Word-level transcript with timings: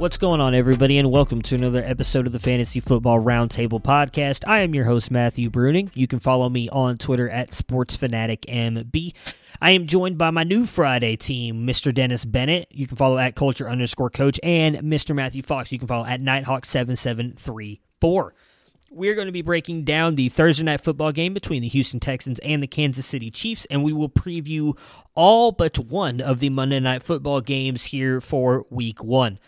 What's 0.00 0.16
going 0.16 0.40
on, 0.40 0.54
everybody, 0.54 0.96
and 0.96 1.10
welcome 1.10 1.42
to 1.42 1.54
another 1.54 1.82
episode 1.84 2.26
of 2.26 2.32
the 2.32 2.38
Fantasy 2.38 2.80
Football 2.80 3.20
Roundtable 3.20 3.82
Podcast. 3.82 4.48
I 4.48 4.60
am 4.60 4.74
your 4.74 4.86
host, 4.86 5.10
Matthew 5.10 5.50
Bruning. 5.50 5.90
You 5.92 6.06
can 6.06 6.20
follow 6.20 6.48
me 6.48 6.70
on 6.70 6.96
Twitter 6.96 7.28
at 7.28 7.50
SportsFanaticMB. 7.50 9.12
I 9.60 9.70
am 9.72 9.86
joined 9.86 10.16
by 10.16 10.30
my 10.30 10.42
new 10.42 10.64
Friday 10.64 11.16
team, 11.16 11.66
Mr. 11.66 11.92
Dennis 11.92 12.24
Bennett. 12.24 12.68
You 12.70 12.86
can 12.86 12.96
follow 12.96 13.18
at 13.18 13.36
Culture 13.36 13.68
underscore 13.68 14.08
Coach, 14.08 14.40
and 14.42 14.76
Mr. 14.76 15.14
Matthew 15.14 15.42
Fox. 15.42 15.70
You 15.70 15.78
can 15.78 15.86
follow 15.86 16.06
at 16.06 16.22
Nighthawk7734. 16.22 18.30
We're 18.92 19.14
going 19.14 19.26
to 19.26 19.32
be 19.32 19.42
breaking 19.42 19.84
down 19.84 20.14
the 20.14 20.30
Thursday 20.30 20.64
night 20.64 20.80
football 20.80 21.12
game 21.12 21.34
between 21.34 21.60
the 21.60 21.68
Houston 21.68 22.00
Texans 22.00 22.38
and 22.38 22.62
the 22.62 22.66
Kansas 22.66 23.04
City 23.04 23.30
Chiefs, 23.30 23.66
and 23.70 23.84
we 23.84 23.92
will 23.92 24.08
preview 24.08 24.78
all 25.14 25.52
but 25.52 25.78
one 25.78 26.22
of 26.22 26.38
the 26.38 26.48
Monday 26.48 26.80
night 26.80 27.02
football 27.02 27.42
games 27.42 27.84
here 27.84 28.22
for 28.22 28.64
week 28.70 29.04
one. 29.04 29.38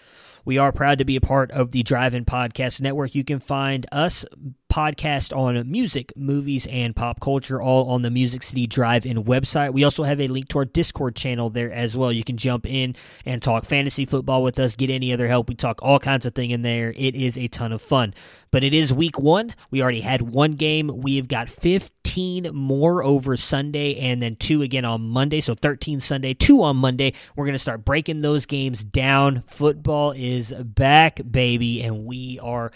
We 0.44 0.58
are 0.58 0.72
proud 0.72 0.98
to 0.98 1.04
be 1.04 1.16
a 1.16 1.20
part 1.20 1.50
of 1.52 1.70
the 1.70 1.82
Drive 1.82 2.14
In 2.14 2.24
Podcast 2.24 2.80
Network. 2.80 3.14
You 3.14 3.24
can 3.24 3.38
find 3.38 3.86
us 3.92 4.24
podcast 4.72 5.36
on 5.36 5.70
music, 5.70 6.14
movies, 6.16 6.66
and 6.68 6.96
pop 6.96 7.20
culture, 7.20 7.60
all 7.60 7.90
on 7.90 8.00
the 8.00 8.10
Music 8.10 8.42
City 8.42 8.66
Drive 8.66 9.04
In 9.04 9.22
website. 9.24 9.74
We 9.74 9.84
also 9.84 10.02
have 10.02 10.18
a 10.18 10.28
link 10.28 10.48
to 10.48 10.58
our 10.60 10.64
Discord 10.64 11.14
channel 11.14 11.50
there 11.50 11.70
as 11.70 11.94
well. 11.94 12.10
You 12.10 12.24
can 12.24 12.38
jump 12.38 12.64
in 12.64 12.96
and 13.26 13.42
talk 13.42 13.66
fantasy 13.66 14.06
football 14.06 14.42
with 14.42 14.58
us, 14.58 14.74
get 14.74 14.88
any 14.88 15.12
other 15.12 15.28
help. 15.28 15.50
We 15.50 15.56
talk 15.56 15.82
all 15.82 15.98
kinds 15.98 16.24
of 16.24 16.34
thing 16.34 16.52
in 16.52 16.62
there. 16.62 16.94
It 16.96 17.14
is 17.14 17.36
a 17.36 17.48
ton 17.48 17.72
of 17.72 17.82
fun. 17.82 18.14
But 18.50 18.64
it 18.64 18.72
is 18.72 18.94
week 18.94 19.18
one. 19.18 19.54
We 19.70 19.82
already 19.82 20.00
had 20.00 20.22
one 20.22 20.52
game. 20.52 20.88
We 20.88 21.16
have 21.16 21.28
got 21.28 21.50
15 21.50 22.54
more 22.54 23.04
over 23.04 23.36
Sunday 23.36 23.96
and 23.96 24.22
then 24.22 24.36
two 24.36 24.62
again 24.62 24.86
on 24.86 25.02
Monday. 25.02 25.42
So 25.42 25.54
13 25.54 26.00
Sunday, 26.00 26.32
two 26.32 26.62
on 26.62 26.78
Monday. 26.78 27.12
We're 27.36 27.44
going 27.44 27.54
to 27.54 27.58
start 27.58 27.84
breaking 27.84 28.22
those 28.22 28.46
games 28.46 28.84
down. 28.84 29.42
Football 29.46 30.12
is 30.12 30.50
back, 30.52 31.20
baby, 31.30 31.82
and 31.82 32.06
we 32.06 32.38
are 32.38 32.72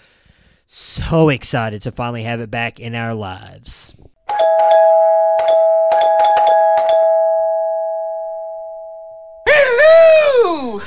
so 0.66 1.28
excited 1.28 1.82
to 1.82 1.93
finally 1.93 2.25
have 2.25 2.41
it 2.41 2.50
back 2.50 2.81
in 2.81 2.94
our 2.94 3.15
lives. 3.15 3.94
Hello! 9.49 10.82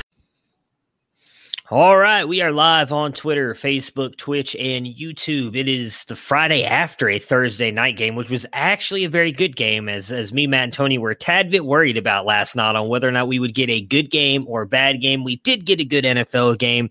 All 1.70 1.96
right, 1.96 2.26
we 2.26 2.42
are 2.42 2.52
live 2.52 2.92
on 2.92 3.12
Twitter, 3.12 3.54
Facebook, 3.54 4.16
Twitch, 4.16 4.54
and 4.56 4.86
YouTube. 4.86 5.56
It 5.56 5.68
is 5.68 6.04
the 6.06 6.16
Friday 6.16 6.64
after 6.64 7.08
a 7.08 7.18
Thursday 7.18 7.70
night 7.70 7.96
game, 7.96 8.16
which 8.16 8.28
was 8.28 8.44
actually 8.52 9.04
a 9.04 9.08
very 9.08 9.32
good 9.32 9.56
game. 9.56 9.88
As 9.88 10.10
as 10.10 10.32
me, 10.32 10.46
Matt, 10.46 10.64
and 10.64 10.72
Tony 10.72 10.98
were 10.98 11.12
a 11.12 11.16
tad 11.16 11.50
bit 11.50 11.64
worried 11.64 11.96
about 11.96 12.26
last 12.26 12.56
night 12.56 12.74
on 12.76 12.88
whether 12.88 13.08
or 13.08 13.12
not 13.12 13.28
we 13.28 13.38
would 13.38 13.54
get 13.54 13.70
a 13.70 13.80
good 13.80 14.10
game 14.10 14.44
or 14.48 14.62
a 14.62 14.66
bad 14.66 15.00
game. 15.00 15.22
We 15.24 15.36
did 15.36 15.64
get 15.64 15.80
a 15.80 15.84
good 15.84 16.04
NFL 16.04 16.58
game. 16.58 16.90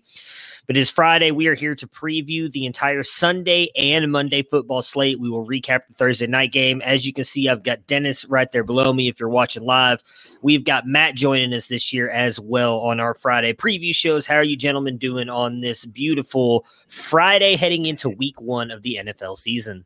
But 0.70 0.76
it 0.76 0.82
is 0.82 0.90
Friday. 0.92 1.32
We 1.32 1.48
are 1.48 1.54
here 1.54 1.74
to 1.74 1.86
preview 1.88 2.48
the 2.48 2.64
entire 2.64 3.02
Sunday 3.02 3.70
and 3.74 4.12
Monday 4.12 4.44
football 4.44 4.82
slate. 4.82 5.18
We 5.18 5.28
will 5.28 5.44
recap 5.44 5.88
the 5.88 5.94
Thursday 5.94 6.28
night 6.28 6.52
game. 6.52 6.80
As 6.82 7.04
you 7.04 7.12
can 7.12 7.24
see, 7.24 7.48
I've 7.48 7.64
got 7.64 7.88
Dennis 7.88 8.24
right 8.26 8.48
there 8.52 8.62
below 8.62 8.92
me 8.92 9.08
if 9.08 9.18
you're 9.18 9.28
watching 9.30 9.64
live. 9.64 10.00
We've 10.42 10.62
got 10.64 10.86
Matt 10.86 11.16
joining 11.16 11.52
us 11.54 11.66
this 11.66 11.92
year 11.92 12.08
as 12.08 12.38
well 12.38 12.78
on 12.82 13.00
our 13.00 13.14
Friday 13.14 13.52
preview 13.52 13.92
shows. 13.92 14.28
How 14.28 14.36
are 14.36 14.44
you 14.44 14.56
gentlemen 14.56 14.96
doing 14.96 15.28
on 15.28 15.60
this 15.60 15.84
beautiful 15.84 16.64
Friday 16.86 17.56
heading 17.56 17.86
into 17.86 18.08
week 18.08 18.40
one 18.40 18.70
of 18.70 18.82
the 18.82 19.00
NFL 19.02 19.38
season? 19.38 19.84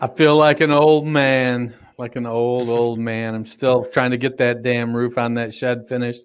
I 0.00 0.06
feel 0.06 0.38
like 0.38 0.62
an 0.62 0.70
old 0.70 1.06
man, 1.06 1.74
like 1.98 2.16
an 2.16 2.24
old, 2.24 2.70
old 2.70 2.98
man. 2.98 3.34
I'm 3.34 3.44
still 3.44 3.84
trying 3.84 4.12
to 4.12 4.16
get 4.16 4.38
that 4.38 4.62
damn 4.62 4.96
roof 4.96 5.18
on 5.18 5.34
that 5.34 5.52
shed 5.52 5.86
finished. 5.86 6.24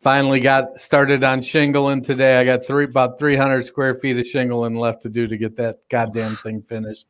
Finally 0.00 0.38
got 0.38 0.76
started 0.76 1.24
on 1.24 1.42
shingling 1.42 2.02
today. 2.02 2.38
I 2.38 2.44
got 2.44 2.64
three 2.64 2.84
about 2.84 3.18
300 3.18 3.64
square 3.64 3.96
feet 3.96 4.16
of 4.16 4.26
shingling 4.26 4.76
left 4.76 5.02
to 5.02 5.08
do 5.08 5.26
to 5.26 5.36
get 5.36 5.56
that 5.56 5.78
goddamn 5.88 6.36
thing 6.36 6.62
finished. 6.62 7.08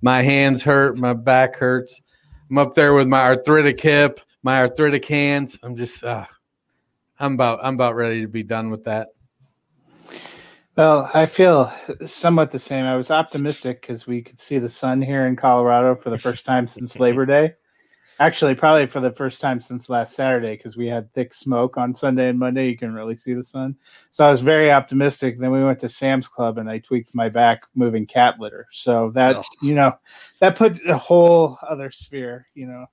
My 0.00 0.22
hands 0.22 0.62
hurt, 0.62 0.96
my 0.96 1.12
back 1.12 1.56
hurts. 1.56 2.02
I'm 2.50 2.58
up 2.58 2.74
there 2.74 2.94
with 2.94 3.06
my 3.06 3.20
arthritic 3.20 3.80
hip, 3.80 4.20
my 4.42 4.60
arthritic 4.60 5.04
hands. 5.04 5.58
I'm 5.62 5.76
just, 5.76 6.02
uh, 6.02 6.24
I'm 7.18 7.34
about, 7.34 7.60
I'm 7.62 7.74
about 7.74 7.96
ready 7.96 8.22
to 8.22 8.28
be 8.28 8.42
done 8.42 8.70
with 8.70 8.84
that. 8.84 9.08
Well, 10.74 11.10
I 11.12 11.26
feel 11.26 11.70
somewhat 12.06 12.50
the 12.50 12.58
same. 12.58 12.86
I 12.86 12.96
was 12.96 13.10
optimistic 13.10 13.82
because 13.82 14.06
we 14.06 14.22
could 14.22 14.40
see 14.40 14.58
the 14.58 14.70
sun 14.70 15.02
here 15.02 15.26
in 15.26 15.36
Colorado 15.36 15.94
for 15.94 16.08
the 16.08 16.18
first 16.18 16.46
time 16.46 16.66
since 16.66 16.98
Labor 16.98 17.26
Day. 17.26 17.54
Actually, 18.22 18.54
probably 18.54 18.86
for 18.86 19.00
the 19.00 19.10
first 19.10 19.40
time 19.40 19.58
since 19.58 19.88
last 19.88 20.14
Saturday 20.14 20.56
because 20.56 20.76
we 20.76 20.86
had 20.86 21.12
thick 21.12 21.34
smoke 21.34 21.76
on 21.76 21.92
Sunday 21.92 22.28
and 22.28 22.38
Monday. 22.38 22.68
You 22.68 22.78
can 22.78 22.94
really 22.94 23.16
see 23.16 23.34
the 23.34 23.42
sun. 23.42 23.74
So 24.12 24.24
I 24.24 24.30
was 24.30 24.40
very 24.40 24.70
optimistic. 24.70 25.38
Then 25.38 25.50
we 25.50 25.64
went 25.64 25.80
to 25.80 25.88
Sam's 25.88 26.28
Club 26.28 26.58
and 26.58 26.70
I 26.70 26.78
tweaked 26.78 27.16
my 27.16 27.28
back 27.28 27.62
moving 27.74 28.06
cat 28.06 28.38
litter. 28.38 28.68
So 28.70 29.10
that, 29.16 29.34
oh. 29.34 29.42
you 29.60 29.74
know, 29.74 29.98
that 30.38 30.54
put 30.54 30.78
a 30.86 30.96
whole 30.96 31.58
other 31.68 31.90
sphere, 31.90 32.46
you 32.54 32.68
know. 32.68 32.86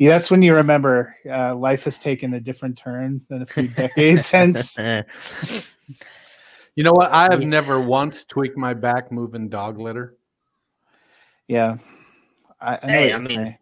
Yeah, 0.00 0.10
that's 0.10 0.32
when 0.32 0.42
you 0.42 0.56
remember 0.56 1.14
uh, 1.30 1.54
life 1.54 1.84
has 1.84 1.96
taken 1.96 2.34
a 2.34 2.40
different 2.40 2.76
turn 2.76 3.20
than 3.28 3.42
a 3.42 3.46
few 3.46 3.68
decades 3.76 4.26
since. 4.26 4.76
You 6.74 6.82
know 6.82 6.92
what? 6.92 7.12
I 7.12 7.28
have 7.30 7.42
never 7.42 7.80
once 7.80 8.24
tweaked 8.24 8.56
my 8.56 8.74
back 8.74 9.12
moving 9.12 9.48
dog 9.48 9.78
litter. 9.78 10.16
Yeah. 11.46 11.76
I, 12.60 12.78
I 12.82 12.86
know 12.86 12.92
Hey, 12.92 13.04
I 13.04 13.06
you're 13.06 13.18
mean, 13.20 13.44
saying. 13.44 13.58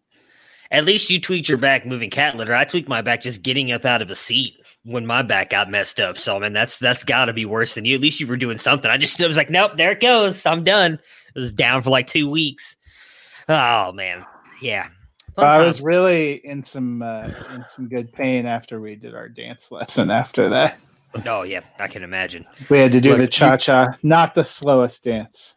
At 0.71 0.85
least 0.85 1.09
you 1.11 1.21
tweaked 1.21 1.49
your 1.49 1.59
back 1.59 1.87
moving 1.87 2.11
cat 2.11 2.37
litter. 2.37 2.55
I 2.55 2.65
tweaked 2.65 2.89
my 2.89 3.01
back 3.01 3.23
just 3.23 3.43
getting 3.43 3.73
up 3.73 3.85
out 3.85 4.03
of 4.03 4.11
a 4.11 4.15
seat 4.15 4.55
when 4.85 5.07
my 5.07 5.23
back 5.23 5.51
got 5.51 5.71
messed 5.71 5.99
up. 5.99 6.19
So 6.19 6.37
I 6.37 6.41
mean, 6.41 6.53
that's 6.53 6.79
that's 6.79 7.05
got 7.05 7.27
to 7.27 7.33
be 7.33 7.45
worse 7.45 7.75
than 7.75 7.85
you. 7.85 7.95
At 7.95 8.01
least 8.01 8.21
you 8.21 8.27
were 8.27 8.37
doing 8.37 8.59
something. 8.59 8.91
I 8.91 8.99
just 8.99 9.21
I 9.21 9.27
was 9.27 9.37
like, 9.37 9.51
nope, 9.51 9.73
there 9.77 9.93
it 9.93 10.01
goes. 10.01 10.45
I'm 10.45 10.65
done. 10.65 10.99
I 11.35 11.39
was 11.39 11.55
down 11.55 11.83
for 11.83 11.91
like 11.91 12.07
two 12.07 12.29
weeks. 12.29 12.77
Oh 13.49 13.93
man, 13.93 14.27
yeah. 14.61 14.89
I 15.39 15.59
was 15.61 15.81
really 15.81 16.35
in 16.45 16.63
some 16.63 17.01
uh, 17.01 17.31
in 17.55 17.65
some 17.65 17.89
good 17.89 18.13
pain 18.13 18.45
after 18.45 18.81
we 18.81 18.97
did 18.97 19.15
our 19.15 19.29
dance 19.29 19.71
lesson. 19.71 20.11
After 20.11 20.49
that, 20.49 20.79
Oh 21.27 21.43
yeah, 21.43 21.61
I 21.81 21.89
can 21.89 22.03
imagine. 22.03 22.45
we 22.69 22.79
had 22.79 22.93
to 22.93 23.01
do 23.01 23.11
Look, 23.11 23.19
the 23.19 23.27
cha 23.29 23.57
cha, 23.57 23.97
not 24.03 24.35
the 24.35 24.45
slowest 24.45 25.05
dance. 25.05 25.57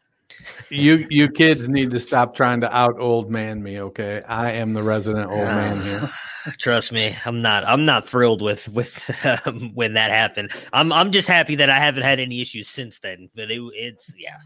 You 0.70 1.06
you 1.10 1.30
kids 1.30 1.68
need 1.68 1.92
to 1.92 2.00
stop 2.00 2.36
trying 2.36 2.62
to 2.62 2.76
out 2.76 3.00
old 3.00 3.30
man 3.30 3.62
me, 3.62 3.80
okay? 3.82 4.22
I 4.28 4.52
am 4.52 4.74
the 4.74 4.84
resident 4.84 5.30
old 5.30 5.46
man 5.46 5.82
here. 5.82 6.10
Trust 6.58 6.92
me, 6.92 7.16
I'm 7.26 7.42
not. 7.42 7.64
I'm 7.66 7.86
not 7.86 8.08
thrilled 8.08 8.42
with 8.42 8.68
with 8.70 9.10
um, 9.46 9.72
when 9.74 9.94
that 9.94 10.12
happened. 10.12 10.52
I'm 10.74 10.92
I'm 10.92 11.12
just 11.12 11.28
happy 11.28 11.56
that 11.58 11.70
I 11.70 11.78
haven't 11.78 12.04
had 12.04 12.20
any 12.20 12.42
issues 12.42 12.68
since 12.70 13.00
then. 13.00 13.30
But 13.36 13.52
it, 13.52 13.62
it's 13.74 14.16
yeah, 14.18 14.38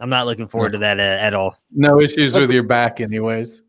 I'm 0.00 0.10
not 0.10 0.26
looking 0.26 0.48
forward 0.48 0.72
to 0.72 0.78
that 0.78 0.98
uh, 0.98 1.02
at 1.02 1.34
all. 1.34 1.56
No 1.70 2.00
issues 2.00 2.36
with 2.36 2.50
your 2.50 2.62
back, 2.62 3.00
anyways. 3.00 3.62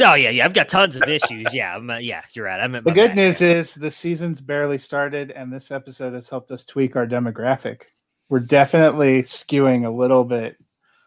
Oh 0.00 0.14
yeah, 0.14 0.30
yeah. 0.30 0.44
I've 0.44 0.54
got 0.54 0.68
tons 0.68 0.96
of 0.96 1.02
issues. 1.02 1.46
Yeah, 1.52 1.76
I'm, 1.76 1.88
uh, 1.90 1.98
yeah. 1.98 2.22
You're 2.32 2.46
right. 2.46 2.60
I'm 2.60 2.74
at 2.74 2.84
The 2.84 2.92
good 2.92 3.08
back. 3.10 3.16
news 3.16 3.40
is 3.42 3.74
the 3.74 3.90
season's 3.90 4.40
barely 4.40 4.78
started, 4.78 5.30
and 5.30 5.52
this 5.52 5.70
episode 5.70 6.14
has 6.14 6.28
helped 6.28 6.50
us 6.50 6.64
tweak 6.64 6.96
our 6.96 7.06
demographic. 7.06 7.82
We're 8.28 8.40
definitely 8.40 9.22
skewing 9.22 9.86
a 9.86 9.90
little 9.90 10.24
bit 10.24 10.56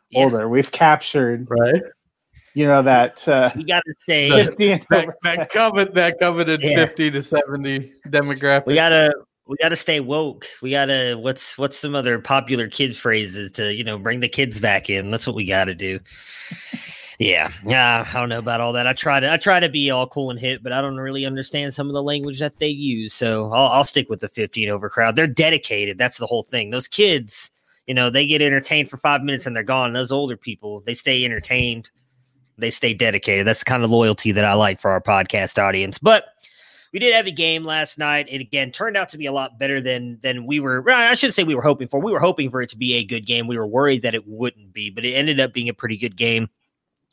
Yeah. 0.09 0.23
older. 0.23 0.49
We've 0.49 0.71
captured, 0.71 1.47
Right? 1.49 1.81
you 2.53 2.65
know, 2.65 2.81
that 2.81 3.27
uh, 3.27 3.51
We 3.55 3.63
got 3.65 3.83
to 3.85 3.93
stay. 4.03 4.29
fifty 4.45 4.67
That, 4.89 5.03
over. 5.03 5.15
that 5.23 5.49
covet 5.51 5.93
that 5.93 6.19
coveted 6.19 6.61
Yeah. 6.63 6.75
50 6.85 7.11
to 7.11 7.21
70 7.21 7.91
demographic. 8.07 8.65
We 8.67 8.75
gotta. 8.75 9.13
We 9.49 9.55
gotta 9.61 9.77
stay 9.77 10.01
woke. 10.01 10.45
We 10.61 10.71
gotta. 10.71 11.15
What's 11.17 11.57
what's 11.57 11.77
some 11.77 11.95
other 11.95 12.19
popular 12.19 12.67
kids 12.67 12.97
phrases 12.97 13.49
to 13.53 13.73
you 13.73 13.83
know 13.83 13.97
bring 13.97 14.19
the 14.19 14.27
kids 14.27 14.59
back 14.59 14.89
in? 14.89 15.09
That's 15.09 15.25
what 15.25 15.37
we 15.37 15.45
gotta 15.45 15.73
do. 15.73 15.99
Yeah, 17.19 17.51
yeah. 17.65 18.05
I 18.13 18.19
don't 18.19 18.27
know 18.29 18.39
about 18.39 18.59
all 18.61 18.73
that. 18.73 18.87
I 18.87 18.93
try 18.93 19.19
to. 19.21 19.31
I 19.31 19.37
try 19.37 19.59
to 19.61 19.69
be 19.69 19.89
all 19.89 20.05
cool 20.07 20.31
and 20.31 20.39
hip, 20.39 20.61
but 20.63 20.73
I 20.73 20.81
don't 20.81 20.97
really 20.97 21.25
understand 21.25 21.73
some 21.73 21.87
of 21.87 21.93
the 21.93 22.03
language 22.03 22.39
that 22.39 22.59
they 22.59 22.67
use. 22.67 23.13
So 23.13 23.49
I'll, 23.53 23.67
I'll 23.69 23.83
stick 23.85 24.09
with 24.09 24.19
the 24.19 24.27
15 24.29 24.69
over 24.69 24.89
crowd. 24.89 25.15
They're 25.15 25.27
dedicated. 25.27 25.97
That's 25.97 26.17
the 26.17 26.27
whole 26.27 26.43
thing. 26.43 26.69
Those 26.69 26.87
kids, 26.89 27.49
you 27.87 27.93
know, 27.93 28.09
they 28.09 28.27
get 28.27 28.41
entertained 28.41 28.89
for 28.89 28.97
five 28.97 29.23
minutes 29.23 29.45
and 29.45 29.55
they're 29.55 29.63
gone. 29.63 29.93
Those 29.93 30.11
older 30.11 30.37
people, 30.37 30.81
they 30.85 30.93
stay 30.93 31.23
entertained. 31.25 31.89
They 32.57 32.69
stay 32.69 32.93
dedicated. 32.93 33.47
That's 33.47 33.59
the 33.59 33.65
kind 33.65 33.83
of 33.83 33.91
loyalty 33.91 34.31
that 34.33 34.45
I 34.45 34.53
like 34.53 34.79
for 34.79 34.91
our 34.91 35.01
podcast 35.01 35.61
audience. 35.61 35.97
But 35.97 36.25
we 36.91 36.99
did 36.99 37.13
have 37.13 37.27
a 37.27 37.31
game 37.31 37.63
last 37.63 37.97
night. 37.97 38.27
It 38.29 38.41
again 38.41 38.71
turned 38.71 38.97
out 38.97 39.09
to 39.09 39.17
be 39.17 39.25
a 39.25 39.31
lot 39.31 39.59
better 39.59 39.79
than 39.79 40.19
than 40.21 40.45
we 40.45 40.59
were. 40.59 40.89
I 40.89 41.13
shouldn't 41.13 41.35
say 41.35 41.43
we 41.43 41.55
were 41.55 41.61
hoping 41.61 41.87
for. 41.87 41.99
We 41.99 42.11
were 42.11 42.19
hoping 42.19 42.49
for 42.49 42.61
it 42.61 42.69
to 42.69 42.77
be 42.77 42.95
a 42.95 43.05
good 43.05 43.25
game. 43.25 43.47
We 43.47 43.57
were 43.57 43.67
worried 43.67 44.01
that 44.01 44.15
it 44.15 44.27
wouldn't 44.27 44.73
be, 44.73 44.89
but 44.89 45.05
it 45.05 45.13
ended 45.13 45.39
up 45.39 45.53
being 45.53 45.69
a 45.69 45.73
pretty 45.73 45.97
good 45.97 46.17
game 46.17 46.49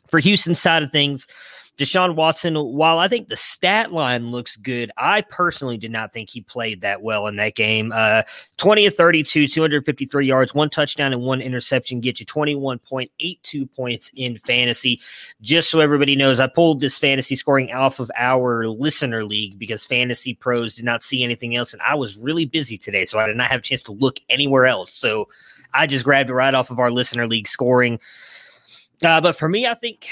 for 0.09 0.19
Houston's 0.19 0.61
side 0.61 0.83
of 0.83 0.91
things. 0.91 1.27
Deshaun 1.77 2.15
Watson, 2.15 2.55
while 2.55 2.99
I 2.99 3.09
think 3.09 3.29
the 3.29 3.37
stat 3.37 3.93
line 3.93 4.31
looks 4.31 4.57
good, 4.57 4.93
I 4.97 5.23
personally 5.23 5.77
did 5.77 5.91
not 5.91 6.13
think 6.13 6.31
he 6.31 6.41
played 6.41 6.83
that 6.83 7.03
well 7.03 7.27
in 7.27 7.37
that 7.37 7.57
game. 7.57 7.93
Uh, 7.93 8.23
20 8.59 8.87
of 8.87 8.95
32, 8.95 9.49
253 9.49 10.27
yards, 10.27 10.55
one 10.55 10.71
touchdown, 10.71 11.13
and 11.13 11.23
one 11.23 11.41
interception 11.41 12.01
get 12.01 12.21
you 12.21 12.27
21.82 12.27 13.75
points 13.75 14.11
in 14.15 14.39
fantasy. 14.39 15.01
Just 15.41 15.69
so 15.69 15.81
everybody 15.81 16.15
knows, 16.15 16.39
I 16.39 16.47
pulled 16.47 16.79
this 16.79 16.97
fantasy 16.97 17.35
scoring 17.35 17.73
off 17.73 17.99
of 17.99 18.11
our 18.17 18.69
listener 18.69 19.25
league 19.25 19.59
because 19.59 19.85
Fantasy 19.85 20.35
Pros 20.35 20.77
did 20.77 20.85
not 20.85 21.03
see 21.03 21.25
anything 21.25 21.57
else, 21.57 21.73
and 21.73 21.83
I 21.83 21.97
was 21.97 22.17
really 22.17 22.45
busy 22.45 22.79
today, 22.79 23.05
so 23.05 23.19
I 23.19 23.27
did 23.27 23.37
not 23.37 23.51
have 23.51 23.61
a 23.61 23.65
chance 23.65 23.83
to 23.85 23.93
look 23.93 24.21
anywhere 24.29 24.67
else. 24.67 24.93
So 24.93 25.29
I 25.73 25.89
just 25.89 26.05
grabbed 26.05 26.31
it 26.31 26.35
right 26.35 26.55
off 26.55 26.71
of 26.71 26.79
our 26.79 26.93
listener 26.93 27.27
league 27.27 27.49
scoring. 27.49 27.99
Uh, 29.05 29.21
but 29.21 29.37
for 29.37 29.49
me, 29.49 29.67
I 29.67 29.75
think 29.75 30.07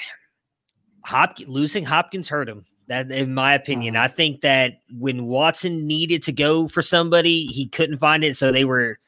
Hopkins 1.04 1.48
losing 1.48 1.84
Hopkins 1.84 2.28
hurt 2.28 2.48
him. 2.48 2.64
That, 2.88 3.10
in 3.10 3.32
my 3.32 3.54
opinion, 3.54 3.96
uh-huh. 3.96 4.04
I 4.04 4.08
think 4.08 4.40
that 4.40 4.74
when 4.90 5.26
Watson 5.26 5.86
needed 5.86 6.22
to 6.24 6.32
go 6.32 6.68
for 6.68 6.82
somebody, 6.82 7.46
he 7.46 7.68
couldn't 7.68 7.98
find 7.98 8.24
it, 8.24 8.36
so 8.36 8.50
they 8.50 8.64
were, 8.64 8.98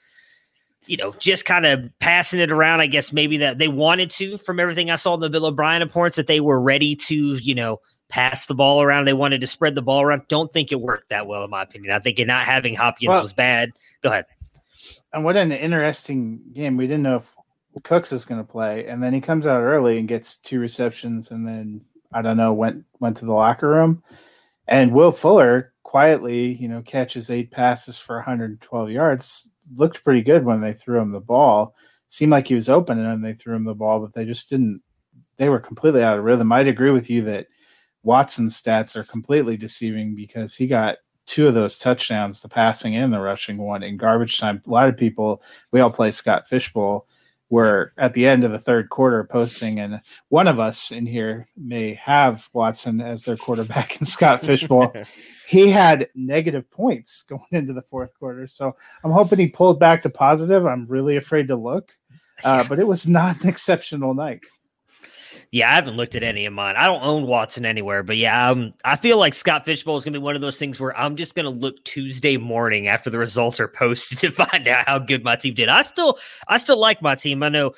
you 0.86 0.96
know, 0.96 1.12
just 1.18 1.44
kind 1.44 1.66
of 1.66 1.90
passing 1.98 2.40
it 2.40 2.52
around. 2.52 2.80
I 2.80 2.86
guess 2.86 3.12
maybe 3.12 3.36
that 3.38 3.58
they 3.58 3.68
wanted 3.68 4.10
to, 4.10 4.38
from 4.38 4.60
everything 4.60 4.90
I 4.90 4.96
saw 4.96 5.14
in 5.14 5.20
the 5.20 5.28
Bill 5.28 5.46
O'Brien 5.46 5.82
reports, 5.82 6.16
that 6.16 6.28
they 6.28 6.40
were 6.40 6.60
ready 6.60 6.94
to, 6.96 7.34
you 7.34 7.54
know, 7.54 7.80
pass 8.08 8.46
the 8.46 8.54
ball 8.54 8.80
around. 8.80 9.06
They 9.06 9.12
wanted 9.12 9.40
to 9.40 9.46
spread 9.46 9.74
the 9.74 9.82
ball 9.82 10.02
around. 10.02 10.22
Don't 10.28 10.52
think 10.52 10.70
it 10.70 10.80
worked 10.80 11.08
that 11.08 11.26
well, 11.26 11.44
in 11.44 11.50
my 11.50 11.62
opinion. 11.62 11.92
I 11.92 11.98
think 11.98 12.18
not 12.20 12.46
having 12.46 12.76
Hopkins 12.76 13.08
Well- 13.08 13.22
was 13.22 13.32
bad. 13.32 13.72
Go 14.02 14.10
ahead. 14.10 14.26
And 15.12 15.24
what 15.24 15.36
an 15.36 15.52
interesting 15.52 16.40
game. 16.52 16.76
We 16.76 16.86
didn't 16.86 17.02
know 17.02 17.16
if 17.16 17.34
Cooks 17.82 18.12
is 18.12 18.24
going 18.24 18.40
to 18.40 18.50
play, 18.50 18.86
and 18.86 19.02
then 19.02 19.12
he 19.12 19.20
comes 19.20 19.46
out 19.46 19.62
early 19.62 19.98
and 19.98 20.08
gets 20.08 20.36
two 20.36 20.60
receptions, 20.60 21.30
and 21.30 21.46
then 21.46 21.84
I 22.12 22.22
don't 22.22 22.36
know 22.36 22.52
went 22.52 22.84
went 23.00 23.16
to 23.18 23.24
the 23.24 23.32
locker 23.32 23.68
room, 23.68 24.02
and 24.68 24.92
Will 24.92 25.12
Fuller 25.12 25.72
quietly, 25.82 26.54
you 26.54 26.66
know, 26.66 26.82
catches 26.82 27.30
eight 27.30 27.52
passes 27.52 28.00
for 28.00 28.16
112 28.16 28.90
yards. 28.90 29.48
Looked 29.76 30.02
pretty 30.02 30.22
good 30.22 30.44
when 30.44 30.60
they 30.60 30.72
threw 30.72 30.98
him 30.98 31.12
the 31.12 31.20
ball. 31.20 31.76
Seemed 32.08 32.32
like 32.32 32.48
he 32.48 32.56
was 32.56 32.68
open, 32.68 32.98
and 32.98 33.08
then 33.08 33.22
they 33.22 33.32
threw 33.32 33.54
him 33.54 33.64
the 33.64 33.74
ball, 33.74 34.00
but 34.00 34.12
they 34.12 34.24
just 34.24 34.50
didn't. 34.50 34.82
They 35.36 35.48
were 35.48 35.60
completely 35.60 36.02
out 36.02 36.18
of 36.18 36.24
rhythm. 36.24 36.52
I'd 36.52 36.68
agree 36.68 36.90
with 36.90 37.08
you 37.10 37.22
that 37.22 37.46
Watson's 38.02 38.60
stats 38.60 38.96
are 38.96 39.04
completely 39.04 39.56
deceiving 39.56 40.14
because 40.14 40.56
he 40.56 40.66
got 40.66 40.98
two 41.26 41.48
of 41.48 41.54
those 41.54 41.78
touchdowns, 41.78 42.40
the 42.40 42.48
passing 42.48 42.96
and 42.96 43.12
the 43.12 43.20
rushing 43.20 43.58
one 43.58 43.82
in 43.82 43.96
garbage 43.96 44.38
time. 44.38 44.60
A 44.66 44.70
lot 44.70 44.88
of 44.88 44.96
people, 44.96 45.42
we 45.70 45.80
all 45.80 45.90
play 45.90 46.10
Scott 46.10 46.46
Fish 46.48 46.72
Bowl, 46.72 47.06
were 47.50 47.92
at 47.98 48.14
the 48.14 48.26
end 48.26 48.44
of 48.44 48.52
the 48.52 48.58
third 48.58 48.88
quarter 48.88 49.24
posting, 49.24 49.78
and 49.78 50.00
one 50.28 50.48
of 50.48 50.58
us 50.58 50.90
in 50.90 51.06
here 51.06 51.48
may 51.56 51.94
have 51.94 52.48
Watson 52.52 53.00
as 53.00 53.24
their 53.24 53.36
quarterback 53.36 54.00
in 54.00 54.06
Scott 54.06 54.42
Fish 54.42 54.66
Bowl. 54.66 54.92
he 55.46 55.68
had 55.68 56.08
negative 56.14 56.70
points 56.70 57.22
going 57.22 57.42
into 57.52 57.72
the 57.72 57.82
fourth 57.82 58.12
quarter. 58.18 58.46
So 58.46 58.74
I'm 59.04 59.12
hoping 59.12 59.38
he 59.38 59.48
pulled 59.48 59.78
back 59.78 60.02
to 60.02 60.10
positive. 60.10 60.66
I'm 60.66 60.86
really 60.86 61.16
afraid 61.16 61.48
to 61.48 61.56
look. 61.56 61.92
Uh, 62.42 62.64
but 62.68 62.80
it 62.80 62.86
was 62.86 63.06
not 63.06 63.42
an 63.42 63.48
exceptional 63.48 64.14
night. 64.14 64.40
Yeah, 65.54 65.70
I 65.70 65.76
haven't 65.76 65.96
looked 65.96 66.16
at 66.16 66.24
any 66.24 66.46
of 66.46 66.52
mine. 66.52 66.74
I 66.76 66.86
don't 66.86 67.04
own 67.04 67.28
Watson 67.28 67.64
anywhere, 67.64 68.02
but 68.02 68.16
yeah, 68.16 68.50
um, 68.50 68.74
I 68.84 68.96
feel 68.96 69.18
like 69.18 69.34
Scott 69.34 69.64
Fish 69.64 69.84
Bowl 69.84 69.96
is 69.96 70.02
going 70.02 70.12
to 70.14 70.18
be 70.18 70.24
one 70.24 70.34
of 70.34 70.40
those 70.40 70.56
things 70.56 70.80
where 70.80 70.98
I'm 70.98 71.14
just 71.14 71.36
going 71.36 71.44
to 71.44 71.50
look 71.50 71.84
Tuesday 71.84 72.36
morning 72.36 72.88
after 72.88 73.08
the 73.08 73.18
results 73.18 73.60
are 73.60 73.68
posted 73.68 74.18
to 74.22 74.32
find 74.32 74.66
out 74.66 74.88
how 74.88 74.98
good 74.98 75.22
my 75.22 75.36
team 75.36 75.54
did. 75.54 75.68
I 75.68 75.82
still, 75.82 76.18
I 76.48 76.56
still 76.56 76.80
like 76.80 77.02
my 77.02 77.14
team. 77.14 77.44
I 77.44 77.50
know, 77.50 77.70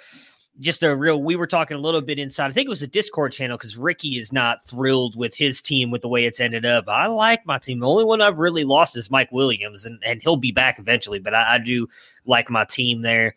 just 0.58 0.82
a 0.82 0.96
real. 0.96 1.22
We 1.22 1.36
were 1.36 1.46
talking 1.46 1.76
a 1.76 1.80
little 1.80 2.00
bit 2.00 2.18
inside. 2.18 2.48
I 2.48 2.52
think 2.52 2.64
it 2.64 2.70
was 2.70 2.82
a 2.82 2.86
Discord 2.86 3.32
channel 3.32 3.58
because 3.58 3.76
Ricky 3.76 4.16
is 4.16 4.32
not 4.32 4.64
thrilled 4.64 5.14
with 5.14 5.34
his 5.34 5.60
team 5.60 5.90
with 5.90 6.00
the 6.00 6.08
way 6.08 6.24
it's 6.24 6.40
ended 6.40 6.64
up. 6.64 6.88
I 6.88 7.08
like 7.08 7.44
my 7.44 7.58
team. 7.58 7.80
The 7.80 7.86
only 7.86 8.04
one 8.04 8.22
I've 8.22 8.38
really 8.38 8.64
lost 8.64 8.96
is 8.96 9.10
Mike 9.10 9.32
Williams, 9.32 9.84
and 9.84 10.02
and 10.02 10.22
he'll 10.22 10.36
be 10.36 10.50
back 10.50 10.78
eventually. 10.78 11.18
But 11.18 11.34
I, 11.34 11.56
I 11.56 11.58
do 11.58 11.88
like 12.24 12.48
my 12.48 12.64
team 12.64 13.02
there. 13.02 13.34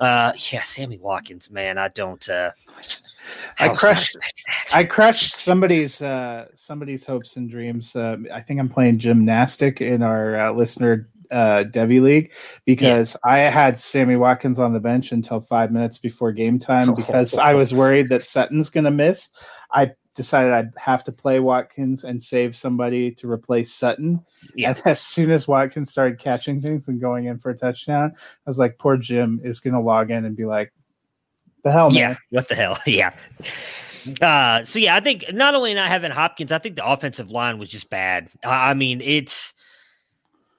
Uh, 0.00 0.32
yeah, 0.50 0.62
Sammy 0.62 0.98
Watkins, 0.98 1.50
man, 1.50 1.78
I 1.78 1.88
don't. 1.88 2.28
uh 2.28 2.50
I 3.58 3.68
crushed. 3.68 4.16
I 4.74 4.84
crushed 4.84 5.36
somebody's 5.36 6.02
uh, 6.02 6.48
somebody's 6.54 7.06
hopes 7.06 7.36
and 7.36 7.48
dreams. 7.48 7.94
Uh, 7.96 8.16
I 8.32 8.40
think 8.40 8.60
I'm 8.60 8.68
playing 8.68 8.98
gymnastic 8.98 9.80
in 9.80 10.02
our 10.02 10.36
uh, 10.36 10.52
listener 10.52 11.08
uh, 11.30 11.64
Devy 11.64 12.00
League 12.00 12.32
because 12.64 13.16
I 13.24 13.38
had 13.38 13.78
Sammy 13.78 14.16
Watkins 14.16 14.58
on 14.58 14.72
the 14.72 14.80
bench 14.80 15.12
until 15.12 15.40
five 15.40 15.72
minutes 15.72 15.98
before 15.98 16.32
game 16.32 16.58
time 16.58 16.94
because 16.96 17.38
I 17.38 17.54
was 17.54 17.72
worried 17.74 18.08
that 18.10 18.26
Sutton's 18.26 18.70
going 18.70 18.84
to 18.84 18.90
miss. 18.90 19.30
I 19.72 19.92
decided 20.14 20.52
I'd 20.52 20.72
have 20.76 21.04
to 21.04 21.12
play 21.12 21.40
Watkins 21.40 22.04
and 22.04 22.22
save 22.22 22.56
somebody 22.56 23.10
to 23.12 23.30
replace 23.30 23.72
Sutton. 23.72 24.24
Yeah. 24.54 24.70
And 24.70 24.82
as 24.84 25.00
soon 25.00 25.30
as 25.30 25.48
Watkins 25.48 25.90
started 25.90 26.18
catching 26.18 26.60
things 26.60 26.88
and 26.88 27.00
going 27.00 27.26
in 27.26 27.38
for 27.38 27.50
a 27.50 27.56
touchdown, 27.56 28.12
I 28.16 28.50
was 28.50 28.58
like, 28.58 28.78
poor 28.78 28.96
Jim 28.96 29.40
is 29.42 29.60
going 29.60 29.74
to 29.74 29.80
log 29.80 30.10
in 30.10 30.24
and 30.24 30.36
be 30.36 30.44
like, 30.44 30.72
the 31.62 31.72
hell, 31.72 31.90
man. 31.90 31.98
Yeah, 31.98 32.16
what 32.30 32.48
the 32.48 32.54
hell? 32.54 32.78
Yeah. 32.86 33.10
Uh, 34.20 34.62
so 34.64 34.78
yeah, 34.78 34.94
I 34.94 35.00
think 35.00 35.24
not 35.32 35.54
only 35.54 35.72
not 35.72 35.88
having 35.88 36.10
Hopkins, 36.10 36.52
I 36.52 36.58
think 36.58 36.76
the 36.76 36.86
offensive 36.86 37.30
line 37.30 37.58
was 37.58 37.70
just 37.70 37.88
bad. 37.88 38.28
I 38.44 38.70
I 38.70 38.74
mean, 38.74 39.00
it's 39.00 39.54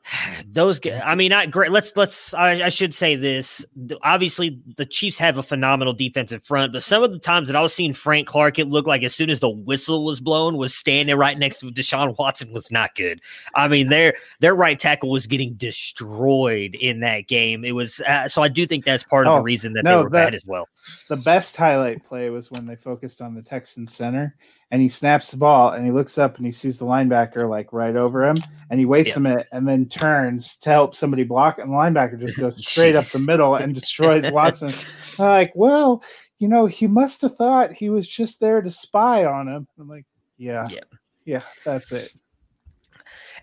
those 0.48 0.80
i 1.04 1.16
mean 1.16 1.30
not 1.30 1.50
great 1.52 1.72
let's 1.72 1.92
let's 1.96 2.34
I, 2.34 2.64
I 2.64 2.70
should 2.70 2.94
say 2.94 3.16
this. 3.16 3.66
Obviously 4.04 4.60
the 4.78 4.86
chiefs 4.86 5.18
have 5.18 5.38
a 5.38 5.44
phenomenal 5.44 5.94
defensive 5.94 6.44
front 6.44 6.74
but 6.74 6.84
some 6.84 7.04
of 7.04 7.12
the 7.12 7.20
times 7.20 7.48
that 7.48 7.56
i 7.56 7.62
was 7.62 7.74
seeing 7.74 7.94
frank 7.94 8.28
clark 8.28 8.60
it 8.60 8.68
looked 8.68 8.88
like 8.88 9.04
as 9.04 9.16
soon 9.16 9.30
as 9.30 9.40
the 9.40 9.50
whistle 9.50 10.06
was 10.06 10.20
blown 10.20 10.58
was 10.58 10.76
standing 10.76 11.16
right 11.16 11.38
next 11.40 11.60
to 11.60 11.68
deshaun 11.68 12.16
watson 12.20 12.52
was 12.54 12.72
not 12.72 12.94
good. 12.96 13.22
I 13.56 13.68
mean 13.68 13.88
their 13.88 14.14
their 14.40 14.56
right 14.56 14.78
tackle 14.78 15.10
was 15.10 15.28
getting 15.28 15.54
destroyed 15.56 16.76
in 16.80 17.00
that 17.02 17.28
game. 17.28 17.64
It 17.66 17.72
was 17.74 18.00
uh, 18.02 18.28
so 18.28 18.42
i 18.42 18.48
do 18.48 18.66
think 18.68 18.86
that's 18.86 19.04
part 19.04 19.28
of 19.28 19.34
Oh, 19.34 19.38
the 19.38 19.44
reason 19.44 19.74
that 19.74 19.84
no, 19.84 19.98
they 19.98 20.04
were 20.04 20.10
that- 20.12 20.26
bad 20.28 20.36
as 20.36 20.46
well. 20.46 20.68
The 21.10 21.16
best 21.18 21.58
highlight 21.58 22.04
play 22.06 22.30
was 22.30 22.52
when 22.52 22.66
they 22.68 22.76
focused 22.76 23.22
on 23.22 23.34
the 23.34 23.42
Texan 23.42 23.88
center 23.88 24.36
and 24.72 24.82
he 24.82 24.88
snaps 24.88 25.32
the 25.32 25.38
ball 25.38 25.72
and 25.72 25.86
he 25.86 25.92
looks 25.92 26.18
up 26.18 26.38
and 26.38 26.46
he 26.46 26.52
sees 26.52 26.80
the 26.80 26.86
linebacker 26.86 27.48
like 27.50 27.72
right 27.72 27.96
over 27.96 28.28
him 28.28 28.36
and 28.70 28.80
he 28.80 28.86
waits 28.86 29.10
Yeah. 29.12 29.18
a 29.18 29.20
minute 29.20 29.48
and 29.52 29.68
then 29.68 29.88
turns 29.88 30.58
to 30.58 30.70
help 30.70 30.96
somebody 30.96 31.24
block 31.24 31.60
and 31.60 31.70
the 31.70 31.76
linebacker 31.76 32.20
just 32.20 32.40
goes 32.40 32.66
straight 32.68 32.96
up 32.96 33.06
the 33.06 33.20
middle 33.20 33.56
and 33.56 33.74
destroys 33.76 34.30
Watson. 34.32 34.74
I'm 35.20 35.26
like, 35.26 35.52
well, 35.56 36.04
you 36.40 36.48
know, 36.48 36.66
he 36.66 36.88
must 36.88 37.22
have 37.22 37.36
thought 37.38 37.72
he 37.74 37.90
was 37.90 38.08
just 38.08 38.40
there 38.40 38.62
to 38.62 38.72
spy 38.72 39.24
on 39.26 39.48
him. 39.48 39.68
I'm 39.80 39.88
like, 39.88 40.06
yeah, 40.38 40.68
Yeah. 40.70 40.80
yeah, 41.26 41.44
that's 41.64 41.92
it. 41.92 42.12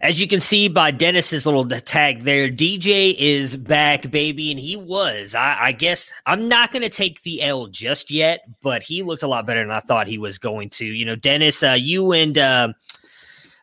As 0.03 0.21
you 0.21 0.27
can 0.27 0.41
see 0.41 0.67
by 0.67 0.91
Dennis's 0.91 1.47
little 1.47 1.65
tag 1.69 2.25
there, 2.25 2.49
DJ 2.49 3.15
is 3.17 3.57
back, 3.57 4.11
baby, 4.11 4.51
and 4.51 4.59
he 4.59 4.75
was. 4.75 5.37
I, 5.37 5.57
I 5.67 5.73
guess 5.73 6.13
I'm 6.27 6.49
not 6.49 6.73
going 6.73 6.83
to 6.83 6.89
take 6.89 7.23
the 7.23 7.41
L 7.41 7.69
just 7.69 8.11
yet, 8.11 8.41
but 8.63 8.83
he 8.83 9.05
looked 9.05 9.23
a 9.23 9.29
lot 9.29 9.47
better 9.47 9.61
than 9.61 9.71
I 9.71 9.79
thought 9.79 10.09
he 10.09 10.19
was 10.19 10.39
going 10.39 10.71
to. 10.71 10.85
You 10.85 11.05
know, 11.05 11.15
Dennis, 11.15 11.63
uh, 11.63 11.77
you 11.79 12.11
and 12.11 12.37
uh, 12.37 12.73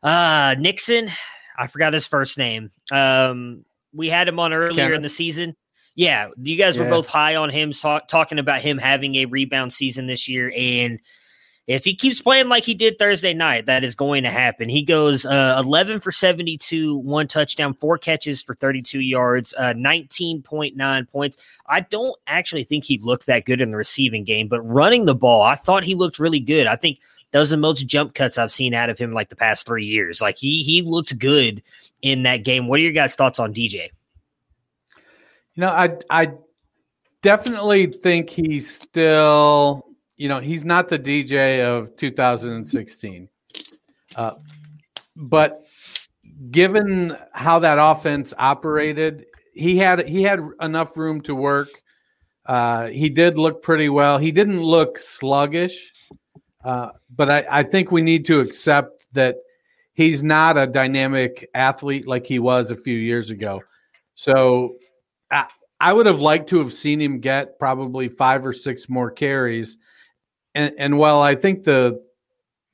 uh, 0.01 0.55
Nixon, 0.57 1.11
I 1.57 1.67
forgot 1.67 1.91
his 1.91 2.07
first 2.07 2.37
name. 2.37 2.71
Um, 2.89 3.65
we 3.93 4.07
had 4.07 4.29
him 4.29 4.39
on 4.39 4.53
earlier 4.53 4.93
in 4.93 5.01
the 5.01 5.09
season. 5.09 5.57
Yeah, 5.93 6.29
you 6.37 6.55
guys 6.55 6.77
were 6.79 6.89
both 6.89 7.07
high 7.07 7.35
on 7.35 7.49
him, 7.49 7.73
talk, 7.73 8.07
talking 8.07 8.39
about 8.39 8.61
him 8.61 8.77
having 8.77 9.15
a 9.15 9.25
rebound 9.25 9.73
season 9.73 10.07
this 10.07 10.29
year, 10.29 10.53
and 10.55 11.01
if 11.69 11.85
he 11.85 11.93
keeps 11.93 12.19
playing 12.19 12.49
like 12.49 12.63
he 12.63 12.73
did 12.73 12.97
Thursday 12.97 13.31
night, 13.31 13.67
that 13.67 13.83
is 13.83 13.93
going 13.93 14.23
to 14.23 14.31
happen. 14.31 14.69
He 14.69 14.81
goes 14.81 15.23
uh, 15.23 15.61
11 15.63 15.99
for 15.99 16.11
72, 16.11 16.97
one 16.97 17.27
touchdown, 17.27 17.75
four 17.75 17.99
catches 17.99 18.41
for 18.41 18.55
32 18.55 19.01
yards, 19.01 19.53
uh, 19.55 19.73
19.9 19.75 21.11
points. 21.11 21.37
I 21.67 21.81
don't 21.81 22.17
actually 22.25 22.63
think 22.63 22.85
he 22.85 22.97
looked 22.97 23.27
that 23.27 23.45
good 23.45 23.61
in 23.61 23.69
the 23.69 23.77
receiving 23.77 24.23
game, 24.23 24.47
but 24.47 24.61
running 24.61 25.05
the 25.05 25.13
ball, 25.13 25.43
I 25.43 25.53
thought 25.53 25.83
he 25.83 25.93
looked 25.93 26.17
really 26.17 26.39
good. 26.39 26.65
I 26.65 26.75
think 26.75 27.01
those 27.33 27.51
are 27.51 27.55
the 27.55 27.61
most 27.61 27.85
jump 27.85 28.15
cuts 28.15 28.39
I've 28.39 28.51
seen 28.51 28.73
out 28.73 28.89
of 28.89 28.97
him 28.97 29.13
like 29.13 29.29
the 29.29 29.35
past 29.35 29.67
three 29.67 29.85
years. 29.85 30.21
Like 30.21 30.39
he 30.39 30.63
he 30.63 30.81
looked 30.81 31.19
good 31.19 31.61
in 32.01 32.23
that 32.23 32.37
game. 32.37 32.67
What 32.67 32.79
are 32.79 32.83
your 32.83 32.93
guys' 32.93 33.13
thoughts 33.13 33.39
on 33.39 33.53
DJ? 33.53 33.89
You 35.53 35.61
know, 35.61 35.69
I 35.69 35.97
I 36.09 36.31
definitely 37.21 37.87
think 37.87 38.31
he's 38.31 38.81
still, 38.81 39.85
you 40.19 40.27
know, 40.27 40.41
he's 40.41 40.65
not 40.65 40.89
the 40.89 40.99
DJ 40.99 41.61
of 41.61 41.95
2016. 41.95 43.29
Uh, 44.17 44.33
but 45.15 45.65
given 46.51 47.17
how 47.31 47.57
that 47.59 47.77
offense 47.79 48.33
operated, 48.37 49.25
he 49.53 49.77
had 49.77 50.07
he 50.07 50.21
had 50.21 50.41
enough 50.61 50.97
room 50.97 51.21
to 51.21 51.33
work. 51.33 51.69
Uh, 52.45 52.87
he 52.87 53.09
did 53.09 53.37
look 53.37 53.63
pretty 53.63 53.87
well. 53.87 54.17
He 54.17 54.31
didn't 54.31 54.61
look 54.61 54.99
sluggish, 54.99 55.93
uh, 56.65 56.89
but 57.15 57.29
I, 57.29 57.45
I 57.49 57.63
think 57.63 57.91
we 57.91 58.01
need 58.01 58.25
to 58.25 58.41
accept 58.41 59.05
that 59.13 59.37
he's 59.93 60.21
not 60.21 60.57
a 60.57 60.67
dynamic 60.67 61.49
athlete 61.53 62.07
like 62.07 62.25
he 62.25 62.39
was 62.39 62.71
a 62.71 62.75
few 62.75 62.97
years 62.97 63.29
ago. 63.29 63.61
So 64.15 64.75
I, 65.31 65.47
I 65.79 65.93
would 65.93 66.07
have 66.07 66.19
liked 66.19 66.49
to 66.49 66.59
have 66.59 66.73
seen 66.73 66.99
him 66.99 67.19
get 67.19 67.57
probably 67.57 68.09
five 68.09 68.45
or 68.45 68.51
six 68.51 68.89
more 68.89 69.11
carries. 69.11 69.77
And, 70.59 70.75
and 70.77 70.97
while 70.97 71.21
I 71.21 71.35
think 71.35 71.63
the 71.63 72.03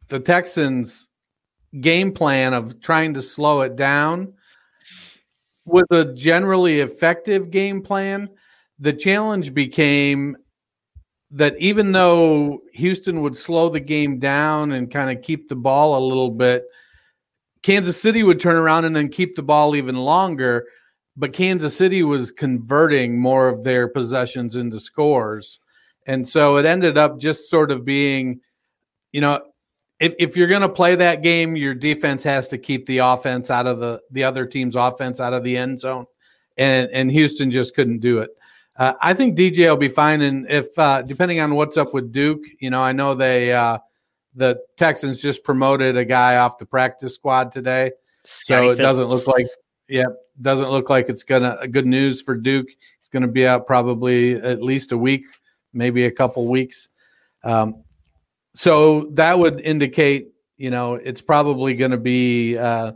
the 0.10 0.20
Texans 0.20 1.08
game 1.80 2.12
plan 2.12 2.56
of 2.56 2.82
trying 2.82 3.14
to 3.14 3.22
slow 3.22 3.62
it 3.62 3.76
down 3.76 4.34
was 5.66 5.86
a 5.92 6.06
generally 6.06 6.80
effective 6.80 7.52
game 7.52 7.84
plan, 7.84 8.30
the 8.80 8.92
challenge 8.92 9.54
became 9.54 10.36
that 11.30 11.56
even 11.60 11.92
though 11.92 12.62
Houston 12.74 13.22
would 13.22 13.36
slow 13.36 13.70
the 13.70 13.80
game 13.80 14.18
down 14.18 14.72
and 14.72 14.90
kind 14.90 15.16
of 15.16 15.24
keep 15.24 15.48
the 15.48 15.56
ball 15.56 15.96
a 15.96 16.08
little 16.08 16.32
bit, 16.32 16.66
Kansas 17.62 18.02
City 18.02 18.24
would 18.24 18.40
turn 18.40 18.56
around 18.56 18.86
and 18.86 18.96
then 18.96 19.10
keep 19.10 19.36
the 19.36 19.44
ball 19.44 19.76
even 19.76 19.96
longer. 19.96 20.66
But 21.16 21.34
Kansas 21.34 21.78
City 21.78 22.02
was 22.02 22.32
converting 22.32 23.20
more 23.20 23.48
of 23.48 23.64
their 23.64 23.88
possessions 23.88 24.56
into 24.56 24.80
scores. 24.80 25.60
And 26.06 26.28
so 26.28 26.58
it 26.58 26.66
ended 26.66 26.98
up 26.98 27.20
just 27.20 27.50
sort 27.50 27.72
of 27.72 27.84
being, 27.86 28.42
you 29.12 29.22
know, 29.22 29.42
if, 30.00 30.14
if 30.20 30.38
you're 30.38 30.48
going 30.48 30.62
to 30.62 30.70
play 30.70 30.96
that 30.96 31.24
game, 31.24 31.56
your 31.56 31.74
defense 31.74 32.24
has 32.24 32.48
to 32.50 32.58
keep 32.58 32.86
the 32.86 33.00
offense 33.00 33.50
out 33.50 33.66
of 33.66 33.80
the, 33.80 34.02
the 34.12 34.24
other 34.24 34.46
team's 34.46 34.76
offense 34.76 35.20
out 35.20 35.34
of 35.34 35.44
the 35.44 35.58
end 35.58 35.80
zone. 35.80 36.06
And, 36.58 36.90
and 36.92 37.12
Houston 37.12 37.50
just 37.50 37.76
couldn't 37.76 38.00
do 38.00 38.20
it. 38.20 38.30
Uh, 38.78 38.94
I 39.02 39.14
think 39.14 39.38
DJ 39.38 39.70
will 39.70 39.78
be 39.78 39.88
fine. 39.88 40.22
And 40.22 40.50
if, 40.50 40.68
uh, 40.78 41.02
depending 41.02 41.40
on 41.40 41.56
what's 41.56 41.78
up 41.78 41.94
with 41.94 42.12
Duke, 42.12 42.44
you 42.60 42.70
know, 42.70 42.82
I 42.82 42.92
know 42.92 43.16
they, 43.16 43.54
uh, 43.54 43.78
the 44.36 44.60
Texans 44.78 45.22
just 45.22 45.44
promoted 45.44 45.98
a 45.98 46.06
guy 46.06 46.38
off 46.38 46.58
the 46.58 46.66
practice 46.66 47.16
squad 47.16 47.52
today. 47.52 47.92
So 48.26 48.56
Scotty 48.56 48.70
it 48.70 48.76
doesn't 48.84 49.08
look 49.08 49.28
like, 49.28 49.48
yeah, 49.88 50.06
doesn't 50.42 50.70
look 50.70 50.90
like 50.90 51.10
it's 51.10 51.24
gonna 51.24 51.68
good 51.68 51.86
news 51.86 52.22
for 52.22 52.36
Duke. 52.36 52.68
It's 53.00 53.10
gonna 53.10 53.28
be 53.28 53.48
out 53.48 53.66
probably 53.66 54.36
at 54.36 54.62
least 54.62 54.92
a 54.92 54.98
week, 54.98 55.26
maybe 55.76 56.06
a 56.06 56.12
couple 56.12 56.48
weeks. 56.48 56.88
Um, 57.44 57.84
so 58.56 59.10
that 59.14 59.38
would 59.38 59.60
indicate, 59.60 60.30
you 60.58 60.70
know, 60.70 60.96
it's 60.96 61.22
probably 61.22 61.76
going 61.76 61.92
to 61.92 61.98
be 61.98 62.58
uh, 62.58 62.94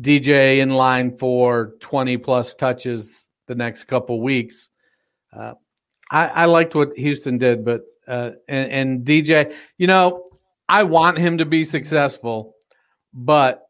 DJ 0.00 0.58
in 0.58 0.70
line 0.70 1.16
for 1.18 1.74
20 1.80 2.16
plus 2.16 2.54
touches 2.54 3.24
the 3.46 3.54
next 3.54 3.84
couple 3.84 4.20
weeks. 4.20 4.70
Uh, 5.32 5.54
I, 6.10 6.28
I 6.28 6.44
liked 6.46 6.74
what 6.74 6.96
Houston 6.96 7.38
did, 7.38 7.64
but 7.64 7.82
uh, 8.06 8.32
and, 8.48 8.70
and 8.70 9.06
DJ, 9.06 9.54
you 9.76 9.86
know, 9.86 10.24
I 10.68 10.84
want 10.84 11.18
him 11.18 11.38
to 11.38 11.46
be 11.46 11.64
successful, 11.64 12.54
but 13.12 13.68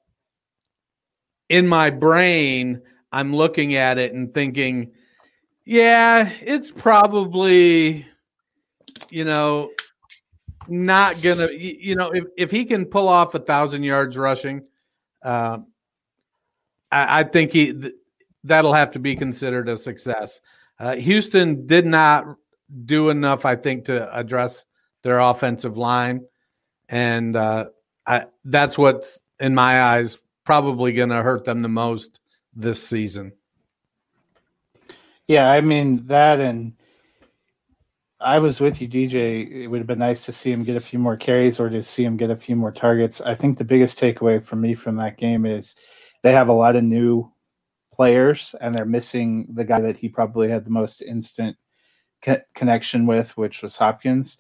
in 1.49 1.67
my 1.67 1.91
brain, 1.91 2.83
I'm 3.11 3.35
looking 3.35 3.75
at 3.75 3.99
it 3.99 4.13
and 4.13 4.33
thinking, 4.33 4.93
yeah, 5.69 6.33
it's 6.41 6.73
probably, 6.73 8.07
you 9.11 9.25
know, 9.27 9.71
not 10.67 11.21
gonna, 11.21 11.51
you 11.53 11.95
know, 11.95 12.11
if, 12.11 12.25
if 12.39 12.51
he 12.51 12.65
can 12.65 12.87
pull 12.87 13.07
off 13.07 13.35
a 13.35 13.39
thousand 13.39 13.83
yards 13.83 14.17
rushing, 14.17 14.63
uh, 15.23 15.59
I, 16.91 17.21
I 17.21 17.23
think 17.25 17.53
he 17.53 17.75
th- 17.75 17.93
that'll 18.45 18.73
have 18.73 18.93
to 18.93 18.99
be 18.99 19.15
considered 19.15 19.69
a 19.69 19.77
success. 19.77 20.41
Uh, 20.81 20.97
Houston 20.97 21.67
did 21.67 21.85
not 21.85 22.25
do 22.87 23.11
enough, 23.11 23.45
I 23.45 23.55
think, 23.55 23.85
to 23.87 24.17
address 24.17 24.65
their 25.03 25.19
offensive 25.19 25.77
line, 25.77 26.23
and 26.89 27.37
uh, 27.37 27.67
I, 28.07 28.25
that's 28.43 28.79
what's 28.79 29.21
in 29.39 29.55
my 29.55 29.83
eyes 29.83 30.19
probably 30.45 30.95
going 30.95 31.11
to 31.11 31.23
hurt 31.23 31.45
them 31.45 31.61
the 31.61 31.69
most 31.69 32.21
this 32.55 32.83
season. 32.83 33.35
Yeah, 35.29 35.51
I 35.51 35.61
mean 35.61 36.07
that, 36.07 36.41
and 36.41 36.73
I 38.21 38.39
was 38.41 38.61
with 38.61 38.81
you, 38.83 38.89
DJ. 38.89 39.63
It 39.65 39.69
would 39.69 39.79
have 39.79 39.87
been 39.87 39.99
nice 40.01 40.27
to 40.27 40.33
see 40.33 40.51
him 40.51 40.65
get 40.65 40.77
a 40.77 40.81
few 40.81 40.99
more 40.99 41.17
carries 41.17 41.61
or 41.61 41.71
to 41.71 41.83
see 41.83 42.05
him 42.05 42.17
get 42.17 42.31
a 42.31 42.37
few 42.37 42.57
more 42.57 42.73
targets. 42.73 43.21
I 43.21 43.35
think 43.35 43.59
the 43.59 43.65
biggest 43.65 43.99
takeaway 44.01 44.43
for 44.43 44.57
me 44.57 44.75
from 44.75 44.97
that 44.97 45.17
game 45.19 45.47
is 45.47 45.77
they 46.23 46.33
have 46.33 46.49
a 46.49 46.53
lot 46.53 46.75
of 46.75 46.83
new 46.83 47.31
players, 47.93 48.55
and 48.61 48.75
they're 48.75 48.85
missing 48.85 49.49
the 49.55 49.65
guy 49.65 49.81
that 49.81 49.99
he 49.99 50.09
probably 50.09 50.49
had 50.49 50.65
the 50.65 50.71
most 50.71 51.03
instant 51.03 51.57
co- 52.23 52.43
connection 52.55 53.07
with, 53.07 53.37
which 53.37 53.63
was 53.63 53.77
Hopkins. 53.77 54.39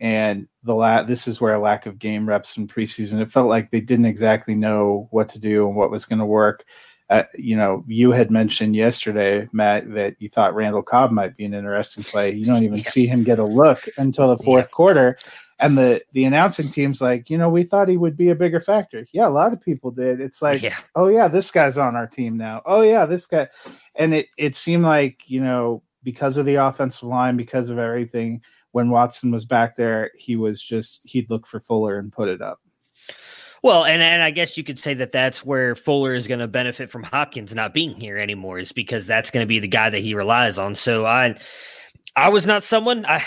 And 0.00 0.48
the 0.64 0.74
la- 0.74 1.02
this 1.04 1.28
is 1.28 1.40
where 1.40 1.54
a 1.54 1.60
lack 1.60 1.86
of 1.86 1.98
game 1.98 2.28
reps 2.28 2.56
in 2.56 2.68
preseason. 2.68 3.20
It 3.20 3.30
felt 3.30 3.48
like 3.48 3.70
they 3.70 3.80
didn't 3.80 4.06
exactly 4.06 4.54
know 4.54 5.08
what 5.10 5.28
to 5.30 5.40
do 5.40 5.66
and 5.66 5.76
what 5.76 5.90
was 5.90 6.06
going 6.06 6.20
to 6.20 6.26
work 6.26 6.64
uh, 7.10 7.22
you 7.36 7.56
know, 7.56 7.84
you 7.86 8.10
had 8.10 8.30
mentioned 8.30 8.76
yesterday, 8.76 9.48
Matt, 9.52 9.92
that 9.94 10.16
you 10.18 10.28
thought 10.28 10.54
Randall 10.54 10.82
Cobb 10.82 11.10
might 11.10 11.36
be 11.36 11.44
an 11.46 11.54
interesting 11.54 12.04
play. 12.04 12.32
You 12.32 12.44
don't 12.44 12.64
even 12.64 12.78
Yeah. 12.78 12.82
see 12.84 13.06
him 13.06 13.24
get 13.24 13.38
a 13.38 13.44
look 13.44 13.88
until 13.96 14.28
the 14.28 14.42
fourth 14.44 14.70
quarter, 14.70 15.16
and 15.58 15.76
the 15.78 16.02
the 16.12 16.24
announcing 16.24 16.68
team's 16.68 17.00
like, 17.00 17.30
you 17.30 17.38
know, 17.38 17.48
we 17.48 17.62
thought 17.62 17.88
he 17.88 17.96
would 17.96 18.16
be 18.16 18.28
a 18.28 18.34
bigger 18.34 18.60
factor. 18.60 19.06
Yeah, 19.12 19.26
a 19.26 19.30
lot 19.30 19.52
of 19.54 19.60
people 19.60 19.90
did. 19.90 20.20
It's 20.20 20.42
like, 20.42 20.62
yeah. 20.62 20.76
oh 20.96 21.08
yeah, 21.08 21.28
this 21.28 21.50
guy's 21.50 21.78
on 21.78 21.96
our 21.96 22.06
team 22.06 22.36
now. 22.36 22.60
Oh 22.66 22.82
yeah, 22.82 23.06
this 23.06 23.26
guy, 23.26 23.48
and 23.94 24.12
it 24.14 24.28
it 24.36 24.54
seemed 24.54 24.84
like 24.84 25.22
you 25.30 25.40
know 25.40 25.82
because 26.02 26.36
of 26.36 26.44
the 26.46 26.56
offensive 26.56 27.08
line, 27.08 27.36
because 27.36 27.70
of 27.70 27.78
everything. 27.78 28.42
When 28.72 28.90
Watson 28.90 29.30
was 29.30 29.46
back 29.46 29.76
there, 29.76 30.10
he 30.18 30.36
was 30.36 30.62
just 30.62 31.08
he'd 31.08 31.30
look 31.30 31.46
for 31.46 31.58
Fuller 31.58 31.98
and 31.98 32.12
put 32.12 32.28
it 32.28 32.42
up. 32.42 32.60
Well, 33.62 33.84
and, 33.84 34.02
and 34.02 34.22
I 34.22 34.30
guess 34.30 34.56
you 34.56 34.64
could 34.64 34.78
say 34.78 34.94
that 34.94 35.12
that's 35.12 35.44
where 35.44 35.74
Fuller 35.74 36.14
is 36.14 36.26
going 36.26 36.40
to 36.40 36.48
benefit 36.48 36.90
from 36.90 37.02
Hopkins 37.02 37.54
not 37.54 37.74
being 37.74 37.94
here 37.94 38.16
anymore, 38.16 38.58
is 38.58 38.72
because 38.72 39.06
that's 39.06 39.30
going 39.30 39.42
to 39.42 39.48
be 39.48 39.58
the 39.58 39.68
guy 39.68 39.90
that 39.90 39.98
he 39.98 40.14
relies 40.14 40.58
on. 40.58 40.74
So 40.74 41.06
I, 41.06 41.36
I 42.14 42.28
was 42.28 42.46
not 42.46 42.62
someone 42.62 43.04
I. 43.06 43.24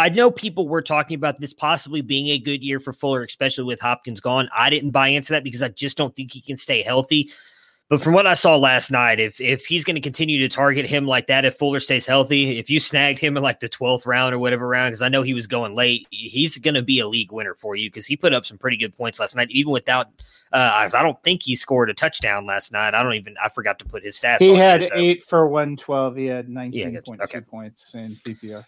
I 0.00 0.10
know 0.10 0.30
people 0.30 0.68
were 0.68 0.80
talking 0.80 1.16
about 1.16 1.40
this 1.40 1.52
possibly 1.52 2.02
being 2.02 2.28
a 2.28 2.38
good 2.38 2.62
year 2.62 2.78
for 2.78 2.92
Fuller, 2.92 3.24
especially 3.24 3.64
with 3.64 3.80
Hopkins 3.80 4.20
gone. 4.20 4.48
I 4.56 4.70
didn't 4.70 4.92
buy 4.92 5.08
into 5.08 5.32
that 5.32 5.42
because 5.42 5.60
I 5.60 5.70
just 5.70 5.96
don't 5.96 6.14
think 6.14 6.32
he 6.32 6.40
can 6.40 6.56
stay 6.56 6.82
healthy. 6.82 7.32
But 7.88 8.02
from 8.02 8.12
what 8.12 8.26
I 8.26 8.34
saw 8.34 8.56
last 8.56 8.90
night, 8.90 9.18
if 9.18 9.40
if 9.40 9.64
he's 9.64 9.82
going 9.82 9.94
to 9.94 10.00
continue 10.02 10.38
to 10.40 10.48
target 10.54 10.84
him 10.84 11.06
like 11.06 11.26
that, 11.28 11.46
if 11.46 11.56
Fuller 11.56 11.80
stays 11.80 12.04
healthy, 12.04 12.58
if 12.58 12.68
you 12.68 12.78
snagged 12.78 13.18
him 13.18 13.36
in 13.36 13.42
like 13.42 13.60
the 13.60 13.68
twelfth 13.68 14.04
round 14.04 14.34
or 14.34 14.38
whatever 14.38 14.68
round, 14.68 14.90
because 14.90 15.00
I 15.00 15.08
know 15.08 15.22
he 15.22 15.32
was 15.32 15.46
going 15.46 15.74
late, 15.74 16.06
he's 16.10 16.58
going 16.58 16.74
to 16.74 16.82
be 16.82 17.00
a 17.00 17.08
league 17.08 17.32
winner 17.32 17.54
for 17.54 17.76
you 17.76 17.88
because 17.88 18.04
he 18.04 18.14
put 18.14 18.34
up 18.34 18.44
some 18.44 18.58
pretty 18.58 18.76
good 18.76 18.94
points 18.94 19.18
last 19.18 19.36
night, 19.36 19.50
even 19.50 19.72
without. 19.72 20.08
Uh, 20.52 20.88
I 20.94 21.02
don't 21.02 21.22
think 21.22 21.42
he 21.42 21.54
scored 21.54 21.90
a 21.90 21.94
touchdown 21.94 22.46
last 22.46 22.72
night. 22.72 22.94
I 22.94 23.02
don't 23.02 23.14
even. 23.14 23.36
I 23.42 23.48
forgot 23.48 23.78
to 23.80 23.84
put 23.84 24.02
his 24.02 24.18
stats. 24.18 24.38
He 24.38 24.54
had 24.54 24.82
there, 24.82 24.88
so. 24.88 24.94
eight 24.96 25.22
for 25.22 25.46
one 25.48 25.76
twelve. 25.76 26.16
He 26.16 26.26
had 26.26 26.48
nineteen 26.48 26.92
yeah, 26.92 27.00
point 27.04 27.20
okay. 27.20 27.38
two 27.38 27.44
points 27.44 27.94
in 27.94 28.16
PPR. 28.26 28.64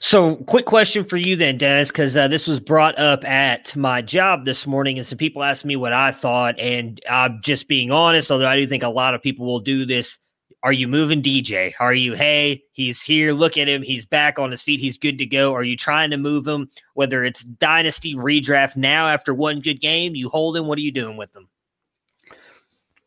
So, 0.00 0.36
quick 0.36 0.66
question 0.66 1.04
for 1.04 1.16
you 1.16 1.36
then, 1.36 1.58
Dennis, 1.58 1.88
because 1.88 2.16
uh, 2.16 2.28
this 2.28 2.46
was 2.46 2.60
brought 2.60 2.98
up 2.98 3.24
at 3.24 3.74
my 3.76 4.02
job 4.02 4.44
this 4.44 4.66
morning, 4.66 4.98
and 4.98 5.06
some 5.06 5.18
people 5.18 5.42
asked 5.42 5.64
me 5.64 5.76
what 5.76 5.92
I 5.92 6.12
thought, 6.12 6.58
and 6.58 7.00
I'm 7.08 7.40
just 7.42 7.68
being 7.68 7.90
honest. 7.90 8.30
Although 8.30 8.48
I 8.48 8.56
do 8.56 8.66
think 8.66 8.82
a 8.82 8.88
lot 8.88 9.14
of 9.14 9.22
people 9.22 9.46
will 9.46 9.60
do 9.60 9.86
this. 9.86 10.18
Are 10.62 10.72
you 10.72 10.88
moving 10.88 11.22
DJ? 11.22 11.72
Are 11.80 11.94
you, 11.94 12.14
hey, 12.14 12.64
he's 12.72 13.02
here, 13.02 13.32
look 13.32 13.56
at 13.56 13.68
him, 13.68 13.82
he's 13.82 14.04
back 14.04 14.38
on 14.38 14.50
his 14.50 14.62
feet, 14.62 14.78
he's 14.78 14.98
good 14.98 15.16
to 15.18 15.26
go? 15.26 15.54
Are 15.54 15.62
you 15.62 15.76
trying 15.76 16.10
to 16.10 16.18
move 16.18 16.46
him? 16.46 16.68
Whether 16.94 17.24
it's 17.24 17.42
dynasty 17.42 18.14
redraft 18.14 18.76
now 18.76 19.08
after 19.08 19.32
one 19.32 19.60
good 19.60 19.80
game, 19.80 20.14
you 20.14 20.28
hold 20.28 20.56
him, 20.56 20.66
what 20.66 20.76
are 20.76 20.82
you 20.82 20.92
doing 20.92 21.16
with 21.16 21.32
them? 21.32 21.48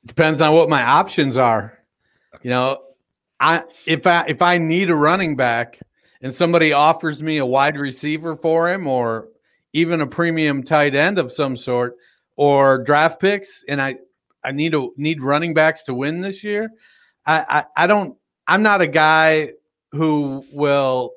Depends 0.06 0.42
on 0.42 0.54
what 0.56 0.68
my 0.68 0.84
options 0.84 1.38
are. 1.38 1.78
You 2.42 2.50
know, 2.50 2.82
I 3.40 3.64
if 3.86 4.08
I 4.08 4.26
if 4.28 4.42
I 4.42 4.58
need 4.58 4.90
a 4.90 4.96
running 4.96 5.36
back 5.36 5.80
and 6.22 6.34
somebody 6.34 6.74
offers 6.74 7.22
me 7.22 7.38
a 7.38 7.46
wide 7.46 7.78
receiver 7.78 8.36
for 8.36 8.70
him 8.70 8.88
or 8.88 9.28
even 9.74 10.02
a 10.02 10.08
premium 10.08 10.64
tight 10.64 10.96
end 10.96 11.20
of 11.20 11.32
some 11.32 11.56
sort 11.56 11.96
or 12.36 12.84
draft 12.84 13.20
picks 13.20 13.64
and 13.68 13.82
I 13.82 13.98
I 14.44 14.52
need 14.52 14.72
to 14.74 14.94
need 14.98 15.22
running 15.22 15.54
backs 15.54 15.84
to 15.84 15.94
win 15.94 16.22
this 16.22 16.44
year. 16.44 16.70
I, 17.26 17.66
I, 17.76 17.88
don't. 17.88 18.18
I'm 18.48 18.64
not 18.64 18.82
a 18.82 18.88
guy 18.88 19.54
who 19.92 20.46
will 20.52 21.14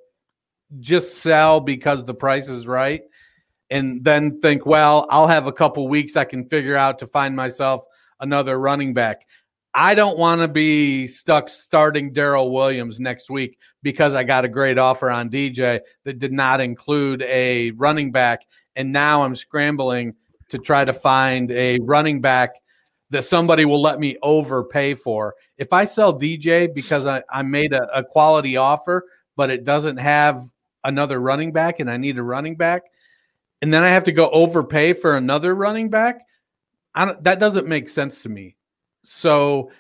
just 0.79 1.19
sell 1.19 1.61
because 1.61 2.05
the 2.05 2.15
price 2.15 2.49
is 2.49 2.67
right, 2.67 3.03
and 3.71 4.05
then 4.05 4.41
think, 4.41 4.67
well, 4.67 5.07
I'll 5.11 5.27
have 5.27 5.47
a 5.47 5.53
couple 5.53 5.89
weeks 5.89 6.17
I 6.17 6.25
can 6.25 6.49
figure 6.49 6.77
out 6.77 7.01
to 7.01 7.07
find 7.07 7.35
myself 7.35 7.85
another 8.21 8.59
running 8.59 8.95
back. 8.95 9.23
I 9.75 9.95
don't 9.95 10.17
want 10.17 10.41
to 10.41 10.49
be 10.49 11.07
stuck 11.07 11.51
starting 11.51 12.13
Darrel 12.13 12.51
Williams 12.51 12.99
next 12.99 13.29
week 13.29 13.59
because 13.83 14.15
I 14.15 14.25
got 14.25 14.47
a 14.47 14.49
great 14.49 14.79
offer 14.79 15.11
on 15.11 15.29
DJ 15.29 15.81
that 16.05 16.19
did 16.19 16.33
not 16.33 16.63
include 16.63 17.21
a 17.23 17.73
running 17.73 18.11
back. 18.11 18.47
And 18.75 18.91
now 18.91 19.23
I'm 19.23 19.35
scrambling 19.35 20.15
to 20.49 20.59
try 20.59 20.87
to 20.87 20.95
find 20.95 21.51
a 21.51 21.79
running 21.83 22.23
back 22.23 22.55
that 23.11 23.25
somebody 23.25 23.65
will 23.65 23.81
let 23.81 24.01
me 24.01 24.17
overpay 24.23 24.95
for. 24.95 25.35
If 25.59 25.73
I 25.73 25.85
sell 25.85 26.19
DJ 26.19 26.73
because 26.73 27.07
I, 27.07 27.23
I 27.31 27.43
made 27.43 27.73
a, 27.73 27.99
a 27.99 28.05
quality 28.05 28.57
offer, 28.57 29.07
but 29.37 29.51
it 29.51 29.65
doesn't 29.65 29.99
have 29.99 30.49
another 30.85 31.21
running 31.21 31.53
back 31.53 31.81
and 31.81 31.91
I 31.91 31.97
need 31.97 32.19
a 32.19 32.23
running 32.23 32.57
back, 32.57 32.83
and 33.63 33.73
then 33.73 33.83
I 33.83 33.89
have 33.89 34.05
to 34.05 34.13
go 34.13 34.29
overpay 34.31 34.95
for 34.95 35.17
another 35.17 35.55
running 35.55 35.89
back, 35.89 36.27
that 36.95 37.39
doesn't 37.39 37.67
make 37.67 37.89
sense 37.89 38.23
to 38.23 38.29
me. 38.29 38.57
So 39.03 39.71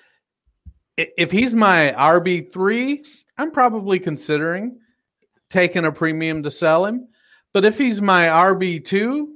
if 0.96 1.32
he's 1.32 1.54
my 1.54 1.94
RB3, 1.96 3.04
I'm 3.38 3.50
probably 3.50 3.98
considering 3.98 4.78
taking 5.50 5.84
a 5.84 5.92
premium 5.92 6.42
to 6.42 6.50
sell 6.50 6.86
him. 6.86 7.08
But 7.52 7.64
if 7.64 7.76
he's 7.78 8.00
my 8.00 8.26
RB2, 8.26 9.26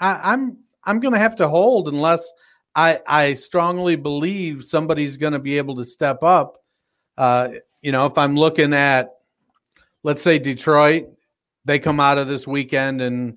I, 0.00 0.32
I'm 0.32 0.58
I'm 0.84 1.00
going 1.00 1.12
to 1.12 1.20
have 1.20 1.36
to 1.36 1.48
hold 1.48 1.88
unless– 1.88 2.30
I 2.78 3.00
I 3.08 3.32
strongly 3.32 3.96
believe 3.96 4.62
somebody's 4.62 5.16
going 5.16 5.32
to 5.32 5.40
be 5.40 5.58
able 5.58 5.74
to 5.76 5.84
step 5.84 6.22
up. 6.22 6.58
Uh, 7.16 7.54
you 7.82 7.90
know, 7.90 8.06
if 8.06 8.16
I'm 8.16 8.36
looking 8.36 8.72
at, 8.72 9.16
let's 10.04 10.22
say 10.22 10.38
Detroit, 10.38 11.08
they 11.64 11.80
come 11.80 11.98
out 11.98 12.18
of 12.18 12.28
this 12.28 12.46
weekend 12.46 13.00
and 13.00 13.36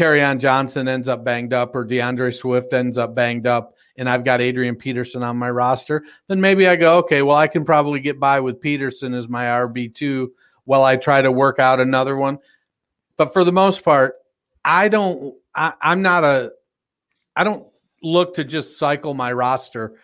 on 0.00 0.38
Johnson 0.38 0.86
ends 0.86 1.08
up 1.08 1.24
banged 1.24 1.52
up, 1.52 1.74
or 1.74 1.84
D'Andre 1.84 2.30
Swift 2.30 2.72
ends 2.72 2.96
up 2.96 3.12
banged 3.12 3.48
up, 3.48 3.74
and 3.96 4.08
I've 4.08 4.24
got 4.24 4.40
Adrian 4.40 4.76
Peterson 4.76 5.24
on 5.24 5.36
my 5.36 5.50
roster, 5.50 6.04
then 6.28 6.40
maybe 6.40 6.68
I 6.68 6.76
go, 6.76 6.98
okay, 6.98 7.22
well, 7.22 7.36
I 7.36 7.48
can 7.48 7.64
probably 7.64 7.98
get 7.98 8.20
by 8.20 8.38
with 8.38 8.60
Peterson 8.60 9.14
as 9.14 9.28
my 9.28 9.46
RB 9.46 9.92
two 9.92 10.32
while 10.64 10.84
I 10.84 10.96
try 10.96 11.22
to 11.22 11.32
work 11.32 11.58
out 11.58 11.80
another 11.80 12.16
one. 12.16 12.38
But 13.16 13.32
for 13.32 13.42
the 13.42 13.52
most 13.52 13.82
part, 13.84 14.14
I 14.64 14.88
don't. 14.88 15.34
I, 15.56 15.72
I'm 15.80 16.02
not 16.02 16.22
a. 16.22 16.52
I 17.34 17.42
don't 17.42 17.66
look 18.04 18.34
to 18.34 18.44
just 18.44 18.78
cycle 18.78 19.14
my 19.14 19.32
roster 19.32 19.94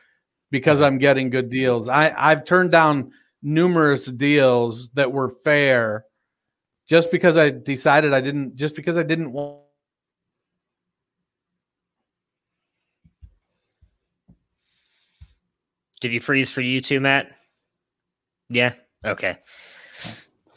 because 0.51 0.81
I'm 0.81 0.99
getting 0.99 1.31
good 1.31 1.51
deals. 1.51 1.89
I, 1.89 2.13
I've 2.17 2.45
turned 2.45 2.73
down 2.73 3.13
numerous 3.43 4.07
deals 4.07 4.89
that 4.91 5.13
were 5.13 5.31
fair 5.45 6.05
just 6.89 7.11
because 7.11 7.37
I 7.37 7.51
decided 7.51 8.13
I 8.13 8.21
didn't, 8.21 8.57
just 8.57 8.75
because 8.75 8.99
I 8.99 9.03
didn't 9.03 9.33
want. 9.33 9.61
Did 16.01 16.13
you 16.13 16.21
freeze 16.21 16.51
for 16.51 16.63
you 16.63 16.81
too, 16.81 16.99
Matt? 16.99 17.33
Yeah. 18.49 18.73
Okay. 19.05 19.37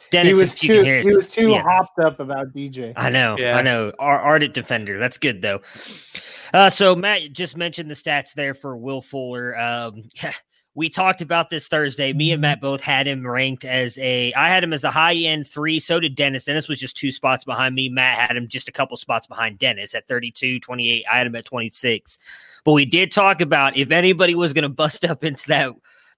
Dennis, 0.10 0.30
he 0.30 0.34
was 0.40 0.56
too, 0.56 0.84
he 0.84 1.16
was 1.16 1.28
too 1.28 1.50
yeah. 1.50 1.64
hopped 1.64 2.00
up 2.00 2.20
about 2.20 2.54
DJ. 2.54 2.94
I 2.96 3.10
know. 3.10 3.36
Yeah. 3.38 3.58
I 3.58 3.62
know. 3.62 3.92
Our 4.00 4.20
ardent 4.20 4.54
defender. 4.54 5.00
That's 5.00 5.18
good 5.18 5.42
though. 5.42 5.62
Uh, 6.54 6.70
so 6.70 6.96
Matt 6.96 7.34
just 7.34 7.58
mentioned 7.58 7.90
the 7.90 7.96
stats 7.96 8.34
there 8.34 8.54
for 8.54 8.78
Will 8.78 9.02
Fuller. 9.02 9.58
Um, 9.60 10.04
we 10.76 10.88
talked 10.88 11.22
about 11.22 11.50
this 11.50 11.68
Thursday. 11.68 12.14
Me 12.14 12.32
and 12.32 12.42
Matt 12.42 12.62
both 12.62 12.82
had 12.82 13.08
him 13.08 13.26
ranked 13.26 13.66
as 13.66 13.98
a. 13.98 14.32
I 14.34 14.50
had 14.50 14.64
him 14.64 14.72
as 14.72 14.84
a 14.84 14.92
high 14.92 15.16
end 15.16 15.48
three. 15.48 15.80
So 15.80 16.00
did 16.00 16.16
Dennis. 16.16 16.46
Dennis 16.46 16.68
was 16.68 16.80
just 16.80 16.96
two 16.96 17.12
spots 17.12 17.44
behind 17.44 17.74
me. 17.74 17.90
Matt 17.90 18.20
had 18.20 18.38
him 18.38 18.48
just 18.48 18.68
a 18.68 18.72
couple 18.72 18.96
spots 18.98 19.26
behind 19.26 19.58
Dennis 19.58 19.96
at 19.96 20.08
32, 20.08 20.60
28. 20.60 21.06
I 21.12 21.18
had 21.18 21.28
him 21.28 21.36
at 21.36 21.46
26. 21.46 22.20
But 22.64 22.74
we 22.74 22.86
did 22.86 23.12
talk 23.12 23.42
about 23.42 23.76
if 23.76 23.92
anybody 23.92 24.36
was 24.36 24.54
going 24.54 24.64
to 24.64 24.70
bust 24.70 25.06
up 25.10 25.24
into 25.24 25.48
that 25.48 25.72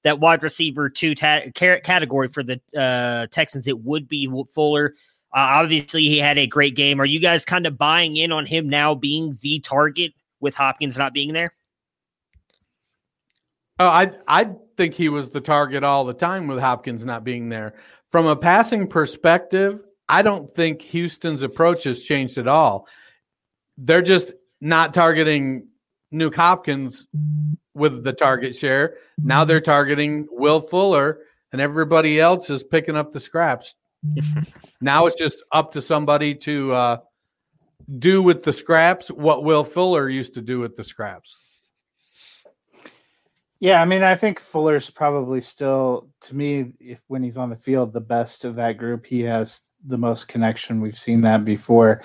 that 0.03 0.19
wide 0.19 0.43
receiver 0.43 0.89
two 0.89 1.15
ta- 1.15 1.49
category 1.53 2.27
for 2.27 2.43
the 2.43 2.61
uh, 2.77 3.27
Texans, 3.31 3.67
it 3.67 3.79
would 3.79 4.07
be 4.07 4.29
Fuller. 4.53 4.93
Uh, 5.33 5.61
obviously, 5.63 6.03
he 6.03 6.17
had 6.17 6.37
a 6.37 6.47
great 6.47 6.75
game. 6.75 7.01
Are 7.01 7.05
you 7.05 7.19
guys 7.19 7.43
kind 7.43 7.65
of 7.65 7.77
buying 7.77 8.15
in 8.15 8.31
on 8.31 8.45
him 8.45 8.69
now 8.69 8.95
being 8.95 9.35
the 9.41 9.59
target 9.59 10.13
with 10.45 10.55
Hopkins 10.55 10.97
not 10.97 11.13
being 11.13 11.33
there? 11.33 11.53
Oh, 13.79 13.87
I 13.87 14.11
I 14.27 14.51
think 14.77 14.93
he 14.93 15.09
was 15.09 15.31
the 15.31 15.41
target 15.41 15.83
all 15.83 16.05
the 16.05 16.13
time 16.13 16.47
with 16.47 16.59
Hopkins 16.59 17.03
not 17.03 17.25
being 17.25 17.49
there. 17.49 17.73
From 18.09 18.27
a 18.27 18.35
passing 18.35 18.87
perspective, 18.87 19.81
I 20.07 20.21
don't 20.21 20.53
think 20.55 20.81
Houston's 20.83 21.43
approach 21.43 21.83
has 21.83 22.03
changed 22.03 22.37
at 22.37 22.47
all. 22.47 22.87
They're 23.77 24.01
just 24.01 24.31
not 24.61 24.93
targeting 24.93 25.67
Nuk 26.13 26.35
Hopkins 26.35 27.07
with 27.73 28.03
the 28.03 28.13
target 28.13 28.55
share. 28.55 28.95
Now 29.17 29.43
they're 29.43 29.59
targeting 29.59 30.27
Will 30.31 30.61
Fuller, 30.61 31.19
and 31.51 31.59
everybody 31.59 32.19
else 32.21 32.49
is 32.49 32.63
picking 32.63 32.95
up 32.95 33.11
the 33.11 33.19
scraps. 33.19 33.75
now 34.81 35.07
it's 35.07 35.17
just 35.17 35.43
up 35.51 35.73
to 35.73 35.81
somebody 35.81 36.35
to 36.35 36.71
uh, 36.71 36.97
do 37.99 38.21
with 38.21 38.43
the 38.43 38.53
scraps 38.53 39.09
what 39.09 39.43
Will 39.43 39.63
Fuller 39.63 40.09
used 40.09 40.33
to 40.35 40.41
do 40.41 40.59
with 40.59 40.75
the 40.75 40.83
scraps. 40.83 41.37
Yeah, 43.59 43.81
I 43.81 43.85
mean, 43.85 44.03
I 44.03 44.15
think 44.15 44.39
Fuller's 44.39 44.89
probably 44.89 45.41
still, 45.41 46.09
to 46.21 46.35
me, 46.35 46.73
if 46.79 46.99
when 47.07 47.23
he's 47.23 47.37
on 47.37 47.49
the 47.49 47.55
field, 47.55 47.93
the 47.93 48.01
best 48.01 48.45
of 48.45 48.55
that 48.55 48.77
group. 48.77 49.05
He 49.05 49.21
has 49.21 49.61
the 49.85 49.97
most 49.97 50.27
connection. 50.27 50.81
We've 50.81 50.97
seen 50.97 51.21
that 51.21 51.45
before. 51.45 52.01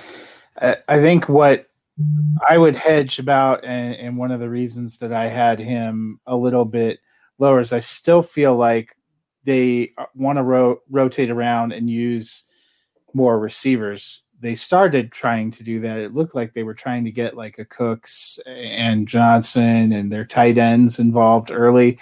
I, 0.60 0.76
I 0.88 1.00
think 1.00 1.28
what 1.28 1.66
I 2.48 2.56
would 2.56 2.76
hedge 2.76 3.18
about, 3.18 3.64
and, 3.64 3.94
and, 3.96 4.16
one 4.16 4.30
of 4.30 4.40
the 4.40 4.48
reasons 4.48 4.98
that 4.98 5.12
I 5.12 5.26
had 5.26 5.58
him 5.58 6.20
a 6.26 6.36
little 6.36 6.64
bit 6.64 7.00
lower 7.38 7.60
is 7.60 7.72
I 7.72 7.80
still 7.80 8.22
feel 8.22 8.56
like 8.56 8.96
they 9.44 9.92
uh, 9.98 10.06
want 10.14 10.38
to 10.38 10.42
ro- 10.42 10.80
rotate 10.88 11.30
around 11.30 11.72
and 11.72 11.90
use 11.90 12.44
more 13.12 13.38
receivers. 13.38 14.22
They 14.40 14.54
started 14.54 15.12
trying 15.12 15.50
to 15.52 15.62
do 15.62 15.80
that. 15.80 15.98
It 15.98 16.14
looked 16.14 16.34
like 16.34 16.52
they 16.52 16.62
were 16.62 16.74
trying 16.74 17.04
to 17.04 17.10
get 17.10 17.36
like 17.36 17.58
a 17.58 17.64
Cooks 17.64 18.38
and 18.46 19.06
Johnson 19.06 19.92
and 19.92 20.10
their 20.10 20.24
tight 20.24 20.56
ends 20.56 20.98
involved 20.98 21.50
early. 21.50 21.98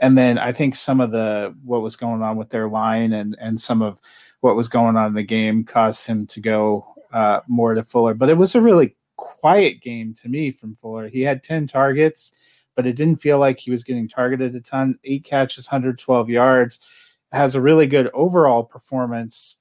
And 0.00 0.16
then 0.16 0.38
I 0.38 0.52
think 0.52 0.74
some 0.74 1.00
of 1.00 1.10
the 1.10 1.54
what 1.64 1.82
was 1.82 1.96
going 1.96 2.22
on 2.22 2.36
with 2.36 2.50
their 2.50 2.68
line 2.68 3.12
and 3.12 3.36
and 3.40 3.60
some 3.60 3.82
of 3.82 4.00
what 4.40 4.56
was 4.56 4.68
going 4.68 4.96
on 4.96 5.08
in 5.08 5.14
the 5.14 5.22
game 5.22 5.64
caused 5.64 6.06
him 6.06 6.26
to 6.26 6.40
go 6.40 6.86
uh, 7.12 7.40
more 7.48 7.74
to 7.74 7.82
Fuller. 7.82 8.14
But 8.14 8.28
it 8.28 8.36
was 8.36 8.54
a 8.54 8.60
really 8.60 8.94
quiet 9.16 9.80
game 9.80 10.14
to 10.14 10.28
me 10.28 10.50
from 10.50 10.76
Fuller. 10.76 11.08
He 11.08 11.22
had 11.22 11.42
10 11.42 11.66
targets, 11.66 12.36
but 12.74 12.86
it 12.86 12.96
didn't 12.96 13.20
feel 13.20 13.38
like 13.38 13.58
he 13.58 13.70
was 13.70 13.84
getting 13.84 14.08
targeted 14.08 14.54
a 14.54 14.60
ton. 14.60 14.98
Eight 15.04 15.24
catches, 15.24 15.66
112 15.66 16.28
yards, 16.28 16.88
has 17.32 17.54
a 17.54 17.60
really 17.60 17.86
good 17.86 18.10
overall 18.12 18.62
performance. 18.62 19.56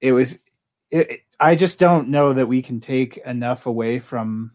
It 0.00 0.12
was, 0.12 0.42
it, 0.90 1.20
I 1.40 1.54
just 1.54 1.78
don't 1.78 2.08
know 2.08 2.32
that 2.32 2.46
we 2.46 2.62
can 2.62 2.80
take 2.80 3.18
enough 3.18 3.66
away 3.66 3.98
from 3.98 4.52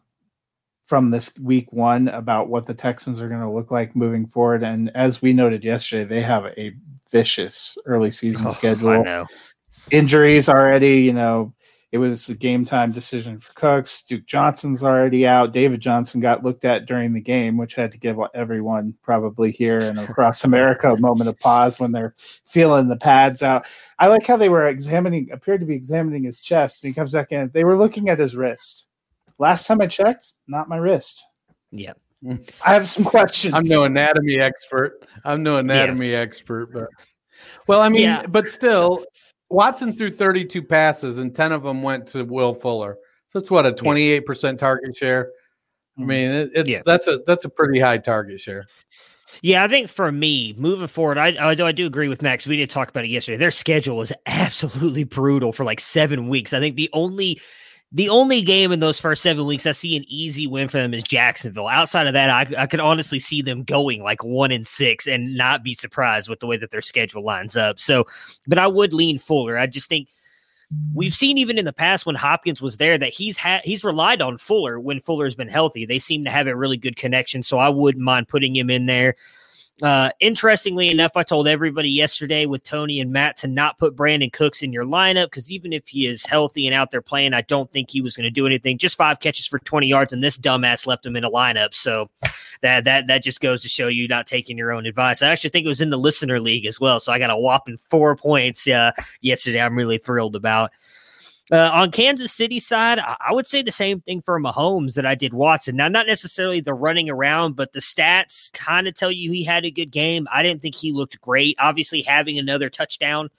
from 0.85 1.09
this 1.09 1.33
week 1.39 1.71
one 1.71 2.09
about 2.09 2.49
what 2.49 2.65
the 2.65 2.73
Texans 2.73 3.21
are 3.21 3.29
going 3.29 3.39
to 3.39 3.49
look 3.49 3.71
like 3.71 3.95
moving 3.95 4.25
forward. 4.27 4.61
And 4.61 4.91
as 4.93 5.21
we 5.21 5.31
noted 5.31 5.63
yesterday, 5.63 6.03
they 6.03 6.21
have 6.21 6.45
a 6.57 6.73
vicious 7.09 7.77
early 7.85 8.11
season 8.11 8.45
Oh, 8.47 8.49
schedule 8.49 8.89
I 8.89 9.01
know. 9.01 9.25
injuries 9.91 10.49
already. 10.49 10.97
You 11.01 11.13
know, 11.13 11.53
it 11.91 11.97
was 11.97 12.29
a 12.29 12.35
game 12.35 12.63
time 12.63 12.91
decision 12.91 13.37
for 13.37 13.51
Cooks. 13.53 14.01
Duke 14.01 14.25
Johnson's 14.25 14.83
already 14.83 15.27
out. 15.27 15.51
David 15.51 15.81
Johnson 15.81 16.21
got 16.21 16.43
looked 16.43 16.63
at 16.63 16.85
during 16.85 17.11
the 17.11 17.19
game, 17.19 17.57
which 17.57 17.75
had 17.75 17.91
to 17.91 17.97
give 17.99 18.17
everyone 18.33 18.95
probably 19.03 19.51
here 19.51 19.79
and 19.79 19.99
across 20.09 20.45
America 20.45 20.89
a 20.91 20.99
moment 20.99 21.29
of 21.29 21.37
pause 21.39 21.79
when 21.79 21.91
they're 21.91 22.13
feeling 22.15 22.87
the 22.87 22.95
pads 22.95 23.43
out. 23.43 23.65
I 23.99 24.07
like 24.07 24.25
how 24.25 24.37
they 24.37 24.47
were 24.49 24.67
examining, 24.67 25.29
appeared 25.31 25.59
to 25.59 25.65
be 25.65 25.75
examining 25.75 26.23
his 26.23 26.39
chest, 26.39 26.83
and 26.83 26.89
he 26.91 26.95
comes 26.95 27.11
back 27.11 27.31
in. 27.33 27.51
They 27.53 27.65
were 27.65 27.75
looking 27.75 28.07
at 28.07 28.19
his 28.19 28.35
wrist. 28.37 28.87
Last 29.37 29.67
time 29.67 29.81
I 29.81 29.87
checked, 29.87 30.35
not 30.47 30.69
my 30.69 30.77
wrist. 30.77 31.27
Yeah. 31.71 31.93
I 32.63 32.73
have 32.73 32.87
some 32.87 33.03
questions. 33.03 33.53
I'm 33.53 33.63
no 33.65 33.83
anatomy 33.83 34.39
expert. 34.39 35.05
I'm 35.25 35.41
no 35.43 35.57
anatomy 35.57 36.13
expert, 36.13 36.71
but 36.71 36.87
well, 37.67 37.81
I 37.81 37.89
mean, 37.89 38.03
Yeah. 38.03 38.25
but 38.27 38.47
still, 38.49 39.03
Watson 39.51 39.93
threw 39.93 40.09
32 40.09 40.63
passes 40.63 41.19
and 41.19 41.35
10 41.35 41.51
of 41.51 41.63
them 41.63 41.83
went 41.83 42.07
to 42.07 42.23
Will 42.23 42.53
Fuller. 42.53 42.97
So 43.29 43.39
it's 43.39 43.51
what 43.51 43.65
a 43.65 43.71
28 43.73 44.25
percent 44.25 44.59
target 44.59 44.95
share. 44.95 45.31
I 45.97 46.03
mean, 46.03 46.31
it, 46.31 46.51
it's 46.53 46.69
Yeah. 46.69 46.81
that's 46.85 47.07
a 47.07 47.19
that's 47.27 47.45
a 47.45 47.49
pretty 47.49 47.79
high 47.79 47.97
target 47.97 48.39
share. 48.39 48.65
Yeah, 49.41 49.63
I 49.63 49.69
think 49.69 49.87
for 49.87 50.11
me, 50.11 50.53
moving 50.57 50.87
forward, 50.87 51.17
I, 51.17 51.27
I 51.39 51.55
do 51.55 51.65
I 51.65 51.71
do 51.71 51.85
agree 51.85 52.09
with 52.09 52.21
Max. 52.21 52.45
We 52.45 52.57
did 52.57 52.69
talk 52.69 52.89
about 52.89 53.05
it 53.05 53.09
yesterday. 53.09 53.37
Their 53.37 53.51
schedule 53.51 54.01
is 54.01 54.11
absolutely 54.25 55.03
brutal 55.05 55.53
for 55.53 55.63
like 55.63 55.79
seven 55.79 56.27
weeks. 56.27 56.53
I 56.53 56.59
think 56.59 56.75
the 56.75 56.89
only 56.93 57.39
the 57.93 58.09
only 58.09 58.41
game 58.41 58.71
in 58.71 58.79
those 58.79 58.99
first 58.99 59.21
seven 59.21 59.45
weeks 59.45 59.65
I 59.65 59.71
see 59.71 59.97
an 59.97 60.05
easy 60.07 60.47
win 60.47 60.69
for 60.69 60.77
them 60.77 60.93
is 60.93 61.03
Jacksonville. 61.03 61.67
Outside 61.67 62.07
of 62.07 62.13
that, 62.13 62.29
I, 62.29 62.61
I 62.63 62.65
could 62.65 62.79
honestly 62.79 63.19
see 63.19 63.41
them 63.41 63.63
going 63.63 64.01
like 64.01 64.23
one 64.23 64.51
and 64.51 64.65
six 64.65 65.07
and 65.07 65.35
not 65.35 65.61
be 65.61 65.73
surprised 65.73 66.29
with 66.29 66.39
the 66.39 66.47
way 66.47 66.55
that 66.57 66.71
their 66.71 66.81
schedule 66.81 67.23
lines 67.23 67.57
up. 67.57 67.79
So, 67.79 68.05
but 68.47 68.57
I 68.57 68.67
would 68.67 68.93
lean 68.93 69.17
Fuller. 69.17 69.57
I 69.57 69.67
just 69.67 69.89
think 69.89 70.07
we've 70.93 71.13
seen 71.13 71.37
even 71.37 71.57
in 71.57 71.65
the 71.65 71.73
past 71.73 72.05
when 72.05 72.15
Hopkins 72.15 72.61
was 72.61 72.77
there 72.77 72.97
that 72.97 73.13
he's 73.13 73.35
had 73.35 73.61
he's 73.65 73.83
relied 73.83 74.21
on 74.21 74.37
Fuller 74.37 74.79
when 74.79 75.01
Fuller's 75.01 75.35
been 75.35 75.49
healthy. 75.49 75.85
They 75.85 75.99
seem 75.99 76.23
to 76.23 76.31
have 76.31 76.47
a 76.47 76.55
really 76.55 76.77
good 76.77 76.95
connection, 76.95 77.43
so 77.43 77.59
I 77.59 77.67
wouldn't 77.67 78.03
mind 78.03 78.29
putting 78.29 78.55
him 78.55 78.69
in 78.69 78.85
there. 78.85 79.15
Uh, 79.81 80.11
interestingly 80.19 80.89
enough, 80.89 81.13
I 81.15 81.23
told 81.23 81.47
everybody 81.47 81.89
yesterday 81.89 82.45
with 82.45 82.63
Tony 82.63 82.99
and 82.99 83.11
Matt 83.11 83.35
to 83.37 83.47
not 83.47 83.79
put 83.79 83.95
Brandin 83.95 84.31
Cooks 84.31 84.61
in 84.61 84.71
your 84.71 84.85
lineup 84.85 85.25
because 85.25 85.51
even 85.51 85.73
if 85.73 85.87
he 85.87 86.05
is 86.05 86.23
healthy 86.23 86.67
and 86.67 86.75
out 86.75 86.91
there 86.91 87.01
playing, 87.01 87.33
I 87.33 87.41
don't 87.41 87.71
think 87.71 87.89
he 87.89 87.99
was 87.99 88.15
going 88.15 88.25
to 88.25 88.29
do 88.31 88.45
anything. 88.45 88.77
Just 88.77 88.95
five 88.95 89.19
catches 89.19 89.47
for 89.47 89.57
20 89.57 89.87
yards, 89.87 90.13
and 90.13 90.23
this 90.23 90.37
dumbass 90.37 90.85
left 90.85 91.05
him 91.05 91.15
in 91.15 91.23
a 91.23 91.31
lineup. 91.31 91.73
So 91.73 92.11
that 92.61 92.83
that 92.83 93.07
that 93.07 93.23
just 93.23 93.41
goes 93.41 93.63
to 93.63 93.69
show 93.69 93.87
you 93.87 94.07
not 94.07 94.27
taking 94.27 94.55
your 94.55 94.71
own 94.71 94.85
advice. 94.85 95.23
I 95.23 95.29
actually 95.29 95.49
think 95.49 95.65
it 95.65 95.69
was 95.69 95.81
in 95.81 95.89
the 95.89 95.97
listener 95.97 96.39
league 96.39 96.67
as 96.67 96.79
well. 96.79 96.99
So 96.99 97.11
I 97.11 97.17
got 97.17 97.31
a 97.31 97.37
whopping 97.37 97.77
four 97.77 98.15
points 98.15 98.67
uh, 98.67 98.91
yesterday. 99.21 99.61
I'm 99.61 99.75
really 99.75 99.97
thrilled 99.97 100.35
about. 100.35 100.71
Uh, 101.51 101.69
on 101.73 101.91
Kansas 101.91 102.31
City 102.31 102.59
side, 102.59 102.99
I, 102.99 103.15
I 103.29 103.33
would 103.33 103.47
say 103.47 103.61
the 103.61 103.71
same 103.71 104.01
thing 104.01 104.21
for 104.21 104.39
Mahomes 104.39 104.93
that 104.95 105.05
I 105.05 105.15
did 105.15 105.33
Watson. 105.33 105.75
Now, 105.75 105.87
not 105.87 106.07
necessarily 106.07 106.61
the 106.61 106.73
running 106.73 107.09
around, 107.09 107.55
but 107.55 107.71
the 107.73 107.79
stats 107.79 108.51
kind 108.53 108.87
of 108.87 108.93
tell 108.93 109.11
you 109.11 109.31
he 109.31 109.43
had 109.43 109.65
a 109.65 109.71
good 109.71 109.91
game. 109.91 110.27
I 110.31 110.43
didn't 110.43 110.61
think 110.61 110.75
he 110.75 110.91
looked 110.91 111.19
great. 111.21 111.57
Obviously, 111.59 112.01
having 112.03 112.37
another 112.37 112.69
touchdown 112.69 113.29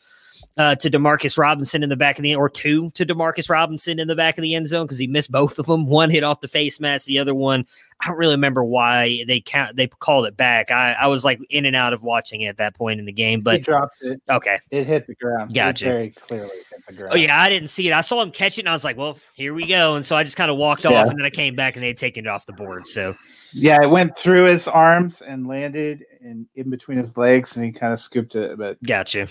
uh, 0.57 0.75
to 0.77 0.91
Demarcus 0.91 1.39
Robinson 1.39 1.83
in 1.83 1.89
the 1.89 1.97
back 1.97 2.19
of 2.19 2.23
the 2.23 2.33
end, 2.33 2.39
or 2.39 2.49
two 2.49 2.91
to 2.91 3.07
Demarcus 3.07 3.49
Robinson 3.51 3.99
in 3.99 4.09
the 4.09 4.17
back 4.17 4.39
of 4.39 4.43
the 4.43 4.55
end 4.55 4.67
zone 4.67 4.87
because 4.87 4.99
he 4.99 5.07
missed 5.07 5.31
both 5.31 5.59
of 5.59 5.67
them. 5.67 5.87
One 5.93 6.11
hit 6.11 6.25
off 6.25 6.41
the 6.41 6.49
face 6.49 6.81
mask, 6.81 7.07
the 7.07 7.19
other 7.19 7.35
one 7.35 7.67
I 8.01 8.09
don't 8.09 8.17
really 8.17 8.35
remember 8.35 8.65
why 8.65 9.23
they 9.29 9.41
count 9.41 9.77
they 9.77 9.87
called 9.87 10.27
it 10.27 10.37
back. 10.37 10.73
I, 10.73 10.93
I 10.95 11.07
was 11.07 11.25
like 11.25 11.39
in 11.51 11.65
and 11.67 11.77
out 11.77 11.93
of 11.93 12.03
watching 12.03 12.41
it 12.41 12.49
at 12.49 12.57
that 12.57 12.75
point 12.75 12.99
in 12.99 13.07
the 13.07 13.13
game, 13.13 13.39
he 13.41 13.43
but 13.45 13.63
dropped 13.63 13.95
it. 14.03 14.21
okay. 14.29 14.59
It 14.73 14.87
hit 14.89 15.07
the 15.07 15.15
ground. 15.15 15.53
It 15.53 15.55
Gotcha. 15.55 15.85
very 15.85 16.11
clearly 16.11 16.51
hit 16.71 16.87
the 16.89 16.95
ground. 16.95 17.13
Oh 17.13 17.17
yeah, 17.17 17.41
I 17.41 17.49
didn't 17.49 17.69
see 17.69 17.87
it. 17.89 17.93
I 17.93 18.01
saw 18.01 18.21
him 18.21 18.33
catch 18.33 18.59
it, 18.59 18.63
and 18.63 18.69
I 18.69 18.73
was 18.73 18.83
like, 18.83 18.97
"Well, 18.97 19.19
here 19.35 19.55
we 19.55 19.67
go." 19.67 19.95
And 19.95 20.05
so 20.05 20.17
I 20.17 20.25
just 20.25 20.37
kind 20.37 20.51
of 20.51 20.57
walked 20.57 20.83
Yeah. 20.85 20.91
off, 21.01 21.09
and 21.11 21.19
then 21.19 21.25
I 21.25 21.31
came 21.31 21.55
back, 21.55 21.75
and 21.77 21.83
they 21.83 21.89
had 21.89 21.97
taken 21.97 22.27
it 22.27 22.29
off 22.29 22.45
the 22.45 22.53
board. 22.53 22.89
So 22.89 23.15
Yeah, 23.53 23.79
it 23.83 23.89
went 23.91 24.19
through 24.19 24.45
his 24.47 24.67
arms 24.67 25.23
and 25.23 25.47
landed 25.47 26.05
in, 26.21 26.47
in 26.57 26.71
between 26.71 26.99
his 26.99 27.17
legs, 27.17 27.57
and 27.57 27.65
he 27.65 27.71
kind 27.71 27.93
of 27.93 28.01
scooped 28.01 28.35
it. 28.35 28.59
But 28.59 28.83
gotcha. 28.83 29.29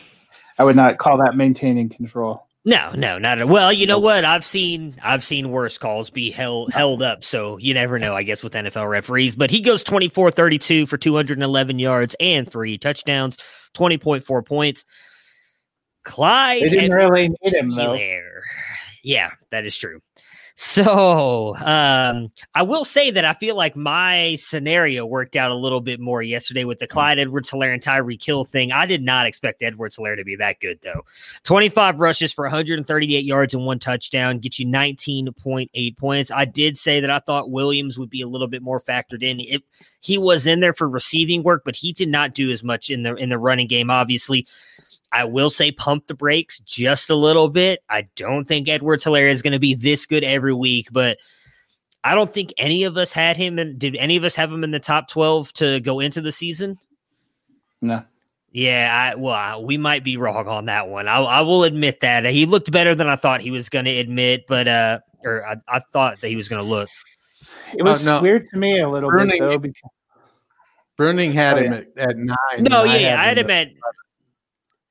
I 0.58 0.64
would 0.64 0.76
not 0.76 0.98
call 0.98 1.18
that 1.18 1.36
maintaining 1.36 1.90
control. 1.90 2.48
No, 2.64 2.92
no, 2.92 3.18
not 3.18 3.40
at 3.40 3.44
all. 3.44 3.50
well. 3.50 3.74
You 3.74 3.88
know 3.88 3.98
what? 3.98 4.24
I've 4.24 4.46
seen 4.46 4.96
I've 5.02 5.24
seen 5.24 5.50
worse 5.50 5.80
calls 5.80 6.12
be 6.12 6.30
held 6.30 6.72
held 6.72 7.02
up. 7.02 7.24
So 7.24 7.58
you 7.58 7.74
never 7.74 7.98
know, 7.98 8.16
I 8.16 8.22
guess, 8.22 8.44
with 8.44 8.54
NFL 8.54 8.88
referees. 8.88 9.34
But 9.34 9.50
he 9.50 9.62
goes 9.62 9.84
24-32 9.84 10.88
for 10.88 10.98
211 10.98 11.80
yards 11.80 12.16
and 12.20 12.48
three 12.48 12.78
touchdowns, 12.78 13.38
20.4 13.76 14.46
points. 14.46 14.86
Clyde 16.04 16.64
They 16.64 16.70
didn't 16.70 16.92
really 16.92 17.30
need 17.30 17.54
him 17.54 17.72
though. 17.72 17.98
Yeah, 19.04 19.32
that 19.50 19.66
is 19.66 19.76
true. 19.76 20.02
So 20.56 21.56
um, 21.58 22.32
I 22.54 22.64
will 22.64 22.84
say 22.84 23.12
that 23.12 23.26
I 23.26 23.34
feel 23.34 23.56
like 23.56 23.76
my 23.76 24.36
scenario 24.36 25.06
worked 25.06 25.36
out 25.36 25.52
a 25.52 25.56
little 25.56 25.82
bit 25.82 26.00
more 26.00 26.22
yesterday 26.22 26.66
with 26.66 26.80
the 26.80 26.88
Clyde 26.88 27.20
Edwards 27.20 27.50
Helaire 27.50 27.74
and 27.74 27.82
Tyreek 27.82 28.24
Hill 28.24 28.46
thing. 28.46 28.72
I 28.72 28.86
did 28.86 29.02
not 29.02 29.26
expect 29.26 29.64
Edwards 29.64 29.98
Helaire 29.98 30.18
to 30.18 30.24
be 30.24 30.36
that 30.36 30.60
good 30.60 30.80
though. 30.82 31.06
25 31.44 32.00
rushes 32.00 32.34
for 32.34 32.44
138 32.46 33.26
yards 33.26 33.54
and 33.54 33.66
one 33.66 33.80
touchdown, 33.80 34.40
get 34.40 34.60
you 34.60 34.68
19.8 34.68 35.98
points. 35.98 36.32
I 36.32 36.46
did 36.46 36.78
say 36.78 37.00
that 37.00 37.10
I 37.10 37.20
thought 37.20 37.50
Williams 37.50 37.98
would 37.98 38.10
be 38.10 38.22
a 38.22 38.28
little 38.28 38.48
bit 38.48 38.62
more 38.62 38.80
factored 38.80 39.24
in. 39.24 39.40
It, 39.40 39.64
he 40.02 40.18
was 40.18 40.48
in 40.48 40.60
there 40.60 40.74
for 40.74 40.90
receiving 40.90 41.44
work, 41.44 41.64
but 41.64 41.76
he 41.76 41.94
did 41.94 42.10
not 42.10 42.34
do 42.34 42.52
as 42.52 42.64
much 42.64 42.90
in 42.90 43.04
the 43.04 43.16
in 43.16 43.30
the 43.30 43.38
running 43.38 43.68
game, 43.68 43.90
obviously. 43.90 44.48
I 45.14 45.26
will 45.26 45.50
say 45.50 45.72
pump 45.72 46.08
the 46.08 46.14
brakes 46.14 46.60
just 46.60 47.10
a 47.10 47.16
little 47.16 47.50
bit. 47.50 47.84
I 47.90 48.08
don't 48.16 48.48
think 48.48 48.70
Edwards 48.70 49.04
Helaire 49.04 49.30
is 49.30 49.42
going 49.42 49.54
to 49.54 49.60
be 49.60 49.74
this 49.74 50.06
good 50.06 50.24
every 50.24 50.54
week, 50.54 50.88
but 50.92 51.18
I 52.04 52.16
don't 52.16 52.30
think 52.30 52.54
any 52.58 52.84
of 52.84 52.98
us 52.98 53.12
had 53.12 53.36
him. 53.38 53.60
And 53.60 53.78
did 53.78 53.96
any 53.98 54.16
of 54.16 54.24
us 54.24 54.36
have 54.36 54.52
him 54.52 54.64
in 54.64 54.72
the 54.72 54.80
top 54.80 55.08
12 55.10 55.54
to 55.54 55.80
go 55.82 56.00
into 56.00 56.22
the 56.22 56.32
season? 56.32 56.78
No. 57.82 58.04
Yeah, 58.54 59.12
I, 59.14 59.16
well, 59.16 59.34
I- 59.36 59.58
we 59.58 59.78
might 59.78 60.04
be 60.04 60.18
wrong 60.18 60.48
on 60.48 60.66
that 60.66 60.88
one. 60.88 61.08
I, 61.08 61.18
I 61.20 61.42
will 61.42 61.64
admit 61.64 62.02
that 62.02 62.26
he 62.26 62.46
looked 62.46 62.72
better 62.72 62.96
than 62.96 63.08
I 63.08 63.16
thought 63.16 63.42
he 63.42 63.52
was 63.52 63.70
going 63.70 63.86
to 63.86 63.98
admit, 63.98 64.46
but 64.48 64.68
uh, 64.68 65.00
or 65.24 65.46
I, 65.46 65.56
I 65.68 65.80
thought 65.80 66.20
that 66.22 66.28
he 66.28 66.36
was 66.36 66.48
going 66.50 66.62
to 66.62 66.68
look. 66.68 66.90
It 67.78 67.84
was 67.84 68.06
no. 68.06 68.22
weird 68.22 68.46
to 68.48 68.58
me 68.58 68.80
a 68.80 68.90
little 68.90 69.10
Burning- 69.10 69.40
bit 69.40 69.50
though. 69.50 69.58
Because, 69.58 69.82
Bruning 70.98 71.32
had 71.34 71.58
Oh, 71.58 71.62
him 71.62 71.72
yeah. 71.74 72.04
at, 72.04 72.10
at 72.10 72.18
nine. 72.18 72.38
No, 72.60 72.84
and 72.84 72.92
yeah, 72.92 72.98
yeah, 72.98 73.22
I 73.22 73.26
had 73.26 73.38
him 73.38 73.50
at- 73.50 73.68
at 73.68 73.74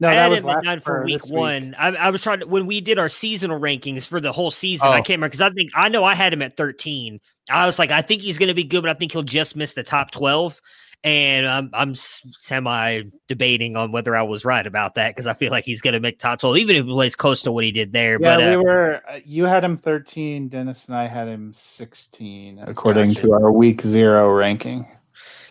no, 0.00 0.08
I 0.08 0.14
that 0.14 0.30
was 0.30 0.44
last 0.44 0.64
nine 0.64 0.80
for 0.80 1.04
week 1.04 1.20
one. 1.30 1.74
I, 1.78 1.88
I 1.88 2.10
was 2.10 2.22
trying 2.22 2.40
to 2.40 2.46
when 2.46 2.66
we 2.66 2.80
did 2.80 2.98
our 2.98 3.08
seasonal 3.08 3.60
rankings 3.60 4.06
for 4.06 4.20
the 4.20 4.32
whole 4.32 4.50
season. 4.50 4.88
I 4.88 4.92
Oh. 4.92 4.94
can't 4.96 5.08
remember 5.10 5.28
because 5.28 5.42
I 5.42 5.50
think 5.50 5.70
I 5.74 5.88
know 5.88 6.04
I 6.04 6.14
had 6.14 6.32
him 6.32 6.42
at 6.42 6.56
thirteen. 6.56 7.20
I 7.50 7.66
was 7.66 7.78
like, 7.78 7.90
I 7.90 8.02
think 8.02 8.22
he's 8.22 8.38
going 8.38 8.48
to 8.48 8.54
be 8.54 8.64
good, 8.64 8.82
but 8.82 8.90
I 8.90 8.94
think 8.94 9.12
he'll 9.12 9.22
just 9.22 9.54
miss 9.56 9.74
the 9.74 9.82
top 9.82 10.10
twelve. 10.10 10.60
And 11.02 11.46
I'm 11.48 11.70
I'm 11.72 11.94
semi 11.94 13.02
debating 13.26 13.74
on 13.76 13.90
whether 13.90 14.14
I 14.14 14.22
was 14.22 14.44
right 14.44 14.66
about 14.66 14.96
that 14.96 15.08
because 15.16 15.26
I 15.26 15.32
feel 15.32 15.50
like 15.50 15.64
he's 15.64 15.80
going 15.80 15.94
to 15.94 16.00
make 16.00 16.18
top 16.18 16.40
twelve, 16.40 16.58
even 16.58 16.76
if 16.76 16.84
he 16.84 16.90
plays 16.92 17.16
close 17.16 17.40
to 17.42 17.52
what 17.52 17.64
he 17.64 17.72
did 17.72 17.92
there. 17.94 18.18
Yeah, 18.20 18.36
but 18.36 18.38
we 18.40 18.54
uh, 18.54 18.60
were. 18.60 19.02
Uh, 19.08 19.20
you 19.24 19.46
had 19.46 19.64
him 19.64 19.78
thirteen. 19.78 20.48
Dennis 20.48 20.88
and 20.88 20.96
I 20.98 21.06
had 21.06 21.26
him 21.26 21.52
sixteen, 21.54 22.58
according 22.66 23.08
Gotcha. 23.10 23.22
to 23.22 23.32
our 23.32 23.50
week 23.50 23.80
zero 23.80 24.30
ranking. 24.30 24.86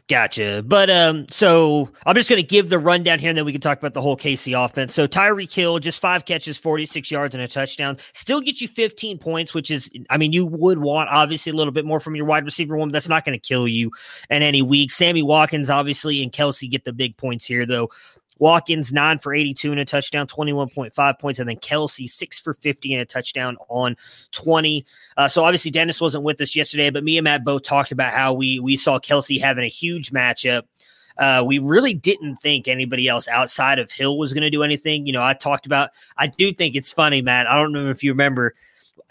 Gotcha. 0.09 0.63
But 0.65 0.89
um, 0.89 1.27
so 1.29 1.87
I'm 2.07 2.15
just 2.15 2.29
going 2.29 2.41
to 2.41 2.47
give 2.47 2.69
the 2.69 2.79
rundown 2.79 3.19
here, 3.19 3.29
and 3.29 3.37
then 3.37 3.45
we 3.45 3.51
can 3.51 3.61
talk 3.61 3.77
about 3.77 3.93
the 3.93 4.01
whole 4.01 4.17
KC 4.17 4.59
offense. 4.59 4.91
So 4.91 5.07
Tyreek 5.07 5.53
Hill, 5.53 5.77
just 5.77 6.01
five 6.01 6.25
catches, 6.25 6.57
46 6.57 7.11
yards, 7.11 7.35
and 7.35 7.43
a 7.43 7.47
touchdown. 7.47 7.95
Still 8.13 8.41
get 8.41 8.59
you 8.59 8.67
15 8.67 9.19
points, 9.19 9.53
which 9.53 9.69
is, 9.69 9.87
I 10.09 10.17
mean, 10.17 10.33
you 10.33 10.47
would 10.47 10.79
want 10.79 11.09
obviously 11.09 11.51
a 11.51 11.55
little 11.55 11.71
bit 11.71 11.85
more 11.85 11.99
from 11.99 12.15
your 12.15 12.25
wide 12.25 12.43
receiver 12.43 12.75
one. 12.75 12.89
But 12.89 12.93
that's 12.93 13.07
not 13.07 13.23
going 13.23 13.39
to 13.39 13.47
kill 13.47 13.67
you 13.67 13.91
in 14.31 14.41
any 14.41 14.63
week. 14.63 14.89
Sammy 14.89 15.21
Watkins, 15.21 15.69
obviously, 15.69 16.23
and 16.23 16.33
Kelce 16.33 16.67
get 16.67 16.85
the 16.85 16.93
big 16.93 17.15
points 17.15 17.45
here, 17.45 17.67
though. 17.67 17.89
Watkins 18.39 18.91
nine 18.91 19.19
for 19.19 19.33
82 19.33 19.71
and 19.71 19.79
a 19.79 19.85
touchdown, 19.85 20.27
21.5 20.27 21.19
points, 21.19 21.39
and 21.39 21.47
then 21.47 21.57
Kelce 21.57 22.09
six 22.09 22.39
for 22.39 22.53
50 22.55 22.93
and 22.93 23.01
a 23.01 23.05
touchdown 23.05 23.57
on 23.67 23.95
20. 24.31 24.85
Uh, 25.17 25.27
so 25.27 25.43
obviously 25.43 25.71
Dennis 25.71 26.01
wasn't 26.01 26.23
with 26.23 26.41
us 26.41 26.55
yesterday, 26.55 26.89
but 26.89 27.03
me 27.03 27.17
and 27.17 27.25
Matt 27.25 27.43
both 27.43 27.63
talked 27.63 27.91
about 27.91 28.13
how 28.13 28.33
we 28.33 28.59
we 28.59 28.77
saw 28.77 28.99
Kelce 28.99 29.39
having 29.39 29.63
a 29.63 29.69
huge 29.69 30.11
matchup. 30.11 30.63
Uh, 31.17 31.43
we 31.45 31.59
really 31.59 31.93
didn't 31.93 32.37
think 32.37 32.67
anybody 32.67 33.09
else 33.09 33.27
outside 33.27 33.77
of 33.77 33.91
Hill 33.91 34.17
was 34.17 34.31
going 34.31 34.43
to 34.43 34.49
do 34.49 34.63
anything. 34.63 35.05
You 35.05 35.11
know, 35.11 35.23
I 35.23 35.33
talked 35.33 35.65
about. 35.65 35.91
I 36.17 36.27
do 36.27 36.53
think 36.53 36.75
it's 36.75 36.93
funny, 36.93 37.21
Matt. 37.21 37.47
I 37.47 37.55
don't 37.55 37.73
know 37.73 37.89
if 37.89 38.03
you 38.03 38.11
remember. 38.11 38.55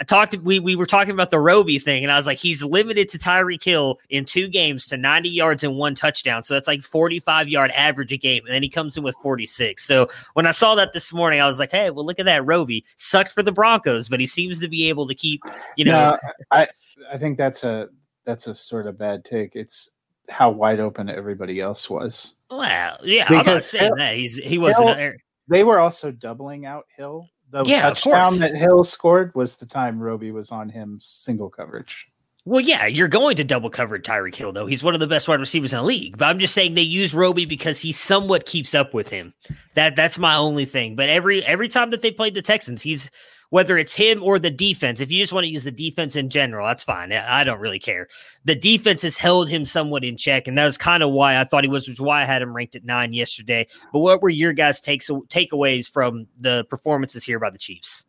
I 0.00 0.04
talked. 0.04 0.36
We 0.38 0.60
we 0.60 0.76
were 0.76 0.86
talking 0.86 1.10
about 1.12 1.30
the 1.30 1.40
Roby 1.40 1.78
thing, 1.80 2.04
and 2.04 2.12
I 2.12 2.16
was 2.16 2.24
like, 2.26 2.38
he's 2.38 2.62
limited 2.62 3.08
to 3.08 3.18
Tyreek 3.18 3.64
Hill 3.64 3.98
in 4.10 4.24
two 4.24 4.46
games 4.46 4.86
to 4.86 4.96
90 4.96 5.28
yards 5.28 5.64
and 5.64 5.74
one 5.76 5.94
touchdown. 5.96 6.44
So 6.44 6.54
that's 6.54 6.68
like 6.68 6.82
45 6.82 7.48
yard 7.48 7.72
average 7.72 8.12
a 8.12 8.16
game, 8.16 8.44
and 8.46 8.54
then 8.54 8.62
he 8.62 8.68
comes 8.68 8.96
in 8.96 9.02
with 9.02 9.16
46. 9.22 9.84
So 9.84 10.08
when 10.34 10.46
I 10.46 10.52
saw 10.52 10.76
that 10.76 10.92
this 10.92 11.12
morning, 11.12 11.40
I 11.40 11.46
was 11.46 11.58
like, 11.58 11.72
hey, 11.72 11.90
well, 11.90 12.06
look 12.06 12.20
at 12.20 12.26
that. 12.26 12.46
Roby 12.46 12.84
sucked 12.96 13.32
for 13.32 13.42
the 13.42 13.50
Broncos, 13.50 14.08
but 14.08 14.20
he 14.20 14.26
seems 14.26 14.60
to 14.60 14.68
be 14.68 14.88
able 14.88 15.08
to 15.08 15.14
keep. 15.16 15.42
You 15.76 15.86
know, 15.86 15.92
No, 15.92 16.18
I 16.52 16.68
I 17.12 17.18
think 17.18 17.36
that's 17.36 17.64
a 17.64 17.88
that's 18.24 18.46
a 18.46 18.54
sort 18.54 18.86
of 18.86 18.98
bad 18.98 19.24
take. 19.24 19.56
It's 19.56 19.90
how 20.28 20.50
wide 20.50 20.78
open 20.78 21.08
everybody 21.08 21.58
else 21.60 21.90
was. 21.90 22.34
well, 22.50 22.98
yeah, 23.02 23.26
I'm 23.28 23.34
not 23.36 23.44
Because 23.46 23.66
saying 23.70 23.84
Hill- 23.86 23.96
that 23.96 24.14
he's 24.14 24.36
he 24.36 24.58
wasn't. 24.58 24.96
Hill- 24.96 25.12
They 25.48 25.64
were 25.64 25.80
also 25.80 26.12
doubling 26.12 26.66
out 26.66 26.84
Hill. 26.96 27.26
The 27.50 27.64
Yeah, 27.64 27.88
of 27.88 27.98
touchdown 27.98 28.38
that 28.38 28.54
Hill 28.54 28.84
scored 28.84 29.34
was 29.34 29.56
the 29.56 29.66
time 29.66 30.00
Roby 30.00 30.30
was 30.32 30.52
on 30.52 30.68
him 30.68 30.98
single 31.00 31.48
coverage. 31.48 32.06
Well, 32.44 32.60
yeah, 32.60 32.86
you're 32.86 33.08
going 33.08 33.36
to 33.36 33.44
double 33.44 33.68
cover 33.68 33.98
Tyreek 33.98 34.34
Hill, 34.34 34.52
though. 34.52 34.64
He's 34.64 34.82
one 34.82 34.94
of 34.94 35.00
the 35.00 35.06
best 35.06 35.28
wide 35.28 35.38
receivers 35.38 35.74
in 35.74 35.80
the 35.80 35.84
league. 35.84 36.16
But 36.16 36.26
I'm 36.26 36.38
just 36.38 36.54
saying 36.54 36.74
they 36.74 36.82
use 36.82 37.12
Roby 37.12 37.44
because 37.44 37.78
he 37.78 37.92
somewhat 37.92 38.46
keeps 38.46 38.74
up 38.74 38.94
with 38.94 39.10
him. 39.10 39.34
That 39.74 39.96
that's 39.96 40.18
my 40.18 40.34
only 40.34 40.64
thing. 40.64 40.96
But 40.96 41.10
every 41.10 41.44
every 41.44 41.68
time 41.68 41.90
that 41.90 42.00
they 42.00 42.10
played 42.10 42.32
the 42.32 42.40
Texans, 42.40 42.80
he's 42.80 43.10
whether 43.50 43.78
it's 43.78 43.94
him 43.94 44.22
or 44.22 44.38
the 44.38 44.50
defense. 44.50 45.00
If 45.00 45.10
you 45.10 45.18
just 45.18 45.32
want 45.32 45.44
to 45.44 45.50
use 45.50 45.64
the 45.64 45.72
defense 45.72 46.16
in 46.16 46.28
general, 46.28 46.66
that's 46.66 46.84
fine. 46.84 47.12
I 47.12 47.44
don't 47.44 47.60
really 47.60 47.78
care. 47.78 48.08
The 48.44 48.54
defense 48.54 49.02
has 49.02 49.16
held 49.16 49.48
him 49.48 49.64
somewhat 49.64 50.04
in 50.04 50.16
check, 50.16 50.46
and 50.46 50.58
that 50.58 50.64
was 50.64 50.76
kind 50.76 51.02
of 51.02 51.10
why 51.10 51.40
I 51.40 51.44
thought 51.44 51.64
he 51.64 51.70
was, 51.70 51.86
which 51.86 51.94
is 51.94 52.00
why 52.00 52.22
I 52.22 52.26
had 52.26 52.42
him 52.42 52.54
ranked 52.54 52.76
at 52.76 52.84
nine 52.84 53.12
yesterday. 53.12 53.66
But 53.92 54.00
what 54.00 54.22
were 54.22 54.28
your 54.28 54.52
guys' 54.52 54.80
takes 54.80 55.08
takeaways 55.08 55.90
from 55.90 56.26
the 56.36 56.64
performances 56.68 57.24
here 57.24 57.38
by 57.38 57.50
the 57.50 57.58
Chiefs? 57.58 58.06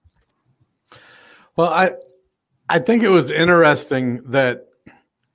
Well, 1.56 1.70
I 1.70 1.94
I 2.70 2.80
think 2.80 3.04
it 3.04 3.10
was 3.10 3.32
interesting 3.32 4.22
that 4.26 4.68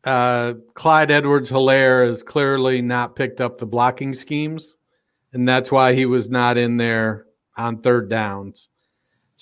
uh, 0.04 0.54
Clyde 0.74 1.10
Edwards 1.10 1.50
Helaire 1.50 2.06
has 2.06 2.22
clearly 2.22 2.82
not 2.82 3.16
picked 3.16 3.40
up 3.40 3.58
the 3.58 3.66
blocking 3.66 4.14
schemes, 4.14 4.76
and 5.32 5.48
that's 5.48 5.72
why 5.72 5.94
he 5.94 6.06
was 6.06 6.28
not 6.28 6.56
in 6.56 6.76
there 6.76 7.26
on 7.56 7.78
third 7.78 8.10
downs. 8.10 8.68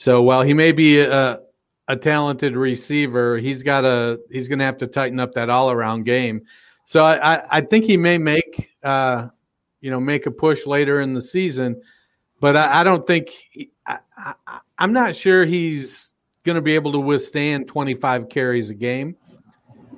So 0.03 0.21
while 0.21 0.43
he 0.43 0.53
may 0.53 0.73
be 0.73 0.99
a, 0.99 1.39
a 1.87 1.97
talented 1.97 2.57
receiver, 2.57 3.39
he's 3.39 3.63
got 3.63 3.85
a 3.85 4.19
he's 4.33 4.49
going 4.49 4.59
to 4.59 4.65
have 4.65 4.79
to 4.79 4.89
tighten 4.89 5.21
up 5.21 5.33
that 5.35 5.49
all 5.49 5.71
around 5.71 6.07
game. 6.07 6.43
So 6.85 7.05
I, 7.05 7.35
I, 7.35 7.59
I 7.59 7.61
think 7.61 7.85
he 7.85 7.97
may 7.97 8.19
make 8.19 8.73
uh, 8.83 9.29
you 9.81 9.93
know 9.93 10.01
make 10.01 10.27
a 10.27 10.33
push 10.33 10.67
later 10.67 11.03
in 11.03 11.15
the 11.15 11.21
season, 11.21 11.81
but 12.41 12.57
I, 12.57 12.81
I 12.81 12.85
don't 12.85 13.07
think 13.07 13.29
he, 13.29 13.71
I, 13.87 14.01
I, 14.17 14.35
I'm 14.77 14.93
not 14.93 15.15
sure 15.15 15.47
he's 15.47 16.15
going 16.43 16.57
to 16.57 16.63
be 16.63 16.75
able 16.75 16.91
to 16.91 17.01
withstand 17.01 17.69
25 17.69 18.29
carries 18.29 18.71
a 18.71 18.75
game. 18.75 19.15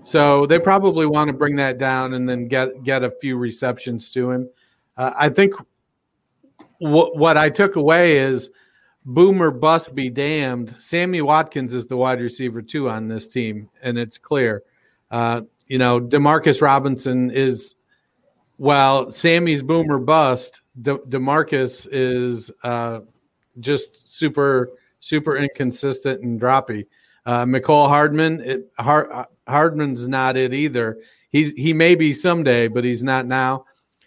So 0.03 0.45
they 0.45 0.59
probably 0.59 1.07
want 1.07 1.29
to 1.29 1.33
bring 1.33 1.57
that 1.57 1.79
down 1.79 2.13
and 2.13 2.29
then 2.29 2.47
get 2.47 2.83
get 2.83 3.05
a 3.05 3.11
few 3.11 3.39
receptions 3.39 4.11
to 4.11 4.33
him. 4.33 4.51
Uh, 4.99 5.15
I 5.17 5.31
think 5.31 5.55
what 6.77 7.17
what 7.17 7.39
I 7.39 7.49
took 7.49 7.77
away 7.77 8.19
is 8.19 8.51
boomer 9.05 9.51
bust 9.51 9.95
be 9.95 10.09
damned. 10.11 10.75
Sammy 10.79 11.23
Watkins 11.23 11.75
is 11.75 11.87
the 11.87 11.97
wide 11.97 12.21
receiver 12.21 12.63
too 12.63 12.89
on 12.89 13.09
this 13.09 13.29
team, 13.29 13.69
and 13.83 13.99
it's 13.99 14.19
clear. 14.19 14.63
Uh, 15.11 15.43
you 15.67 15.79
know, 15.79 16.01
Demarcus 16.01 16.63
Robinson 16.63 17.31
is 17.31 17.75
well, 18.59 19.11
Sammy's 19.11 19.63
boomer 19.63 19.99
bust. 19.99 20.61
De- 20.81 20.99
Demarcus 20.99 21.89
is 21.91 22.51
uh, 22.63 23.01
just 23.61 24.13
super 24.13 24.71
super 25.01 25.37
inconsistent 25.37 26.23
and 26.23 26.41
droppy. 26.41 26.87
Uh, 27.27 27.45
Mecole 27.45 27.89
Hardman, 27.89 28.41
it, 28.41 28.73
Hard, 28.79 29.27
Hardman's 29.47 30.09
not 30.09 30.37
it 30.37 30.55
either. 30.55 30.99
He's 31.31 31.53
he 31.53 31.73
may 31.73 31.95
be 31.95 32.13
someday, 32.13 32.69
but 32.69 32.85
he's 32.85 33.03
not 33.03 33.27
now. 33.27 33.67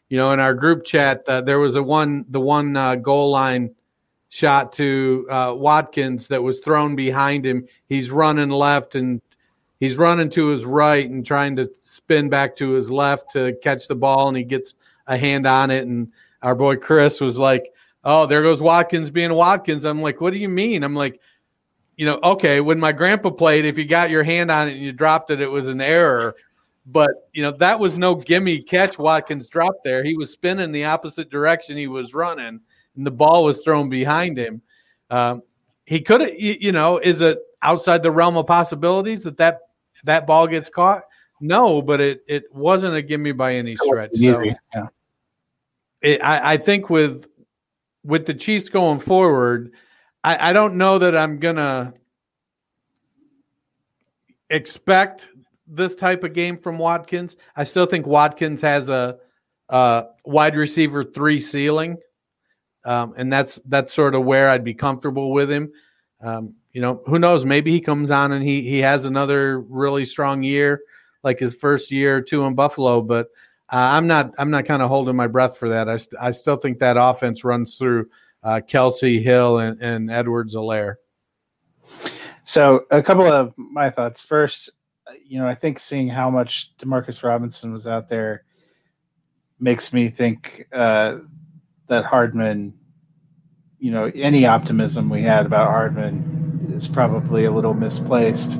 You 0.09 0.17
know, 0.17 0.31
in 0.31 0.39
our 0.39 0.53
group 0.53 0.85
chat, 0.85 1.23
uh, 1.27 1.41
there 1.41 1.59
was 1.59 1.75
a 1.75 1.83
one 1.83 2.25
the 2.29 2.39
one 2.39 2.75
uh, 2.75 2.95
goal 2.95 3.31
line 3.31 3.75
shot 4.29 4.73
to 4.73 5.27
uh, 5.29 5.53
Watkins 5.55 6.27
that 6.27 6.43
was 6.43 6.59
thrown 6.59 6.95
behind 6.95 7.45
him. 7.45 7.67
He's 7.87 8.11
running 8.11 8.49
left 8.49 8.95
and 8.95 9.21
he's 9.79 9.97
running 9.97 10.29
to 10.31 10.47
his 10.47 10.65
right 10.65 11.09
and 11.09 11.25
trying 11.25 11.55
to 11.57 11.69
spin 11.79 12.29
back 12.29 12.55
to 12.57 12.71
his 12.71 12.91
left 12.91 13.31
to 13.33 13.53
catch 13.61 13.87
the 13.87 13.95
ball, 13.95 14.27
and 14.27 14.37
he 14.37 14.43
gets 14.43 14.75
a 15.07 15.17
hand 15.17 15.47
on 15.47 15.71
it. 15.71 15.85
And 15.87 16.11
our 16.41 16.55
boy 16.55 16.75
Chris 16.77 17.21
was 17.21 17.37
like, 17.37 17.73
"Oh, 18.03 18.25
there 18.25 18.43
goes 18.43 18.61
Watkins 18.61 19.11
being 19.11 19.33
Watkins." 19.33 19.85
I'm 19.85 20.01
like, 20.01 20.21
"What 20.21 20.33
do 20.33 20.39
you 20.39 20.49
mean?" 20.49 20.83
I'm 20.83 20.95
like, 20.95 21.19
"You 21.95 22.05
know, 22.05 22.19
okay, 22.23 22.61
when 22.61 22.79
my 22.79 22.91
grandpa 22.91 23.29
played, 23.31 23.65
if 23.65 23.77
you 23.77 23.85
got 23.85 24.09
your 24.09 24.23
hand 24.23 24.51
on 24.51 24.67
it 24.67 24.73
and 24.73 24.81
you 24.81 24.91
dropped 24.91 25.31
it, 25.31 25.41
it 25.41 25.51
was 25.51 25.67
an 25.67 25.81
error." 25.81 26.35
But 26.89 27.11
you 27.33 27.43
know 27.43 27.51
that 27.51 27.79
was 27.79 27.97
no 27.97 28.15
gimme 28.15 28.59
catch. 28.59 28.97
Watkins 28.97 29.49
dropped 29.49 29.83
there. 29.83 30.03
He 30.03 30.15
was 30.15 30.31
spinning 30.31 30.71
the 30.71 30.85
opposite 30.85 31.29
direction 31.29 31.75
he 31.75 31.87
was 31.87 32.13
running, 32.13 32.61
and 32.97 33.05
the 33.05 33.11
ball 33.11 33.45
was 33.45 33.63
thrown 33.63 33.89
behind 33.89 34.37
him. 34.37 34.61
Um, 35.09 35.43
he 35.85 36.01
could 36.01 36.21
have, 36.21 36.37
you, 36.37 36.73
know, 36.73 36.97
is 36.97 37.21
it 37.21 37.39
outside 37.61 38.03
the 38.03 38.11
realm 38.11 38.35
of 38.35 38.45
possibilities 38.45 39.23
that 39.23 39.37
that 39.37 39.59
that 40.03 40.27
ball 40.27 40.47
gets 40.47 40.69
caught? 40.69 41.03
No, 41.39 41.81
but 41.81 42.01
it 42.01 42.23
it 42.27 42.43
wasn't 42.53 42.95
a 42.95 43.01
gimme 43.01 43.31
by 43.31 43.55
any 43.55 43.75
stretch. 43.75 44.09
So. 44.15 44.43
Yeah. 44.43 44.87
it, 46.01 46.21
I, 46.21 46.53
I 46.53 46.57
think 46.57 46.89
with 46.89 47.27
with 48.03 48.25
the 48.25 48.33
Chiefs 48.33 48.69
going 48.69 48.99
forward, 48.99 49.71
I, 50.23 50.49
I 50.49 50.53
don't 50.53 50.75
know 50.75 50.97
that 50.97 51.15
I'm 51.15 51.39
gonna 51.39 51.93
expect 54.49 55.29
this 55.67 55.95
type 55.95 56.23
of 56.23 56.33
game 56.33 56.57
from 56.57 56.77
Watkins. 56.77 57.37
I 57.55 57.63
still 57.63 57.85
think 57.85 58.05
Watkins 58.07 58.61
has 58.61 58.89
a, 58.89 59.19
uh 59.69 60.03
wide 60.25 60.55
receiver 60.55 61.03
three 61.03 61.39
ceiling, 61.39 61.97
um, 62.87 63.13
and 63.17 63.31
that's 63.31 63.59
that's 63.65 63.93
sort 63.93 64.15
of 64.15 64.23
where 64.23 64.49
I'd 64.49 64.63
be 64.63 64.73
comfortable 64.73 65.31
with 65.31 65.51
him. 65.51 65.71
Um, 66.21 66.53
you 66.71 66.81
know, 66.81 67.01
who 67.05 67.19
knows? 67.19 67.43
Maybe 67.43 67.71
he 67.71 67.81
comes 67.81 68.11
on 68.11 68.31
and 68.31 68.43
he 68.43 68.61
he 68.61 68.79
has 68.79 69.03
another 69.03 69.59
really 69.59 70.05
strong 70.05 70.41
year, 70.41 70.79
like 71.21 71.37
his 71.37 71.53
first 71.53 71.91
year 71.91 72.15
or 72.15 72.21
two 72.21 72.45
in 72.45 72.55
Buffalo. 72.55 73.01
But 73.01 73.27
uh, 73.69 73.91
I'm 73.91 74.07
not 74.07 74.33
I'm 74.37 74.49
not 74.49 74.65
kind 74.65 74.81
of 74.81 74.87
holding 74.87 75.17
my 75.17 75.27
breath 75.27 75.57
for 75.57 75.67
that. 75.69 75.89
I, 75.89 75.97
st- 75.97 76.21
I 76.21 76.31
still 76.31 76.55
think 76.55 76.79
that 76.79 76.95
offense 76.95 77.43
runs 77.43 77.75
through 77.75 78.07
uh, 78.41 78.61
Kelce 78.65 79.21
Hill 79.21 79.59
and, 79.59 79.81
and 79.81 80.09
Edwards 80.09 80.55
Alaire. 80.55 80.95
So 82.43 82.85
a 82.89 83.03
couple 83.03 83.27
of 83.27 83.53
my 83.57 83.89
thoughts. 83.89 84.21
First, 84.21 84.69
you 85.25 85.39
know, 85.39 85.47
I 85.47 85.55
think 85.55 85.79
seeing 85.79 86.07
how 86.07 86.29
much 86.29 86.71
Demarcus 86.77 87.21
Robinson 87.21 87.73
was 87.73 87.85
out 87.85 88.07
there 88.07 88.45
makes 89.59 89.91
me 89.91 90.07
think 90.07 90.67
uh, 90.71 91.17
that 91.87 92.05
Hardman, 92.05 92.73
you 93.79 93.91
know, 93.91 94.11
any 94.15 94.45
optimism 94.45 95.09
we 95.09 95.21
had 95.21 95.45
about 95.45 95.69
Hardman 95.69 96.71
is 96.73 96.87
probably 96.87 97.45
a 97.45 97.51
little 97.51 97.73
misplaced. 97.73 98.59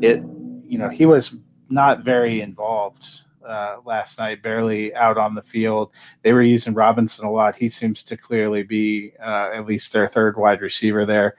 It, 0.00 0.22
you 0.64 0.78
know, 0.78 0.88
he 0.88 1.06
was 1.06 1.34
not 1.68 2.04
very 2.04 2.40
involved 2.40 3.22
uh, 3.46 3.76
last 3.84 4.18
night, 4.18 4.42
barely 4.42 4.94
out 4.94 5.18
on 5.18 5.34
the 5.34 5.42
field. 5.42 5.90
They 6.22 6.32
were 6.32 6.42
using 6.42 6.74
Robinson 6.74 7.26
a 7.26 7.30
lot. 7.30 7.56
He 7.56 7.68
seems 7.68 8.02
to 8.04 8.16
clearly 8.16 8.62
be 8.62 9.12
uh, 9.20 9.50
at 9.52 9.66
least 9.66 9.92
their 9.92 10.08
third 10.08 10.36
wide 10.36 10.60
receiver 10.60 11.04
there. 11.04 11.36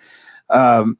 Um, 0.49 0.97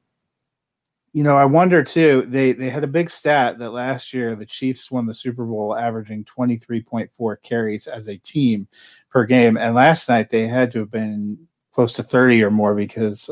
you 1.14 1.24
know, 1.24 1.38
I 1.38 1.46
wonder 1.46 1.84
too. 1.84 2.24
They 2.28 2.54
they 2.54 2.70
had 2.70 2.84
a 2.84 2.88
big 2.88 3.10
stat 3.10 3.60
that 3.60 3.72
last 3.72 4.14
year 4.14 4.36
the 4.36 4.48
Chiefs 4.48 4.92
won 4.92 5.06
the 5.06 5.14
Super 5.14 5.46
Bowl, 5.46 5.76
averaging 5.76 6.26
twenty 6.26 6.58
three 6.58 6.82
point 6.82 7.12
four 7.14 7.36
carries 7.38 7.86
as 7.88 8.08
a 8.08 8.18
team 8.18 8.68
per 9.10 9.24
game, 9.26 9.56
and 9.56 9.76
last 9.76 10.10
night 10.10 10.30
they 10.30 10.48
had 10.48 10.72
to 10.72 10.80
have 10.80 10.92
been 10.92 11.38
close 11.72 11.94
to 11.94 12.04
thirty 12.04 12.44
or 12.44 12.50
more 12.50 12.74
because 12.74 13.30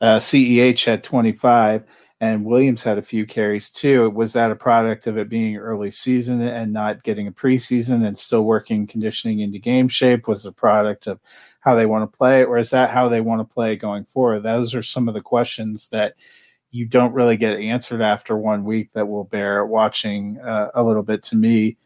uh, 0.00 0.18
Ceh 0.18 0.84
had 0.84 1.04
twenty 1.04 1.32
five 1.32 1.84
and 2.20 2.44
Williams 2.44 2.82
had 2.82 2.98
a 2.98 3.02
few 3.02 3.24
carries 3.26 3.70
too. 3.70 4.10
Was 4.10 4.32
that 4.32 4.50
a 4.50 4.56
product 4.56 5.06
of 5.06 5.18
it 5.18 5.28
being 5.28 5.56
early 5.56 5.90
season 5.90 6.40
and 6.40 6.72
not 6.72 7.04
getting 7.04 7.28
a 7.28 7.32
preseason 7.32 8.04
and 8.04 8.18
still 8.18 8.42
working 8.42 8.88
conditioning 8.88 9.40
into 9.40 9.60
game 9.60 9.86
shape? 9.86 10.26
Was 10.26 10.44
a 10.44 10.52
product 10.52 11.06
of 11.06 11.20
how 11.60 11.76
they 11.76 11.86
want 11.86 12.10
to 12.10 12.16
play, 12.18 12.44
or 12.44 12.58
is 12.58 12.70
that 12.70 12.90
how 12.90 13.08
they 13.08 13.20
want 13.20 13.40
to 13.40 13.54
play 13.54 13.76
going 13.76 14.04
forward? 14.04 14.40
Those 14.40 14.74
are 14.74 14.82
some 14.82 15.06
of 15.06 15.14
the 15.14 15.20
questions 15.20 15.88
that 15.90 16.14
you 16.70 16.86
don't 16.86 17.14
really 17.14 17.36
get 17.36 17.60
answered 17.60 18.02
after 18.02 18.36
one 18.36 18.64
week 18.64 18.92
that 18.92 19.08
will 19.08 19.24
bear 19.24 19.64
watching 19.64 20.38
uh, 20.40 20.70
a 20.74 20.82
little 20.82 21.02
bit 21.02 21.22
to 21.24 21.36
me. 21.36 21.76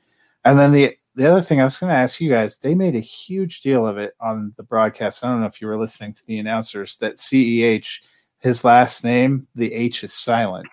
And 0.45 0.59
then 0.59 0.73
the 0.73 0.97
the 1.15 1.31
other 1.31 1.43
thing 1.43 1.61
I 1.61 1.65
was 1.65 1.79
going 1.79 1.91
to 1.91 1.97
ask 1.97 2.21
you 2.21 2.31
guys, 2.31 2.57
they 2.57 2.75
made 2.75 2.97
a 2.97 3.01
huge 3.01 3.61
deal 3.61 3.87
of 3.87 3.99
it 3.99 4.15
on 4.19 4.55
the 4.57 4.63
broadcast. 4.63 5.23
I 5.23 5.29
don't 5.29 5.41
know 5.41 5.47
if 5.47 5.61
you 5.61 5.67
were 5.67 5.79
listening 5.79 6.15
to 6.15 6.27
the 6.27 6.39
announcers 6.39 6.97
that 6.97 7.17
CEH, 7.17 8.01
his 8.41 8.65
last 8.65 9.05
name, 9.05 9.47
the 9.55 9.73
H 9.75 10.05
is 10.05 10.15
silent. 10.15 10.67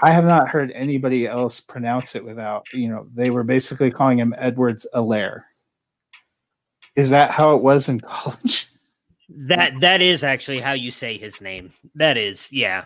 I 0.00 0.12
have 0.12 0.24
not 0.24 0.48
heard 0.48 0.70
anybody 0.70 1.26
else 1.26 1.60
pronounce 1.60 2.14
it 2.14 2.24
without, 2.24 2.72
you 2.72 2.88
know, 2.88 3.08
they 3.12 3.30
were 3.30 3.42
basically 3.42 3.90
calling 3.90 4.18
him 4.18 4.34
Edwards 4.38 4.86
Alaire. 4.94 5.42
Is 6.94 7.10
that 7.10 7.30
how 7.30 7.56
it 7.56 7.62
was 7.62 7.88
in 7.88 8.00
college? 8.02 8.68
That 9.28 9.80
that 9.80 10.00
is 10.00 10.24
actually 10.24 10.60
how 10.60 10.72
you 10.72 10.90
say 10.90 11.18
his 11.18 11.40
name. 11.40 11.72
That 11.94 12.16
is, 12.16 12.50
yeah. 12.50 12.84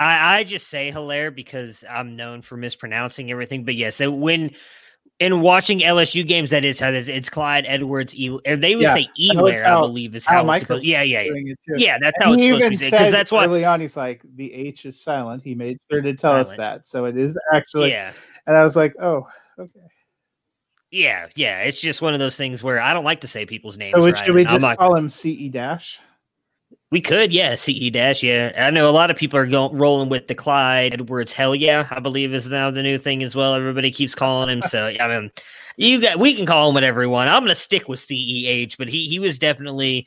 I, 0.00 0.38
I 0.38 0.44
just 0.44 0.68
say 0.68 0.90
Hilaire 0.90 1.30
because 1.30 1.84
I'm 1.88 2.16
known 2.16 2.42
for 2.42 2.56
mispronouncing 2.56 3.30
everything. 3.30 3.64
But 3.64 3.76
yes, 3.76 4.00
when 4.00 4.50
in 5.20 5.40
watching 5.40 5.78
LSU 5.80 6.26
games, 6.26 6.50
that 6.50 6.64
is 6.64 6.80
how 6.80 6.88
it's, 6.90 7.08
it's 7.08 7.30
Clyde 7.30 7.64
Edwards. 7.68 8.14
E, 8.16 8.30
or 8.46 8.56
they 8.56 8.74
would 8.74 8.82
Yeah, 8.82 8.94
say 8.94 9.08
know 9.18 9.46
I 9.46 9.80
believe 9.80 10.16
is 10.16 10.26
Al 10.26 10.44
how 10.44 10.52
it's 10.52 10.62
supposed. 10.62 10.84
Yeah, 10.84 11.02
yeah, 11.02 11.20
yeah. 11.20 11.28
doing 11.28 11.48
it 11.48 11.58
too. 11.64 11.74
Yeah, 11.76 11.98
that's 12.00 12.16
And 12.16 12.24
how 12.24 12.32
it's 12.32 12.42
supposed 12.42 12.64
to 12.64 12.70
be 12.70 12.90
Because 12.90 13.12
that's 13.12 13.30
why. 13.30 13.46
early 13.46 13.64
on 13.64 13.80
he's 13.80 13.96
like 13.96 14.22
the 14.34 14.52
H 14.52 14.86
is 14.86 15.00
silent. 15.00 15.44
He 15.44 15.54
made 15.54 15.78
sure 15.90 16.02
to 16.02 16.14
tell 16.14 16.34
us 16.34 16.54
that, 16.56 16.86
so 16.86 17.04
it 17.04 17.16
is 17.16 17.38
actually. 17.52 17.90
Yeah. 17.90 18.12
And 18.46 18.56
I 18.56 18.64
was 18.64 18.74
like, 18.74 18.94
oh, 19.00 19.28
okay. 19.58 19.80
Yeah, 20.94 21.26
yeah. 21.34 21.62
It's 21.62 21.80
just 21.80 22.00
one 22.00 22.14
of 22.14 22.20
those 22.20 22.36
things 22.36 22.62
where 22.62 22.80
I 22.80 22.94
don't 22.94 23.04
like 23.04 23.22
to 23.22 23.26
say 23.26 23.44
people's 23.44 23.76
names. 23.76 23.94
So 23.94 24.04
right, 24.04 24.16
should 24.16 24.32
we 24.32 24.44
just 24.44 24.60
not- 24.62 24.78
call 24.78 24.94
him 24.94 25.08
CE 25.08 25.48
dash? 25.50 26.00
We 26.92 27.00
could, 27.00 27.32
yeah, 27.32 27.56
CE 27.56 27.90
dash, 27.90 28.22
yeah. 28.22 28.52
I 28.56 28.70
know 28.70 28.88
a 28.88 28.92
lot 28.92 29.10
of 29.10 29.16
people 29.16 29.36
are 29.40 29.46
going 29.46 29.76
rolling 29.76 30.08
with 30.08 30.28
the 30.28 30.36
Clyde 30.36 30.94
Edwards. 30.94 31.32
Hell 31.32 31.52
yeah, 31.56 31.88
I 31.90 31.98
believe 31.98 32.32
is 32.32 32.48
now 32.48 32.70
the 32.70 32.84
new 32.84 32.98
thing 32.98 33.24
as 33.24 33.34
well. 33.34 33.54
Everybody 33.54 33.90
keeps 33.90 34.14
calling 34.14 34.48
him. 34.48 34.62
So 34.62 34.84
I 34.84 35.08
mean, 35.08 35.32
you 35.76 36.00
got 36.00 36.20
we 36.20 36.36
can 36.36 36.46
call 36.46 36.68
him 36.68 36.74
whatever 36.74 37.00
we 37.00 37.08
want. 37.08 37.28
I'm 37.28 37.42
gonna 37.42 37.56
stick 37.56 37.88
with 37.88 37.98
CEH, 37.98 38.76
but 38.78 38.86
he 38.88 39.08
he 39.08 39.18
was 39.18 39.40
definitely. 39.40 40.06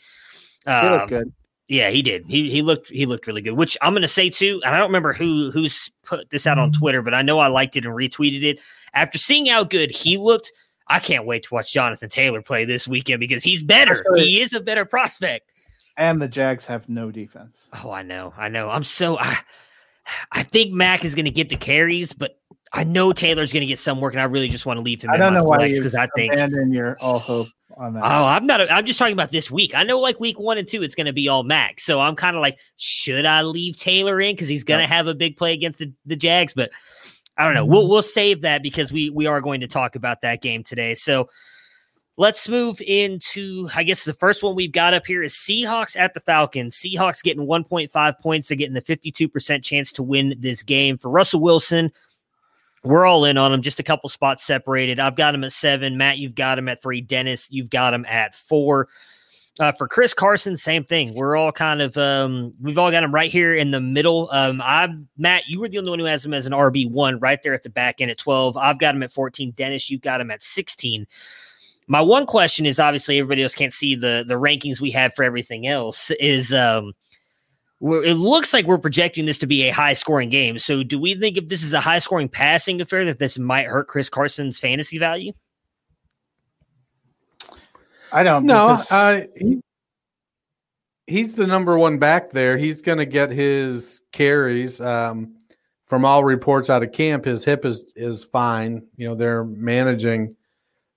He 0.66 0.72
Uh, 0.72 0.92
looked 0.92 1.10
good. 1.10 1.34
Yeah, 1.68 1.90
he 1.90 2.02
did. 2.02 2.24
He 2.30 2.50
he 2.50 2.62
looked 2.62 2.88
he 2.88 3.06
looked 3.06 3.28
really 3.28 3.42
good. 3.42 3.58
Which 3.58 3.76
I'm 3.82 3.94
gonna 3.94 4.08
say 4.08 4.30
too. 4.30 4.62
And 4.64 4.74
I 4.74 4.78
don't 4.78 4.88
remember 4.88 5.12
who 5.12 5.52
who's 5.52 5.92
put 6.06 6.30
this 6.30 6.48
out 6.48 6.58
on 6.58 6.72
Twitter, 6.72 7.02
but 7.02 7.14
I 7.14 7.22
know 7.22 7.40
I 7.40 7.48
liked 7.48 7.76
it 7.76 7.84
and 7.86 7.94
retweeted 7.94 8.44
it. 8.44 8.60
After 8.94 9.18
seeing 9.18 9.48
how 9.48 9.66
good 9.66 9.92
he 9.92 10.18
looked, 10.18 10.54
I 10.90 11.00
can't 11.00 11.26
wait 11.26 11.44
to 11.44 11.54
watch 11.54 11.74
Jonathan 11.74 12.10
Taylor 12.10 12.42
play 12.42 12.66
this 12.66 12.88
weekend 12.88 13.20
because 13.20 13.44
he's 13.44 13.64
better. 13.64 14.04
He 14.16 14.42
is 14.42 14.54
a 14.54 14.60
better 14.60 14.86
prospect. 14.86 15.52
And 15.98 16.22
the 16.22 16.28
Jags 16.28 16.66
have 16.68 16.88
no 16.88 17.12
defense. 17.12 17.68
Oh, 17.84 17.92
I 17.92 18.04
know, 18.04 18.34
I 18.38 18.50
know. 18.50 18.70
I'm 18.70 18.84
so 18.84 19.18
I, 19.18 19.38
I 20.32 20.44
think 20.44 20.72
Mac 20.72 21.04
is 21.04 21.16
going 21.16 21.26
to 21.26 21.32
get 21.32 21.50
the 21.50 21.58
carries, 21.58 22.14
but 22.14 22.40
I 22.74 22.84
know 22.84 23.14
Taylor's 23.14 23.54
going 23.54 23.62
to 23.62 23.68
get 23.68 23.80
some 23.80 24.02
work, 24.02 24.14
and 24.14 24.22
I 24.22 24.26
really 24.26 24.50
just 24.50 24.66
want 24.66 24.78
to 24.78 24.82
leave 24.82 25.02
him. 25.02 25.10
I 25.10 25.16
in 25.16 25.20
don't 25.20 25.34
know 25.34 25.44
why 25.44 25.72
because 25.72 25.96
I 25.96 26.08
think. 26.16 26.34
abandon 26.34 26.72
your 26.72 26.98
all 27.00 27.20
hope 27.20 27.48
on 27.78 27.94
that. 27.94 28.04
Oh, 28.04 28.26
I'm 28.26 28.46
not. 28.46 28.72
I'm 28.72 28.86
just 28.86 29.00
talking 29.00 29.14
about 29.14 29.32
this 29.32 29.50
week. 29.50 29.74
I 29.74 29.84
know, 29.84 30.00
like 30.00 30.20
week 30.20 30.40
one 30.40 30.58
and 30.58 30.68
two, 30.68 30.84
it's 30.84 30.96
going 30.96 31.06
to 31.06 31.14
be 31.14 31.28
all 31.28 31.44
Mac. 31.44 31.80
So 31.80 32.00
I'm 32.00 32.16
kind 32.16 32.36
of 32.36 32.42
like, 32.42 32.58
should 32.78 33.26
I 33.26 33.42
leave 33.44 33.78
Taylor 33.78 34.20
in 34.20 34.36
because 34.36 34.48
he's 34.48 34.64
going 34.64 34.82
to 34.82 34.88
have 34.88 35.08
a 35.08 35.14
big 35.14 35.38
play 35.38 35.54
against 35.54 35.80
the, 35.80 35.94
the 36.06 36.16
Jags? 36.16 36.54
But 36.54 36.72
I 37.38 37.46
don't 37.46 37.54
know. 37.54 37.64
Mm-hmm. 37.64 37.72
We'll 37.72 37.88
we'll 37.88 38.02
save 38.02 38.42
that 38.42 38.64
because 38.64 38.92
we 38.92 39.10
we 39.10 39.28
are 39.28 39.42
going 39.42 39.62
to 39.62 39.68
talk 39.68 39.96
about 39.96 40.22
that 40.22 40.42
game 40.42 40.64
today. 40.64 40.94
So 40.96 41.30
let's 42.18 42.50
move 42.50 42.82
into. 42.82 43.70
I 43.76 43.84
guess 43.84 44.04
the 44.04 44.14
first 44.14 44.44
one 44.44 44.56
we've 44.56 44.72
got 44.72 44.94
up 44.94 45.06
here 45.06 45.24
is 45.24 45.34
Seahawks 45.34 45.96
at 45.96 46.14
the 46.14 46.20
Falcons. 46.20 46.76
Seahawks 46.76 47.22
getting 47.22 47.46
1.5 47.46 48.20
points. 48.20 48.48
They're 48.48 48.58
getting 48.58 48.74
the 48.74 48.82
52 48.82 49.30
percent 49.30 49.64
chance 49.64 49.92
to 49.94 50.04
win 50.04 50.36
this 50.40 50.64
game 50.64 50.98
for 50.98 51.10
Russell 51.10 51.42
Wilson. 51.42 51.92
We're 52.84 53.06
all 53.06 53.26
in 53.26 53.38
on 53.38 53.52
him, 53.52 53.62
just 53.62 53.80
a 53.80 53.84
couple 53.84 54.10
spots 54.10 54.46
separated. 54.46 55.00
I've 55.00 55.16
got 55.16 55.36
him 55.36 55.44
at 55.44 55.52
seven. 55.52 55.98
Matt, 55.98 56.20
you've 56.20 56.36
got 56.36 56.58
him 56.58 56.70
at 56.70 56.82
three. 56.82 57.02
Dennis, 57.02 57.48
you've 57.52 57.70
got 57.70 57.94
him 57.94 58.06
at 58.06 58.34
four. 58.34 58.88
Uh, 59.60 59.72
for 59.72 59.88
Chris 59.88 60.14
Carson, 60.14 60.56
same 60.56 60.84
thing. 60.84 61.16
We're 61.16 61.36
all 61.36 61.52
kind 61.52 61.82
of 61.82 61.98
um, 61.98 62.54
we've 62.62 62.78
all 62.78 62.92
got 62.92 63.04
him 63.04 63.14
right 63.14 63.32
here 63.32 63.56
in 63.56 63.72
the 63.72 63.82
middle. 63.82 64.30
Um, 64.32 64.62
I 64.62 64.88
Matt, 65.18 65.44
you 65.48 65.60
were 65.60 65.68
the 65.68 65.80
only 65.80 65.90
one 65.90 66.00
who 66.00 66.06
has 66.06 66.24
him 66.24 66.34
as 66.34 66.46
an 66.46 66.54
RB 66.54 66.90
one 66.90 67.20
right 67.20 67.42
there 67.42 67.56
at 67.56 67.64
the 67.64 67.70
back 67.70 68.00
end 68.00 68.12
at 68.12 68.18
twelve. 68.18 68.56
I've 68.56 68.80
got 68.80 68.94
him 68.94 69.02
at 69.02 69.12
fourteen. 69.12 69.52
Dennis, 69.52 69.90
you've 69.90 70.02
got 70.02 70.22
him 70.22 70.30
at 70.30 70.44
sixteen. 70.44 71.08
My 71.88 72.02
one 72.02 72.26
question 72.26 72.66
is 72.66 72.80
obviously 72.80 73.18
everybody 73.18 73.42
else 73.42 73.56
can't 73.56 73.74
see 73.74 73.96
the 73.96 74.24
the 74.28 74.36
rankings 74.36 74.80
we 74.80 74.92
have 74.92 75.16
for 75.16 75.24
everything 75.24 75.66
else. 75.66 76.12
Is 76.20 76.54
um, 76.54 76.94
it 77.82 78.18
looks 78.18 78.54
like 78.54 78.66
we're 78.66 78.78
projecting 78.78 79.26
this 79.26 79.38
to 79.40 79.48
be 79.48 79.64
a 79.64 79.74
high 79.74 79.94
scoring 79.94 80.30
game. 80.30 80.60
So 80.60 80.84
do 80.84 81.00
we 81.00 81.16
think 81.16 81.38
if 81.38 81.48
this 81.48 81.64
is 81.64 81.74
a 81.74 81.82
high 81.82 82.00
scoring 82.00 82.30
passing 82.30 82.80
affair 82.82 83.06
that 83.06 83.20
this 83.20 83.40
might 83.40 83.68
hurt 83.68 83.88
Chris 83.88 84.10
Carson's 84.10 84.60
fantasy 84.60 85.00
value? 85.00 85.34
I 88.12 88.24
don't. 88.24 88.46
No, 88.46 88.68
because- 88.70 88.92
uh, 88.92 89.26
he, 89.36 89.62
he's 91.08 91.36
the 91.36 91.48
number 91.48 91.78
one 91.78 91.98
back 92.00 92.32
there. 92.32 92.58
He's 92.58 92.82
going 92.82 92.98
to 93.00 93.06
get 93.06 93.32
his 93.32 94.02
carries. 94.12 94.80
Um, 94.82 95.34
from 95.86 96.04
all 96.04 96.24
reports 96.24 96.70
out 96.70 96.84
of 96.84 96.92
camp, 96.92 97.26
his 97.26 97.46
hip 97.46 97.64
is 97.66 97.86
is 97.96 98.24
fine. 98.24 98.86
You 98.98 99.08
know, 99.10 99.16
they're 99.16 99.46
managing 99.46 100.36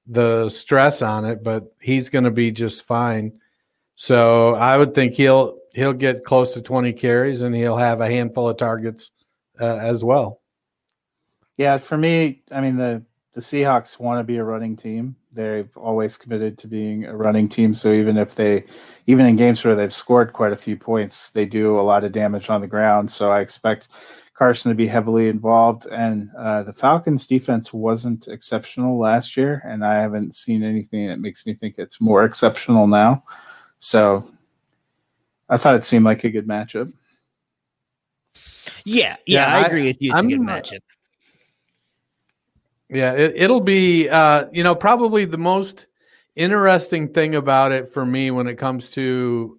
the 0.07 0.49
stress 0.49 1.03
on 1.03 1.25
it, 1.25 1.45
but 1.45 1.73
he's 1.81 2.11
going 2.11 2.25
to 2.25 2.31
be 2.33 2.51
just 2.51 2.85
fine. 2.85 3.33
So 3.95 4.55
I 4.55 4.77
would 4.77 4.95
think 4.95 5.15
he'll 5.15 5.59
he'll 5.75 5.93
get 5.93 6.25
close 6.25 6.55
to 6.55 6.63
twenty 6.63 6.93
carries 6.93 7.43
and 7.43 7.55
he'll 7.55 7.77
have 7.77 8.01
a 8.01 8.11
handful 8.11 8.49
of 8.49 8.57
targets 8.57 9.13
uh, 9.61 9.77
as 9.77 10.03
well. 10.03 10.41
Yeah, 11.57 11.77
for 11.77 11.97
me, 11.97 12.43
I 12.51 12.61
mean 12.61 12.77
the 12.77 13.05
the 13.33 13.41
Seahawks 13.41 14.01
want 14.01 14.19
to 14.19 14.25
be 14.25 14.39
a 14.39 14.45
running 14.45 14.75
team. 14.75 15.15
They've 15.33 15.75
always 15.77 16.17
committed 16.17 16.59
to 16.59 16.67
being 16.69 17.05
a 17.05 17.17
running 17.17 17.49
team. 17.49 17.73
So 17.75 17.93
even 17.93 18.17
if 18.17 18.35
they, 18.35 18.65
even 19.07 19.27
in 19.27 19.37
games 19.37 19.65
where 19.65 19.75
they've 19.77 19.95
scored 19.95 20.33
quite 20.33 20.53
a 20.53 20.57
few 20.57 20.77
points, 20.77 21.31
they 21.31 21.47
do 21.47 21.79
a 21.79 21.83
lot 21.83 22.03
of 22.05 22.13
damage 22.13 22.51
on 22.51 22.61
the 22.61 22.67
ground. 22.67 23.11
So 23.11 23.31
I 23.31 23.41
expect 23.41 23.89
Carson 24.35 24.71
to 24.71 24.75
be 24.75 24.87
heavily 24.89 25.29
involved. 25.29 25.87
And 25.87 26.31
uh, 26.37 26.65
the 26.65 26.73
Falcons' 26.73 27.27
defense 27.27 27.73
wasn't 27.73 28.27
exceptional 28.29 28.99
last 28.99 29.37
year, 29.37 29.63
and 29.65 29.85
I 29.85 30.01
haven't 30.01 30.35
seen 30.35 30.63
anything 30.65 31.07
that 31.09 31.21
makes 31.21 31.47
me 31.47 31.55
think 31.55 31.77
it's 31.79 32.01
more 32.01 32.25
exceptional 32.25 32.87
now. 32.87 33.23
So 33.79 34.29
I 35.49 35.57
thought 35.59 35.77
it 35.77 35.85
seemed 35.85 36.05
like 36.05 36.25
a 36.25 36.31
good 36.31 36.49
matchup. 36.49 36.93
Yeah, 38.85 39.17
yeah, 39.27 39.47
Yeah, 39.47 39.55
I, 39.57 39.61
I- 39.63 39.67
agree 39.67 39.87
with 39.87 40.01
you. 40.03 40.11
It's 40.13 40.21
a 40.21 40.25
good 40.27 40.41
I'm, 40.41 40.47
matchup. 40.47 40.81
Yeah, 42.91 43.13
it, 43.13 43.35
it'll 43.37 43.61
be, 43.61 44.09
uh, 44.09 44.47
you 44.53 44.65
know, 44.65 44.75
probably 44.75 45.25
the 45.25 45.39
most 45.39 45.87
interesting 46.35 47.13
thing 47.13 47.35
about 47.35 47.73
it 47.73 47.93
for 47.93 48.05
me 48.05 48.31
when 48.31 48.47
it 48.47 48.57
comes 48.57 48.91
to 48.93 49.59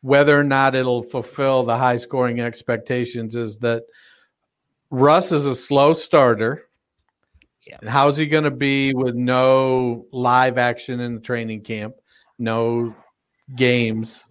whether 0.00 0.38
or 0.38 0.44
not 0.44 0.74
it'll 0.74 1.02
fulfill 1.02 1.62
the 1.62 1.78
high 1.78 1.96
scoring 1.96 2.40
expectations 2.40 3.36
is 3.36 3.58
that 3.58 3.84
Russ 4.90 5.32
is 5.32 5.46
a 5.46 5.54
slow 5.54 5.94
starter. 5.94 6.68
Yeah. 7.66 7.78
And 7.80 7.88
how's 7.88 8.16
he 8.16 8.26
going 8.26 8.44
to 8.44 8.50
be 8.50 8.92
with 8.92 9.14
no 9.14 10.06
live 10.12 10.58
action 10.58 11.00
in 11.00 11.14
the 11.14 11.20
training 11.20 11.62
camp, 11.62 11.94
no 12.38 12.94
games? 13.56 14.26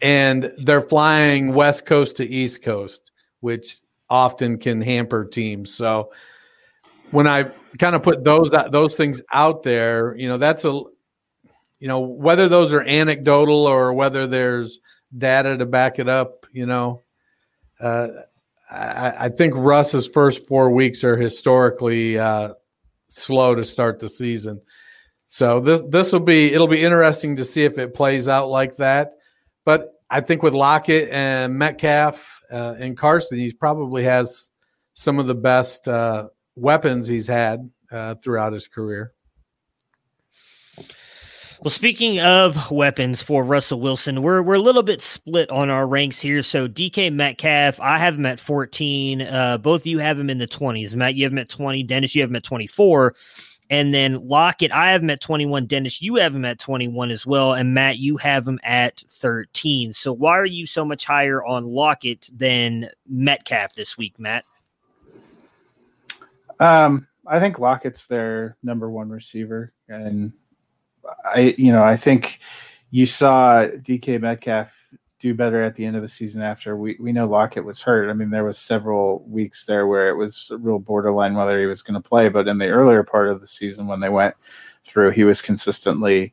And 0.00 0.52
they're 0.56 0.80
flying 0.80 1.54
West 1.54 1.86
Coast 1.86 2.16
to 2.16 2.26
East 2.26 2.62
Coast, 2.62 3.12
which 3.38 3.80
often 4.10 4.58
can 4.58 4.82
hamper 4.82 5.24
teams. 5.24 5.72
So, 5.72 6.10
when 7.12 7.28
I 7.28 7.44
kind 7.78 7.94
of 7.94 8.02
put 8.02 8.24
those 8.24 8.50
those 8.70 8.96
things 8.96 9.22
out 9.32 9.62
there, 9.62 10.16
you 10.16 10.28
know, 10.28 10.38
that's 10.38 10.64
a 10.64 10.70
you 11.78 11.88
know 11.88 12.00
whether 12.00 12.48
those 12.48 12.72
are 12.72 12.82
anecdotal 12.82 13.66
or 13.66 13.92
whether 13.92 14.26
there's 14.26 14.80
data 15.16 15.56
to 15.56 15.66
back 15.66 15.98
it 15.98 16.08
up. 16.08 16.46
You 16.52 16.66
know, 16.66 17.02
uh, 17.80 18.08
I, 18.70 19.26
I 19.26 19.28
think 19.28 19.54
Russ's 19.54 20.08
first 20.08 20.46
four 20.48 20.70
weeks 20.70 21.04
are 21.04 21.16
historically 21.16 22.18
uh, 22.18 22.54
slow 23.08 23.54
to 23.54 23.64
start 23.64 24.00
the 24.00 24.08
season. 24.08 24.60
So 25.28 25.60
this 25.60 25.80
this 25.88 26.12
will 26.12 26.20
be 26.20 26.52
it'll 26.52 26.66
be 26.66 26.82
interesting 26.82 27.36
to 27.36 27.44
see 27.44 27.64
if 27.64 27.78
it 27.78 27.94
plays 27.94 28.28
out 28.28 28.48
like 28.48 28.76
that. 28.76 29.12
But 29.64 29.92
I 30.10 30.20
think 30.20 30.42
with 30.42 30.54
Lockett 30.54 31.08
and 31.10 31.56
Metcalf 31.56 32.42
uh, 32.50 32.74
and 32.78 32.96
Carson, 32.96 33.38
he 33.38 33.52
probably 33.52 34.04
has 34.04 34.48
some 34.94 35.18
of 35.18 35.26
the 35.26 35.34
best. 35.34 35.88
Uh, 35.88 36.28
weapons 36.56 37.08
he's 37.08 37.26
had 37.26 37.70
uh, 37.90 38.14
throughout 38.16 38.52
his 38.52 38.68
career. 38.68 39.12
Well, 41.62 41.70
speaking 41.70 42.18
of 42.18 42.72
weapons 42.72 43.22
for 43.22 43.44
Russell 43.44 43.80
Wilson, 43.80 44.20
we're 44.20 44.42
we're 44.42 44.54
a 44.54 44.60
little 44.60 44.82
bit 44.82 45.00
split 45.00 45.48
on 45.50 45.70
our 45.70 45.86
ranks 45.86 46.20
here. 46.20 46.42
So 46.42 46.66
DK 46.66 47.12
Metcalf, 47.12 47.78
I 47.78 47.98
have 47.98 48.16
him 48.16 48.26
at 48.26 48.40
14. 48.40 49.22
Uh, 49.22 49.58
both 49.58 49.82
of 49.82 49.86
you 49.86 50.00
have 50.00 50.18
him 50.18 50.28
in 50.28 50.38
the 50.38 50.48
20s. 50.48 50.96
Matt, 50.96 51.14
you 51.14 51.24
have 51.24 51.30
him 51.30 51.38
at 51.38 51.48
20. 51.48 51.84
Dennis, 51.84 52.16
you 52.16 52.22
have 52.22 52.30
him 52.30 52.36
at 52.36 52.42
24. 52.42 53.14
And 53.70 53.94
then 53.94 54.26
Lockett, 54.26 54.72
I 54.72 54.90
have 54.90 55.02
him 55.02 55.10
at 55.10 55.20
21. 55.20 55.66
Dennis, 55.66 56.02
you 56.02 56.16
have 56.16 56.34
him 56.34 56.44
at 56.44 56.58
21 56.58 57.12
as 57.12 57.24
well. 57.24 57.54
And 57.54 57.72
Matt, 57.72 57.98
you 57.98 58.16
have 58.16 58.46
him 58.46 58.58
at 58.64 59.00
13. 59.08 59.92
So 59.92 60.12
why 60.12 60.36
are 60.36 60.44
you 60.44 60.66
so 60.66 60.84
much 60.84 61.04
higher 61.04 61.44
on 61.44 61.64
Lockett 61.64 62.28
than 62.34 62.90
Metcalf 63.08 63.74
this 63.74 63.96
week, 63.96 64.18
Matt? 64.18 64.44
Um, 66.62 67.08
I 67.26 67.40
think 67.40 67.58
Lockett's 67.58 68.06
their 68.06 68.56
number 68.62 68.90
one 68.90 69.10
receiver, 69.10 69.72
and 69.88 70.32
I, 71.24 71.54
you 71.58 71.72
know, 71.72 71.82
I 71.82 71.96
think 71.96 72.40
you 72.90 73.06
saw 73.06 73.66
DK 73.66 74.20
Metcalf 74.20 74.72
do 75.18 75.34
better 75.34 75.62
at 75.62 75.76
the 75.76 75.84
end 75.84 75.94
of 75.94 76.02
the 76.02 76.08
season 76.08 76.42
after 76.42 76.76
we 76.76 76.96
we 77.00 77.12
know 77.12 77.26
Lockett 77.26 77.64
was 77.64 77.80
hurt. 77.80 78.10
I 78.10 78.12
mean, 78.12 78.30
there 78.30 78.44
was 78.44 78.58
several 78.58 79.24
weeks 79.28 79.64
there 79.64 79.86
where 79.86 80.08
it 80.08 80.16
was 80.16 80.50
real 80.58 80.78
borderline 80.78 81.34
whether 81.34 81.58
he 81.58 81.66
was 81.66 81.82
going 81.82 82.00
to 82.00 82.08
play, 82.08 82.28
but 82.28 82.48
in 82.48 82.58
the 82.58 82.68
earlier 82.68 83.02
part 83.02 83.28
of 83.28 83.40
the 83.40 83.46
season 83.46 83.86
when 83.86 84.00
they 84.00 84.08
went 84.08 84.34
through, 84.84 85.10
he 85.10 85.24
was 85.24 85.42
consistently 85.42 86.32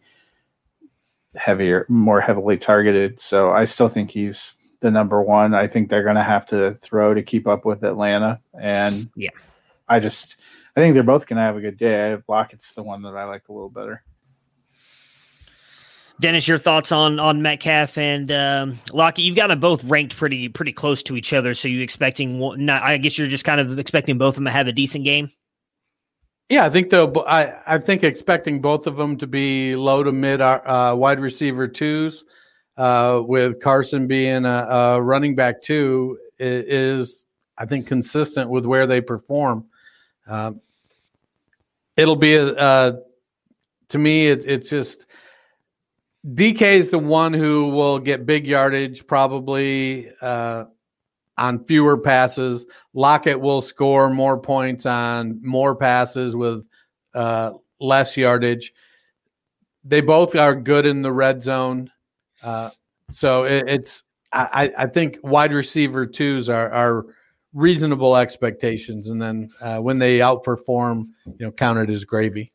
heavier, 1.36 1.86
more 1.88 2.22
heavily 2.22 2.58
targeted. 2.58 3.20
So 3.20 3.52
I 3.52 3.66
still 3.66 3.88
think 3.88 4.10
he's 4.10 4.58
the 4.80 4.90
number 4.90 5.22
one. 5.22 5.54
I 5.54 5.68
think 5.68 5.90
they're 5.90 6.04
going 6.04 6.16
to 6.16 6.24
have 6.24 6.46
to 6.48 6.74
throw 6.76 7.14
to 7.14 7.22
keep 7.22 7.48
up 7.48 7.66
with 7.66 7.84
Atlanta, 7.84 8.42
and 8.60 9.10
Yeah. 9.16 9.30
I 9.90 10.00
just 10.00 10.40
I 10.76 10.82
think 10.82 10.94
they're 10.94 11.04
both 11.04 11.28
going 11.28 11.38
to 11.38 11.44
have 11.44 11.58
a 11.58 11.62
good 11.62 11.78
day. 11.78 12.14
I 12.14 12.18
Lockett's 12.28 12.74
the 12.74 12.84
one 12.84 13.02
that 13.04 13.16
I 13.16 13.24
like 13.26 13.50
a 13.50 13.54
little 13.54 13.70
better. 13.70 14.04
Dennis, 16.22 16.48
your 16.48 16.58
thoughts 16.58 16.92
on 16.92 17.20
on 17.20 17.42
Metcalf 17.42 17.98
and 17.98 18.32
um, 18.32 18.80
Lockett? 18.92 19.24
You've 19.24 19.38
got 19.38 19.48
them 19.48 19.60
both 19.60 19.84
ranked 19.86 20.18
pretty 20.18 20.50
pretty 20.50 20.74
close 20.74 21.02
to 21.04 21.16
each 21.16 21.34
other. 21.34 21.54
So 21.54 21.68
you 21.68 21.82
expecting 21.82 22.40
one? 22.40 22.66
Not, 22.66 22.84
I 22.84 22.98
guess 22.98 23.18
you're 23.18 23.28
just 23.28 23.46
kind 23.46 23.62
of 23.62 23.80
expecting 23.80 24.18
both 24.18 24.30
of 24.30 24.36
them 24.36 24.46
to 24.46 24.52
have 24.52 24.68
a 24.68 24.74
decent 24.74 25.06
game. 25.06 25.32
Yeah, 26.50 26.66
I 26.66 26.70
think 26.70 26.90
though. 26.90 27.14
I 27.26 27.56
I 27.66 27.78
think 27.78 28.04
expecting 28.04 28.60
both 28.60 28.86
of 28.86 28.98
them 28.98 29.18
to 29.18 29.28
be 29.28 29.76
low 29.76 30.04
to 30.04 30.12
mid 30.12 30.42
uh, 30.42 30.94
wide 30.98 31.22
receiver 31.22 31.70
twos, 31.70 32.26
uh, 32.80 33.22
with 33.26 33.60
Carson 33.62 34.08
being 34.08 34.46
a, 34.46 34.68
a 34.70 35.02
running 35.02 35.36
back 35.36 35.62
two 35.62 36.18
is, 36.40 36.66
is, 36.66 37.26
I 37.58 37.66
think 37.66 37.88
consistent 37.88 38.50
with 38.50 38.66
where 38.66 38.88
they 38.88 39.02
perform. 39.02 39.66
Um, 40.30 40.62
it'll 41.98 42.16
be 42.16 42.36
a, 42.36 42.46
uh, 42.46 42.92
to 43.90 43.98
me 43.98 44.28
it, 44.28 44.46
it's 44.46 44.70
just 44.70 45.06
DK 46.26 46.62
is 46.62 46.92
the 46.92 47.00
one 47.00 47.34
who 47.34 47.70
will 47.70 48.00
get 48.00 48.26
big 48.26 48.46
yardage 48.46 49.08
probably 49.08 50.12
uh, 50.22 50.66
on 51.38 51.66
fewer 51.66 51.98
passes. 51.98 52.66
Lockett 52.94 53.40
will 53.40 53.62
score 53.62 54.10
more 54.10 54.38
points 54.40 54.86
on 54.86 55.40
more 55.44 55.76
passes 55.76 56.36
with 56.36 56.68
uh, 57.14 57.54
less 57.80 58.16
yardage. 58.16 58.74
They 59.84 60.02
both 60.02 60.36
are 60.36 60.54
good 60.54 60.86
in 60.86 61.02
the 61.02 61.12
red 61.12 61.42
zone, 61.42 61.90
uh, 62.44 62.70
so 63.10 63.46
it, 63.46 63.68
it's 63.68 64.04
I, 64.32 64.72
I 64.78 64.86
think 64.86 65.18
wide 65.24 65.54
receiver 65.54 66.06
twos 66.06 66.50
are 66.50 66.70
are 66.72 67.06
reasonable 67.54 68.16
expectations, 68.16 69.10
and 69.10 69.22
then 69.22 69.50
uh, 69.62 69.80
when 69.80 70.00
they 70.00 70.20
outperform, 70.20 71.08
you 71.26 71.46
know, 71.46 71.52
count 71.52 71.80
it 71.80 71.90
as 71.90 72.06
gravy. 72.06 72.52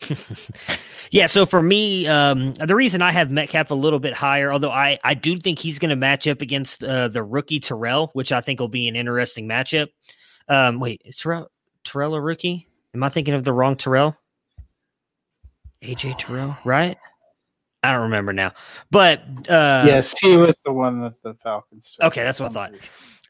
yeah, 1.10 1.26
so 1.26 1.44
for 1.44 1.62
me, 1.62 2.06
um, 2.06 2.54
the 2.54 2.74
reason 2.74 3.02
I 3.02 3.12
have 3.12 3.30
Metcalf 3.30 3.70
a 3.70 3.74
little 3.74 3.98
bit 3.98 4.14
higher, 4.14 4.52
although 4.52 4.70
I, 4.70 4.98
I 5.04 5.14
do 5.14 5.38
think 5.38 5.58
he's 5.58 5.78
going 5.78 5.90
to 5.90 5.96
match 5.96 6.26
up 6.26 6.40
against 6.40 6.82
uh, 6.82 7.08
the 7.08 7.22
rookie 7.22 7.60
Terrell, 7.60 8.10
which 8.14 8.32
I 8.32 8.40
think 8.40 8.60
will 8.60 8.68
be 8.68 8.88
an 8.88 8.96
interesting 8.96 9.46
matchup. 9.46 9.88
Um, 10.48 10.80
wait, 10.80 11.02
is 11.04 11.16
Terrell, 11.16 11.50
Terrell 11.84 12.14
a 12.14 12.20
rookie? 12.20 12.66
Am 12.94 13.02
I 13.02 13.08
thinking 13.08 13.34
of 13.34 13.44
the 13.44 13.52
wrong 13.52 13.76
Terrell? 13.76 14.16
AJ 15.82 16.18
Terrell, 16.18 16.56
right? 16.64 16.96
I 17.82 17.92
don't 17.92 18.02
remember 18.02 18.34
now, 18.34 18.52
but 18.90 19.20
uh, 19.48 19.84
yes, 19.86 20.18
he 20.18 20.36
was 20.36 20.60
the 20.66 20.72
one 20.72 21.00
that 21.00 21.14
the 21.22 21.32
Falcons. 21.34 21.92
Took. 21.92 22.06
Okay, 22.08 22.22
that's 22.22 22.38
what 22.38 22.50
I 22.50 22.52
thought. 22.52 22.72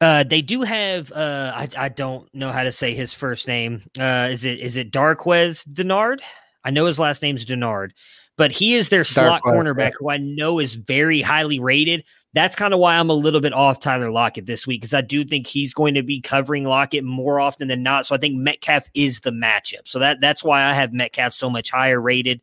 Uh, 0.01 0.25
they 0.25 0.41
do 0.41 0.63
have. 0.63 1.13
Uh, 1.13 1.53
I 1.55 1.69
I 1.77 1.89
don't 1.89 2.33
know 2.35 2.53
how 2.53 2.63
to 2.63 2.73
say 2.73 2.95
his 2.95 3.13
first 3.13 3.47
name. 3.47 3.83
Uh, 3.99 4.29
is 4.31 4.45
it 4.45 4.59
is 4.61 4.77
it 4.77 4.93
Darqueze 4.93 5.69
Dennard? 5.69 6.21
I 6.65 6.71
know 6.71 6.87
his 6.87 6.99
last 6.99 7.23
name's 7.23 7.45
Dennard, 7.45 7.91
but 8.37 8.51
he 8.51 8.75
is 8.75 8.89
their 8.89 9.05
slot 9.05 9.43
Dark 9.45 9.57
cornerback 9.57 9.93
who 9.99 10.11
I 10.11 10.17
know 10.17 10.59
is 10.59 10.75
very 10.75 11.21
highly 11.21 11.59
rated. 11.59 12.05
That's 12.33 12.57
kind 12.57 12.73
of 12.73 12.81
why 12.81 12.97
I'm 12.97 13.11
a 13.11 13.15
little 13.15 13.41
bit 13.41 13.53
off 13.53 13.81
Tyler 13.81 14.11
Lockett 14.11 14.47
this 14.47 14.67
week 14.67 14.81
because 14.81 14.95
I 14.95 15.01
do 15.01 15.25
think 15.25 15.47
he's 15.47 15.75
going 15.75 15.95
to 15.95 16.03
be 16.03 16.21
covering 16.21 16.65
Lockett 16.65 17.05
more 17.05 17.41
often 17.41 17.69
than 17.69 17.83
not. 17.83 18.07
So 18.07 18.15
I 18.15 18.19
think 18.19 18.37
Metcalf 18.37 18.89
is 18.95 19.21
the 19.21 19.33
matchup. 19.33 19.87
So 19.87 19.99
that 19.99 20.21
that's 20.21 20.45
why 20.45 20.65
I 20.65 20.73
have 20.73 20.93
Metcalf 20.93 21.35
so 21.35 21.51
much 21.51 21.71
higher 21.71 22.01
rated 22.01 22.41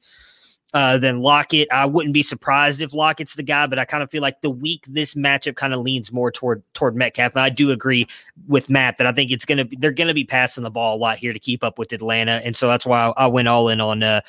uh, 0.77 0.95
than 0.95 1.21
Lockett. 1.21 1.67
I 1.71 1.87
wouldn't 1.87 2.13
be 2.13 2.21
surprised 2.21 2.83
if 2.83 2.93
Lockett's 2.93 3.33
the 3.33 3.41
guy, 3.41 3.65
but 3.65 3.79
I 3.79 3.85
kind 3.85 4.03
of 4.03 4.11
feel 4.11 4.21
like 4.21 4.41
the 4.41 4.49
week 4.51 4.85
this 4.87 5.15
matchup 5.15 5.55
kind 5.55 5.73
of 5.73 5.79
leans 5.79 6.11
more 6.11 6.31
toward 6.31 6.61
toward 6.75 6.95
Metcalf. 6.95 7.35
And 7.35 7.41
I 7.41 7.49
do 7.49 7.71
agree 7.71 8.07
with 8.47 8.69
Matt 8.69 8.97
that 8.97 9.07
I 9.07 9.11
think 9.11 9.31
it's 9.31 9.43
gonna 9.43 9.65
be 9.65 9.75
they're 9.75 9.89
gonna 9.89 10.13
be 10.13 10.23
passing 10.23 10.63
the 10.63 10.69
ball 10.69 10.95
a 10.95 10.99
lot 10.99 11.17
here 11.17 11.33
to 11.33 11.39
keep 11.39 11.63
up 11.63 11.79
with 11.79 11.93
Atlanta, 11.93 12.41
and 12.45 12.55
so 12.55 12.67
that's 12.67 12.85
why 12.85 13.07
I, 13.07 13.23
I 13.23 13.25
went 13.25 13.47
all 13.47 13.69
in 13.69 13.81
on 13.81 14.03
uh, 14.03 14.21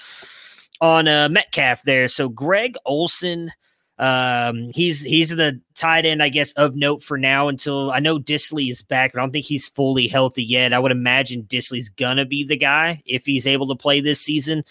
on 0.80 1.06
uh, 1.06 1.28
Metcalf 1.28 1.82
there. 1.82 2.08
So 2.08 2.30
Greg 2.30 2.76
Olsen. 2.86 3.52
Um, 4.00 4.70
he's 4.76 5.02
he's 5.02 5.30
the 5.30 5.60
tight 5.74 6.06
end, 6.06 6.22
I 6.22 6.28
guess, 6.28 6.52
of 6.52 6.76
note 6.76 7.02
for 7.02 7.18
now 7.18 7.48
until 7.48 7.90
I 7.90 7.98
know 7.98 8.16
Dissly 8.16 8.70
is 8.70 8.80
back, 8.80 9.12
but 9.12 9.18
I 9.18 9.22
don't 9.22 9.32
think 9.32 9.44
he's 9.44 9.66
fully 9.66 10.06
healthy 10.06 10.44
yet. 10.44 10.72
I 10.72 10.78
would 10.78 10.92
imagine 10.92 11.42
Dissly's 11.42 11.88
gonna 11.88 12.24
be 12.24 12.44
the 12.44 12.56
guy 12.56 13.02
if 13.04 13.26
he's 13.26 13.44
able 13.44 13.66
to 13.66 13.74
play 13.74 14.00
this 14.00 14.20
season. 14.20 14.62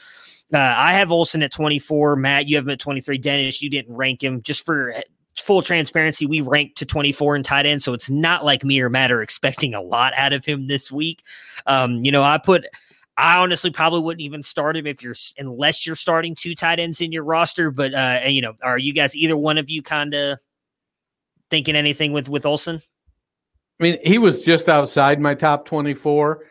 Uh, 0.54 0.58
I 0.58 0.93
have 0.93 1.12
Olsen 1.12 1.43
at 1.43 1.52
24. 1.52 2.16
Matt, 2.16 2.48
you 2.48 2.56
have 2.56 2.66
him 2.66 2.72
at 2.72 2.80
23. 2.80 3.18
Dennis, 3.18 3.62
you 3.62 3.70
didn't 3.70 3.93
rank 3.93 4.24
him. 4.24 4.41
Just 4.41 4.66
for 4.66 4.93
full 5.36 5.62
transparency, 5.62 6.26
we 6.26 6.41
ranked 6.41 6.78
to 6.78 6.86
24 6.86 7.36
in 7.36 7.43
tight 7.43 7.66
end, 7.66 7.84
so 7.84 7.93
it's 7.93 8.10
not 8.10 8.45
like 8.45 8.64
me 8.64 8.80
or 8.80 8.89
Matt 8.89 9.12
are 9.12 9.22
expecting 9.22 9.74
a 9.74 9.82
lot 9.82 10.14
out 10.16 10.34
of 10.34 10.45
him 10.45 10.68
this 10.68 10.91
week. 10.91 11.24
Um, 11.66 12.04
you 12.04 12.12
know, 12.12 12.24
I 12.24 12.38
put. 12.38 12.66
I 13.20 13.39
honestly 13.39 13.72
probably 13.72 14.02
wouldn't 14.02 14.22
even 14.22 14.43
start 14.43 14.78
him 14.78 14.86
if 14.86 15.02
you're 15.02 15.16
unless 15.39 15.88
you're 15.88 15.95
starting 15.95 16.36
two 16.36 16.54
tight 16.54 16.80
ends 16.80 17.02
in 17.02 17.12
your 17.12 17.24
roster. 17.24 17.72
But 17.72 17.95
uh, 17.95 18.20
you 18.28 18.41
know, 18.41 18.54
are 18.62 18.78
you 18.78 18.93
guys 18.93 19.16
either 19.16 19.36
one 19.36 19.58
of 19.58 19.72
you 19.72 19.82
kind 19.82 20.14
of 20.14 20.38
thinking 21.50 21.76
anything 21.76 22.14
with 22.14 22.30
with 22.30 22.45
Olsen? 22.45 22.80
I 23.80 23.84
mean, 23.84 23.98
he 24.04 24.18
was 24.18 24.43
just 24.43 24.70
outside 24.70 25.20
my 25.20 25.34
top 25.34 25.66
24. 25.66 26.43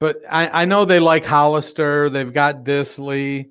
But 0.00 0.18
I, 0.30 0.62
I 0.62 0.64
know 0.64 0.84
they 0.84 1.00
like 1.00 1.24
Hollister. 1.24 2.08
They've 2.08 2.32
got 2.32 2.64
Dissly. 2.64 3.48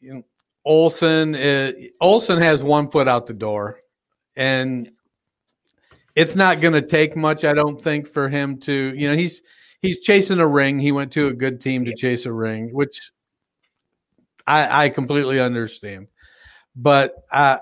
You 0.00 0.14
know, 0.14 0.22
Olsen. 0.64 1.34
Is, 1.34 1.90
Olsen 2.00 2.40
has 2.40 2.62
one 2.62 2.90
foot 2.90 3.08
out 3.08 3.26
the 3.26 3.34
door, 3.34 3.80
and 4.36 4.90
it's 6.14 6.34
not 6.34 6.60
going 6.60 6.74
to 6.74 6.82
take 6.82 7.14
much, 7.14 7.44
I 7.44 7.52
don't 7.52 7.82
think, 7.82 8.08
for 8.08 8.28
him 8.28 8.58
to. 8.60 8.94
You 8.96 9.10
know, 9.10 9.16
he's 9.16 9.42
he's 9.82 10.00
chasing 10.00 10.40
a 10.40 10.46
ring. 10.46 10.78
He 10.78 10.92
went 10.92 11.12
to 11.12 11.28
a 11.28 11.32
good 11.32 11.60
team 11.60 11.84
to 11.84 11.94
chase 11.94 12.26
a 12.26 12.32
ring, 12.32 12.70
which 12.72 13.12
I, 14.46 14.86
I 14.86 14.88
completely 14.88 15.40
understand. 15.40 16.08
But 16.74 17.14
uh, 17.32 17.58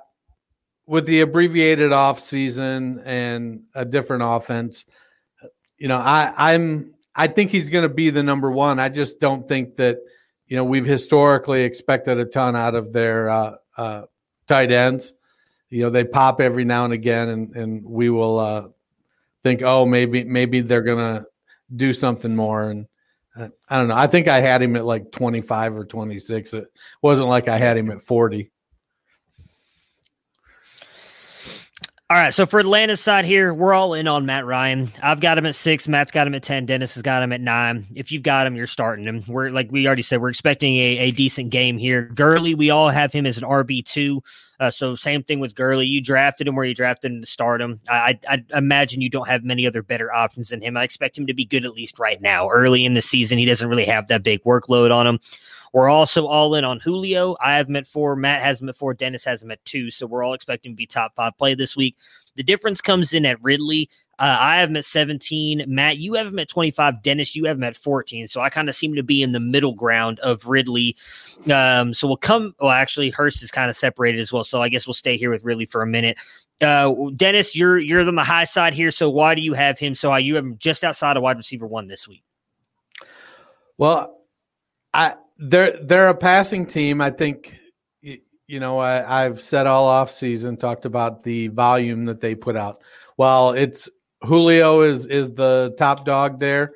with 0.87 1.07
the 1.07 1.21
abbreviated 1.21 1.93
off 1.93 2.21
season 2.21 3.03
and 3.05 3.63
a 3.75 3.85
different 3.85 4.23
offense, 4.25 4.87
you 5.79 5.89
know, 5.89 5.99
I, 5.99 6.33
I'm 6.37 6.94
I 7.15 7.27
think 7.27 7.51
he's 7.51 7.71
going 7.71 7.83
to 7.83 7.95
be 7.95 8.11
the 8.11 8.23
number 8.23 8.51
one. 8.51 8.79
I 8.79 8.89
just 8.89 9.21
don't 9.21 9.47
think 9.47 9.77
that 9.77 9.99
you 10.47 10.57
know 10.57 10.65
we've 10.65 10.87
historically 10.87 11.63
expected 11.63 12.19
a 12.19 12.25
ton 12.25 12.57
out 12.57 12.75
of 12.75 12.93
their 12.93 13.31
uh, 13.31 13.55
uh, 13.77 14.03
tight 14.47 14.73
ends. 14.73 15.13
You 15.71 15.83
know 15.83 15.91
they 15.91 16.05
pop 16.05 16.41
every 16.41 16.65
now 16.65 16.85
and 16.85 16.93
again, 16.93 17.29
and 17.29 17.57
and 17.57 17.85
we 17.85 18.11
will 18.11 18.39
uh, 18.39 18.69
think, 19.43 19.63
oh, 19.63 19.87
maybe 19.87 20.25
maybe 20.25 20.61
they're 20.61 20.83
going 20.83 21.17
to 21.17 21.27
do 21.75 21.93
something 21.93 22.35
more. 22.35 22.71
And 22.71 22.87
uh, 23.37 23.49
I 23.69 23.79
don't 23.79 23.89
know. 23.89 23.97
I 23.97 24.07
think 24.07 24.29
I 24.29 24.41
had 24.41 24.63
him 24.63 24.77
at 24.77 24.85
like 24.85 25.13
twenty 25.13 25.41
five 25.41 25.77
or 25.77 25.85
twenty 25.85 26.19
six. 26.19 26.53
It 26.53 26.67
wasn't 27.03 27.29
like 27.29 27.49
I 27.49 27.59
had 27.59 27.77
him 27.77 27.91
at 27.91 28.03
forty. 28.03 28.51
All 32.11 32.19
right, 32.19 32.35
so 32.35 32.45
for 32.45 32.61
Atlanta's 32.61 33.01
side 33.01 33.25
here, 33.25 33.55
we're 33.55 33.73
all 33.73 33.95
in 33.95 34.07
on 34.07 34.27
Matt 34.27 34.45
Ryan. 34.45 34.93
I've 35.03 35.21
got 35.21 35.39
him 35.39 35.47
at 35.47 35.55
six. 35.55 35.89
Matt's 35.89 36.11
got 36.11 36.27
him 36.27 36.35
at 36.35 36.43
ten. 36.43 36.67
Dennis 36.67 36.93
has 36.95 37.03
got 37.03 37.23
him 37.23 37.33
at 37.33 37.41
nine. 37.41 37.87
If 37.95 38.13
you've 38.13 38.23
got 38.23 38.47
him, 38.47 38.57
you're 38.57 38.67
starting 38.67 39.07
him. 39.07 39.25
We're 39.27 39.49
like 39.49 39.73
we 39.73 39.87
already 39.87 40.03
said, 40.03 40.21
we're 40.21 40.29
expecting 40.29 40.77
a, 40.77 40.99
a 40.99 41.11
decent 41.13 41.49
game 41.49 41.79
here. 41.79 42.03
Gurley, 42.03 42.55
we 42.55 42.69
all 42.69 42.91
have 42.91 43.11
him 43.11 43.25
as 43.25 43.39
an 43.39 43.45
RB 43.45 43.83
two. 43.87 44.23
Uh, 44.61 44.71
so 44.71 44.95
same 44.95 45.23
thing 45.23 45.41
with 45.41 45.55
Gurley. 45.55 45.87
You 45.87 46.03
drafted 46.03 46.47
him 46.47 46.57
where 46.57 46.67
you 46.67 46.75
drafted 46.75 47.11
him 47.11 47.21
to 47.23 47.27
start 47.27 47.63
him. 47.63 47.81
I, 47.89 48.19
I, 48.29 48.45
I 48.53 48.59
imagine 48.59 49.01
you 49.01 49.09
don't 49.09 49.27
have 49.27 49.43
many 49.43 49.67
other 49.67 49.83
better 49.83 50.13
options 50.13 50.51
than 50.51 50.61
him. 50.61 50.77
I 50.77 50.85
expect 50.85 51.17
him 51.17 51.27
to 51.27 51.35
be 51.35 51.47
good 51.47 51.65
at 51.65 51.73
least 51.73 51.99
right 51.99 52.21
now. 52.21 52.51
Early 52.51 52.85
in 52.85 52.93
the 52.93 53.03
season, 53.03 53.39
he 53.39 53.47
doesn't 53.47 53.69
really 53.69 53.87
have 53.87 54.09
that 54.09 54.23
big 54.23 54.45
workload 54.45 54.93
on 54.93 55.07
him. 55.07 55.21
We're 55.75 55.89
also 55.89 56.27
all 56.27 56.55
in 56.55 56.65
on 56.65 56.79
Julio. 56.79 57.37
I 57.41 57.57
have 57.57 57.69
him 57.69 57.75
at 57.75 57.89
four. 57.89 58.15
Matt 58.15 58.41
has 58.43 58.61
him 58.61 58.69
at 58.69 58.77
four. 58.77 58.95
Dennis 58.95 59.25
has 59.25 59.43
him 59.43 59.51
at 59.51 59.63
two. 59.65 59.91
So 59.91 60.07
we're 60.07 60.23
all 60.23 60.33
expecting 60.33 60.71
to 60.71 60.77
be 60.77 60.87
top 60.87 61.17
five 61.17 61.37
play 61.37 61.57
this 61.57 61.77
week. 61.77 61.97
The 62.37 62.45
difference 62.45 62.81
comes 62.81 63.13
in 63.13 63.27
at 63.27 63.43
Ridley. 63.43 63.91
Uh, 64.17 64.37
I 64.39 64.59
have 64.59 64.71
him 64.71 64.77
at 64.77 64.85
17. 64.85 65.65
Matt, 65.67 65.99
you 65.99 66.15
have 66.15 66.29
him 66.29 66.39
at 66.39 66.49
25. 66.49 67.03
Dennis, 67.03 67.35
you 67.35 67.47
have 67.47 67.57
him 67.57 67.65
at 67.65 67.75
14. 67.75 68.29
So 68.29 68.41
I 68.41 68.51
kind 68.51 68.69
of 68.69 68.77
seem 68.77 68.95
to 68.95 69.03
be 69.03 69.21
in 69.21 69.33
the 69.33 69.41
middle 69.41 69.75
ground 69.75 70.21
of 70.21 70.47
Ridley. 70.47 70.95
Um, 71.51 71.93
so 71.93 72.07
we'll 72.07 72.19
come. 72.19 72.55
Well, 72.61 72.71
actually, 72.71 73.11
Hurst 73.11 73.43
is 73.43 73.51
kind 73.51 73.69
of 73.69 73.75
separated 73.75 74.21
as 74.21 74.33
well. 74.33 74.45
So 74.45 74.63
I 74.63 74.69
guess 74.69 74.87
we'll 74.87 74.95
stay 74.95 75.17
here 75.17 75.31
with 75.31 75.43
Ridley 75.43 75.67
for 75.67 75.83
a 75.83 75.89
minute. 75.89 76.17
Uh, 76.61 76.95
Dennis, 77.17 77.57
you're 77.57 77.81
you're 77.81 78.07
on 78.07 78.15
the 78.15 78.23
high 78.23 78.45
side 78.45 78.75
here. 78.75 78.93
So 78.93 79.11
why 79.11 79.35
do 79.35 79.43
you 79.43 79.55
have 79.55 79.81
him 79.81 79.97
so 79.97 80.11
high? 80.11 80.21
You 80.21 80.37
have 80.37 80.45
him 80.45 80.57
just 80.57 80.85
outside 80.85 81.17
of 81.17 81.25
wide 81.25 81.37
receiver 81.37 81.67
one 81.67 81.89
this 81.89 82.07
week. 82.07 82.23
Well, 83.77 84.21
I 84.93 85.15
they're 85.45 85.79
they're 85.83 86.09
a 86.09 86.15
passing 86.15 86.67
team. 86.67 87.01
I 87.01 87.11
think 87.11 87.59
you 88.03 88.61
know 88.61 88.79
I, 88.79 89.25
I've 89.25 89.41
said 89.41 89.67
all 89.67 89.87
off 89.87 90.11
season 90.11 90.57
talked 90.57 90.85
about 90.85 91.23
the 91.23 91.49
volume 91.49 92.07
that 92.07 92.21
they 92.21 92.35
put 92.35 92.57
out. 92.57 92.83
While 93.17 93.53
it's 93.53 93.89
Julio 94.23 94.81
is 94.81 95.07
is 95.07 95.33
the 95.35 95.75
top 95.79 96.05
dog 96.05 96.41
there. 96.41 96.73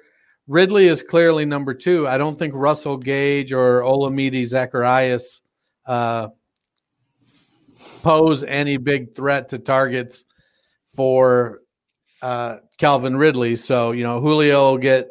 Ridley 0.47 0.87
is 0.87 1.03
clearly 1.03 1.45
number 1.45 1.75
two. 1.75 2.09
I 2.09 2.17
don't 2.17 2.39
think 2.39 2.55
Russell 2.55 2.97
Gage 2.97 3.53
or 3.53 3.83
Olamide 3.83 4.43
Zaccheaus 4.45 5.43
uh, 5.85 6.29
pose 8.03 8.43
any 8.45 8.79
big 8.79 9.15
threat 9.15 9.51
to 9.51 9.59
targets 9.59 10.25
for 10.97 11.61
uh, 12.23 12.59
Calvin 12.79 13.17
Ridley. 13.19 13.57
So, 13.57 13.93
you 13.93 14.05
know, 14.05 14.21
Julio 14.21 14.71
will 14.71 14.79
get 14.79 15.09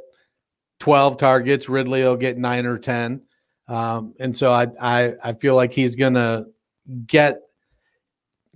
12 0.79 1.17
targets, 1.17 1.69
Ridley 1.69 2.01
will 2.01 2.17
get 2.17 2.39
nine 2.39 2.65
or 2.65 2.79
10. 2.79 3.21
Um, 3.67 4.13
and 4.19 4.35
so 4.35 4.51
I, 4.51 4.67
I, 4.79 5.13
I 5.23 5.33
feel 5.33 5.55
like 5.55 5.73
he's 5.73 5.95
going 5.95 6.13
to 6.13 6.47
get, 7.05 7.41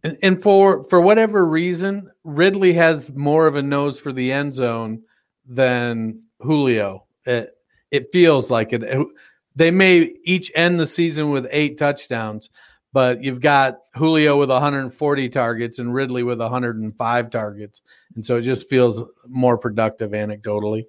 and, 0.03 0.17
and 0.23 0.41
for, 0.41 0.83
for 0.85 1.01
whatever 1.01 1.45
reason, 1.45 2.09
Ridley 2.23 2.73
has 2.73 3.09
more 3.09 3.47
of 3.47 3.55
a 3.55 3.61
nose 3.61 3.99
for 3.99 4.11
the 4.11 4.31
end 4.31 4.53
zone 4.53 5.03
than 5.45 6.23
Julio. 6.39 7.05
It, 7.25 7.53
it 7.91 8.11
feels 8.13 8.49
like 8.49 8.73
it. 8.73 9.07
They 9.55 9.69
may 9.69 10.13
each 10.23 10.51
end 10.55 10.79
the 10.79 10.85
season 10.85 11.29
with 11.29 11.47
eight 11.51 11.77
touchdowns, 11.77 12.49
but 12.93 13.21
you've 13.21 13.41
got 13.41 13.79
Julio 13.95 14.39
with 14.39 14.49
140 14.49 15.29
targets 15.29 15.79
and 15.79 15.93
Ridley 15.93 16.23
with 16.23 16.39
105 16.39 17.29
targets. 17.29 17.81
And 18.15 18.25
so 18.25 18.37
it 18.37 18.41
just 18.41 18.69
feels 18.69 19.03
more 19.27 19.57
productive 19.57 20.11
anecdotally. 20.11 20.85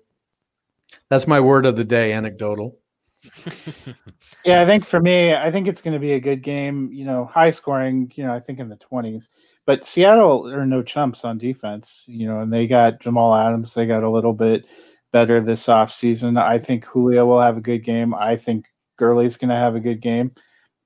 That's 1.08 1.26
my 1.26 1.40
word 1.40 1.66
of 1.66 1.76
the 1.76 1.84
day, 1.84 2.12
anecdotal. 2.12 2.78
yeah, 4.44 4.62
I 4.62 4.66
think 4.66 4.84
for 4.84 5.00
me, 5.00 5.34
I 5.34 5.50
think 5.50 5.68
it's 5.68 5.80
going 5.80 5.94
to 5.94 6.00
be 6.00 6.12
a 6.12 6.20
good 6.20 6.42
game. 6.42 6.90
You 6.92 7.04
know, 7.04 7.24
high 7.24 7.50
scoring. 7.50 8.10
You 8.14 8.24
know, 8.24 8.34
I 8.34 8.40
think 8.40 8.58
in 8.58 8.68
the 8.68 8.76
twenties. 8.76 9.30
But 9.64 9.84
Seattle 9.84 10.52
are 10.52 10.66
no 10.66 10.82
chumps 10.82 11.24
on 11.24 11.38
defense. 11.38 12.04
You 12.08 12.26
know, 12.26 12.40
and 12.40 12.52
they 12.52 12.66
got 12.66 13.00
Jamal 13.00 13.34
Adams. 13.34 13.74
They 13.74 13.86
got 13.86 14.02
a 14.02 14.10
little 14.10 14.32
bit 14.32 14.66
better 15.12 15.40
this 15.40 15.66
offseason. 15.66 16.40
I 16.40 16.58
think 16.58 16.84
Julio 16.84 17.26
will 17.26 17.40
have 17.40 17.56
a 17.56 17.62
good 17.62 17.84
game. 17.84 18.14
I 18.14 18.36
think 18.36 18.66
Gurley's 18.96 19.36
going 19.36 19.50
to 19.50 19.56
have 19.56 19.76
a 19.76 19.80
good 19.80 20.00
game. 20.00 20.32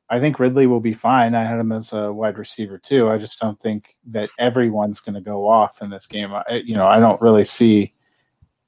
I 0.09 0.21
think 0.21 0.39
Ridley 0.39 0.67
will 0.67 0.81
be 0.81 0.93
fine. 0.93 1.35
I 1.35 1.45
had 1.45 1.59
him 1.59 1.73
as 1.73 1.93
a 1.93 2.13
wide 2.13 2.39
receiver 2.39 2.79
too. 2.79 3.09
I 3.09 3.19
just 3.19 3.41
don't 3.41 3.59
think 3.61 3.97
that 4.07 4.31
everyone's 4.39 5.01
going 5.01 5.17
to 5.17 5.21
go 5.21 5.49
off 5.49 5.83
in 5.83 5.91
this 5.91 6.07
game. 6.07 6.33
I, 6.33 6.63
you 6.65 6.75
know, 6.75 6.87
I 6.87 7.01
don't 7.01 7.21
really 7.21 7.45
see 7.45 7.93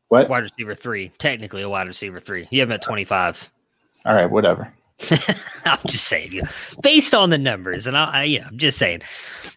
what 0.09 0.29
wide 0.29 0.43
receiver 0.43 0.75
three. 0.75 1.11
Technically, 1.19 1.63
a 1.63 1.69
wide 1.69 1.87
receiver 1.87 2.19
three. 2.19 2.49
You 2.51 2.61
have 2.61 2.71
him 2.71 2.75
at 2.75 2.83
twenty 2.83 3.05
five. 3.05 3.51
All 4.09 4.15
right, 4.15 4.31
whatever. 4.31 4.73
I'm 5.65 5.79
just 5.87 6.09
saying, 6.09 6.33
you 6.33 6.43
based 6.83 7.15
on 7.15 7.31
the 7.31 7.39
numbers, 7.39 7.87
and 7.87 7.97
I, 7.97 8.05
I, 8.05 8.25
yeah, 8.25 8.49
I'm 8.49 8.59
just 8.59 8.79
saying. 8.79 9.03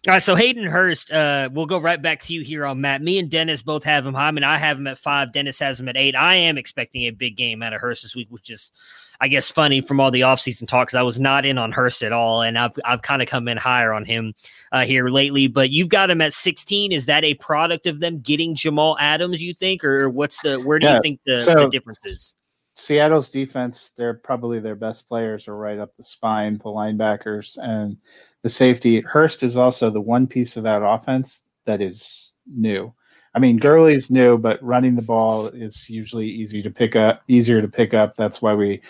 All 0.08 0.14
right, 0.14 0.22
so 0.22 0.36
Hayden 0.36 0.66
Hurst, 0.66 1.10
uh, 1.10 1.49
we'll 1.52 1.66
go 1.66 1.80
right 1.80 1.99
back 1.99 2.22
to 2.24 2.34
you 2.34 2.41
here 2.41 2.64
on 2.66 2.80
Matt. 2.82 3.02
Me 3.02 3.18
and 3.18 3.30
Dennis 3.32 3.64
both 3.64 3.84
have 3.86 4.06
him 4.06 4.14
high. 4.14 4.28
I 4.28 4.32
mean, 4.32 4.43
I 4.43 4.58
have 4.60 4.78
him 4.78 4.86
at 4.88 4.99
five. 4.99 5.32
Dennis 5.34 5.58
has 5.60 5.80
him 5.80 5.88
at 5.89 5.97
eight. 5.97 6.16
I 6.16 6.36
am 6.36 6.58
expecting 6.60 7.04
a 7.04 7.10
big 7.12 7.38
game 7.38 7.64
out 7.64 7.74
of 7.74 7.82
Hurst 7.82 8.04
this 8.04 8.16
week, 8.16 8.28
which 8.30 8.52
is, 8.52 8.72
I 9.20 9.30
guess, 9.30 9.49
funny 9.49 9.82
from 9.82 9.99
all 9.99 10.12
the 10.12 10.22
offseason 10.22 10.68
talk 10.68 10.88
because 10.89 10.97
I 10.97 11.02
was 11.02 11.20
not 11.20 11.43
in 11.45 11.58
on 11.58 11.72
Hurst 11.72 12.04
at 12.04 12.12
all, 12.12 12.43
and 12.43 12.58
I've 12.60 12.74
I've 12.86 13.02
kind 13.02 13.22
of 13.24 13.28
come 13.28 13.47
in 13.47 13.58
higher 13.58 13.93
on 13.93 14.06
him 14.06 14.36
uh, 14.72 14.82
here 14.86 15.08
lately. 15.10 15.47
But 15.47 15.72
you've 15.72 15.89
got 15.89 16.12
him 16.12 16.22
at 16.22 16.34
16. 16.34 16.91
Is 16.91 17.08
that 17.08 17.24
a 17.24 17.34
product 17.36 17.88
of 17.88 17.99
them 17.99 18.20
getting 18.20 18.54
Jamal 18.54 18.95
Adams? 18.99 19.41
You 19.41 19.54
think, 19.56 19.84
or 19.84 20.08
what's 20.10 20.39
the 20.41 20.58
where 20.60 20.78
do 20.78 20.86
Yeah, 20.86 20.97
you 20.97 21.02
think 21.02 21.20
the, 21.26 21.38
so- 21.39 21.56
the 21.56 21.70
difference 21.70 22.06
is? 22.06 22.36
Seattle's 22.74 23.30
defense, 23.30 23.92
they're 23.96 24.14
probably 24.14 24.60
their 24.60 24.76
best 24.76 25.08
players 25.10 25.48
are 25.48 25.58
right 25.58 25.80
up 25.80 25.96
the 25.98 26.04
spine, 26.04 26.58
the 26.58 26.66
linebackers 26.66 27.58
and 27.62 27.98
the 28.44 28.50
safety. 28.50 29.02
Hurst 29.02 29.44
is 29.44 29.58
also 29.58 29.90
the 29.90 30.02
one 30.02 30.26
piece 30.26 30.58
of 30.58 30.64
that 30.64 30.82
offense 30.84 31.42
that 31.66 31.82
is 31.82 32.34
new. 32.48 32.94
I 33.34 33.40
mean, 33.40 33.58
Gurley's 33.58 34.10
new, 34.10 34.38
but 34.38 34.62
running 34.64 34.96
the 34.96 35.02
ball 35.02 35.48
is 35.48 35.90
usually 35.90 36.28
easy 36.28 36.62
to 36.62 36.72
pick 36.72 36.96
up, 36.96 37.22
easier 37.28 37.62
to 37.62 37.68
pick 37.68 37.94
up. 37.94 38.16
That's 38.16 38.42
why 38.42 38.54
we 38.54 38.82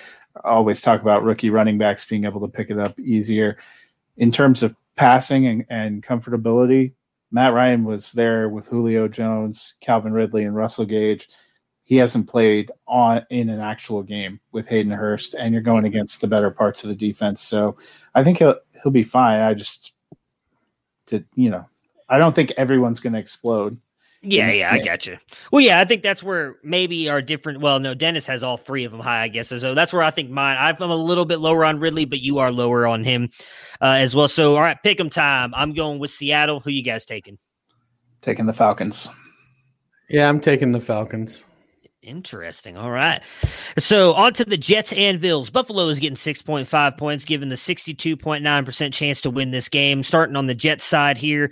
always 0.44 0.82
talk 0.82 1.02
about 1.02 1.24
rookie 1.24 1.50
running 1.50 1.78
backs 1.78 2.06
being 2.06 2.26
able 2.26 2.42
to 2.42 2.48
pick 2.48 2.70
it 2.70 2.80
up 2.80 3.00
easier. 3.00 3.58
In 4.18 4.32
terms 4.32 4.64
of 4.64 4.76
passing 4.96 5.48
and, 5.48 5.66
and 5.70 6.04
comfortability, 6.04 6.94
Matt 7.32 7.54
Ryan 7.54 7.84
was 7.84 8.12
there 8.12 8.50
with 8.50 8.68
Julio 8.68 9.08
Jones, 9.08 9.76
Calvin 9.80 10.14
Ridley, 10.14 10.44
and 10.44 10.56
Russell 10.56 10.86
Gage 10.86 11.30
he 11.92 11.98
hasn't 11.98 12.26
played 12.26 12.72
on 12.88 13.26
in 13.32 13.50
an 13.50 13.60
actual 13.60 14.02
game 14.02 14.39
with 14.54 14.66
Hayden 14.66 14.94
Hurst, 14.94 15.34
and 15.34 15.54
you're 15.54 15.62
going 15.62 15.84
against 15.84 16.22
the 16.22 16.28
better 16.28 16.50
parts 16.50 16.86
of 16.86 16.89
the 16.89 16.96
defense. 16.96 17.42
So 17.42 17.76
I 18.16 18.24
think 18.24 18.38
he'll 18.38 18.56
he'll 18.82 18.94
be 18.94 19.04
fine. 19.04 19.42
I 19.42 19.54
just 19.54 19.92
to 21.08 21.22
you 21.36 21.50
know, 21.50 21.68
I 22.08 22.18
don't 22.18 22.34
think 22.34 22.54
everyone's 22.56 23.02
going 23.02 23.12
to 23.12 23.20
explode. 23.20 23.78
Yeah, 24.22 24.48
this 24.48 24.60
yeah, 24.60 24.72
I 24.72 24.80
got 24.80 25.06
you. 25.06 25.18
Well, 25.52 25.60
yeah, 25.60 25.82
I 25.82 25.84
think 25.84 26.02
that's 26.02 26.24
where 26.24 26.56
maybe 26.64 27.10
our 27.10 27.22
different. 27.22 27.60
Well, 27.60 27.82
no, 27.82 27.94
Dennis 27.94 28.26
has 28.26 28.42
all 28.42 28.56
three 28.56 28.86
of 28.86 28.94
them 28.94 29.02
high, 29.02 29.24
I 29.24 29.28
guess. 29.28 29.50
So 29.50 29.76
that's 29.76 29.92
where 29.92 30.04
I 30.04 30.12
think 30.12 30.30
mine. 30.30 30.56
I'm 30.58 30.89
a 30.89 30.96
little 30.96 31.26
bit 31.26 31.42
lower 31.42 31.66
on 31.66 31.82
Ridley, 31.82 32.06
but 32.06 32.22
you 32.22 32.39
are 32.39 32.54
lower 32.54 32.88
on 32.88 33.04
him 33.04 33.32
uh, 33.82 33.98
as 33.98 34.16
well. 34.16 34.30
So, 34.30 34.56
all 34.56 34.62
right, 34.62 34.78
pick 34.82 34.98
'em 34.98 35.10
time. 35.10 35.54
I'm 35.54 35.74
going 35.74 36.00
with 36.00 36.12
Seattle. 36.12 36.62
Who 36.62 36.70
you 36.70 36.84
guys 36.84 37.04
taking? 37.04 37.38
Taking 38.22 38.46
the 38.46 38.54
Falcons. 38.54 39.10
Yeah, 40.10 40.30
I'm 40.30 40.39
taking 40.39 40.72
the 40.72 40.80
Falcons. 40.80 41.44
Interesting. 42.04 42.78
All 42.78 42.89
right. 42.89 43.22
So 43.78 44.14
on 44.14 44.34
to 44.34 44.43
the 44.43 44.58
Jets 44.58 44.91
and 44.91 45.22
Bills. 45.22 45.52
Buffalo 45.52 45.88
is 45.88 45.99
getting 45.99 46.16
6.5 46.16 46.97
points, 46.97 47.26
given 47.26 47.49
the 47.49 47.56
62.9% 47.56 48.93
chance 48.93 49.22
to 49.22 49.30
win 49.30 49.52
this 49.52 49.70
game. 49.70 50.04
Starting 50.04 50.36
on 50.36 50.47
the 50.47 50.56
Jets 50.56 50.84
side 50.84 51.18
here. 51.18 51.52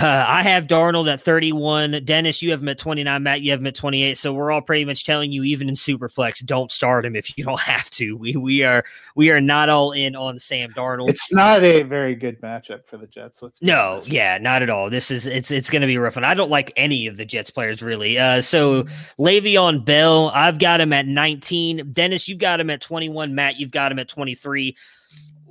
Uh, 0.00 0.24
I 0.26 0.42
have 0.42 0.68
Darnold 0.68 1.12
at 1.12 1.20
31. 1.20 2.02
Dennis, 2.06 2.40
you 2.40 2.50
have 2.52 2.62
him 2.62 2.68
at 2.70 2.78
29. 2.78 3.22
Matt, 3.22 3.42
you 3.42 3.50
have 3.50 3.60
him 3.60 3.66
at 3.66 3.74
28. 3.74 4.16
So 4.16 4.32
we're 4.32 4.50
all 4.50 4.62
pretty 4.62 4.86
much 4.86 5.04
telling 5.04 5.32
you, 5.32 5.42
even 5.42 5.68
in 5.68 5.74
Superflex, 5.74 6.42
don't 6.46 6.72
start 6.72 7.04
him 7.04 7.14
if 7.14 7.36
you 7.36 7.44
don't 7.44 7.60
have 7.60 7.90
to. 7.90 8.16
We 8.16 8.34
we 8.34 8.62
are 8.62 8.84
we 9.16 9.30
are 9.30 9.40
not 9.40 9.68
all 9.68 9.92
in 9.92 10.16
on 10.16 10.38
Sam 10.38 10.72
Darnold. 10.72 11.10
It's 11.10 11.30
not 11.30 11.62
a 11.62 11.82
very 11.82 12.14
good 12.14 12.40
matchup 12.40 12.86
for 12.86 12.96
the 12.96 13.06
Jets. 13.06 13.42
Let's 13.42 13.60
No, 13.60 13.92
honest. 13.92 14.10
yeah, 14.12 14.38
not 14.38 14.62
at 14.62 14.70
all. 14.70 14.88
This 14.88 15.10
is 15.10 15.26
it's 15.26 15.50
it's 15.50 15.68
going 15.68 15.82
to 15.82 15.86
be 15.86 15.98
rough, 15.98 16.16
and 16.16 16.24
I 16.24 16.32
don't 16.32 16.50
like 16.50 16.72
any 16.74 17.06
of 17.06 17.18
the 17.18 17.26
Jets 17.26 17.50
players 17.50 17.82
really. 17.82 18.18
Uh, 18.18 18.40
so 18.40 18.84
Le'Veon 19.18 19.84
Bell, 19.84 20.30
I've 20.30 20.58
got 20.58 20.80
him 20.80 20.94
at 20.94 21.06
19. 21.06 21.92
Dennis, 21.92 22.28
you've 22.28 22.38
got 22.38 22.60
him 22.60 22.70
at 22.70 22.80
21. 22.80 23.34
Matt, 23.34 23.60
you've 23.60 23.70
got 23.70 23.92
him 23.92 23.98
at 23.98 24.08
23. 24.08 24.74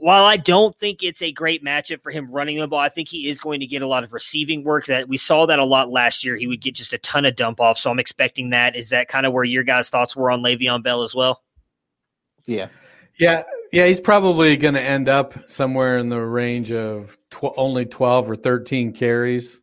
While 0.02 0.26
I 0.26 0.38
don't 0.38 0.76
think 0.78 1.04
it's 1.04 1.22
a 1.22 1.32
great 1.32 1.64
matchup 1.64 2.02
for 2.02 2.12
him 2.12 2.32
running 2.32 2.58
the 2.58 2.68
ball, 2.68 2.80
I 2.80 2.90
think 2.90 3.08
he 3.08 3.30
is 3.30 3.40
going 3.40 3.60
to 3.60 3.68
get 3.68 3.84
a 3.84 3.88
lot 3.88 4.04
of 4.04 4.14
receiving 4.14 4.64
work. 4.64 4.88
That 4.88 5.08
we 5.08 5.16
saw 5.16 5.46
that 5.46 5.60
a 5.60 5.64
lot 5.64 5.92
last 5.92 6.26
year. 6.26 6.36
He 6.36 6.48
would 6.48 6.60
get 6.60 6.74
just 6.74 6.92
a 6.92 6.98
ton 6.98 7.24
of 7.24 7.36
dump 7.36 7.62
off. 7.62 7.78
So 7.78 7.92
I'm 7.92 8.00
expecting 8.00 8.50
that. 8.50 8.76
Is 8.76 8.90
that 8.90 9.08
kind 9.08 9.28
of 9.28 9.34
where 9.34 9.44
your 9.44 9.64
guys' 9.64 9.90
thoughts 9.90 10.16
were 10.16 10.32
on 10.32 10.42
Le'Veon 10.42 10.82
Bell 10.82 11.04
as 11.04 11.14
well? 11.14 11.44
Yeah. 12.48 12.70
Yeah, 13.20 13.44
yeah, 13.72 13.86
he's 13.86 14.02
probably 14.02 14.58
going 14.58 14.74
to 14.74 14.82
end 14.82 15.08
up 15.08 15.48
somewhere 15.48 16.00
in 16.00 16.10
the 16.10 16.20
range 16.20 16.72
of 16.72 17.18
tw- 17.30 17.54
only 17.56 17.86
12 17.86 18.32
or 18.32 18.36
13 18.36 18.94
carries. 18.94 19.62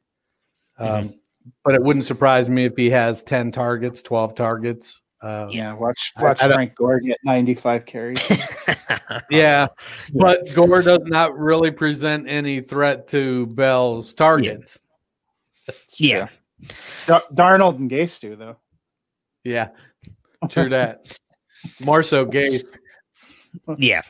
Um, 0.79 1.15
But 1.65 1.75
it 1.75 1.83
wouldn't 1.83 2.05
surprise 2.05 2.49
me 2.49 2.67
if 2.67 2.77
he 2.77 2.91
has 2.91 3.23
10 3.23 3.53
targets, 3.53 4.03
12 4.03 4.35
targets. 4.35 5.01
Uh, 5.21 5.49
Yeah. 5.51 5.75
Watch 5.75 6.13
watch 6.21 6.41
I 6.43 6.49
don't- 6.49 6.57
Frank 6.57 6.75
Gore 6.77 7.01
get 7.01 7.19
95 7.25 7.85
carries. 7.87 8.21
yeah, 9.31 9.67
but 10.15 10.53
Gore 10.55 10.83
does 10.83 11.05
not 11.07 11.37
really 11.37 11.71
present 11.71 12.29
any 12.29 12.61
threat 12.61 13.09
to 13.09 13.47
Bell's 13.47 14.15
targets. 14.15 14.81
That's 15.67 16.01
Yeah. 16.01 16.29
Dar- 17.07 17.25
Darnold 17.33 17.77
and 17.79 17.91
Gase 17.91 18.21
do 18.21 18.37
though. 18.37 18.57
Yeah, 19.45 19.69
true 20.51 20.69
that. 20.71 21.19
More 21.81 22.03
so 22.03 22.25
Gase. 22.25 22.79
Yeah. 23.77 24.03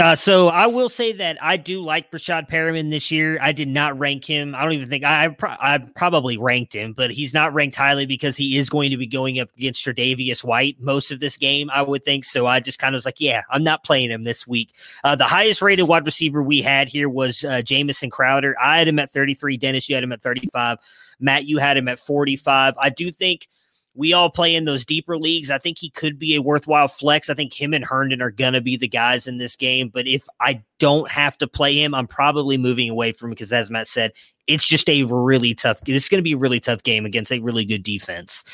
Uh, 0.00 0.16
so 0.16 0.48
I 0.48 0.68
will 0.68 0.88
say 0.88 1.12
that 1.12 1.36
I 1.42 1.58
do 1.58 1.82
like 1.82 2.10
Rashad 2.10 2.48
Perriman 2.48 2.90
this 2.90 3.10
year. 3.10 3.38
I 3.42 3.52
did 3.52 3.68
not 3.68 3.98
rank 3.98 4.24
him. 4.24 4.54
I 4.54 4.62
don't 4.62 4.72
even 4.72 4.88
think 4.88 5.04
I 5.04 5.26
I, 5.26 5.28
pro- 5.28 5.50
I 5.50 5.78
probably 5.94 6.38
ranked 6.38 6.74
him, 6.74 6.94
but 6.94 7.10
he's 7.10 7.34
not 7.34 7.52
ranked 7.52 7.76
highly 7.76 8.06
because 8.06 8.34
he 8.34 8.56
is 8.56 8.70
going 8.70 8.90
to 8.92 8.96
be 8.96 9.06
going 9.06 9.38
up 9.38 9.50
against 9.54 9.84
Tre'Davious 9.84 10.42
White 10.42 10.80
most 10.80 11.12
of 11.12 11.20
this 11.20 11.36
game. 11.36 11.68
I 11.70 11.82
would 11.82 12.04
think 12.04 12.24
so. 12.24 12.46
I 12.46 12.60
just 12.60 12.78
kind 12.78 12.94
of 12.94 12.98
was 12.98 13.04
like, 13.04 13.20
yeah, 13.20 13.42
I'm 13.50 13.62
not 13.62 13.84
playing 13.84 14.10
him 14.10 14.24
this 14.24 14.46
week. 14.46 14.72
Uh, 15.04 15.14
the 15.14 15.26
highest 15.26 15.60
rated 15.60 15.86
wide 15.86 16.06
receiver 16.06 16.42
we 16.42 16.62
had 16.62 16.88
here 16.88 17.10
was 17.10 17.44
uh, 17.44 17.60
Jamison 17.60 18.08
Crowder. 18.08 18.56
I 18.58 18.78
had 18.78 18.88
him 18.88 18.98
at 18.98 19.10
33. 19.10 19.58
Dennis, 19.58 19.90
you 19.90 19.94
had 19.94 20.04
him 20.04 20.12
at 20.12 20.22
35. 20.22 20.78
Matt, 21.20 21.44
you 21.44 21.58
had 21.58 21.76
him 21.76 21.88
at 21.88 21.98
45. 21.98 22.74
I 22.78 22.88
do 22.88 23.12
think 23.12 23.46
we 23.94 24.12
all 24.14 24.30
play 24.30 24.54
in 24.54 24.64
those 24.64 24.84
deeper 24.86 25.18
leagues. 25.18 25.50
I 25.50 25.58
think 25.58 25.78
he 25.78 25.90
could 25.90 26.18
be 26.18 26.34
a 26.34 26.40
worthwhile 26.42 26.88
flex. 26.88 27.28
I 27.28 27.34
think 27.34 27.52
him 27.52 27.74
and 27.74 27.84
Herndon 27.84 28.22
are 28.22 28.30
going 28.30 28.54
to 28.54 28.60
be 28.62 28.76
the 28.76 28.88
guys 28.88 29.26
in 29.26 29.36
this 29.36 29.54
game. 29.54 29.90
But 29.92 30.06
if 30.06 30.26
I 30.40 30.62
don't 30.78 31.10
have 31.10 31.36
to 31.38 31.46
play 31.46 31.76
him, 31.78 31.94
I'm 31.94 32.06
probably 32.06 32.56
moving 32.56 32.88
away 32.88 33.12
from 33.12 33.28
him 33.28 33.30
because, 33.34 33.52
as 33.52 33.70
Matt 33.70 33.86
said, 33.86 34.12
it's 34.46 34.66
just 34.66 34.88
a 34.88 35.02
really 35.04 35.54
tough. 35.54 35.80
It's 35.86 36.08
going 36.08 36.18
to 36.18 36.22
be 36.22 36.32
a 36.32 36.38
really 36.38 36.58
tough 36.60 36.82
game 36.82 37.04
against 37.04 37.30
a 37.32 37.38
really 37.40 37.64
good 37.66 37.82
defense. 37.82 38.44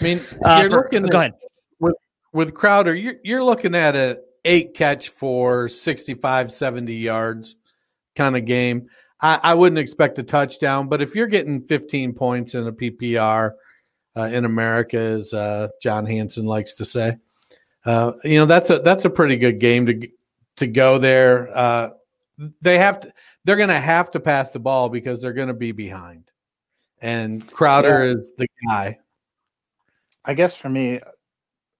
I 0.00 0.04
mean, 0.04 0.20
Uh, 0.44 0.58
you're 0.62 0.70
for- 0.70 0.76
looking 0.84 1.02
go 1.06 1.18
at- 1.18 1.30
ahead. 1.30 1.34
with 1.80 1.96
with 2.32 2.54
Crowder, 2.54 2.94
you're 2.94 3.16
you're 3.24 3.42
looking 3.44 3.74
at 3.74 3.96
a 3.96 4.18
eight 4.44 4.72
catch 4.74 5.08
for 5.10 5.68
65, 5.68 6.50
70 6.52 6.94
yards 6.94 7.56
kind 8.16 8.36
of 8.36 8.44
game. 8.46 8.88
I, 9.20 9.38
I 9.42 9.54
wouldn't 9.54 9.78
expect 9.78 10.18
a 10.18 10.22
touchdown, 10.22 10.88
but 10.88 11.02
if 11.02 11.14
you're 11.14 11.26
getting 11.26 11.60
15 11.66 12.14
points 12.14 12.54
in 12.54 12.66
a 12.66 12.72
PPR 12.72 13.52
uh, 14.16 14.22
in 14.32 14.44
America, 14.44 14.98
as 14.98 15.32
uh, 15.32 15.68
John 15.82 16.06
Hanson 16.06 16.46
likes 16.46 16.74
to 16.74 16.84
say, 16.84 17.16
uh, 17.84 18.12
you 18.24 18.38
know 18.38 18.46
that's 18.46 18.70
a 18.70 18.78
that's 18.80 19.04
a 19.04 19.10
pretty 19.10 19.36
good 19.36 19.58
game 19.58 19.86
to 19.86 20.08
to 20.56 20.66
go 20.66 20.98
there. 20.98 21.56
Uh, 21.56 21.90
they 22.60 22.78
have 22.78 23.00
to 23.00 23.12
they're 23.44 23.56
going 23.56 23.68
to 23.68 23.74
have 23.80 24.10
to 24.12 24.20
pass 24.20 24.50
the 24.50 24.58
ball 24.58 24.88
because 24.88 25.20
they're 25.20 25.32
going 25.32 25.48
to 25.48 25.54
be 25.54 25.72
behind. 25.72 26.30
And 27.00 27.46
Crowder 27.50 28.06
Yeah. 28.06 28.12
is 28.14 28.32
the 28.36 28.46
guy. 28.66 28.98
I 30.24 30.34
guess 30.34 30.54
for 30.54 30.68
me, 30.68 31.00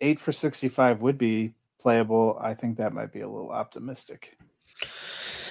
eight 0.01 0.19
for 0.19 0.33
65 0.33 1.03
would 1.03 1.19
be 1.19 1.53
playable. 1.79 2.39
I 2.41 2.55
think 2.55 2.79
that 2.79 2.95
might 2.95 3.13
be 3.13 3.21
a 3.21 3.29
little 3.29 3.51
optimistic. 3.51 4.39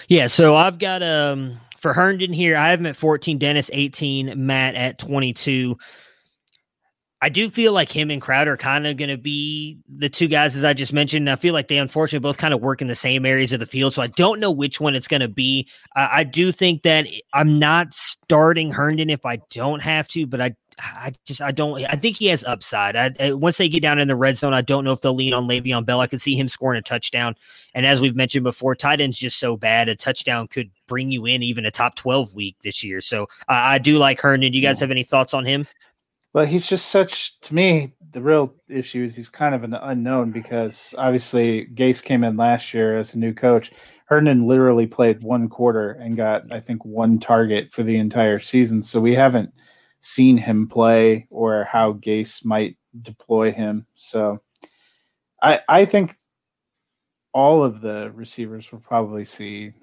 Yeah, 0.08 0.26
so 0.26 0.56
I've 0.56 0.80
got 0.80 1.04
um 1.04 1.60
for 1.78 1.94
Herndon 1.94 2.34
here, 2.34 2.58
I 2.58 2.72
have 2.72 2.80
him 2.80 2.88
at 2.88 2.96
14, 2.96 3.38
Dennis 3.38 3.70
18, 3.72 4.34
Matt 4.46 4.76
at 4.76 4.98
22. 5.00 5.78
I 7.22 7.28
do 7.30 7.50
feel 7.50 7.74
like 7.74 7.92
him 7.92 8.10
and 8.12 8.22
Crowder 8.22 8.54
are 8.54 8.58
kind 8.58 8.88
of 8.88 8.96
going 8.96 9.10
to 9.10 9.18
be 9.18 9.78
the 9.90 10.08
two 10.08 10.30
guys, 10.30 10.56
as 10.56 10.64
I 10.64 10.72
just 10.74 10.94
mentioned. 10.94 11.30
I 11.30 11.36
feel 11.36 11.54
like 11.54 11.68
they 11.68 11.78
unfortunately 11.78 12.24
both 12.24 12.38
kind 12.38 12.54
of 12.54 12.62
work 12.62 12.82
in 12.82 12.88
the 12.88 12.96
same 12.96 13.26
areas 13.26 13.52
of 13.52 13.60
the 13.60 13.66
field. 13.66 13.94
So 13.94 14.02
I 14.02 14.08
don't 14.08 14.40
know 14.40 14.52
which 14.52 14.80
one 14.80 14.96
it's 14.96 15.08
going 15.08 15.20
to 15.22 15.28
be. 15.28 15.68
I 15.96 16.20
I 16.20 16.24
do 16.24 16.52
think 16.54 16.84
that 16.84 17.08
I'm 17.34 17.60
not 17.60 17.94
starting 17.94 18.72
Herndon 18.72 19.10
if 19.10 19.26
I 19.26 19.40
don't 19.50 19.82
have 19.82 20.08
to, 20.10 20.26
but 20.28 20.42
I. 20.42 20.56
I 20.82 21.12
just 21.26 21.42
I 21.42 21.52
don't 21.52 21.84
I 21.88 21.98
think 21.98 22.16
he 22.16 22.28
has 22.28 22.46
upside. 22.46 22.96
I, 22.96 23.12
I- 23.20 23.34
once 23.34 23.58
they 23.58 23.68
get 23.68 23.82
down 23.82 24.00
in 24.00 24.08
the 24.08 24.16
red 24.16 24.38
zone, 24.38 24.54
I 24.54 24.62
don't 24.62 24.86
know 24.86 24.94
if 24.94 25.02
they'll 25.02 25.14
lean 25.14 25.34
on 25.34 25.46
Le'Veon 25.46 25.86
Bell. 25.86 26.00
I 26.00 26.08
could 26.08 26.22
see 26.22 26.38
him 26.38 26.48
scoring 26.48 26.80
a 26.80 26.82
touchdown. 26.82 27.36
And 27.74 27.86
as 27.86 28.00
we've 28.00 28.16
mentioned 28.16 28.46
before, 28.46 28.76
tight 28.76 29.02
end's 29.02 29.18
just 29.20 29.40
so 29.40 29.58
bad. 29.58 29.90
A 29.90 29.96
touchdown 29.98 30.48
could 30.48 30.72
bring 30.88 31.12
you 31.12 31.26
in 31.26 31.44
even 31.44 31.66
a 31.66 31.72
top 31.72 31.96
twelve 31.96 32.34
week 32.34 32.56
this 32.64 32.82
year. 32.82 33.02
So 33.02 33.28
I 33.50 33.76
I 33.76 33.78
do 33.78 33.98
like 33.98 34.22
Herndon. 34.22 34.54
Do 34.54 34.58
you 34.58 34.64
guys 34.66 34.80
have 34.80 34.90
any 34.90 35.04
thoughts 35.04 35.34
on 35.34 35.46
him? 35.46 35.68
Well, 36.34 36.46
he's 36.46 36.68
just 36.68 36.90
such 36.90 37.40
to 37.42 37.56
me. 37.56 37.94
The 38.12 38.22
real 38.22 38.54
issue 38.68 39.04
is 39.04 39.16
he's 39.16 39.30
kind 39.30 39.56
of 39.56 39.64
an 39.64 39.74
unknown 39.74 40.32
because 40.32 40.94
obviously 40.98 41.68
Gase 41.74 42.04
came 42.04 42.24
in 42.24 42.38
last 42.38 42.74
year 42.74 42.98
as 42.98 43.14
a 43.14 43.20
new 43.20 43.34
coach. 43.34 43.72
Herndon 44.06 44.48
literally 44.48 44.88
played 44.88 45.24
one 45.24 45.50
quarter 45.50 45.92
and 45.92 46.18
got, 46.18 46.52
I 46.52 46.60
think, 46.60 46.84
one 46.84 47.20
target 47.20 47.72
for 47.72 47.84
the 47.84 47.98
entire 47.98 48.40
season. 48.40 48.82
So 48.82 49.00
we 49.00 49.14
haven't 49.14 49.54
seen 50.00 50.38
him 50.38 50.68
play 50.68 51.28
or 51.30 51.64
how 51.66 51.94
Gase 51.94 52.44
might 52.46 52.78
deploy 53.02 53.52
him. 53.52 53.86
So 53.96 54.40
I 55.42 55.62
I 55.68 55.86
think 55.86 56.18
all 57.34 57.64
of 57.64 57.82
the 57.82 58.12
receivers 58.16 58.72
will 58.72 58.80
probably 58.80 59.26
see 59.26 59.74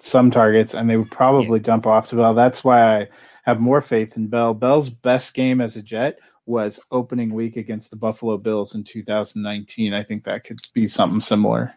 some 0.00 0.30
targets 0.30 0.74
and 0.74 0.88
they 0.88 0.96
would 0.96 1.10
probably 1.10 1.58
dump 1.58 1.86
off 1.86 2.08
to 2.08 2.16
Bell. 2.16 2.34
That's 2.34 2.62
why 2.62 2.98
I 2.98 3.08
have 3.44 3.60
more 3.60 3.80
faith 3.80 4.16
in 4.16 4.28
Bell. 4.28 4.54
Bell's 4.54 4.90
best 4.90 5.34
game 5.34 5.60
as 5.60 5.76
a 5.76 5.82
Jet 5.82 6.18
was 6.46 6.80
opening 6.90 7.34
week 7.34 7.56
against 7.56 7.90
the 7.90 7.96
Buffalo 7.96 8.38
Bills 8.38 8.74
in 8.74 8.84
2019. 8.84 9.92
I 9.92 10.02
think 10.02 10.24
that 10.24 10.44
could 10.44 10.58
be 10.72 10.86
something 10.86 11.20
similar. 11.20 11.74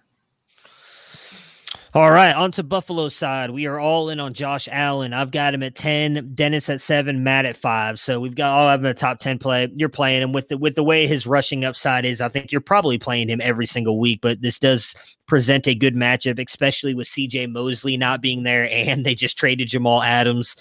All 1.93 2.09
right, 2.09 2.33
on 2.33 2.53
to 2.53 2.63
Buffalo's 2.63 3.13
side. 3.13 3.51
We 3.51 3.65
are 3.65 3.77
all 3.77 4.09
in 4.09 4.21
on 4.21 4.33
Josh 4.33 4.69
Allen. 4.71 5.11
I've 5.11 5.31
got 5.31 5.53
him 5.53 5.61
at 5.61 5.75
ten, 5.75 6.31
Dennis 6.33 6.69
at 6.69 6.79
seven, 6.79 7.21
Matt 7.21 7.45
at 7.45 7.57
five. 7.57 7.99
So 7.99 8.17
we've 8.17 8.33
got 8.33 8.53
all 8.53 8.69
of 8.69 8.81
them 8.81 8.89
a 8.89 8.93
top 8.93 9.19
ten 9.19 9.37
play. 9.37 9.67
You're 9.75 9.89
playing 9.89 10.21
him 10.21 10.31
with 10.31 10.47
the 10.47 10.57
with 10.57 10.75
the 10.75 10.85
way 10.85 11.05
his 11.05 11.27
rushing 11.27 11.65
upside 11.65 12.05
is. 12.05 12.21
I 12.21 12.29
think 12.29 12.49
you're 12.49 12.61
probably 12.61 12.97
playing 12.97 13.27
him 13.27 13.41
every 13.41 13.65
single 13.65 13.99
week. 13.99 14.19
But 14.21 14.41
this 14.41 14.57
does 14.57 14.95
present 15.27 15.67
a 15.67 15.75
good 15.75 15.93
matchup, 15.93 16.41
especially 16.41 16.93
with 16.93 17.07
C.J. 17.07 17.47
Mosley 17.47 17.97
not 17.97 18.21
being 18.21 18.43
there, 18.43 18.69
and 18.71 19.05
they 19.05 19.13
just 19.13 19.37
traded 19.37 19.67
Jamal 19.67 20.01
Adams. 20.01 20.55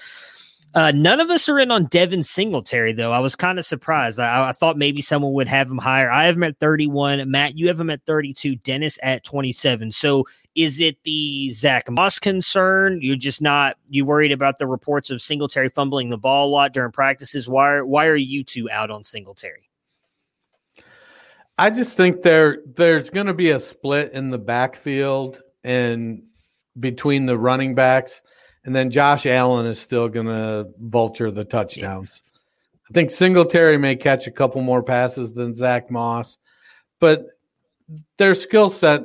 Uh, 0.72 0.93
none 0.95 1.18
of 1.18 1.31
us 1.31 1.49
are 1.49 1.59
in 1.59 1.72
on 1.72 1.87
Devin 1.87 2.22
Singletary, 2.22 2.93
though. 2.93 3.12
I 3.12 3.18
was 3.18 3.35
kind 3.35 3.59
of 3.59 3.66
surprised. 3.66 4.20
I, 4.20 4.51
I 4.51 4.53
thought 4.53 4.78
maybe 4.78 5.03
someone 5.03 5.33
would 5.33 5.49
have 5.49 5.68
him 5.68 5.78
higher. 5.78 6.11
I 6.11 6.26
have 6.26 6.37
him 6.37 6.45
at 6.45 6.59
31. 6.61 7.28
Matt, 7.28 7.59
you 7.59 7.66
have 7.66 7.81
him 7.81 7.91
at 7.91 8.07
32. 8.07 8.55
Dennis 8.57 8.97
at 9.03 9.24
27. 9.24 9.91
So 9.91 10.26
is 10.55 10.81
it 10.81 11.03
the 11.05 11.51
Zach 11.51 11.89
Moss 11.91 12.19
concern? 12.19 13.01
You're 13.03 13.17
just 13.17 13.41
not 13.41 13.77
you 13.89 14.05
worried 14.05 14.33
about 14.33 14.59
the 14.59 14.67
reports 14.67 15.11
of 15.11 15.23
Singletary 15.23 15.69
fumbling 15.69 16.11
the 16.11 16.19
ball 16.19 16.49
a 16.49 16.51
lot 16.51 16.73
during 16.73 16.93
practices? 16.93 17.49
Why 17.49 17.81
why 17.81 18.07
are 18.07 18.17
you 18.17 18.45
two 18.45 18.71
out 18.71 18.91
on 18.91 19.05
Singletary? 19.05 19.69
I 21.59 21.71
just 21.71 21.97
think 21.97 22.23
there 22.23 22.59
there's 22.75 23.11
going 23.11 23.27
to 23.27 23.35
be 23.35 23.51
a 23.51 23.61
split 23.61 24.13
in 24.13 24.31
the 24.31 24.39
backfield 24.39 25.41
and 25.63 26.23
between 26.79 27.27
the 27.27 27.39
running 27.39 27.75
backs, 27.75 28.23
and 28.65 28.75
then 28.75 28.91
Josh 28.91 29.27
Allen 29.27 29.67
is 29.67 29.79
still 29.79 30.09
going 30.09 30.27
to 30.27 30.69
vulture 30.79 31.31
the 31.31 31.45
touchdowns. 31.45 32.23
I 32.89 32.93
think 32.93 33.11
Singletary 33.11 33.77
may 33.77 33.95
catch 33.95 34.27
a 34.27 34.33
couple 34.33 34.63
more 34.63 34.83
passes 34.83 35.33
than 35.33 35.55
Zach 35.55 35.91
Moss, 35.91 36.39
but 36.99 37.27
their 38.19 38.35
skill 38.35 38.71
set, 38.71 39.03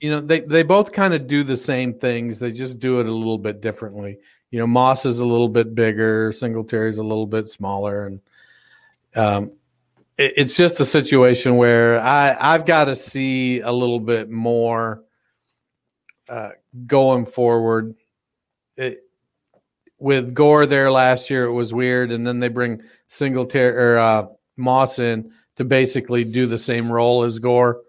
you 0.00 0.10
know, 0.10 0.20
they 0.20 0.40
they 0.40 0.62
both 0.62 0.92
kind 0.92 1.14
of 1.14 1.26
do 1.26 1.42
the 1.42 1.56
same 1.56 1.94
things. 1.94 2.38
They 2.38 2.52
just 2.52 2.78
do 2.80 3.00
it 3.00 3.06
a 3.06 3.12
little 3.12 3.38
bit 3.38 3.60
differently. 3.60 4.18
You 4.50 4.58
know, 4.58 4.66
Moss 4.66 5.06
is 5.06 5.20
a 5.20 5.26
little 5.26 5.48
bit 5.48 5.74
bigger, 5.74 6.32
Singletary's 6.32 6.98
a 6.98 7.04
little 7.04 7.26
bit 7.26 7.48
smaller, 7.50 8.06
and 8.06 8.20
um, 9.14 9.52
it- 10.18 10.34
it's 10.36 10.56
just 10.56 10.80
a 10.80 10.84
situation 10.84 11.56
where 11.56 12.00
I 12.00 12.36
I've 12.54 12.66
got 12.66 12.86
to 12.86 12.96
see 12.96 13.60
a 13.60 13.70
little 13.72 14.00
bit 14.00 14.30
more 14.30 15.02
uh, 16.28 16.50
going 16.86 17.26
forward. 17.26 17.94
It, 18.76 19.00
with 19.98 20.32
Gore 20.32 20.64
there 20.64 20.90
last 20.90 21.28
year, 21.28 21.44
it 21.44 21.52
was 21.52 21.74
weird, 21.74 22.10
and 22.10 22.26
then 22.26 22.40
they 22.40 22.48
bring 22.48 22.80
Singletary 23.08 23.76
or 23.76 23.98
uh, 23.98 24.26
Moss 24.56 24.98
in 24.98 25.32
to 25.56 25.64
basically 25.64 26.24
do 26.24 26.46
the 26.46 26.56
same 26.58 26.90
role 26.90 27.22
as 27.24 27.38
Gore. 27.38 27.82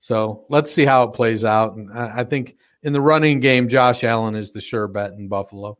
So 0.00 0.44
let's 0.48 0.72
see 0.72 0.84
how 0.84 1.02
it 1.04 1.14
plays 1.14 1.44
out. 1.44 1.76
And 1.76 1.92
I, 1.92 2.20
I 2.20 2.24
think 2.24 2.56
in 2.82 2.92
the 2.92 3.00
running 3.00 3.40
game, 3.40 3.68
Josh 3.68 4.04
Allen 4.04 4.34
is 4.34 4.52
the 4.52 4.60
sure 4.60 4.88
bet 4.88 5.12
in 5.12 5.28
Buffalo. 5.28 5.78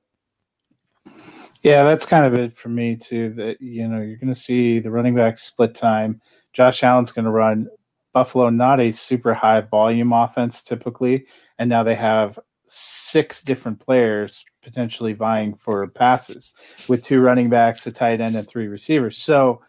Yeah, 1.63 1.83
that's 1.85 2.07
kind 2.07 2.25
of 2.25 2.35
it 2.35 2.53
for 2.53 2.69
me 2.69 2.97
too. 2.97 3.31
That 3.31 3.61
you 3.61 3.89
know, 3.89 4.01
you're 4.01 4.17
going 4.17 4.29
to 4.29 4.35
see 4.35 4.79
the 4.79 4.91
running 4.91 5.15
back 5.15 5.39
split 5.39 5.75
time. 5.75 6.21
Josh 6.53 6.83
Allen's 6.83 7.13
going 7.13 7.25
to 7.25 7.31
run 7.31 7.69
Buffalo, 8.13 8.51
not 8.51 8.81
a 8.81 8.93
super 8.93 9.35
high 9.35 9.61
volume 9.61 10.13
offense 10.13 10.63
typically, 10.63 11.27
and 11.59 11.69
now 11.69 11.83
they 11.83 11.95
have 11.95 12.39
six 12.65 13.43
different 13.43 13.81
players 13.81 14.45
potentially 14.63 15.15
vying 15.15 15.55
for 15.55 15.87
passes 15.89 16.55
with 16.89 17.03
two 17.03 17.21
running 17.21 17.49
backs, 17.49 17.87
a 17.87 17.93
tight 17.93 18.21
end, 18.21 18.37
and 18.37 18.47
three 18.49 18.69
receivers. 18.69 19.19
So 19.19 19.63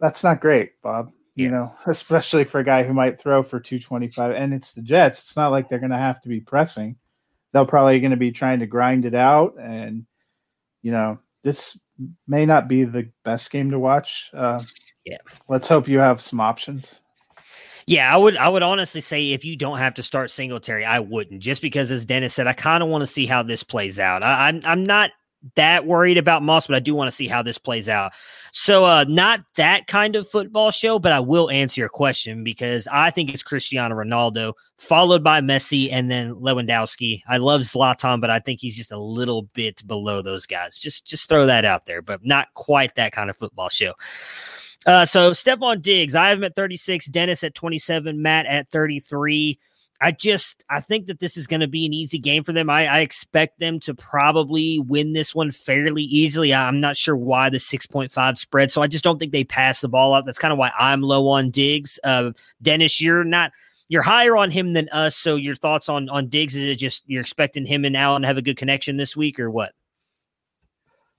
that's 0.00 0.22
not 0.22 0.40
great, 0.40 0.80
Bob. 0.82 1.10
You 1.38 1.50
know, 1.50 1.74
especially 1.86 2.44
for 2.44 2.60
a 2.60 2.64
guy 2.64 2.82
who 2.82 2.92
might 2.92 3.20
throw 3.20 3.42
for 3.42 3.60
225, 3.60 4.34
and 4.34 4.52
it's 4.52 4.72
the 4.72 4.82
Jets. 4.82 5.20
It's 5.20 5.36
not 5.36 5.50
like 5.50 5.68
they're 5.68 5.78
going 5.78 5.90
to 5.90 5.96
have 5.96 6.20
to 6.22 6.28
be 6.28 6.40
pressing. 6.40 6.96
They're 7.52 7.64
probably 7.64 8.00
going 8.00 8.10
to 8.10 8.16
be 8.16 8.30
trying 8.30 8.60
to 8.60 8.66
grind 8.66 9.06
it 9.06 9.14
out 9.14 9.54
and 9.58 10.04
you 10.82 10.92
know, 10.92 11.18
this 11.42 11.78
may 12.26 12.46
not 12.46 12.68
be 12.68 12.84
the 12.84 13.10
best 13.24 13.50
game 13.50 13.70
to 13.70 13.78
watch. 13.78 14.30
Uh, 14.32 14.62
Yeah. 15.04 15.18
Let's 15.48 15.68
hope 15.68 15.88
you 15.88 15.98
have 15.98 16.20
some 16.20 16.40
options. 16.40 17.00
Yeah, 17.86 18.12
I 18.12 18.18
would 18.18 18.36
I 18.36 18.50
would 18.50 18.62
honestly 18.62 19.00
say 19.00 19.32
if 19.32 19.46
you 19.46 19.56
don't 19.56 19.78
have 19.78 19.94
to 19.94 20.02
start 20.02 20.30
Singletary, 20.30 20.84
I 20.84 21.00
wouldn't. 21.00 21.40
Just 21.40 21.62
because 21.62 21.90
as 21.90 22.04
Dennis 22.04 22.34
said, 22.34 22.46
I 22.46 22.52
kind 22.52 22.82
of 22.82 22.90
want 22.90 23.00
to 23.00 23.06
see 23.06 23.24
how 23.24 23.42
this 23.42 23.62
plays 23.62 23.98
out. 23.98 24.22
I, 24.22 24.48
I'm 24.48 24.60
I'm 24.64 24.84
not 24.84 25.10
that 25.54 25.86
worried 25.86 26.18
about 26.18 26.42
Moss, 26.42 26.66
but 26.66 26.76
I 26.76 26.80
do 26.80 26.94
want 26.94 27.08
to 27.08 27.16
see 27.16 27.28
how 27.28 27.42
this 27.42 27.58
plays 27.58 27.88
out. 27.88 28.12
So 28.52 28.84
uh 28.84 29.04
not 29.08 29.40
that 29.56 29.86
kind 29.86 30.16
of 30.16 30.28
football 30.28 30.70
show, 30.70 30.98
but 30.98 31.12
I 31.12 31.20
will 31.20 31.50
answer 31.50 31.80
your 31.80 31.88
question 31.88 32.42
because 32.44 32.88
I 32.90 33.10
think 33.10 33.32
it's 33.32 33.42
Cristiano 33.42 33.94
Ronaldo, 33.94 34.54
followed 34.78 35.22
by 35.22 35.40
Messi 35.40 35.92
and 35.92 36.10
then 36.10 36.34
Lewandowski. 36.34 37.22
I 37.28 37.36
love 37.36 37.62
Zlatan, 37.62 38.20
but 38.20 38.30
I 38.30 38.40
think 38.40 38.60
he's 38.60 38.76
just 38.76 38.92
a 38.92 38.98
little 38.98 39.42
bit 39.54 39.86
below 39.86 40.22
those 40.22 40.46
guys. 40.46 40.78
Just 40.78 41.06
just 41.06 41.28
throw 41.28 41.46
that 41.46 41.64
out 41.64 41.84
there, 41.84 42.02
but 42.02 42.24
not 42.24 42.52
quite 42.54 42.94
that 42.96 43.12
kind 43.12 43.30
of 43.30 43.36
football 43.36 43.68
show. 43.68 43.94
Uh, 44.86 45.04
so 45.04 45.32
Stefon 45.32 45.82
Diggs, 45.82 46.14
I 46.14 46.28
have 46.28 46.38
him 46.38 46.44
at 46.44 46.54
36, 46.54 47.06
Dennis 47.06 47.42
at 47.42 47.54
27, 47.54 48.22
Matt 48.22 48.46
at 48.46 48.68
33. 48.68 49.58
I 50.00 50.12
just 50.12 50.64
I 50.70 50.80
think 50.80 51.06
that 51.06 51.18
this 51.18 51.36
is 51.36 51.46
going 51.46 51.60
to 51.60 51.66
be 51.66 51.84
an 51.84 51.92
easy 51.92 52.18
game 52.18 52.44
for 52.44 52.52
them. 52.52 52.70
I, 52.70 52.86
I 52.86 52.98
expect 53.00 53.58
them 53.58 53.80
to 53.80 53.94
probably 53.94 54.78
win 54.78 55.12
this 55.12 55.34
one 55.34 55.50
fairly 55.50 56.04
easily. 56.04 56.54
I'm 56.54 56.80
not 56.80 56.96
sure 56.96 57.16
why 57.16 57.50
the 57.50 57.56
6.5 57.56 58.36
spread, 58.36 58.70
so 58.70 58.80
I 58.80 58.86
just 58.86 59.02
don't 59.02 59.18
think 59.18 59.32
they 59.32 59.44
pass 59.44 59.80
the 59.80 59.88
ball 59.88 60.14
out. 60.14 60.24
That's 60.24 60.38
kind 60.38 60.52
of 60.52 60.58
why 60.58 60.70
I'm 60.78 61.02
low 61.02 61.28
on 61.28 61.50
Diggs. 61.50 61.98
Uh, 62.04 62.30
Dennis, 62.62 63.00
you're 63.00 63.24
not 63.24 63.50
you're 63.88 64.02
higher 64.02 64.36
on 64.36 64.50
him 64.50 64.72
than 64.72 64.88
us. 64.90 65.16
So 65.16 65.34
your 65.34 65.56
thoughts 65.56 65.88
on 65.88 66.08
on 66.08 66.28
Diggs? 66.28 66.54
Is 66.54 66.64
it 66.64 66.76
just 66.76 67.02
you're 67.06 67.22
expecting 67.22 67.66
him 67.66 67.84
and 67.84 67.96
Allen 67.96 68.22
to 68.22 68.28
have 68.28 68.38
a 68.38 68.42
good 68.42 68.56
connection 68.56 68.96
this 68.96 69.16
week, 69.16 69.40
or 69.40 69.50
what? 69.50 69.72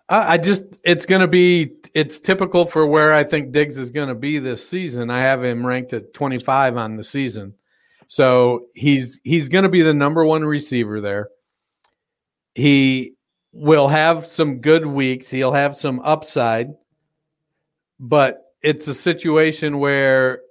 I 0.08 0.36
I 0.36 0.38
just 0.38 0.64
it's 0.84 1.06
going 1.06 1.22
to 1.22 1.28
be 1.28 1.74
it's 1.94 2.20
typical 2.20 2.66
for 2.66 2.88
where 2.88 3.14
I 3.14 3.26
think 3.26 3.52
Diggs 3.52 3.76
is 3.76 3.92
going 3.92 4.08
to 4.08 4.16
be 4.16 4.40
this 4.40 4.66
season. 4.66 5.10
I 5.10 5.20
have 5.22 5.44
him 5.44 5.66
ranked 5.66 5.92
at 5.92 6.14
25 6.14 6.78
on 6.78 6.96
the 6.96 7.04
season. 7.04 7.56
So 8.10 8.66
he's 8.74 9.22
he's 9.24 9.50
going 9.50 9.64
to 9.64 9.70
be 9.70 9.84
the 9.84 9.94
number 9.94 10.26
1 10.26 10.44
receiver 10.44 11.00
there. 11.00 11.30
He 12.56 13.14
will 13.54 13.88
have 13.88 14.26
some 14.26 14.62
good 14.62 14.86
weeks. 14.86 15.30
He'll 15.30 15.54
have 15.54 15.76
some 15.76 16.00
upside. 16.00 16.74
But 18.00 18.42
it's 18.64 18.88
a 18.88 18.96
situation 18.96 19.78
where 19.78 20.42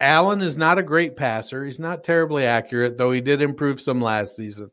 Allen 0.00 0.42
is 0.42 0.58
not 0.58 0.76
a 0.76 0.82
great 0.82 1.16
passer. 1.16 1.64
He's 1.64 1.80
not 1.80 2.04
terribly 2.04 2.44
accurate, 2.44 2.98
though 2.98 3.10
he 3.10 3.22
did 3.22 3.40
improve 3.40 3.80
some 3.80 4.02
last 4.02 4.36
season. 4.36 4.70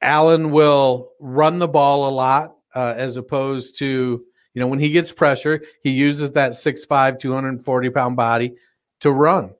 Allen 0.00 0.50
will 0.52 1.12
run 1.20 1.58
the 1.58 1.68
ball 1.68 2.08
a 2.08 2.14
lot 2.14 2.56
uh, 2.74 2.94
as 2.96 3.18
opposed 3.18 3.76
to, 3.80 4.24
you 4.54 4.60
know, 4.60 4.68
when 4.68 4.78
he 4.78 4.90
gets 4.90 5.12
pressure, 5.12 5.62
he 5.82 5.90
uses 5.90 6.32
that 6.32 6.52
6'5, 6.52 7.18
240 7.18 7.90
pound 7.90 8.16
body 8.16 8.54
to 9.00 9.12
run. 9.12 9.50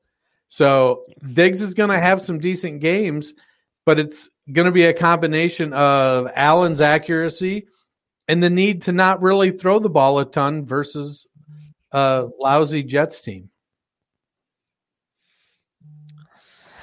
So 0.50 1.04
Diggs 1.32 1.62
is 1.62 1.74
going 1.74 1.90
to 1.90 1.98
have 1.98 2.20
some 2.20 2.40
decent 2.40 2.80
games, 2.80 3.32
but 3.86 4.00
it's 4.00 4.28
going 4.52 4.66
to 4.66 4.72
be 4.72 4.84
a 4.84 4.92
combination 4.92 5.72
of 5.72 6.28
Allen's 6.34 6.80
accuracy 6.80 7.68
and 8.28 8.42
the 8.42 8.50
need 8.50 8.82
to 8.82 8.92
not 8.92 9.22
really 9.22 9.52
throw 9.52 9.78
the 9.78 9.88
ball 9.88 10.18
a 10.18 10.24
ton 10.24 10.66
versus 10.66 11.26
a 11.92 12.28
lousy 12.38 12.82
Jets 12.82 13.22
team. 13.22 13.50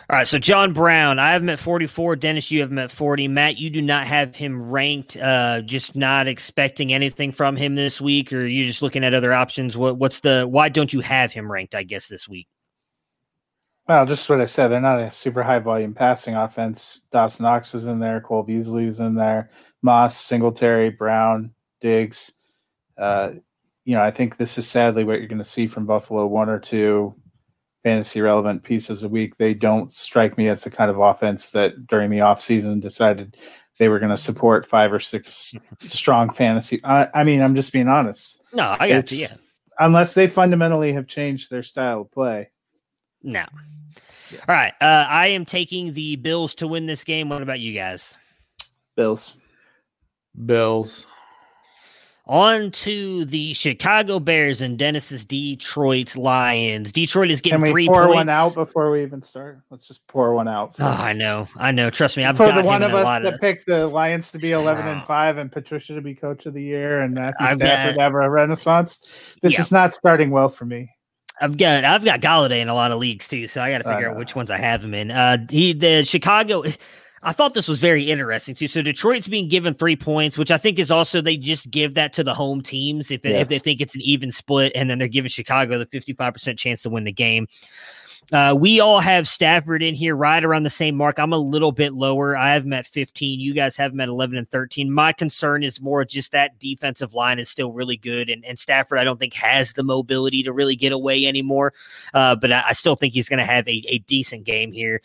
All 0.09 0.15
right, 0.15 0.27
so 0.27 0.39
John 0.39 0.71
Brown, 0.71 1.19
I 1.19 1.33
have 1.33 1.41
him 1.41 1.49
at 1.49 1.59
44. 1.59 2.15
Dennis, 2.15 2.49
you 2.49 2.61
have 2.61 2.71
him 2.71 2.79
at 2.79 2.91
40. 2.91 3.27
Matt, 3.27 3.57
you 3.57 3.69
do 3.69 3.81
not 3.81 4.07
have 4.07 4.33
him 4.37 4.71
ranked. 4.71 5.17
Uh, 5.17 5.59
just 5.59 5.97
not 5.97 6.29
expecting 6.29 6.93
anything 6.93 7.33
from 7.33 7.57
him 7.57 7.75
this 7.75 7.99
week, 7.99 8.31
or 8.31 8.45
you're 8.45 8.67
just 8.67 8.81
looking 8.81 9.03
at 9.03 9.13
other 9.13 9.33
options. 9.33 9.75
What, 9.75 9.97
what's 9.97 10.21
the 10.21 10.47
why 10.49 10.69
don't 10.69 10.93
you 10.93 11.01
have 11.01 11.33
him 11.33 11.51
ranked? 11.51 11.75
I 11.75 11.83
guess 11.83 12.07
this 12.07 12.29
week. 12.29 12.47
Well, 13.87 14.05
just 14.05 14.29
what 14.29 14.41
I 14.41 14.45
said. 14.45 14.67
They're 14.67 14.81
not 14.81 15.01
a 15.01 15.11
super 15.11 15.43
high 15.43 15.59
volume 15.59 15.93
passing 15.93 16.35
offense. 16.35 17.01
Dawson 17.11 17.43
Knox 17.43 17.73
is 17.73 17.87
in 17.87 17.99
there. 17.99 18.19
Cole 18.19 18.43
Beasley 18.43 18.85
is 18.85 18.99
in 18.99 19.15
there. 19.15 19.49
Moss, 19.81 20.17
Singletary, 20.17 20.89
Brown, 20.89 21.51
Diggs. 21.79 22.33
Uh, 22.97 23.31
you 23.85 23.95
know, 23.95 24.01
I 24.01 24.11
think 24.11 24.35
this 24.35 24.57
is 24.57 24.67
sadly 24.67 25.05
what 25.05 25.19
you're 25.19 25.29
going 25.29 25.37
to 25.37 25.45
see 25.45 25.67
from 25.67 25.85
Buffalo. 25.85 26.25
One 26.25 26.49
or 26.49 26.59
two 26.59 27.15
fantasy 27.83 28.19
relevant 28.19 28.63
pieces 28.63 29.03
a 29.05 29.09
week. 29.09 29.37
They 29.37 29.53
don't 29.53 29.89
strike 29.89 30.37
me 30.37 30.49
as 30.49 30.63
the 30.63 30.69
kind 30.69 30.91
of 30.91 30.99
offense 30.99 31.49
that 31.51 31.87
during 31.87 32.09
the 32.09 32.17
offseason 32.17 32.81
decided 32.81 33.37
they 33.79 33.87
were 33.87 33.99
going 33.99 34.09
to 34.09 34.17
support 34.17 34.65
five 34.65 34.91
or 34.91 34.99
six 34.99 35.55
strong 35.87 36.29
fantasy. 36.29 36.81
I, 36.83 37.07
I, 37.13 37.23
mean, 37.23 37.41
I'm 37.41 37.55
just 37.55 37.71
being 37.71 37.87
honest. 37.87 38.41
No, 38.51 38.75
I 38.77 38.89
got 38.89 39.09
you. 39.11 39.19
Yeah. 39.19 39.35
Unless 39.79 40.15
they 40.15 40.27
fundamentally 40.27 40.91
have 40.91 41.07
changed 41.07 41.49
their 41.49 41.63
style 41.63 42.01
of 42.01 42.11
play. 42.11 42.49
No. 43.23 43.45
Yeah. 44.31 44.39
All 44.47 44.55
right. 44.55 44.73
Uh, 44.81 45.05
I 45.09 45.27
am 45.27 45.45
taking 45.45 45.93
the 45.93 46.15
Bills 46.17 46.53
to 46.55 46.67
win 46.67 46.85
this 46.85 47.03
game. 47.03 47.29
What 47.29 47.41
about 47.41 47.59
you 47.59 47.73
guys? 47.73 48.17
Bills. 48.95 49.37
Bills. 50.45 51.05
On 52.29 52.71
to 52.71 53.23
the 53.23 53.53
Chicago 53.53 54.19
Bears 54.19 54.61
and 54.61 54.77
Dennis's 54.77 55.23
Detroit 55.23 56.17
Lions. 56.17 56.91
Detroit 56.91 57.31
is 57.31 57.39
getting 57.39 57.59
Can 57.59 57.63
we 57.63 57.69
three 57.71 57.87
pour 57.87 58.03
points. 58.03 58.15
one 58.15 58.27
out 58.27 58.53
before 58.53 58.91
we 58.91 59.01
even 59.01 59.21
start? 59.21 59.61
Let's 59.69 59.87
just 59.87 60.05
pour 60.07 60.33
one 60.33 60.49
out. 60.49 60.75
Oh, 60.79 60.85
I 60.87 61.13
know, 61.13 61.47
I 61.55 61.71
know. 61.71 61.89
Trust 61.89 62.17
me, 62.17 62.25
I've 62.25 62.35
for 62.35 62.47
got 62.47 62.55
the 62.55 62.63
one 62.63 62.83
him 62.83 62.89
of 62.91 62.95
us 62.97 63.05
lot 63.05 63.21
that 63.23 63.35
of- 63.35 63.39
picked 63.39 63.65
the 63.65 63.87
Lions 63.87 64.29
to 64.33 64.39
be 64.39 64.51
eleven 64.51 64.85
and 64.87 65.01
Oh. 65.03 65.05
five, 65.05 65.37
and 65.37 65.49
Patricia 65.49 65.93
to 65.95 66.01
be 66.01 66.13
coach 66.13 66.45
of 66.45 66.53
the 66.53 66.61
year, 66.61 66.99
and 66.99 67.13
Matthew 67.13 67.47
I've 67.47 67.55
Stafford 67.55 67.95
got- 67.95 67.95
to 67.95 68.01
have 68.01 68.13
a 68.13 68.29
renaissance. 68.29 69.37
This 69.41 69.53
Yeah. 69.53 69.61
is 69.61 69.71
not 69.71 69.93
starting 69.93 70.29
well 70.29 70.49
for 70.49 70.65
me. 70.65 70.91
I've 71.39 71.57
got 71.57 71.83
I've 71.83 72.03
got 72.03 72.21
Golladay 72.21 72.61
in 72.61 72.69
a 72.69 72.73
lot 72.73 72.91
of 72.91 72.99
leagues 72.99 73.27
too, 73.27 73.47
so 73.47 73.61
I 73.61 73.71
got 73.71 73.79
to 73.79 73.83
figure 73.83 74.09
out 74.09 74.17
which 74.17 74.35
ones 74.35 74.49
I 74.49 74.57
have 74.57 74.83
him 74.83 74.93
in. 74.93 75.11
Uh, 75.11 75.37
he 75.49 75.73
the 75.73 76.03
Chicago. 76.03 76.63
I 77.23 77.33
thought 77.33 77.53
this 77.53 77.67
was 77.67 77.79
very 77.79 78.09
interesting 78.09 78.55
too. 78.55 78.67
So 78.67 78.81
Detroit's 78.81 79.27
being 79.27 79.49
given 79.49 79.73
three 79.73 79.95
points, 79.95 80.37
which 80.37 80.51
I 80.51 80.57
think 80.57 80.79
is 80.79 80.91
also 80.91 81.19
they 81.19 81.35
just 81.35 81.69
give 81.71 81.95
that 81.95 82.13
to 82.13 82.23
the 82.23 82.33
home 82.33 82.61
teams 82.61 83.11
if, 83.11 83.25
if 83.25 83.49
they 83.49 83.59
think 83.59 83.81
it's 83.81 83.95
an 83.95 84.01
even 84.01 84.31
split, 84.31 84.71
and 84.75 84.89
then 84.89 84.99
they're 84.99 85.07
giving 85.07 85.29
Chicago 85.29 85.77
the 85.77 85.87
fifty 85.87 86.13
five 86.13 86.33
percent 86.33 86.57
chance 86.59 86.83
to 86.83 86.89
win 86.89 87.03
the 87.03 87.11
game. 87.11 87.47
Uh, 88.31 88.53
we 88.57 88.81
all 88.81 88.99
have 88.99 89.25
Stafford 89.27 89.81
in 89.81 89.95
here 89.95 90.15
right 90.15 90.43
around 90.43 90.63
the 90.63 90.69
same 90.69 90.95
mark. 90.95 91.17
I'm 91.17 91.31
a 91.31 91.37
little 91.37 91.71
bit 91.71 91.93
lower. 91.93 92.35
I 92.35 92.53
have 92.53 92.65
him 92.65 92.73
at 92.73 92.85
15. 92.85 93.39
You 93.39 93.53
guys 93.53 93.77
have 93.77 93.93
him 93.93 94.01
at 94.01 94.09
11 94.09 94.37
and 94.37 94.47
13. 94.47 94.91
My 94.91 95.13
concern 95.13 95.63
is 95.63 95.79
more 95.79 96.03
just 96.03 96.33
that 96.33 96.59
defensive 96.59 97.13
line 97.13 97.39
is 97.39 97.49
still 97.49 97.71
really 97.71 97.95
good, 97.95 98.29
and, 98.29 98.43
and 98.43 98.59
Stafford 98.59 98.99
I 98.99 99.05
don't 99.05 99.17
think 99.17 99.33
has 99.35 99.73
the 99.73 99.83
mobility 99.83 100.43
to 100.43 100.51
really 100.51 100.75
get 100.75 100.91
away 100.91 101.25
anymore. 101.25 101.73
Uh, 102.13 102.35
but 102.35 102.51
I, 102.51 102.65
I 102.67 102.73
still 102.73 102.97
think 102.97 103.13
he's 103.13 103.29
going 103.29 103.39
to 103.39 103.45
have 103.45 103.65
a, 103.67 103.83
a 103.87 103.99
decent 103.99 104.43
game 104.43 104.73
here. 104.73 105.01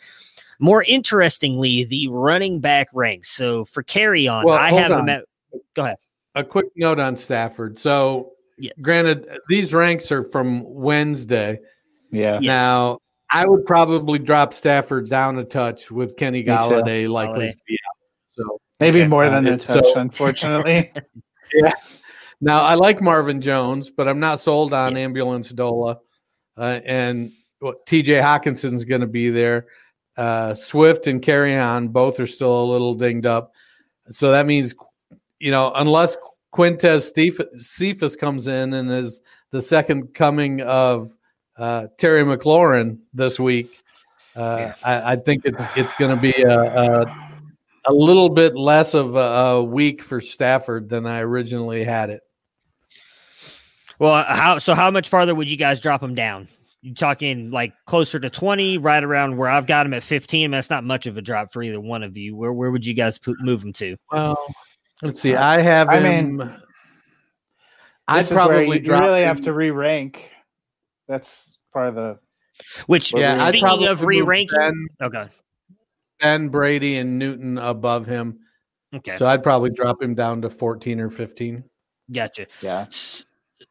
More 0.59 0.83
interestingly, 0.83 1.85
the 1.85 2.07
running 2.09 2.59
back 2.59 2.87
ranks. 2.93 3.29
So 3.29 3.63
for 3.65 3.83
carry 3.83 4.27
on, 4.27 4.45
Well, 4.45 4.57
I 4.57 4.69
hold 4.69 4.81
have 4.81 4.91
him 4.91 5.09
at. 5.09 5.25
Go 5.75 5.85
ahead. 5.85 5.97
A 6.35 6.43
quick 6.43 6.67
note 6.75 6.99
on 6.99 7.15
Stafford. 7.15 7.79
So, 7.79 8.33
Yeah. 8.57 8.71
granted, 8.81 9.27
these 9.49 9.73
ranks 9.73 10.11
are 10.11 10.23
from 10.23 10.63
Wednesday. 10.65 11.59
Yeah, 12.11 12.33
Yes. 12.35 12.43
Now, 12.43 12.99
I 13.33 13.45
would 13.47 13.65
probably 13.65 14.19
drop 14.19 14.53
Stafford 14.53 15.09
down 15.09 15.39
a 15.39 15.43
touch 15.43 15.89
with 15.91 16.15
Kenny 16.17 16.43
too. 16.43 16.51
Golladay 16.51 17.07
likely 17.07 17.47
Golladay. 17.47 17.51
to 17.53 17.57
be 17.67 17.73
out. 17.89 17.95
So 18.27 18.61
maybe 18.79 18.99
Okay. 19.01 19.07
more 19.07 19.23
Uh, 19.25 19.29
than 19.31 19.47
a 19.47 19.57
touch, 19.57 19.85
so- 19.85 19.99
unfortunately. 19.99 20.91
now 22.41 22.61
I 22.63 22.75
like 22.75 23.01
Marvin 23.01 23.41
Jones, 23.41 23.89
but 23.89 24.07
I'm 24.07 24.19
not 24.19 24.39
sold 24.39 24.73
on 24.73 24.93
Amendola. 24.93 25.97
Uh, 26.55 26.79
and 26.85 27.31
what 27.59 27.85
TJ 27.87 28.21
Hockenson's 28.21 28.85
going 28.85 29.01
to 29.01 29.07
be 29.07 29.29
there. 29.29 29.65
Uh, 30.15 30.53
Swift 30.53 31.07
and 31.07 31.21
Kerryon 31.21 31.91
both 31.91 32.19
are 32.19 32.27
still 32.27 32.63
a 32.63 32.65
little 32.71 32.93
dinged 32.93 33.25
up. 33.25 33.51
So 34.11 34.31
that 34.31 34.45
means, 34.45 34.75
you 35.39 35.49
know, 35.49 35.71
unless 35.73 36.17
Quintez 36.53 37.13
Cephus 37.57 38.15
comes 38.15 38.47
in 38.47 38.73
and 38.73 38.91
is 38.91 39.21
the 39.51 39.61
second 39.61 40.13
coming 40.13 40.61
of 40.61 41.15
uh, 41.57 41.87
Terry 41.97 42.23
McLaurin 42.23 42.99
this 43.13 43.39
week, 43.39 43.69
uh, 44.35 44.73
I, 44.83 45.13
I 45.13 45.15
think 45.15 45.45
it's 45.45 45.65
it's 45.75 45.93
going 45.93 46.15
to 46.15 46.21
be 46.21 46.41
a, 46.43 46.59
a 46.59 47.29
a 47.85 47.93
little 47.93 48.29
bit 48.29 48.55
less 48.55 48.93
of 48.93 49.15
a, 49.15 49.19
a 49.19 49.63
week 49.63 50.01
for 50.01 50.21
Stafford 50.21 50.89
than 50.89 51.05
I 51.05 51.19
originally 51.19 51.83
had 51.83 52.09
it. 52.09 52.21
Well, 53.99 54.25
how 54.27 54.57
so? 54.57 54.73
How 54.73 54.89
much 54.89 55.09
farther 55.09 55.35
would 55.35 55.49
you 55.49 55.57
guys 55.57 55.79
drop 55.79 56.01
him 56.01 56.15
down? 56.15 56.47
You 56.81 56.93
talking 56.93 57.51
like 57.51 57.73
closer 57.85 58.19
to 58.19 58.29
twenty, 58.29 58.77
right 58.77 59.03
around 59.03 59.37
where 59.37 59.49
I've 59.49 59.67
got 59.67 59.85
him 59.85 59.93
at 59.93 60.03
fifteen. 60.03 60.51
That's 60.51 60.69
not 60.69 60.83
much 60.83 61.05
of 61.05 61.15
a 61.15 61.21
drop 61.21 61.53
for 61.53 61.63
either 61.63 61.79
one 61.79 62.03
of 62.03 62.17
you. 62.17 62.35
Where 62.35 62.51
where 62.51 62.71
would 62.71 62.85
you 62.85 62.93
guys 62.93 63.17
put, 63.17 63.39
move 63.39 63.63
him 63.63 63.71
to? 63.73 63.95
Well, 64.11 64.37
let's 65.01 65.21
see. 65.21 65.35
I 65.35 65.61
have. 65.61 65.87
I 65.87 65.99
him, 65.99 66.37
mean, 66.37 66.51
I'd 68.07 68.19
is 68.19 68.31
probably 68.31 68.65
you, 68.65 68.73
you 68.73 68.79
drop 68.79 69.03
really 69.03 69.21
him- 69.21 69.27
have 69.27 69.41
to 69.41 69.53
re-rank. 69.53 70.31
That's 71.07 71.57
part 71.71 71.89
of 71.89 71.95
the. 71.95 72.19
Which, 72.85 73.13
Yeah, 73.13 73.33
I'd 73.33 73.41
speaking 73.49 73.61
probably 73.61 73.87
of 73.87 74.03
re-ranking, 74.03 74.59
Ben, 74.59 74.87
oh, 75.01 75.05
okay, 75.07 75.27
Ben 76.19 76.49
Brady 76.49 76.97
and 76.97 77.17
Newton 77.17 77.57
above 77.57 78.05
him. 78.05 78.39
okay, 78.95 79.13
So 79.17 79.25
I'd 79.25 79.41
probably 79.43 79.71
drop 79.71 80.01
him 80.01 80.13
down 80.13 80.41
to 80.43 80.49
fourteen 80.49 80.99
or 80.99 81.09
fifteen. 81.09 81.63
gotcha. 82.11 82.45
Yeah, 82.61 82.85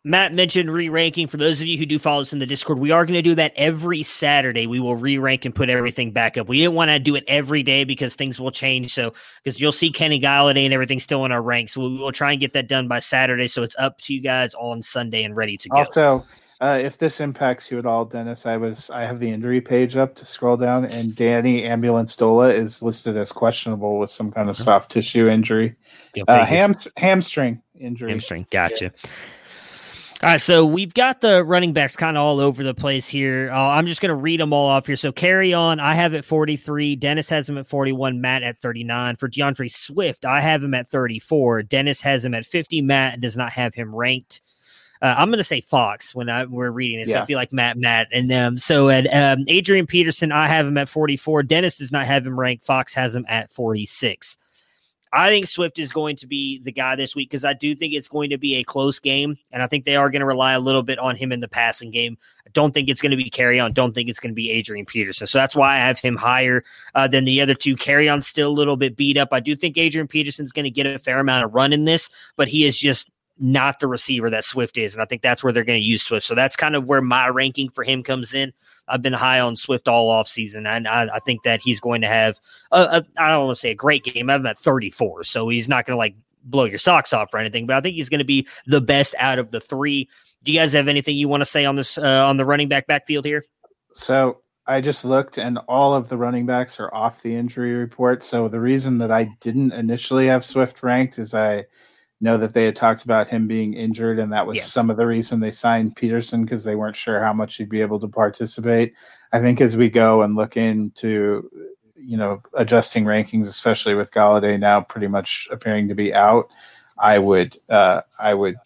Matt 0.04 0.34
mentioned 0.34 0.72
re-ranking. 0.72 1.28
For 1.28 1.36
those 1.36 1.60
of 1.60 1.68
you 1.68 1.78
who 1.78 1.86
do 1.86 1.96
follow 2.00 2.22
us 2.22 2.32
in 2.32 2.40
the 2.40 2.46
Discord, 2.46 2.80
we 2.80 2.90
are 2.90 3.06
going 3.06 3.14
to 3.14 3.22
do 3.22 3.36
that 3.36 3.52
every 3.54 4.02
Saturday. 4.02 4.66
We 4.66 4.80
will 4.80 4.96
re-rank 4.96 5.44
and 5.44 5.54
put 5.54 5.70
everything 5.70 6.10
back 6.10 6.36
up. 6.36 6.48
We 6.48 6.58
didn't 6.58 6.74
want 6.74 6.88
to 6.88 6.98
do 6.98 7.14
it 7.14 7.22
every 7.28 7.62
day 7.62 7.84
because 7.84 8.16
things 8.16 8.40
will 8.40 8.50
change. 8.50 8.92
So 8.92 9.12
because 9.44 9.60
you'll 9.60 9.70
see 9.70 9.92
Kenny 9.92 10.20
Golladay 10.20 10.64
and 10.64 10.74
everything 10.74 10.98
still 10.98 11.24
in 11.24 11.30
our 11.30 11.42
ranks, 11.42 11.76
we 11.76 11.96
will 11.96 12.10
try 12.10 12.32
and 12.32 12.40
get 12.40 12.52
that 12.54 12.66
done 12.68 12.88
by 12.88 12.98
Saturday. 12.98 13.46
So 13.46 13.62
it's 13.62 13.76
up 13.78 14.00
to 14.02 14.14
you 14.14 14.20
guys 14.20 14.54
on 14.54 14.82
Sunday 14.82 15.22
and 15.22 15.36
ready 15.36 15.56
to 15.58 15.68
go. 15.68 15.76
Also, 15.76 16.24
uh, 16.62 16.78
if 16.80 16.96
this 16.96 17.20
impacts 17.20 17.72
you 17.72 17.78
at 17.80 17.84
all, 17.84 18.04
Dennis, 18.04 18.46
I 18.46 18.56
was 18.56 18.88
I 18.90 19.02
have 19.02 19.18
the 19.18 19.28
injury 19.28 19.60
page 19.60 19.96
up 19.96 20.14
to 20.14 20.24
scroll 20.24 20.56
down, 20.56 20.84
and 20.84 21.12
Danny 21.12 21.62
Amendola 21.62 22.54
is 22.54 22.82
listed 22.84 23.16
as 23.16 23.32
questionable 23.32 23.98
with 23.98 24.10
some 24.10 24.30
kind 24.30 24.48
of 24.48 24.56
soft 24.56 24.92
tissue 24.92 25.26
injury, 25.26 25.74
You'll 26.14 26.26
uh, 26.28 26.44
ham 26.44 26.76
hamstring 26.96 27.60
injury. 27.80 28.12
Hamstring. 28.12 28.46
Gotcha. 28.52 28.92
All 30.22 30.28
right, 30.28 30.40
so 30.40 30.64
we've 30.64 30.94
got 30.94 31.20
the 31.20 31.42
running 31.42 31.72
backs 31.72 31.96
kind 31.96 32.16
of 32.16 32.22
all 32.22 32.38
over 32.38 32.62
the 32.62 32.74
place 32.74 33.08
here. 33.08 33.50
Uh, 33.52 33.58
I'm 33.58 33.88
just 33.88 34.00
going 34.00 34.10
to 34.10 34.14
read 34.14 34.38
them 34.38 34.52
all 34.52 34.68
off 34.68 34.86
here. 34.86 34.94
So 34.94 35.10
Kerryon. 35.10 35.80
I 35.80 35.96
have 35.96 36.14
at 36.14 36.24
43. 36.24 36.94
Dennis 36.94 37.28
has 37.28 37.48
him 37.48 37.58
at 37.58 37.66
41. 37.66 38.20
Matt 38.20 38.44
at 38.44 38.56
39. 38.56 39.16
For 39.16 39.26
D'Andre 39.26 39.66
Swift, 39.66 40.24
I 40.24 40.40
have 40.40 40.62
him 40.62 40.74
at 40.74 40.86
34. 40.86 41.64
Dennis 41.64 42.00
has 42.02 42.24
him 42.24 42.34
at 42.34 42.46
50. 42.46 42.82
Matt 42.82 43.20
does 43.20 43.36
not 43.36 43.50
have 43.50 43.74
him 43.74 43.92
ranked. 43.92 44.42
Uh, 45.02 45.16
I'm 45.18 45.28
going 45.28 45.38
to 45.38 45.44
say 45.44 45.60
Fox 45.60 46.14
when 46.14 46.30
I, 46.30 46.44
we're 46.44 46.70
reading 46.70 47.00
this. 47.00 47.08
Yeah. 47.08 47.22
I 47.22 47.26
feel 47.26 47.36
like 47.36 47.52
Matt, 47.52 47.76
Matt, 47.76 48.06
and 48.12 48.32
um, 48.32 48.56
so 48.56 48.88
at 48.88 49.12
um, 49.12 49.44
Adrian 49.48 49.86
Peterson, 49.86 50.30
I 50.30 50.46
have 50.46 50.64
him 50.64 50.78
at 50.78 50.88
44. 50.88 51.42
Dennis 51.42 51.78
does 51.78 51.90
not 51.90 52.06
have 52.06 52.24
him 52.24 52.38
ranked. 52.38 52.64
Fox 52.64 52.94
has 52.94 53.14
him 53.14 53.26
at 53.28 53.50
46. 53.50 54.38
I 55.14 55.28
think 55.28 55.46
Swift 55.46 55.78
is 55.78 55.92
going 55.92 56.16
to 56.16 56.26
be 56.26 56.58
the 56.60 56.72
guy 56.72 56.96
this 56.96 57.14
week 57.14 57.28
because 57.28 57.44
I 57.44 57.52
do 57.52 57.74
think 57.74 57.92
it's 57.92 58.08
going 58.08 58.30
to 58.30 58.38
be 58.38 58.56
a 58.56 58.64
close 58.64 58.98
game, 58.98 59.36
and 59.50 59.62
I 59.62 59.66
think 59.66 59.84
they 59.84 59.96
are 59.96 60.08
going 60.08 60.20
to 60.20 60.26
rely 60.26 60.52
a 60.52 60.60
little 60.60 60.82
bit 60.82 60.98
on 60.98 61.16
him 61.16 61.32
in 61.32 61.40
the 61.40 61.48
passing 61.48 61.90
game. 61.90 62.16
I 62.46 62.50
don't 62.54 62.72
think 62.72 62.88
it's 62.88 63.02
going 63.02 63.10
to 63.10 63.16
be 63.16 63.28
Kerryon. 63.28 63.74
Don't 63.74 63.92
think 63.92 64.08
it's 64.08 64.20
going 64.20 64.30
to 64.30 64.34
be 64.34 64.50
Adrian 64.50 64.86
Peterson. 64.86 65.26
So 65.26 65.36
that's 65.36 65.54
why 65.54 65.76
I 65.76 65.80
have 65.80 65.98
him 65.98 66.16
higher 66.16 66.64
uh, 66.94 67.08
than 67.08 67.26
the 67.26 67.42
other 67.42 67.54
two. 67.54 67.76
Kerryon 67.76 68.24
still 68.24 68.48
a 68.48 68.54
little 68.54 68.76
bit 68.76 68.96
beat 68.96 69.18
up. 69.18 69.28
I 69.32 69.40
do 69.40 69.54
think 69.54 69.76
Adrian 69.76 70.08
Peterson's 70.08 70.52
going 70.52 70.64
to 70.64 70.70
get 70.70 70.86
a 70.86 70.98
fair 70.98 71.18
amount 71.18 71.44
of 71.44 71.52
run 71.52 71.74
in 71.74 71.84
this, 71.84 72.08
but 72.36 72.48
he 72.48 72.64
is 72.64 72.78
just 72.78 73.10
not 73.38 73.80
the 73.80 73.86
receiver 73.86 74.30
that 74.30 74.44
Swift 74.44 74.78
is. 74.78 74.94
And 74.94 75.02
I 75.02 75.06
think 75.06 75.22
that's 75.22 75.42
where 75.42 75.52
they're 75.52 75.64
going 75.64 75.80
to 75.80 75.86
use 75.86 76.02
Swift. 76.02 76.26
So 76.26 76.34
that's 76.34 76.56
kind 76.56 76.76
of 76.76 76.86
where 76.86 77.00
my 77.00 77.28
ranking 77.28 77.70
for 77.70 77.84
him 77.84 78.02
comes 78.02 78.34
in. 78.34 78.52
I've 78.88 79.02
been 79.02 79.12
high 79.12 79.40
on 79.40 79.56
Swift 79.56 79.88
all 79.88 80.10
off 80.10 80.28
season, 80.28 80.66
and 80.66 80.88
I, 80.88 81.08
I 81.14 81.18
think 81.20 81.44
that 81.44 81.60
he's 81.60 81.80
going 81.80 82.00
to 82.02 82.08
have 82.08 82.38
I 82.70 83.00
don't 83.16 83.46
want 83.46 83.56
to 83.56 83.60
say 83.60 83.70
a 83.70 83.74
great 83.74 84.04
game. 84.04 84.28
I'm 84.28 84.44
at 84.46 84.58
34, 84.58 85.24
so 85.24 85.48
he's 85.48 85.68
not 85.68 85.86
going 85.86 85.94
to 85.94 85.98
like 85.98 86.14
blow 86.44 86.64
your 86.64 86.78
socks 86.78 87.12
off 87.12 87.32
or 87.32 87.38
anything. 87.38 87.66
But 87.66 87.76
I 87.76 87.80
think 87.80 87.94
he's 87.94 88.08
going 88.08 88.18
to 88.18 88.24
be 88.24 88.46
the 88.66 88.80
best 88.80 89.14
out 89.18 89.38
of 89.38 89.50
the 89.50 89.60
three. 89.60 90.08
Do 90.42 90.52
you 90.52 90.58
guys 90.58 90.72
have 90.72 90.88
anything 90.88 91.16
you 91.16 91.28
want 91.28 91.42
to 91.42 91.46
say 91.46 91.64
on 91.64 91.76
this 91.76 91.96
uh, 91.96 92.26
on 92.26 92.36
the 92.36 92.44
running 92.44 92.68
back 92.68 92.86
backfield 92.86 93.24
here? 93.24 93.44
So 93.92 94.42
I 94.66 94.80
just 94.80 95.04
looked, 95.04 95.38
and 95.38 95.58
all 95.68 95.94
of 95.94 96.08
the 96.08 96.16
running 96.16 96.46
backs 96.46 96.80
are 96.80 96.92
off 96.92 97.22
the 97.22 97.34
injury 97.34 97.74
report. 97.74 98.22
So 98.22 98.48
the 98.48 98.60
reason 98.60 98.98
that 98.98 99.10
I 99.10 99.24
didn't 99.40 99.72
initially 99.72 100.26
have 100.26 100.44
Swift 100.44 100.82
ranked 100.82 101.18
is 101.18 101.34
I 101.34 101.64
know 102.22 102.38
that 102.38 102.54
they 102.54 102.64
had 102.64 102.76
talked 102.76 103.04
about 103.04 103.28
him 103.28 103.46
being 103.48 103.74
injured, 103.74 104.18
and 104.18 104.32
that 104.32 104.46
was 104.46 104.56
Yeah. 104.58 104.62
some 104.62 104.90
of 104.90 104.96
the 104.96 105.06
reason 105.06 105.40
they 105.40 105.50
signed 105.50 105.96
Peterson 105.96 106.44
because 106.44 106.64
they 106.64 106.76
weren't 106.76 106.96
sure 106.96 107.20
how 107.20 107.32
much 107.32 107.56
he'd 107.56 107.68
be 107.68 107.80
able 107.82 107.98
to 108.00 108.08
participate. 108.08 108.94
I 109.32 109.40
think 109.40 109.60
as 109.60 109.76
we 109.76 109.90
go 109.90 110.22
and 110.22 110.36
look 110.36 110.56
into, 110.56 111.50
you 111.96 112.16
know, 112.16 112.40
adjusting 112.54 113.04
rankings, 113.04 113.48
especially 113.48 113.94
with 113.94 114.12
Golladay 114.12 114.58
now 114.58 114.80
pretty 114.80 115.08
much 115.08 115.48
appearing 115.50 115.88
to 115.88 115.94
be 115.94 116.14
out, 116.14 116.48
I 116.98 117.18
would 117.18 117.58
uh, 117.68 118.02
I 118.18 118.34
would 118.34 118.56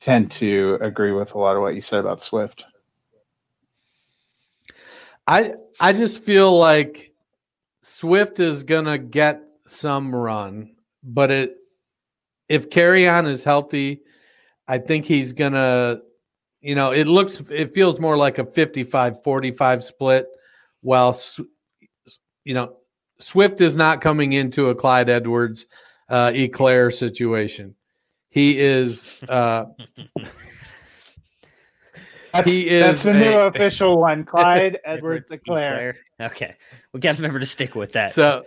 tend 0.00 0.30
to 0.32 0.78
agree 0.80 1.12
with 1.12 1.34
a 1.34 1.38
lot 1.38 1.56
of 1.56 1.62
what 1.62 1.74
you 1.74 1.80
said 1.80 2.00
about 2.00 2.20
Swift. 2.20 2.66
I 5.26 5.54
I 5.80 5.92
just 5.92 6.22
feel 6.22 6.56
like 6.56 7.12
Swift 7.82 8.40
is 8.40 8.62
gonna 8.62 8.98
get 8.98 9.42
some 9.66 10.14
run, 10.14 10.74
but 11.02 11.30
it 11.30 11.56
if 12.48 12.70
Kerryon 12.70 13.28
is 13.28 13.44
healthy, 13.44 14.00
I 14.68 14.78
think 14.78 15.04
he's 15.04 15.32
gonna 15.32 16.00
you 16.60 16.74
know, 16.74 16.92
it 16.92 17.06
looks 17.06 17.42
it 17.50 17.74
feels 17.74 17.98
more 17.98 18.16
like 18.16 18.38
a 18.38 18.44
55-45 18.44 19.82
split 19.82 20.26
while 20.80 21.18
you 22.44 22.54
know, 22.54 22.76
Swift 23.18 23.60
is 23.60 23.76
not 23.76 24.00
coming 24.00 24.32
into 24.32 24.68
a 24.68 24.74
Clyde 24.74 25.10
Edwards 25.10 25.66
uh 26.08 26.32
Eclair 26.34 26.90
situation. 26.90 27.74
He 28.28 28.58
is 28.58 29.08
uh 29.28 29.64
That's, 32.32 32.50
He 32.50 32.68
is 32.68 32.80
that's 32.82 33.02
the 33.02 33.14
new 33.14 33.30
a- 33.30 33.46
official 33.48 34.00
one. 34.00 34.24
Clyde 34.24 34.78
Edwards 34.84 35.30
Leclerc. 35.30 35.96
Okay, 36.20 36.56
we 36.92 37.00
got 37.00 37.16
to 37.16 37.18
remember 37.20 37.38
to 37.40 37.46
stick 37.46 37.74
with 37.74 37.92
that. 37.92 38.12
So, 38.12 38.44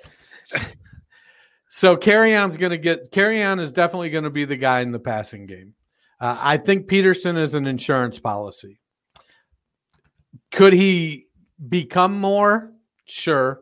so 1.75 1.97
Kerryon's 1.97 2.55
going 2.55 2.69
to 2.69 2.77
get 2.77 3.11
Kerryon 3.11 3.59
is 3.59 3.73
definitely 3.73 4.09
going 4.09 4.23
to 4.23 4.29
be 4.29 4.45
the 4.45 4.55
guy 4.55 4.79
in 4.79 4.93
the 4.93 4.99
passing 4.99 5.45
game. 5.45 5.73
Uh, 6.21 6.37
I 6.39 6.55
think 6.55 6.87
Peterson 6.87 7.35
is 7.35 7.53
an 7.53 7.67
insurance 7.67 8.17
policy. 8.17 8.79
Could 10.53 10.71
he 10.71 11.27
become 11.67 12.17
more? 12.17 12.71
Sure. 13.03 13.59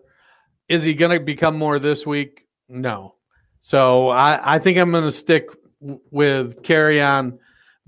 Is 0.69 0.83
he 0.83 0.93
going 0.93 1.17
to 1.17 1.25
become 1.25 1.57
more 1.57 1.79
this 1.79 2.05
week? 2.05 2.45
No. 2.69 3.15
So 3.61 4.09
I, 4.09 4.57
I 4.57 4.59
think 4.59 4.77
I'm 4.77 4.91
going 4.91 5.05
to 5.05 5.11
stick 5.11 5.47
with 6.11 6.61
Kerryon 6.61 7.39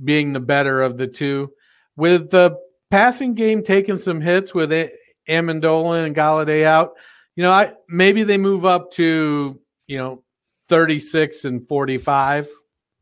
being 0.03 0.33
the 0.33 0.39
better 0.39 0.81
of 0.81 0.97
the 0.97 1.05
two. 1.05 1.51
With 1.97 2.31
the 2.31 2.57
passing 2.89 3.35
game 3.35 3.63
taking 3.63 3.97
some 3.97 4.21
hits 4.21 4.55
with 4.55 4.71
Amendola 5.29 6.03
and 6.03 6.15
Golladay 6.15 6.63
out, 6.63 6.93
you 7.35 7.43
know, 7.43 7.51
I 7.51 7.73
maybe 7.87 8.23
they 8.23 8.39
move 8.39 8.65
up 8.65 8.89
to 8.93 9.61
you 9.87 9.97
know 9.97 10.23
36 10.69 11.45
and 11.45 11.67
45. 11.67 12.47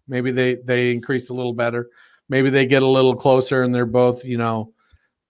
Maybe 0.08 0.32
they 0.32 0.56
they 0.56 0.92
increase 0.92 1.30
a 1.30 1.34
little 1.34 1.54
better. 1.54 1.90
Maybe 2.30 2.50
they 2.50 2.66
get 2.66 2.84
a 2.84 2.88
little 2.88 3.16
closer 3.16 3.64
and 3.64 3.74
they're 3.74 3.86
both 3.86 4.26
you 4.26 4.38
know 4.38 4.74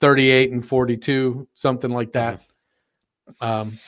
38 0.02 0.52
and 0.52 0.66
42, 0.66 1.48
something 1.54 1.92
like 1.92 2.14
that. 2.14 2.42
Um, 3.40 3.80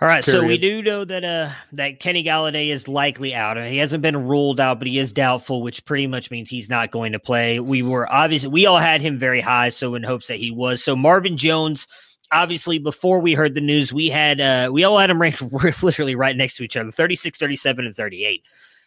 All 0.00 0.06
right, 0.06 0.24
so 0.24 0.44
we 0.44 0.58
do 0.58 0.80
know 0.80 1.04
that 1.04 1.24
uh 1.24 1.50
that 1.72 1.98
Kenny 1.98 2.22
Golladay 2.22 2.68
is 2.68 2.86
likely 2.86 3.34
out. 3.34 3.56
He 3.56 3.78
hasn't 3.78 4.00
been 4.00 4.28
ruled 4.28 4.60
out, 4.60 4.78
but 4.78 4.86
he 4.86 4.96
is 4.96 5.12
doubtful, 5.12 5.60
which 5.60 5.84
pretty 5.84 6.06
much 6.06 6.30
means 6.30 6.48
he's 6.48 6.70
not 6.70 6.92
going 6.92 7.10
to 7.12 7.18
play. 7.18 7.58
We 7.58 7.82
were 7.82 8.08
obviously 8.08 8.50
we 8.50 8.66
all 8.66 8.78
had 8.78 9.00
him 9.00 9.18
very 9.18 9.40
high, 9.40 9.70
so 9.70 9.96
in 9.96 10.04
hopes 10.04 10.28
that 10.28 10.38
he 10.38 10.52
was. 10.52 10.84
So 10.84 10.94
Marvin 10.94 11.36
Jones, 11.36 11.88
obviously 12.30 12.78
before 12.78 13.20
we 13.20 13.34
heard 13.34 13.54
the 13.54 13.60
news, 13.60 13.92
we 13.92 14.08
had 14.08 14.40
uh 14.40 14.70
we 14.72 14.84
all 14.84 14.98
had 14.98 15.10
him 15.10 15.20
ranked 15.20 15.42
literally 15.82 16.14
right 16.14 16.36
next 16.36 16.56
to 16.56 16.62
each 16.62 16.76
other, 16.76 16.90
36, 16.90 17.38
37 17.38 17.86
and 17.86 17.96
38. 17.96 18.42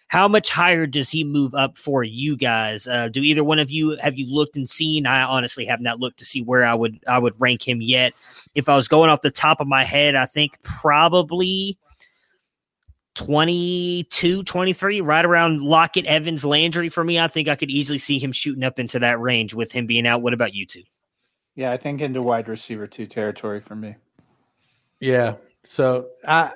How 0.08 0.28
much 0.28 0.50
higher 0.50 0.86
does 0.86 1.10
he 1.10 1.24
move 1.24 1.56
up 1.56 1.78
for 1.78 2.04
you 2.04 2.36
guys? 2.36 2.86
Uh, 2.86 3.08
do 3.08 3.22
either 3.22 3.46
one 3.46 3.60
of 3.60 3.72
you 3.72 3.98
have 4.02 4.18
you 4.18 4.34
looked 4.34 4.58
and 4.58 4.70
seen? 4.70 5.06
I 5.06 5.24
honestly 5.24 5.66
have 5.66 5.80
not 5.80 6.02
looked 6.02 6.20
to 6.20 6.26
see 6.26 6.42
where 6.42 6.66
I 6.66 6.74
would 6.74 7.00
I 7.08 7.18
would 7.18 7.40
rank 7.40 7.66
him 7.66 7.82
yet. 7.82 8.14
If 8.54 8.68
I 8.68 8.76
was 8.76 8.90
going 8.90 9.10
off 9.10 9.22
the 9.22 9.32
top 9.32 9.62
of 9.62 9.68
my 9.68 9.86
head, 9.86 10.16
I 10.16 10.26
think 10.26 10.62
probably 10.64 11.78
22, 13.16 14.44
23, 14.44 15.02
right 15.02 15.26
around 15.26 15.62
Lockett, 15.62 16.06
Evans, 16.06 16.44
Landry 16.44 16.90
for 16.90 17.04
me. 17.04 17.20
I 17.20 17.28
think 17.28 17.48
I 17.48 17.56
could 17.56 17.70
easily 17.70 17.98
see 17.98 18.20
him 18.20 18.32
shooting 18.32 18.64
up 18.64 18.80
into 18.80 19.00
that 19.00 19.20
range 19.20 19.54
with 19.54 19.72
him 19.72 19.86
being 19.86 20.08
out. 20.08 20.22
What 20.22 20.34
about 20.34 20.54
you 20.54 20.66
two? 20.66 20.84
Yeah, 21.56 21.72
I 21.72 21.78
think 21.78 22.02
into 22.02 22.22
wide 22.22 22.48
receiver 22.48 22.88
two 22.88 23.06
territory 23.08 23.60
for 23.60 23.76
me. 23.76 23.96
Yeah. 25.00 25.36
So 25.64 26.08
I, 26.28 26.52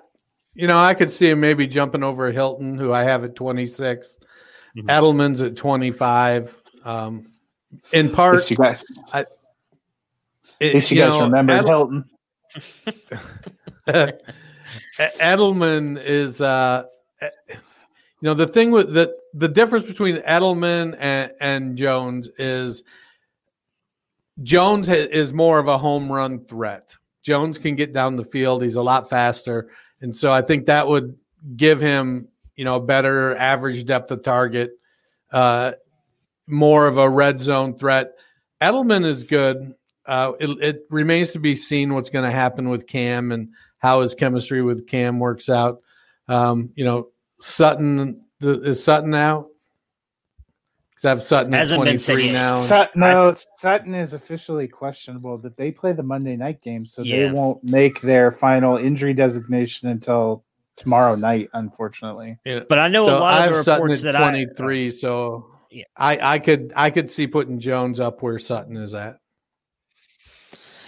you 0.54 0.68
know, 0.68 0.78
I 0.80 0.94
could 0.94 1.12
see 1.12 1.30
him 1.30 1.40
maybe 1.42 1.68
jumping 1.68 2.04
over 2.04 2.32
Hilton, 2.32 2.78
who 2.78 2.94
I 2.94 3.04
have 3.04 3.24
at 3.24 3.36
26. 3.36 4.18
Mhm. 4.78 4.84
Edelman's 4.88 5.42
at 5.42 5.56
25. 5.56 6.62
Um, 6.86 7.26
in 7.92 8.10
part, 8.12 8.36
least 8.36 8.52
you 8.52 8.58
guys, 8.58 8.84
it- 9.14 9.28
at 10.62 10.74
least 10.74 10.92
you, 10.92 10.98
you 10.98 11.04
guys 11.04 11.18
know, 11.18 11.24
remember 11.26 11.54
Edel- 11.54 11.68
Hilton. 11.68 12.10
Edelman 14.98 16.02
is, 16.04 16.42
uh, 16.42 16.86
you 17.22 17.28
know, 18.22 18.34
the 18.34 18.48
thing 18.48 18.72
with 18.72 18.94
the 18.94 19.16
the 19.34 19.48
difference 19.50 19.86
between 19.86 20.18
Edelman 20.18 20.96
and, 21.00 21.32
and 21.42 21.78
Jones 21.78 22.30
is 22.38 22.84
Jones 24.44 24.90
is 24.90 25.34
more 25.34 25.60
of 25.60 25.68
a 25.68 25.78
home 25.78 26.12
run 26.12 26.46
threat. 26.46 26.96
Jones 27.24 27.58
can 27.58 27.76
get 27.76 27.94
down 27.94 28.16
the 28.16 28.26
field; 28.26 28.64
he's 28.64 28.76
a 28.76 28.82
lot 28.82 29.10
faster, 29.10 29.70
and 30.02 30.16
so 30.16 30.32
I 30.32 30.42
think 30.42 30.66
that 30.66 30.88
would 30.88 31.18
give 31.56 31.80
him, 31.80 32.28
you 32.56 32.66
know, 32.66 32.80
better 32.80 33.36
average 33.36 33.86
depth 33.86 34.12
of 34.12 34.24
target, 34.24 34.72
uh, 35.32 35.74
more 36.48 36.88
of 36.88 36.98
a 36.98 37.10
red 37.10 37.42
zone 37.42 37.78
threat. 37.78 38.14
Edelman 38.62 39.06
is 39.06 39.24
good. 39.24 39.74
Uh, 40.06 40.34
it, 40.40 40.50
it 40.62 40.82
remains 40.90 41.32
to 41.32 41.40
be 41.40 41.56
seen 41.56 41.94
what's 41.94 42.10
going 42.10 42.26
to 42.26 42.36
happen 42.36 42.70
with 42.70 42.88
Cam 42.88 43.32
and 43.32 43.50
how 43.80 44.02
his 44.02 44.14
chemistry 44.14 44.62
with 44.62 44.88
Cam 44.88 45.20
works 45.20 45.50
out. 45.50 45.82
Um, 46.28 46.72
you 46.76 46.86
know, 46.86 47.10
Sutton 47.40 48.22
the, 48.40 48.62
is 48.62 48.84
Sutton 48.84 49.14
out 49.14 49.48
because 50.96 51.06
I 51.06 51.10
have 51.10 51.22
Sutton 51.24 51.54
at 51.54 51.60
Hasn't 51.60 51.84
been 51.84 51.98
twenty 51.98 51.98
three 51.98 52.32
now. 52.32 52.54
Sut- 52.54 52.96
no, 52.96 53.34
Sutton 53.58 53.94
is 53.94 54.14
officially 54.14 54.68
questionable, 54.68 55.38
but 55.38 55.56
they 55.58 55.70
play 55.72 55.92
the 55.92 56.04
Monday 56.04 56.36
night 56.38 56.62
game, 56.62 56.86
so 56.86 57.02
Yeah. 57.04 57.28
they 57.28 57.32
won't 57.32 57.64
make 57.64 58.02
their 58.02 58.32
final 58.32 58.78
injury 58.78 59.14
designation 59.14 59.90
until 59.90 60.44
tomorrow 60.78 61.16
night, 61.16 61.50
unfortunately. 61.54 62.38
Yeah. 62.46 62.62
But 62.68 62.80
I 62.80 62.88
know 62.88 63.06
so 63.06 63.18
a 63.18 63.20
lot 63.20 63.42
I 63.42 63.46
of 63.46 63.52
the 63.52 63.56
have 63.58 63.66
Sutton 63.66 63.84
reports 63.84 64.06
at 64.06 64.14
that 64.14 64.16
I 64.16 64.20
uh, 64.28 64.30
twenty 64.32 64.46
three. 64.56 64.92
So 64.92 65.48
Yeah. 65.70 65.84
I 65.98 66.36
I 66.36 66.40
could 66.40 66.72
I 66.76 66.90
could 66.90 67.12
see 67.12 67.28
putting 67.28 67.60
Jones 67.60 68.00
up 68.00 68.22
where 68.22 68.40
Sutton 68.40 68.78
is 68.78 68.96
at. 68.96 69.18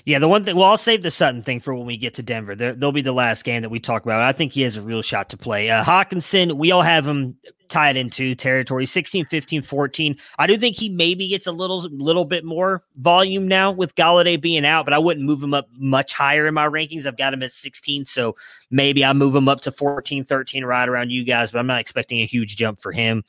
Yeah, 0.08 0.20
the 0.20 0.30
one 0.30 0.41
thing. 0.41 0.55
Well, 0.55 0.70
I'll 0.70 0.78
save 0.78 1.03
the 1.03 1.12
Sutton 1.12 1.43
thing 1.43 1.60
for 1.60 1.76
when 1.76 1.86
we 1.86 1.97
get 1.97 2.14
to 2.14 2.24
Denver. 2.24 2.55
There, 2.55 2.74
they'll 2.74 2.93
be 2.93 3.01
the 3.01 3.12
last 3.12 3.43
game 3.43 3.62
that 3.62 3.68
we 3.68 3.82
talk 3.82 4.03
about. 4.03 4.22
I 4.22 4.32
think 4.32 4.53
he 4.53 4.62
has 4.62 4.78
a 4.78 4.82
real 4.82 5.01
shot 5.01 5.30
to 5.32 5.38
play. 5.38 5.70
Uh, 5.70 5.84
Hockenson, 5.84 6.53
we 6.53 6.72
all 6.72 6.82
have 6.82 7.05
him 7.05 7.36
tied 7.68 7.97
into 7.97 8.34
territory 8.34 8.86
16, 8.86 9.26
15, 9.26 9.62
14. 9.64 10.16
I 10.39 10.47
do 10.47 10.58
think 10.58 10.78
he 10.78 10.88
maybe 10.88 11.28
gets 11.28 11.45
a 11.45 11.51
little 11.51 11.82
little 11.91 12.24
bit 12.24 12.45
more 12.45 12.86
volume 12.95 13.49
now 13.49 13.70
with 13.74 13.95
Golladay 13.95 14.39
being 14.39 14.66
out, 14.66 14.86
but 14.86 14.93
I 14.93 14.97
wouldn't 14.97 15.26
move 15.26 15.43
him 15.43 15.53
up 15.53 15.68
much 15.78 16.14
higher 16.14 16.47
in 16.47 16.53
my 16.53 16.68
rankings. 16.68 17.05
I've 17.05 17.18
got 17.18 17.34
him 17.34 17.43
at 17.43 17.51
16, 17.51 18.05
so 18.05 18.34
maybe 18.72 19.03
I 19.03 19.12
move 19.12 19.36
him 19.36 19.49
up 19.49 19.60
to 19.64 19.74
14, 19.74 20.24
13, 20.24 20.64
right 20.64 20.88
around 20.88 21.12
you 21.12 21.26
guys, 21.26 21.51
but 21.51 21.60
I'm 21.60 21.68
not 21.68 21.82
expecting 21.82 22.22
a 22.22 22.26
huge 22.26 22.55
jump 22.55 22.80
for 22.80 22.93
him. 22.93 23.26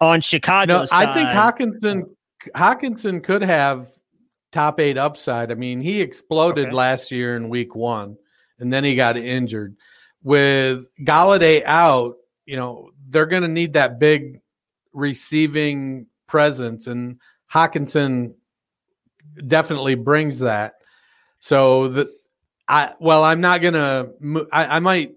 On 0.00 0.20
Chicago, 0.20 0.78
No, 0.78 0.86
I 0.90 1.12
think 1.14 1.28
Hockenson 1.28 2.10
Hockenson 2.56 3.22
could 3.22 3.42
have 3.42 3.92
top 4.52 4.80
eight 4.80 4.98
upside. 4.98 5.50
I 5.50 5.54
mean, 5.54 5.80
he 5.80 6.00
exploded 6.00 6.68
Okay. 6.68 6.74
last 6.76 7.10
year 7.10 7.36
in 7.36 7.48
week 7.48 7.74
one, 7.74 8.16
and 8.58 8.72
then 8.72 8.84
he 8.84 8.94
got 8.96 9.16
injured. 9.16 9.76
With 10.22 10.88
Golladay 11.02 11.64
out, 11.64 12.16
you 12.46 12.56
know, 12.56 12.90
they're 13.08 13.26
going 13.26 13.42
to 13.42 13.48
need 13.48 13.72
that 13.74 13.98
big 13.98 14.40
receiving 14.92 16.06
presence, 16.26 16.86
and 16.86 17.18
Hockenson 17.52 18.34
definitely 19.46 19.94
brings 19.94 20.40
that. 20.40 20.74
So 21.40 21.88
the 21.88 22.12
I 22.68 22.94
well, 23.00 23.24
I'm 23.24 23.40
not 23.40 23.62
gonna. 23.62 24.10
I, 24.52 24.76
I 24.76 24.78
might 24.78 25.14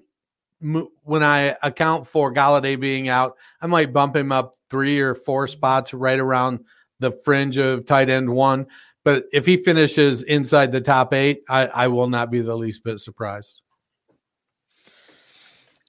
when 1.03 1.23
I 1.23 1.55
account 1.61 2.07
for 2.07 2.33
Golladay 2.33 2.79
being 2.79 3.09
out, 3.09 3.37
I 3.61 3.67
might 3.67 3.93
bump 3.93 4.15
him 4.15 4.31
up 4.31 4.55
three 4.69 4.99
or 4.99 5.13
four 5.13 5.47
spots 5.47 5.93
right 5.93 6.19
around 6.19 6.61
the 6.99 7.11
fringe 7.11 7.57
of 7.57 7.85
tight 7.85 8.09
end 8.09 8.29
one. 8.29 8.65
But 9.03 9.25
if 9.33 9.45
he 9.45 9.57
finishes 9.57 10.23
inside 10.23 10.71
the 10.71 10.81
top 10.81 11.13
eight, 11.13 11.43
I, 11.49 11.67
I 11.67 11.87
will 11.87 12.07
not 12.07 12.31
be 12.31 12.41
the 12.41 12.55
least 12.55 12.83
bit 12.83 12.99
surprised. 12.99 13.61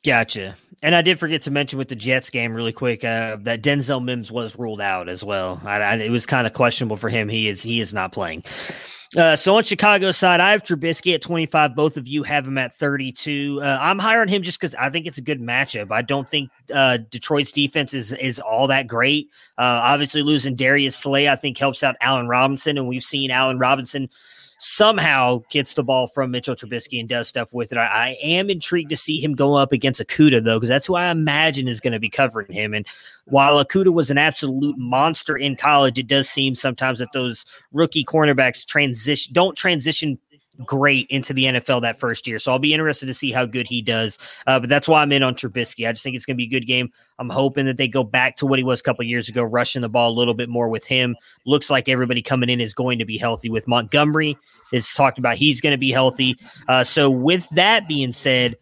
Gotcha. 0.04 0.56
And 0.82 0.94
I 0.94 1.00
did 1.00 1.18
forget 1.18 1.40
to 1.42 1.50
mention 1.50 1.78
with 1.78 1.88
the 1.88 1.96
Jets 1.96 2.28
game 2.28 2.52
really 2.52 2.72
quick 2.72 3.04
uh, 3.04 3.38
that 3.40 3.62
Denzel 3.62 4.04
Mims 4.04 4.30
was 4.30 4.54
ruled 4.58 4.80
out 4.80 5.08
as 5.08 5.24
well. 5.24 5.60
I, 5.64 5.76
I, 5.76 5.94
it 5.96 6.10
was 6.10 6.26
kind 6.26 6.46
of 6.46 6.52
questionable 6.52 6.98
for 6.98 7.08
him. 7.08 7.28
He 7.28 7.48
is 7.48 7.62
he 7.62 7.80
is 7.80 7.94
not 7.94 8.12
playing. 8.12 8.44
Uh, 9.16 9.36
so 9.36 9.56
on 9.56 9.62
Chicago 9.62 10.10
side, 10.10 10.40
I 10.40 10.50
have 10.50 10.62
Trubisky 10.62 11.14
at 11.14 11.22
25. 11.22 11.76
Both 11.76 11.96
of 11.96 12.08
you 12.08 12.22
have 12.24 12.46
him 12.46 12.58
at 12.58 12.72
32. 12.72 13.60
Uh, 13.62 13.78
I'm 13.80 13.98
on 13.98 14.28
him 14.28 14.42
just 14.42 14.58
because 14.58 14.74
I 14.74 14.90
think 14.90 15.06
it's 15.06 15.18
a 15.18 15.22
good 15.22 15.40
matchup. 15.40 15.92
I 15.92 16.02
don't 16.02 16.28
think 16.28 16.50
uh, 16.74 16.98
Detroit's 17.10 17.52
defense 17.52 17.94
is 17.94 18.12
is 18.12 18.40
all 18.40 18.66
that 18.68 18.86
great. 18.86 19.30
Uh, 19.56 19.62
obviously, 19.62 20.22
losing 20.22 20.56
Darius 20.56 20.96
Slay, 20.96 21.28
I 21.28 21.36
think, 21.36 21.58
helps 21.58 21.82
out 21.82 21.96
Allen 22.00 22.28
Robinson, 22.28 22.76
and 22.76 22.88
we've 22.88 23.02
seen 23.02 23.30
Allen 23.30 23.58
Robinson 23.58 24.08
somehow 24.64 25.42
gets 25.50 25.74
the 25.74 25.82
ball 25.82 26.06
from 26.06 26.30
Mitchell 26.30 26.56
Trubisky 26.56 26.98
and 26.98 27.06
does 27.06 27.28
stuff 27.28 27.52
with 27.52 27.70
it. 27.70 27.76
I, 27.76 27.86
I 27.86 28.08
am 28.22 28.48
intrigued 28.48 28.88
to 28.90 28.96
see 28.96 29.20
him 29.20 29.34
go 29.34 29.54
up 29.54 29.72
against 29.72 30.00
Okudah 30.00 30.42
though, 30.42 30.56
because 30.56 30.70
that's 30.70 30.86
who 30.86 30.94
I 30.94 31.10
imagine 31.10 31.68
is 31.68 31.80
going 31.80 31.92
to 31.92 32.00
be 32.00 32.08
covering 32.08 32.50
him. 32.50 32.72
And 32.72 32.86
while 33.26 33.62
Okudah 33.62 33.92
was 33.92 34.10
an 34.10 34.16
absolute 34.16 34.78
monster 34.78 35.36
in 35.36 35.56
college, 35.56 35.98
it 35.98 36.06
does 36.06 36.30
seem 36.30 36.54
sometimes 36.54 36.98
that 36.98 37.12
those 37.12 37.44
rookie 37.72 38.04
cornerbacks 38.04 38.64
transition 38.64 39.34
don't 39.34 39.54
transition 39.54 40.18
great 40.64 41.07
into 41.11 41.32
the 41.32 41.44
NFL 41.44 41.82
that 41.82 41.98
first 41.98 42.26
year. 42.26 42.38
So 42.38 42.52
I'll 42.52 42.59
be 42.59 42.74
interested 42.74 43.07
to 43.07 43.14
see 43.14 43.32
how 43.32 43.46
good 43.46 43.66
he 43.66 43.82
does. 43.82 44.18
Uh, 44.46 44.61
but 44.61 44.68
that's 44.68 44.86
why 44.86 45.02
I'm 45.02 45.12
in 45.12 45.22
on 45.22 45.34
Trubisky. 45.34 45.88
I 45.88 45.92
just 45.92 46.05
think 46.05 46.16
it's 46.16 46.24
going 46.24 46.36
to 46.36 46.38
be 46.38 46.44
a 46.44 46.61
good 46.61 46.66
game. 46.66 46.90
I'm 47.18 47.28
hoping 47.28 47.66
that 47.66 47.76
they 47.76 47.88
go 47.88 48.05
back 48.05 48.36
to 48.36 48.46
what 48.46 48.59
he 48.59 48.64
was 48.64 48.80
a 48.80 48.82
couple 48.82 49.05
years 49.05 49.28
ago, 49.28 49.42
rushing 49.42 49.82
the 49.82 49.88
ball 49.88 50.11
a 50.11 50.16
little 50.16 50.34
bit 50.34 50.48
more 50.48 50.68
with 50.68 50.86
him. 50.86 51.16
Looks 51.46 51.70
like 51.70 51.88
everybody 51.88 52.22
coming 52.22 52.48
in 52.48 52.61
is 52.61 52.74
going 52.74 52.98
to 52.98 53.05
be 53.05 53.18
healthy. 53.18 53.48
With 53.48 53.66
Montgomery, 53.68 54.36
Is 54.72 54.92
talked 54.92 55.18
about 55.18 55.36
he's 55.36 55.61
going 55.61 55.72
to 55.72 55.78
be 55.78 55.90
healthy. 55.90 56.36
Uh, 56.68 56.84
so 56.84 57.11
with 57.11 57.48
that 57.50 57.88
being 57.88 58.12
said, 58.12 58.57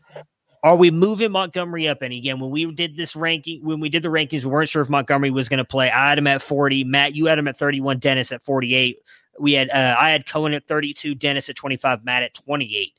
are 0.65 0.77
we 0.77 0.91
moving 0.93 1.33
Montgomery 1.33 1.89
up 1.89 2.03
any? 2.03 2.19
Again, 2.19 2.39
when 2.39 2.51
we 2.51 2.71
did 2.73 2.97
this 2.97 3.17
ranking, 3.17 3.65
when 3.65 3.81
we 3.81 3.89
did 3.89 4.05
the 4.05 4.09
rankings, 4.09 4.45
we 4.45 4.51
weren't 4.51 4.69
sure 4.69 4.83
if 4.83 4.89
Montgomery 4.89 5.31
was 5.31 5.49
going 5.49 5.59
to 5.59 5.65
play. 5.65 5.91
I 5.91 6.11
had 6.11 6.19
him 6.19 6.29
at 6.29 6.41
40. 6.41 6.85
Matt, 6.85 7.17
you 7.17 7.27
had 7.27 7.39
him 7.39 7.49
at 7.49 7.57
31. 7.57 7.99
Dennis 7.99 8.31
at 8.31 8.45
48. 8.45 8.99
We 9.39 9.53
had 9.53 9.71
uh, 9.71 9.97
I 9.99 10.11
had 10.11 10.27
Cohen 10.27 10.55
at 10.55 10.67
32, 10.67 11.15
Dennis 11.15 11.49
at 11.49 11.57
25, 11.57 12.05
Matt 12.05 12.23
at 12.23 12.35
28. 12.35 12.93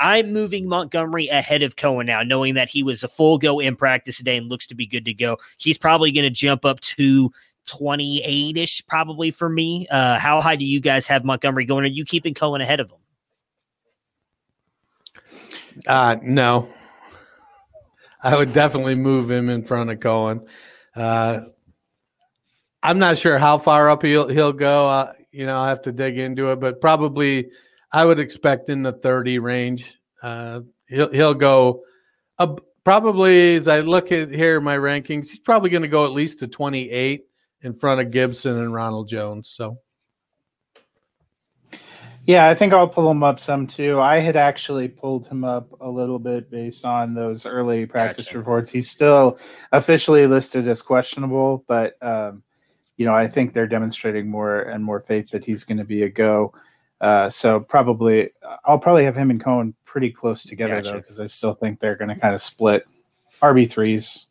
I'm 0.00 0.32
moving 0.32 0.68
Montgomery 0.68 1.28
ahead 1.28 1.62
of 1.62 1.76
Cohen 1.76 2.06
now, 2.06 2.22
knowing 2.22 2.54
that 2.54 2.68
he 2.68 2.82
was 2.82 3.04
a 3.04 3.08
full 3.08 3.38
go 3.38 3.60
in 3.60 3.76
practice 3.76 4.16
today 4.16 4.36
and 4.36 4.48
looks 4.48 4.66
to 4.68 4.74
be 4.74 4.86
good 4.86 5.04
to 5.04 5.14
go. 5.14 5.36
He's 5.58 5.78
probably 5.78 6.10
going 6.10 6.24
to 6.24 6.30
jump 6.30 6.64
up 6.64 6.80
to 6.80 7.30
28 7.66 8.56
ish, 8.56 8.86
probably 8.86 9.30
for 9.30 9.48
me. 9.48 9.86
Uh, 9.88 10.18
how 10.18 10.40
high 10.40 10.56
do 10.56 10.64
you 10.64 10.80
guys 10.80 11.06
have 11.06 11.24
Montgomery 11.24 11.64
going? 11.64 11.84
Are 11.84 11.88
you 11.88 12.04
keeping 12.04 12.34
Cohen 12.34 12.60
ahead 12.60 12.80
of 12.80 12.90
him? 12.90 12.98
Uh, 15.86 16.16
no. 16.22 16.68
I 18.22 18.36
would 18.36 18.52
definitely 18.52 18.94
move 18.94 19.30
him 19.30 19.48
in 19.48 19.64
front 19.64 19.90
of 19.90 20.00
Cohen. 20.00 20.46
Uh, 20.96 21.40
I'm 22.82 22.98
not 22.98 23.18
sure 23.18 23.38
how 23.38 23.58
far 23.58 23.90
up 23.90 24.02
he'll 24.02 24.28
he'll 24.28 24.52
go. 24.52 24.88
Uh, 24.88 25.12
you 25.34 25.46
know, 25.46 25.58
I 25.58 25.68
have 25.68 25.82
to 25.82 25.92
dig 25.92 26.18
into 26.18 26.52
it, 26.52 26.60
but 26.60 26.80
probably 26.80 27.50
I 27.92 28.04
would 28.04 28.18
expect 28.18 28.70
in 28.70 28.82
the 28.82 28.92
30 28.92 29.38
range. 29.40 29.98
Uh, 30.22 30.60
he'll 30.88 31.10
he'll 31.10 31.34
go 31.34 31.82
uh, 32.38 32.54
probably 32.84 33.56
as 33.56 33.68
I 33.68 33.80
look 33.80 34.12
at 34.12 34.30
here 34.30 34.60
my 34.60 34.76
rankings, 34.76 35.28
he's 35.28 35.38
probably 35.38 35.70
going 35.70 35.82
to 35.82 35.88
go 35.88 36.04
at 36.04 36.12
least 36.12 36.38
to 36.40 36.48
28 36.48 37.24
in 37.62 37.74
front 37.74 38.00
of 38.00 38.10
Gibson 38.10 38.58
and 38.58 38.72
Ronald 38.72 39.08
Jones. 39.08 39.50
So. 39.50 39.78
Yeah, 42.26 42.48
I 42.48 42.54
think 42.54 42.72
I'll 42.72 42.88
pull 42.88 43.10
him 43.10 43.22
up 43.22 43.38
some 43.38 43.66
too. 43.66 44.00
I 44.00 44.18
had 44.18 44.34
actually 44.34 44.88
pulled 44.88 45.26
him 45.26 45.44
up 45.44 45.68
a 45.80 45.90
little 45.90 46.18
bit 46.18 46.50
based 46.50 46.86
on 46.86 47.12
those 47.12 47.44
early 47.44 47.84
practice 47.84 48.26
gotcha. 48.26 48.38
reports. 48.38 48.70
He's 48.70 48.90
still 48.90 49.38
officially 49.72 50.26
listed 50.26 50.66
as 50.66 50.80
questionable, 50.80 51.64
but 51.68 52.02
um, 52.02 52.42
you 52.96 53.06
know, 53.06 53.14
I 53.14 53.26
think 53.26 53.52
they're 53.52 53.66
demonstrating 53.66 54.28
more 54.28 54.60
and 54.60 54.84
more 54.84 55.00
faith 55.00 55.30
that 55.30 55.44
he's 55.44 55.64
going 55.64 55.78
to 55.78 55.84
be 55.84 56.02
a 56.02 56.08
go. 56.08 56.52
Uh, 57.00 57.28
so 57.28 57.60
probably, 57.60 58.30
I'll 58.64 58.78
probably 58.78 59.04
have 59.04 59.16
him 59.16 59.30
and 59.30 59.42
Cohen 59.42 59.74
pretty 59.84 60.10
close 60.10 60.44
together 60.44 60.76
gotcha. 60.76 60.90
though, 60.90 60.98
because 60.98 61.20
I 61.20 61.26
still 61.26 61.54
think 61.54 61.80
they're 61.80 61.96
going 61.96 62.08
to 62.08 62.16
kind 62.16 62.34
of 62.34 62.40
split 62.40 62.86
RB 63.42 63.68
threes. 63.68 64.26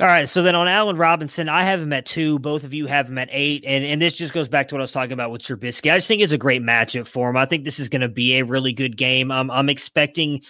All 0.00 0.06
right, 0.06 0.28
so 0.28 0.42
then 0.42 0.54
on 0.54 0.68
Allen 0.68 0.96
Robinson, 0.96 1.48
I 1.48 1.64
have 1.64 1.82
him 1.82 1.92
at 1.92 2.06
two. 2.06 2.38
Both 2.38 2.62
of 2.62 2.72
you 2.72 2.86
have 2.86 3.08
him 3.08 3.18
at 3.18 3.28
eight, 3.32 3.64
and 3.66 3.84
and 3.84 4.00
this 4.00 4.12
just 4.12 4.32
goes 4.32 4.46
back 4.46 4.68
to 4.68 4.76
what 4.76 4.80
I 4.80 4.82
was 4.82 4.92
talking 4.92 5.10
about 5.10 5.32
with 5.32 5.42
Trubisky. 5.42 5.92
I 5.92 5.96
just 5.96 6.06
think 6.06 6.22
it's 6.22 6.32
a 6.32 6.38
great 6.38 6.62
matchup 6.62 7.08
for 7.08 7.28
him. 7.28 7.36
I 7.36 7.46
think 7.46 7.64
this 7.64 7.80
is 7.80 7.88
going 7.88 8.02
to 8.02 8.08
be 8.08 8.36
a 8.36 8.44
really 8.44 8.72
good 8.72 8.96
game. 8.96 9.32
I'm 9.32 9.50
I'm 9.50 9.68
expecting 9.68 10.42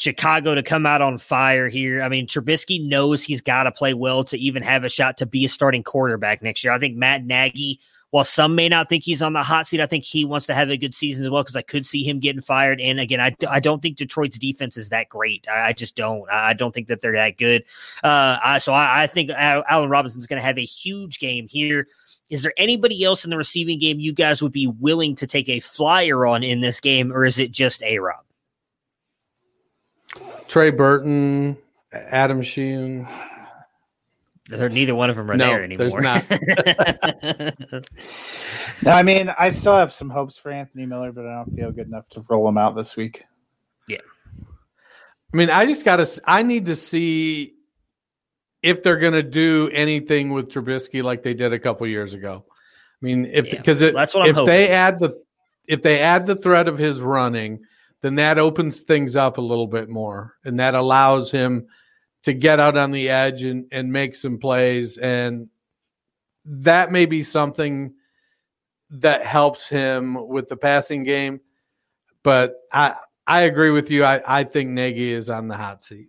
Chicago 0.00 0.54
to 0.54 0.62
come 0.62 0.86
out 0.86 1.02
on 1.02 1.18
fire 1.18 1.68
here. 1.68 2.02
I 2.02 2.08
mean, 2.08 2.26
Trubisky 2.26 2.82
knows 2.82 3.22
he's 3.22 3.42
got 3.42 3.64
to 3.64 3.70
play 3.70 3.92
well 3.92 4.24
to 4.24 4.38
even 4.38 4.62
have 4.62 4.82
a 4.82 4.88
shot 4.88 5.18
to 5.18 5.26
be 5.26 5.44
a 5.44 5.48
starting 5.48 5.82
quarterback 5.82 6.42
next 6.42 6.64
year. 6.64 6.72
I 6.72 6.78
think 6.78 6.96
Matt 6.96 7.26
Nagy, 7.26 7.78
while 8.08 8.24
some 8.24 8.54
may 8.54 8.70
not 8.70 8.88
think 8.88 9.04
he's 9.04 9.20
on 9.20 9.34
the 9.34 9.42
hot 9.42 9.66
seat, 9.66 9.78
I 9.78 9.86
think 9.86 10.04
he 10.04 10.24
wants 10.24 10.46
to 10.46 10.54
have 10.54 10.70
a 10.70 10.78
good 10.78 10.94
season 10.94 11.26
as 11.26 11.30
well 11.30 11.42
because 11.42 11.54
I 11.54 11.60
could 11.60 11.84
see 11.84 12.02
him 12.02 12.18
getting 12.18 12.40
fired. 12.40 12.80
And 12.80 12.98
again, 12.98 13.20
I, 13.20 13.36
I 13.46 13.60
don't 13.60 13.82
think 13.82 13.98
Detroit's 13.98 14.38
defense 14.38 14.78
is 14.78 14.88
that 14.88 15.10
great. 15.10 15.46
I, 15.50 15.68
I 15.68 15.72
just 15.74 15.96
don't. 15.96 16.28
I 16.30 16.54
don't 16.54 16.72
think 16.72 16.86
that 16.86 17.02
they're 17.02 17.12
that 17.12 17.36
good. 17.36 17.64
Uh, 18.02 18.38
I, 18.42 18.56
so 18.56 18.72
I, 18.72 19.02
I 19.02 19.06
think 19.06 19.30
Allen 19.30 19.90
Robinson's 19.90 20.26
going 20.26 20.40
to 20.40 20.46
have 20.46 20.58
a 20.58 20.64
huge 20.64 21.18
game 21.18 21.46
here. 21.46 21.88
Is 22.30 22.42
there 22.42 22.54
anybody 22.56 23.04
else 23.04 23.24
in 23.24 23.30
the 23.30 23.36
receiving 23.36 23.78
game 23.78 24.00
you 24.00 24.14
guys 24.14 24.40
would 24.40 24.52
be 24.52 24.66
willing 24.66 25.14
to 25.16 25.26
take 25.26 25.50
a 25.50 25.60
flyer 25.60 26.24
on 26.26 26.42
in 26.42 26.62
this 26.62 26.80
game, 26.80 27.12
or 27.12 27.26
is 27.26 27.38
it 27.38 27.50
just 27.50 27.82
A 27.82 27.98
Rob? 27.98 28.24
Trey 30.50 30.70
Burton, 30.70 31.56
Adam 31.92 32.42
Shaheen. 32.42 33.08
neither 34.50 34.96
one 34.96 35.08
of 35.08 35.14
them 35.14 35.30
are 35.30 35.36
no, 35.36 35.46
there 35.46 35.62
anymore. 35.62 35.88
There's 35.88 36.02
not. 36.02 36.28
no, 38.82 38.90
I 38.90 39.04
mean, 39.04 39.32
I 39.38 39.50
still 39.50 39.76
have 39.76 39.92
some 39.92 40.10
hopes 40.10 40.36
for 40.36 40.50
Anthony 40.50 40.86
Miller, 40.86 41.12
but 41.12 41.24
I 41.24 41.36
don't 41.36 41.54
feel 41.54 41.70
good 41.70 41.86
enough 41.86 42.08
to 42.10 42.24
roll 42.28 42.48
him 42.48 42.58
out 42.58 42.74
this 42.74 42.96
week. 42.96 43.22
Yeah. 43.86 44.00
I 45.32 45.36
mean, 45.36 45.50
I 45.50 45.66
just 45.66 45.84
got 45.84 46.04
to, 46.04 46.20
I 46.24 46.42
need 46.42 46.66
to 46.66 46.74
see 46.74 47.54
if 48.60 48.82
they're 48.82 48.98
going 48.98 49.12
to 49.12 49.22
do 49.22 49.70
anything 49.72 50.30
with 50.30 50.48
Trubisky 50.48 51.04
like 51.04 51.22
they 51.22 51.34
did 51.34 51.52
a 51.52 51.60
couple 51.60 51.86
years 51.86 52.12
ago. 52.12 52.44
I 52.48 53.06
mean, 53.06 53.26
if 53.26 53.48
because 53.48 53.82
yeah, 53.82 53.92
if 53.94 54.12
hoping. 54.12 54.46
they 54.46 54.70
add 54.70 54.98
the 54.98 55.22
if 55.68 55.82
they 55.82 56.00
add 56.00 56.26
the 56.26 56.34
threat 56.34 56.66
of 56.66 56.76
his 56.76 57.00
running, 57.00 57.60
then 58.02 58.14
that 58.16 58.38
opens 58.38 58.80
things 58.80 59.16
up 59.16 59.38
a 59.38 59.42
little 59.42 59.66
bit 59.66 59.88
more. 59.88 60.34
And 60.44 60.58
that 60.58 60.74
allows 60.74 61.30
him 61.30 61.66
to 62.22 62.32
get 62.32 62.60
out 62.60 62.76
on 62.76 62.90
the 62.90 63.08
edge 63.08 63.42
and, 63.42 63.66
and 63.72 63.92
make 63.92 64.14
some 64.14 64.38
plays. 64.38 64.96
And 64.96 65.48
that 66.44 66.90
may 66.92 67.06
be 67.06 67.22
something 67.22 67.94
that 68.90 69.24
helps 69.24 69.68
him 69.68 70.28
with 70.28 70.48
the 70.48 70.56
passing 70.56 71.04
game. 71.04 71.40
But 72.22 72.54
i 72.72 72.96
i 73.26 73.42
agree 73.42 73.70
with 73.70 73.90
you. 73.90 74.04
I 74.04 74.20
i 74.26 74.44
think 74.44 74.70
Nagy 74.70 75.12
is 75.12 75.30
on 75.30 75.48
the 75.48 75.56
hot 75.56 75.82
seat. 75.82 76.08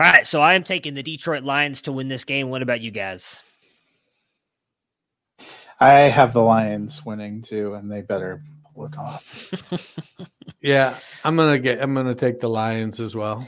All 0.00 0.10
right. 0.10 0.26
So 0.26 0.40
i 0.40 0.54
am 0.54 0.64
taking 0.64 0.94
the 0.94 1.02
detroit 1.02 1.44
lions 1.44 1.82
to 1.82 1.92
win 1.92 2.08
this 2.08 2.24
game. 2.24 2.48
What 2.48 2.62
about 2.62 2.80
you 2.80 2.90
guys? 2.90 3.40
I 5.80 5.90
have 5.90 6.32
the 6.32 6.42
lions 6.42 7.04
winning 7.04 7.42
too 7.42 7.74
and 7.74 7.90
they 7.90 8.02
better 8.02 8.42
pull 8.86 9.04
off. 9.04 9.94
yeah, 10.60 10.96
I'm 11.24 11.36
gonna 11.36 11.58
get. 11.58 11.82
I'm 11.82 11.94
gonna 11.94 12.14
take 12.14 12.40
the 12.40 12.48
Lions 12.48 13.00
as 13.00 13.16
well. 13.16 13.46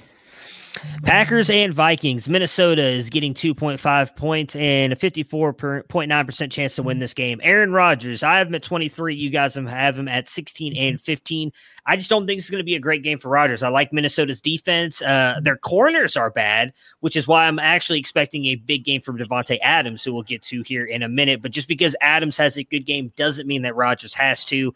Packers 1.04 1.50
and 1.50 1.74
Vikings. 1.74 2.28
Minnesota 2.28 2.82
is 2.82 3.10
getting 3.10 3.34
2.5 3.34 4.16
points 4.16 4.56
and 4.56 4.92
a 4.92 4.96
54.9% 4.96 6.50
chance 6.50 6.74
to 6.76 6.82
win 6.82 6.98
this 6.98 7.12
game. 7.12 7.40
Aaron 7.42 7.72
Rodgers, 7.72 8.22
I 8.22 8.38
have 8.38 8.48
him 8.48 8.54
at 8.54 8.62
23. 8.62 9.14
You 9.14 9.30
guys 9.30 9.54
have 9.54 9.98
him 9.98 10.08
at 10.08 10.28
16 10.28 10.76
and 10.76 11.00
15. 11.00 11.52
I 11.86 11.96
just 11.96 12.08
don't 12.08 12.26
think 12.26 12.38
it's 12.38 12.50
going 12.50 12.60
to 12.60 12.64
be 12.64 12.76
a 12.76 12.80
great 12.80 13.02
game 13.02 13.18
for 13.18 13.28
Rodgers. 13.28 13.62
I 13.62 13.68
like 13.68 13.92
Minnesota's 13.92 14.40
defense. 14.40 15.02
Uh, 15.02 15.40
their 15.42 15.56
corners 15.56 16.16
are 16.16 16.30
bad, 16.30 16.72
which 17.00 17.16
is 17.16 17.26
why 17.26 17.46
I'm 17.46 17.58
actually 17.58 17.98
expecting 17.98 18.46
a 18.46 18.54
big 18.54 18.84
game 18.84 19.00
from 19.00 19.18
Davante 19.18 19.58
Adams, 19.62 20.04
who 20.04 20.12
we'll 20.12 20.22
get 20.22 20.42
to 20.42 20.62
here 20.62 20.84
in 20.84 21.02
a 21.02 21.08
minute. 21.08 21.42
But 21.42 21.50
just 21.50 21.68
because 21.68 21.96
Adams 22.00 22.36
has 22.36 22.56
a 22.56 22.64
good 22.64 22.86
game 22.86 23.12
doesn't 23.16 23.48
mean 23.48 23.62
that 23.62 23.76
Rodgers 23.76 24.14
has 24.14 24.44
to. 24.46 24.72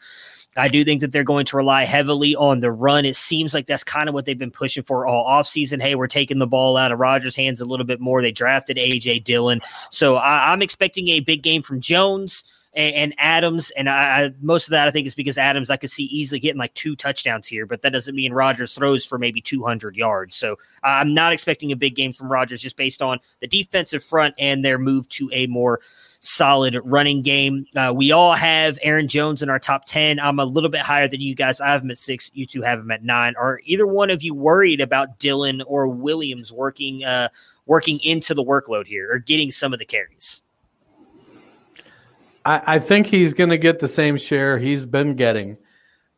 I 0.56 0.68
do 0.68 0.84
think 0.84 1.00
that 1.00 1.12
they're 1.12 1.24
going 1.24 1.46
to 1.46 1.56
rely 1.56 1.84
heavily 1.84 2.36
on 2.36 2.60
the 2.60 2.70
run. 2.70 3.04
It 3.04 3.16
seems 3.16 3.54
like 3.54 3.66
that's 3.66 3.84
kind 3.84 4.08
of 4.08 4.14
what 4.14 4.24
they've 4.24 4.38
been 4.38 4.50
pushing 4.50 4.82
for 4.82 5.06
all 5.06 5.26
offseason. 5.26 5.80
Hey, 5.80 5.94
we're 5.94 6.06
taking 6.06 6.38
the 6.38 6.46
ball 6.46 6.76
out 6.76 6.92
of 6.92 6.98
Rodgers' 6.98 7.36
hands 7.36 7.60
a 7.60 7.64
little 7.64 7.86
bit 7.86 8.00
more. 8.00 8.22
They 8.22 8.32
drafted 8.32 8.78
A.J. 8.78 9.20
Dillon. 9.20 9.60
So 9.90 10.16
I, 10.16 10.52
am 10.52 10.62
expecting 10.62 11.08
a 11.08 11.20
big 11.20 11.42
game 11.42 11.62
from 11.62 11.80
Jones. 11.80 12.44
And, 12.74 12.94
and 12.94 13.14
Adams, 13.18 13.70
and 13.70 13.88
I, 13.88 14.24
I, 14.24 14.34
most 14.40 14.66
of 14.66 14.70
that 14.72 14.88
I 14.88 14.90
think 14.90 15.06
is 15.06 15.14
because 15.14 15.38
Adams 15.38 15.70
I 15.70 15.76
could 15.76 15.90
see 15.90 16.04
easily 16.04 16.38
getting 16.38 16.58
like 16.58 16.74
two 16.74 16.96
touchdowns 16.96 17.46
here, 17.46 17.66
but 17.66 17.82
that 17.82 17.92
doesn't 17.92 18.14
mean 18.14 18.32
Rodgers 18.32 18.74
throws 18.74 19.06
for 19.06 19.18
maybe 19.18 19.40
200 19.40 19.96
yards. 19.96 20.36
So 20.36 20.56
I'm 20.82 21.14
not 21.14 21.32
expecting 21.32 21.72
a 21.72 21.76
big 21.76 21.94
game 21.94 22.12
from 22.12 22.30
Rodgers 22.30 22.60
just 22.60 22.76
based 22.76 23.02
on 23.02 23.18
the 23.40 23.46
defensive 23.46 24.02
front 24.02 24.34
and 24.38 24.64
their 24.64 24.78
move 24.78 25.08
to 25.10 25.30
a 25.32 25.46
more 25.46 25.80
solid 26.24 26.80
running 26.84 27.22
game. 27.22 27.66
Uh, 27.76 27.92
we 27.94 28.10
all 28.10 28.34
have 28.34 28.78
Aaron 28.82 29.06
Jones 29.06 29.42
in 29.42 29.50
our 29.50 29.58
top 29.58 29.84
10. 29.84 30.18
I'm 30.18 30.38
a 30.38 30.44
little 30.44 30.70
bit 30.70 30.80
higher 30.80 31.06
than 31.06 31.20
you 31.20 31.34
guys. 31.34 31.60
I 31.60 31.68
have 31.68 31.82
him 31.82 31.90
at 31.90 31.98
six. 31.98 32.30
You 32.34 32.46
two 32.46 32.62
have 32.62 32.80
him 32.80 32.90
at 32.90 33.04
nine. 33.04 33.34
Are 33.36 33.60
either 33.64 33.86
one 33.86 34.10
of 34.10 34.22
you 34.22 34.34
worried 34.34 34.80
about 34.80 35.18
Dillon 35.18 35.62
or 35.62 35.86
Williams 35.86 36.50
working 36.50 37.04
uh, 37.04 37.28
working 37.66 38.00
into 38.00 38.34
the 38.34 38.44
workload 38.44 38.86
here 38.86 39.12
or 39.12 39.18
getting 39.18 39.50
some 39.50 39.72
of 39.72 39.78
the 39.78 39.84
carries? 39.84 40.40
I, 42.44 42.62
I 42.74 42.78
think 42.78 43.06
he's 43.06 43.34
going 43.34 43.50
to 43.50 43.58
get 43.58 43.78
the 43.78 43.88
same 43.88 44.16
share 44.16 44.58
he's 44.58 44.86
been 44.86 45.14
getting. 45.14 45.56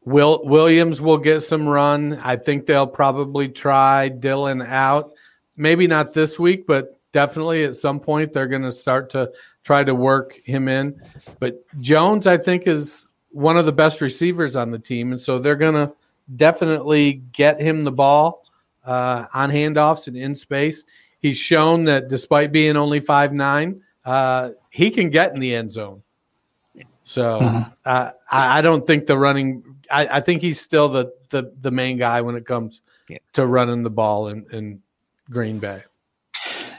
Will 0.05 0.43
Williams 0.45 1.01
will 1.01 1.19
get 1.19 1.41
some 1.41 1.69
run. 1.69 2.21
I 2.23 2.37
think 2.37 2.67
they'll 2.67 2.87
probably 2.87 3.49
try 3.49 4.09
Dillon 4.09 4.63
out. 4.63 5.13
Maybe 5.57 5.87
not 5.87 6.13
this 6.13 6.39
week, 6.39 6.67
but 6.67 7.01
definitely 7.13 7.65
at 7.65 7.77
some 7.77 7.99
point 7.99 8.33
they're 8.33 8.47
going 8.47 8.63
to 8.63 8.73
start 8.73 9.11
to 9.11 9.33
try 9.65 9.83
to 9.83 9.95
work 9.95 10.39
him 10.45 10.69
in. 10.69 11.01
But 11.41 11.65
Jones, 11.81 12.27
I 12.27 12.37
think, 12.37 12.67
is 12.69 13.09
one 13.31 13.57
of 13.57 13.67
the 13.67 13.73
best 13.73 14.01
receivers 14.01 14.55
on 14.55 14.71
the 14.71 14.79
team, 14.79 15.11
and 15.11 15.21
so 15.21 15.39
they're 15.39 15.57
going 15.57 15.75
to 15.75 15.93
definitely 16.37 17.23
get 17.33 17.61
him 17.61 17.83
the 17.83 17.93
ball 17.93 18.45
uh, 18.85 19.27
on 19.35 19.51
handoffs 19.51 20.07
and 20.07 20.17
in 20.17 20.35
space. 20.35 20.85
He's 21.19 21.37
shown 21.37 21.85
that 21.85 22.09
despite 22.09 22.53
being 22.53 22.77
only 22.77 23.01
five 23.01 23.33
nine, 23.33 23.83
uh, 24.05 24.51
he 24.71 24.91
can 24.91 25.11
get 25.11 25.35
in 25.35 25.41
the 25.41 25.55
end 25.55 25.73
zone. 25.73 26.03
So 27.07 27.39
mm-hmm. 27.41 27.71
uh, 27.85 28.11
I, 28.31 28.59
I, 28.59 28.61
don't 28.63 28.85
think 28.85 29.07
the 29.07 29.17
running. 29.17 29.63
I, 29.93 30.09
I, 30.09 30.21
think 30.21 30.43
he's 30.43 30.61
still 30.61 30.89
the, 30.89 31.13
the 31.31 31.53
the 31.61 31.71
main 31.71 31.99
guy 31.99 32.21
when 32.21 32.35
it 32.35 32.45
comes 32.45 32.83
yeah. 33.09 33.19
to 33.35 33.47
running 33.47 33.85
the 33.85 33.91
ball 33.91 34.27
in, 34.27 34.45
in 34.51 34.83
Green 35.31 35.61
Bay. 35.61 35.85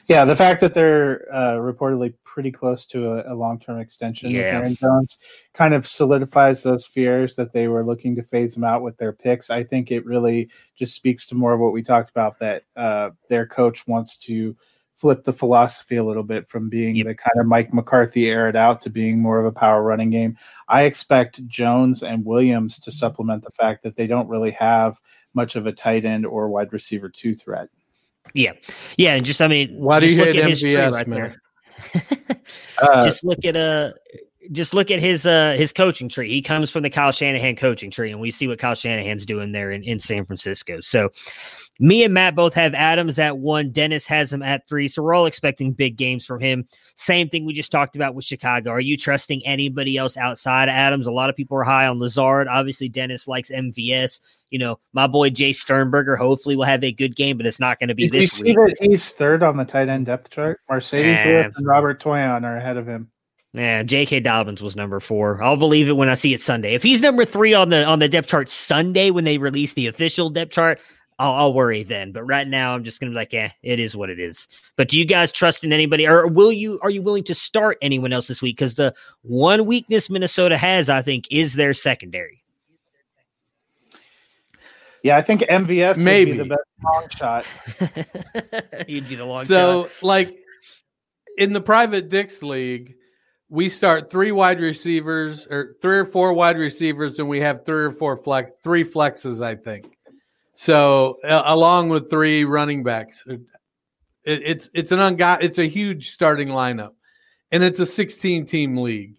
Yeah, 0.08 0.26
the 0.26 0.36
fact 0.36 0.60
that 0.60 0.74
they're 0.74 1.34
uh, 1.34 1.54
reportedly 1.54 2.14
pretty 2.26 2.52
close 2.52 2.86
to 2.88 3.14
a, 3.14 3.34
a 3.34 3.36
long-term 3.36 3.80
extension 3.80 4.32
yeah. 4.32 4.38
with 4.38 4.46
Aaron 4.48 4.76
Jones 4.76 5.18
kind 5.54 5.74
of 5.74 5.88
solidifies 5.88 6.62
those 6.62 6.86
fears 6.86 7.36
that 7.36 7.54
they 7.54 7.70
were 7.70 7.86
looking 7.86 8.14
to 8.18 8.22
phase 8.22 8.56
him 8.56 8.66
out 8.66 8.82
with 8.82 8.98
their 8.98 9.14
picks. 9.14 9.50
I 9.50 9.64
think 9.64 9.92
it 9.92 10.06
really 10.06 10.50
just 10.76 10.94
speaks 10.94 11.26
to 11.28 11.36
more 11.36 11.54
of 11.54 11.62
what 11.62 11.72
we 11.72 11.84
talked 11.84 12.10
about 12.10 12.38
that 12.40 12.64
uh, 12.76 13.12
their 13.30 13.46
coach 13.46 13.88
wants 13.88 14.18
to 14.26 14.58
flip 14.98 15.24
the 15.24 15.32
philosophy 15.32 15.95
a 15.95 16.04
little 16.04 16.24
bit 16.24 16.50
from 16.50 16.70
being 16.70 16.95
yep. 16.95 17.06
the 17.06 17.16
kind 17.16 17.39
of 17.39 17.45
Mike 17.45 17.72
McCarthy 17.72 18.30
aired 18.30 18.56
out 18.56 18.82
to 18.82 18.89
being 18.89 19.20
more 19.20 19.39
of 19.39 19.45
a 19.45 19.52
power 19.52 19.84
running 19.84 20.10
game. 20.10 20.36
I 20.68 20.84
expect 20.84 21.48
Jones 21.48 22.02
and 22.02 22.26
Williams 22.26 22.80
to 22.80 22.91
supplement 22.91 23.43
the 23.43 23.52
fact 23.52 23.84
that 23.84 23.95
they 23.95 24.08
don't 24.08 24.28
really 24.28 24.52
have 24.52 25.00
much 25.36 25.56
of 25.56 25.68
a 25.68 25.72
tight 25.72 26.04
end 26.04 26.26
or 26.26 26.50
wide 26.50 26.74
receiver 26.74 27.10
two 27.10 27.36
threat. 27.36 27.70
Yeah, 28.34 28.54
yeah, 28.98 29.14
and 29.14 29.24
just 29.24 29.41
I 29.41 29.48
mean, 29.48 29.78
why 29.78 30.00
do 30.00 30.12
you 30.12 30.18
hate 30.18 30.36
MVS, 30.36 30.91
right 30.91 31.08
man? 31.08 31.39
uh, 32.80 33.06
just 33.06 33.24
look 33.24 33.45
at 33.45 33.56
a. 33.56 33.93
Just 34.52 34.74
look 34.74 34.91
at 34.91 35.00
his 35.00 35.26
uh 35.26 35.56
his 35.58 35.72
coaching 35.72 36.10
tree. 36.10 36.30
He 36.30 36.41
comes 36.41 36.70
from 36.70 36.84
the 36.84 36.89
Kyle 36.89 37.12
Shanahan 37.12 37.56
coaching 37.56 37.91
tree, 37.91 38.12
and 38.12 38.20
we 38.20 38.32
see 38.32 38.48
what 38.48 38.60
Kyle 38.60 38.76
Shanahan's 38.76 39.26
doing 39.26 39.52
there 39.52 39.72
in, 39.72 39.84
in 39.84 40.00
San 40.00 40.26
Francisco. 40.26 40.82
So 40.82 41.10
me 41.80 42.04
and 42.04 42.14
Matt 42.14 42.36
both 42.36 42.54
have 42.56 42.74
Adams 42.74 43.20
at 43.20 43.38
one. 43.38 43.72
Dennis 43.72 44.08
has 44.08 44.34
him 44.34 44.41
at 44.41 44.68
three. 44.68 44.88
So 44.88 45.04
we're 45.04 45.14
all 45.14 45.26
expecting 45.26 45.74
big 45.74 45.95
games 45.95 46.26
from 46.26 46.39
him. 46.39 46.66
Same 46.95 47.30
thing 47.30 47.45
we 47.45 47.54
just 47.54 47.72
talked 47.72 47.95
about 47.95 48.16
with 48.16 48.26
Chicago. 48.26 48.72
Are 48.72 48.80
you 48.80 48.98
trusting 48.98 49.45
anybody 49.45 49.98
else 49.98 50.18
outside 50.18 50.70
of 50.70 50.74
Adams? 50.74 51.08
A 51.08 51.12
lot 51.12 51.30
of 51.30 51.36
people 51.36 51.58
are 51.58 51.64
high 51.64 51.88
on 51.88 52.00
Lazard. 52.00 52.48
Obviously, 52.48 52.89
Dennis 52.89 53.28
likes 53.28 53.52
MVS. 53.52 54.20
You 54.50 54.60
know, 54.60 54.80
my 54.93 55.08
boy 55.08 55.30
Jace 55.30 55.56
Sternberger 55.56 56.16
hopefully 56.16 56.56
will 56.56 56.66
have 56.66 56.84
a 56.84 56.91
good 56.91 57.16
game, 57.16 57.38
but 57.38 57.45
it's 57.45 57.60
not 57.60 57.80
going 57.80 57.89
to 57.89 57.95
be 57.95 58.08
Did 58.08 58.24
this 58.24 58.32
see 58.32 58.54
that 58.54 58.76
he's 58.80 59.12
third 59.12 59.43
on 59.43 59.58
the 59.58 59.66
tight 59.66 59.89
end 59.89 60.06
depth 60.06 60.30
chart? 60.30 60.62
Marcedes 60.70 61.26
and 61.56 61.68
Robert 61.68 62.02
Tonyan 62.02 62.43
are 62.43 62.58
ahead 62.58 62.78
of 62.78 62.88
him. 62.88 63.12
Yeah, 63.58 63.82
J.K. 63.82 64.20
Dobbins 64.20 64.62
was 64.62 64.76
number 64.76 64.99
four. 64.99 65.41
I'll 65.41 65.58
believe 65.58 65.89
it 65.89 65.93
when 65.93 66.10
I 66.10 66.14
see 66.14 66.32
it 66.32 66.41
Sunday. 66.41 66.76
If 66.76 66.84
he's 66.84 67.01
number 67.01 67.26
three 67.26 67.55
on 67.55 67.70
the 67.70 67.84
on 67.86 67.97
the 67.97 68.08
depth 68.08 68.28
chart 68.28 68.51
Sunday 68.51 69.10
when 69.10 69.24
they 69.24 69.39
release 69.39 69.74
the 69.74 69.88
official 69.88 70.30
depth 70.30 70.51
chart, 70.51 70.80
I'll, 71.18 71.34
I'll, 71.34 71.53
worry 71.53 71.82
then. 71.82 72.12
But 72.12 72.24
right 72.26 72.47
now, 72.47 72.76
I'm 72.76 72.84
just 72.84 72.99
gonna 72.99 73.10
be 73.10 73.16
like, 73.16 73.34
yeah, 73.34 73.51
it 73.64 73.80
is 73.80 73.97
what 73.97 74.12
it 74.12 74.20
is. 74.20 74.47
But 74.76 74.89
do 74.89 74.99
you 74.99 75.05
guys 75.05 75.32
trust 75.32 75.64
in 75.64 75.74
anybody, 75.74 76.05
or 76.05 76.28
will 76.28 76.51
you? 76.51 76.80
Are 76.84 76.91
you 76.91 77.01
willing 77.01 77.24
to 77.24 77.34
start 77.34 77.80
anyone 77.82 78.14
else 78.14 78.28
this 78.28 78.43
week? 78.43 78.58
Because 78.58 78.76
the 78.76 78.93
one 79.24 79.66
weakness 79.66 80.08
Minnesota 80.08 80.55
has, 80.55 80.88
I 80.88 81.01
think, 81.01 81.26
is 81.32 81.55
their 81.55 81.74
secondary. 81.74 82.43
Yeah, 85.01 85.18
I 85.18 85.24
think 85.24 85.41
MVS 85.41 85.97
maybe 85.97 86.34
the 86.34 86.45
best 86.45 86.62
long 86.84 87.08
shot. 87.10 87.45
You'd 88.88 89.10
be 89.10 89.16
the 89.16 89.26
long 89.26 89.45
so, 89.45 89.86
shot. 89.86 89.91
So, 89.99 90.05
like 90.05 90.38
in 91.39 91.53
the 91.53 91.62
private 91.62 92.10
Dix 92.10 92.43
league, 92.43 92.97
we 93.50 93.70
start 93.70 94.10
three 94.10 94.32
wide 94.32 94.60
receivers 94.60 95.48
or 95.48 95.76
three 95.82 95.98
or 95.98 96.06
four 96.06 96.34
wide 96.34 96.58
receivers, 96.58 97.20
and 97.20 97.30
we 97.30 97.39
have 97.39 97.66
three 97.66 97.84
or 97.84 97.91
four 97.91 98.18
flex, 98.18 98.52
three 98.64 98.84
flexes, 98.84 99.41
I 99.41 99.56
think. 99.56 99.98
So 100.54 101.18
uh, 101.24 101.43
along 101.45 101.89
with 101.89 102.10
three 102.10 102.43
running 102.43 102.84
backs, 102.84 103.24
it, 103.28 103.41
it's 104.24 104.70
it's 104.74 104.91
an 104.91 105.00
ungot 105.00 105.43
it's 105.43 105.60
a 105.60 105.68
huge 105.68 106.12
starting 106.12 106.50
lineup, 106.50 106.93
and 107.52 107.64
it's 107.64 107.80
a 107.80 107.86
16 107.86 108.45
team 108.45 108.78
league. 108.78 109.16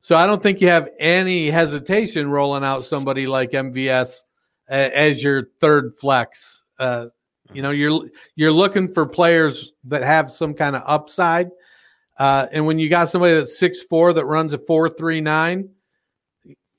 So 0.00 0.16
I 0.16 0.26
don't 0.26 0.42
think 0.42 0.60
you 0.60 0.68
have 0.68 0.88
any 0.98 1.48
hesitation 1.48 2.28
rolling 2.28 2.64
out 2.64 2.84
somebody 2.84 3.26
like 3.26 3.52
MVS 3.52 4.22
uh, 4.68 4.74
as 4.74 5.22
your 5.22 5.50
third 5.60 5.94
flex. 5.96 6.64
Uh, 6.78 7.06
you 7.52 7.62
know, 7.62 7.70
you're 7.70 8.08
you're 8.34 8.52
looking 8.52 8.92
for 8.92 9.06
players 9.06 9.72
that 9.84 10.02
have 10.02 10.30
some 10.30 10.52
kind 10.52 10.74
of 10.74 10.82
upside, 10.84 11.50
uh, 12.22 12.46
and 12.52 12.64
when 12.64 12.78
you 12.78 12.88
got 12.88 13.10
somebody 13.10 13.34
that's 13.34 13.58
six 13.58 13.82
four 13.82 14.12
that 14.12 14.26
runs 14.26 14.52
a 14.52 14.58
four 14.58 14.88
three 14.88 15.20
nine, 15.20 15.70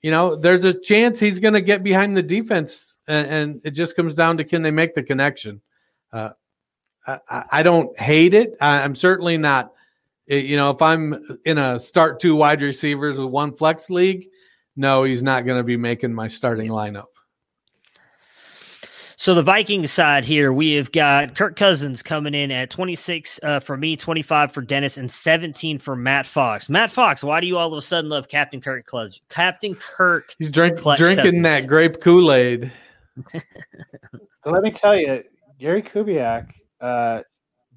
you 0.01 0.09
know, 0.09 0.37
there's 0.37 0.63
a 0.63 0.73
chance 0.73 1.19
he's 1.19 1.39
going 1.39 1.53
to 1.53 1.59
get 1.59 1.83
behind 1.83 2.15
the 2.15 2.23
defense 2.23 2.97
and, 3.09 3.27
and, 3.27 3.61
it 3.65 3.71
just 3.71 3.97
comes 3.97 4.15
down 4.15 4.37
to 4.37 4.45
can 4.45 4.61
they 4.61 4.71
make 4.71 4.95
the 4.95 5.03
connection. 5.03 5.59
Uh, 6.13 6.29
I, 7.05 7.43
I, 7.51 7.63
don't 7.63 7.99
hate 7.99 8.33
it. 8.33 8.53
I, 8.61 8.83
I'm 8.83 8.95
certainly 8.95 9.37
not. 9.37 9.73
Eh, 10.29 10.37
you 10.37 10.55
know, 10.55 10.69
if 10.69 10.81
I'm 10.81 11.37
in 11.43 11.57
a 11.57 11.77
start 11.77 12.21
two 12.21 12.37
wide 12.37 12.61
receivers 12.61 13.19
with 13.19 13.27
one 13.27 13.53
flex 13.53 13.89
league, 13.89 14.27
no, 14.77 15.03
he's 15.03 15.23
not 15.23 15.45
going 15.45 15.57
to 15.57 15.63
be 15.65 15.75
making 15.75 16.13
my 16.13 16.27
starting 16.27 16.69
lineup. 16.69 17.07
So 19.23 19.33
the 19.33 19.41
Viking 19.41 19.87
side 19.87 20.25
here, 20.25 20.51
we 20.51 20.73
have 20.73 20.91
got 20.91 21.35
Kirk 21.35 21.55
Cousins 21.55 22.03
coming 22.03 22.33
in 22.33 22.51
at 22.51 22.69
26 22.69 23.39
uh, 23.41 23.61
for 23.61 23.77
me, 23.77 23.95
25 23.95 24.51
for 24.51 24.61
Dennis, 24.61 24.97
and 24.97 25.09
17 25.09 25.79
for 25.79 25.95
Matt 25.95 26.27
Fox. 26.27 26.67
Matt 26.67 26.91
Fox, 26.91 27.23
why 27.23 27.39
do 27.39 27.47
you 27.47 27.57
all 27.57 27.71
of 27.71 27.77
a 27.77 27.81
sudden 27.81 28.09
love 28.09 28.27
Captain 28.27 28.59
Kirk 28.59 28.85
Clutch? 28.85 29.21
Captain 29.29 29.75
Kirk. 29.75 30.35
He's 30.39 30.51
drink, 30.51 30.77
drinking 30.77 31.15
Cousins. 31.15 31.43
that 31.43 31.67
grape 31.67 32.01
Kool 32.01 32.33
Aid 32.33 32.69
so 33.31 34.51
let 34.51 34.61
me 34.61 34.71
tell 34.71 34.99
you, 34.99 35.23
Gary 35.57 35.81
Kubiak 35.81 36.49
uh, 36.81 37.21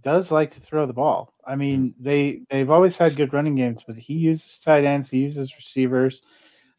does 0.02 0.32
like 0.32 0.50
to 0.50 0.58
throw 0.58 0.84
the 0.84 0.92
ball. 0.92 1.32
I 1.46 1.54
mean, 1.54 1.94
they 2.00 2.40
they've 2.50 2.70
always 2.70 2.98
had 2.98 3.14
good 3.14 3.32
running 3.32 3.54
games, 3.54 3.84
but 3.86 3.94
he 3.94 4.14
uses 4.14 4.58
tight 4.58 4.82
ends, 4.82 5.10
he 5.10 5.20
uses 5.20 5.54
receivers. 5.54 6.22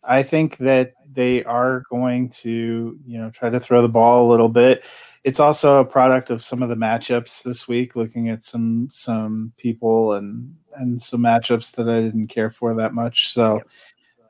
I 0.07 0.23
think 0.23 0.57
that 0.57 0.93
they 1.11 1.43
are 1.43 1.83
going 1.89 2.29
to, 2.29 2.97
you 3.05 3.17
know, 3.17 3.29
try 3.29 3.49
to 3.49 3.59
throw 3.59 3.81
the 3.81 3.89
ball 3.89 4.27
a 4.27 4.31
little 4.31 4.49
bit. 4.49 4.83
It's 5.23 5.39
also 5.39 5.79
a 5.79 5.85
product 5.85 6.29
of 6.29 6.43
some 6.43 6.63
of 6.63 6.69
the 6.69 6.75
matchups 6.75 7.43
this 7.43 7.67
week. 7.67 7.95
Looking 7.95 8.29
at 8.29 8.43
some 8.43 8.87
some 8.89 9.51
people 9.57 10.13
and 10.13 10.55
and 10.75 11.01
some 11.01 11.21
matchups 11.21 11.75
that 11.75 11.89
I 11.89 12.01
didn't 12.01 12.27
care 12.27 12.49
for 12.49 12.73
that 12.75 12.93
much. 12.93 13.33
So, 13.33 13.61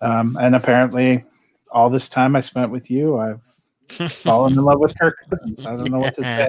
um, 0.02 0.38
and 0.42 0.56
apparently, 0.56 1.24
all 1.72 1.90
this 1.90 2.10
time 2.10 2.36
I 2.36 2.40
spent 2.40 2.72
with 2.72 2.90
you, 2.90 3.18
I've 3.18 4.12
fallen 4.12 4.54
in 4.54 4.64
love 4.64 4.80
with 4.80 4.98
Kirk 5.00 5.18
Cousins. 5.30 5.66
I 5.66 5.76
don't 5.76 5.92
know 5.92 6.00
what 6.00 6.16
to 6.16 6.22
say. 6.24 6.48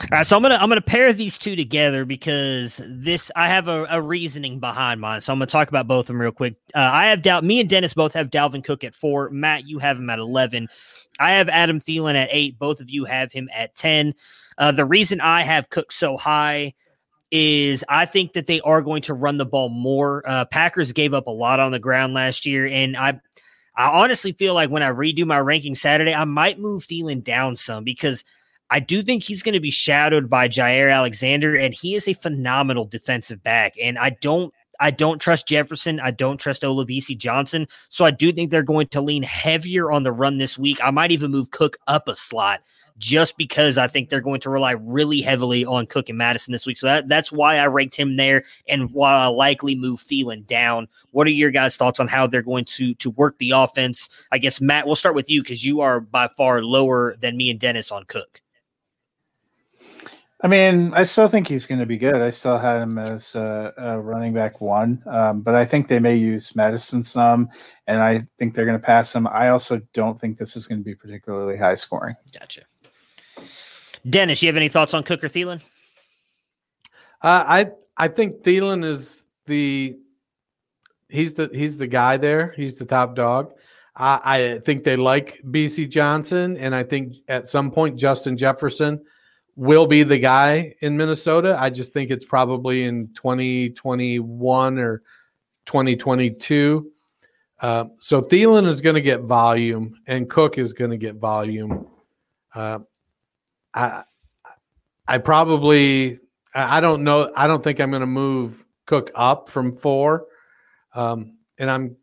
All 0.00 0.08
right, 0.12 0.26
so 0.26 0.36
I'm 0.36 0.42
gonna 0.42 0.54
I'm 0.54 0.68
gonna 0.68 0.80
pair 0.80 1.12
these 1.12 1.38
two 1.38 1.56
together 1.56 2.04
because 2.04 2.80
this 2.86 3.32
I 3.34 3.48
have 3.48 3.66
a, 3.66 3.84
a 3.90 4.00
reasoning 4.00 4.60
behind 4.60 5.00
mine. 5.00 5.20
So 5.20 5.32
I'm 5.32 5.40
gonna 5.40 5.46
talk 5.46 5.68
about 5.68 5.88
both 5.88 6.04
of 6.04 6.06
them 6.06 6.20
real 6.20 6.30
quick. 6.30 6.54
Uh, 6.72 6.78
I 6.78 7.06
have 7.06 7.20
doubt. 7.20 7.42
Me 7.42 7.58
and 7.58 7.68
Dennis 7.68 7.94
both 7.94 8.14
have 8.14 8.30
Dalvin 8.30 8.62
Cook 8.62 8.84
at 8.84 8.94
four. 8.94 9.28
Matt, 9.30 9.66
you 9.66 9.80
have 9.80 9.98
him 9.98 10.08
at 10.08 10.20
eleven. 10.20 10.68
I 11.18 11.32
have 11.32 11.48
Adam 11.48 11.80
Thielen 11.80 12.14
at 12.14 12.28
eight. 12.30 12.60
Both 12.60 12.80
of 12.80 12.90
you 12.90 13.06
have 13.06 13.32
him 13.32 13.48
at 13.52 13.74
ten. 13.74 14.14
Uh, 14.56 14.70
the 14.70 14.84
reason 14.84 15.20
I 15.20 15.42
have 15.42 15.68
Cook 15.68 15.90
so 15.90 16.16
high 16.16 16.74
is 17.32 17.84
I 17.88 18.06
think 18.06 18.34
that 18.34 18.46
they 18.46 18.60
are 18.60 18.82
going 18.82 19.02
to 19.02 19.14
run 19.14 19.36
the 19.36 19.44
ball 19.44 19.68
more. 19.68 20.22
Uh, 20.24 20.44
Packers 20.44 20.92
gave 20.92 21.12
up 21.12 21.26
a 21.26 21.32
lot 21.32 21.58
on 21.58 21.72
the 21.72 21.80
ground 21.80 22.14
last 22.14 22.46
year, 22.46 22.68
and 22.68 22.96
I 22.96 23.20
I 23.76 23.88
honestly 24.00 24.30
feel 24.30 24.54
like 24.54 24.70
when 24.70 24.84
I 24.84 24.90
redo 24.90 25.26
my 25.26 25.40
ranking 25.40 25.74
Saturday, 25.74 26.14
I 26.14 26.24
might 26.24 26.60
move 26.60 26.84
Thielen 26.84 27.24
down 27.24 27.56
some 27.56 27.82
because 27.82 28.22
I 28.70 28.80
do 28.80 29.02
think 29.02 29.22
he's 29.22 29.42
going 29.42 29.54
to 29.54 29.60
be 29.60 29.70
shadowed 29.70 30.28
by 30.28 30.48
Jaire 30.48 30.94
Alexander, 30.94 31.56
and 31.56 31.72
he 31.72 31.94
is 31.94 32.06
a 32.06 32.12
phenomenal 32.12 32.84
defensive 32.84 33.42
back. 33.42 33.74
And 33.80 33.98
I 33.98 34.10
don't 34.10 34.52
I 34.80 34.90
don't 34.90 35.18
trust 35.18 35.48
Jefferson. 35.48 35.98
I 35.98 36.12
don't 36.12 36.38
trust 36.38 36.62
Olabisi 36.62 37.16
Johnson. 37.16 37.66
So 37.88 38.04
I 38.04 38.12
do 38.12 38.32
think 38.32 38.50
they're 38.50 38.62
going 38.62 38.86
to 38.88 39.00
lean 39.00 39.24
heavier 39.24 39.90
on 39.90 40.04
the 40.04 40.12
run 40.12 40.38
this 40.38 40.56
week. 40.56 40.78
I 40.82 40.90
might 40.90 41.10
even 41.10 41.32
move 41.32 41.50
Cook 41.50 41.78
up 41.88 42.06
a 42.06 42.14
slot 42.14 42.60
just 42.96 43.36
because 43.36 43.76
I 43.76 43.88
think 43.88 44.08
they're 44.08 44.20
going 44.20 44.40
to 44.40 44.50
rely 44.50 44.72
really 44.72 45.20
heavily 45.20 45.64
on 45.64 45.86
Cook 45.86 46.08
and 46.08 46.18
Mattison 46.18 46.52
this 46.52 46.66
week. 46.66 46.78
So 46.78 46.86
that, 46.86 47.08
that's 47.08 47.32
why 47.32 47.56
I 47.56 47.66
ranked 47.66 47.96
him 47.96 48.16
there 48.16 48.44
and 48.68 48.92
why 48.92 49.14
I 49.14 49.26
likely 49.26 49.74
move 49.74 50.00
Thielen 50.00 50.46
down. 50.46 50.86
What 51.10 51.26
are 51.26 51.30
your 51.30 51.50
guys' 51.50 51.76
thoughts 51.76 51.98
on 51.98 52.08
how 52.08 52.26
they're 52.26 52.42
going 52.42 52.64
to 52.66 52.94
to 52.94 53.10
work 53.10 53.38
the 53.38 53.52
offense? 53.52 54.08
I 54.30 54.38
guess 54.38 54.60
Matt, 54.60 54.86
we'll 54.86 54.96
start 54.96 55.14
with 55.16 55.30
you 55.30 55.42
because 55.42 55.64
you 55.64 55.80
are 55.80 56.00
by 56.00 56.28
far 56.28 56.62
lower 56.62 57.16
than 57.20 57.36
me 57.36 57.50
and 57.50 57.58
Dennis 57.58 57.90
on 57.90 58.04
Cook. 58.04 58.42
I 60.40 60.46
mean, 60.46 60.92
I 60.94 61.02
still 61.02 61.26
think 61.26 61.48
he's 61.48 61.66
going 61.66 61.80
to 61.80 61.86
be 61.86 61.98
good. 61.98 62.14
I 62.14 62.30
still 62.30 62.58
had 62.58 62.80
him 62.80 62.96
as 62.96 63.34
a, 63.34 63.72
a 63.76 64.00
running 64.00 64.32
back 64.32 64.60
one, 64.60 65.02
um, 65.06 65.40
but 65.40 65.56
I 65.56 65.64
think 65.64 65.88
they 65.88 65.98
may 65.98 66.14
use 66.14 66.54
Mattison 66.54 67.02
some, 67.02 67.48
and 67.88 68.00
I 68.00 68.24
think 68.38 68.54
they're 68.54 68.64
going 68.64 68.78
to 68.78 68.84
pass 68.84 69.12
him. 69.12 69.26
I 69.26 69.48
also 69.48 69.80
don't 69.94 70.20
think 70.20 70.38
this 70.38 70.56
is 70.56 70.68
going 70.68 70.78
to 70.78 70.84
be 70.84 70.94
particularly 70.94 71.56
high 71.56 71.74
scoring. 71.74 72.14
Gotcha. 72.32 72.62
Dennis, 74.08 74.40
you 74.40 74.48
have 74.48 74.56
any 74.56 74.68
thoughts 74.68 74.94
on 74.94 75.02
Cook 75.02 75.24
or 75.24 75.28
Thielen? 75.28 75.60
Uh, 77.20 77.44
I 77.44 77.70
I 77.96 78.06
think 78.06 78.44
Thielen 78.44 78.84
is 78.84 79.24
the 79.46 79.98
he's 81.08 81.34
the 81.34 81.50
he's 81.52 81.78
the 81.78 81.88
guy 81.88 82.16
there. 82.16 82.54
He's 82.56 82.76
the 82.76 82.84
top 82.84 83.16
dog. 83.16 83.54
I, 83.96 84.20
I 84.24 84.58
think 84.60 84.84
they 84.84 84.94
like 84.94 85.42
Bisi 85.44 85.88
Johnson, 85.88 86.56
and 86.58 86.76
I 86.76 86.84
think 86.84 87.16
at 87.26 87.48
some 87.48 87.72
point 87.72 87.98
Justin 87.98 88.36
Jefferson 88.36 89.04
will 89.58 89.88
be 89.88 90.04
the 90.04 90.18
guy 90.18 90.72
in 90.82 90.96
Minnesota. 90.96 91.56
I 91.58 91.68
just 91.68 91.92
think 91.92 92.12
it's 92.12 92.24
probably 92.24 92.84
in 92.84 93.08
2021 93.14 94.78
or 94.78 95.02
2022. 95.66 96.92
Uh, 97.60 97.86
so 97.98 98.22
Thielen 98.22 98.68
is 98.68 98.80
going 98.80 98.94
to 98.94 99.00
get 99.00 99.22
volume, 99.22 100.00
and 100.06 100.30
Cook 100.30 100.58
is 100.58 100.72
going 100.74 100.92
to 100.92 100.96
get 100.96 101.16
volume. 101.16 101.88
Uh, 102.54 102.78
I 103.74 104.04
I 105.08 105.18
probably 105.18 106.20
I 106.54 106.80
don't 106.80 107.02
know. 107.02 107.32
I 107.34 107.48
don't 107.48 107.62
think 107.62 107.80
I'm 107.80 107.90
going 107.90 108.00
to 108.00 108.06
move 108.06 108.64
Cook 108.86 109.10
up 109.16 109.48
from 109.48 109.74
four, 109.74 110.26
um, 110.94 111.36
and 111.58 111.68
I'm 111.68 111.96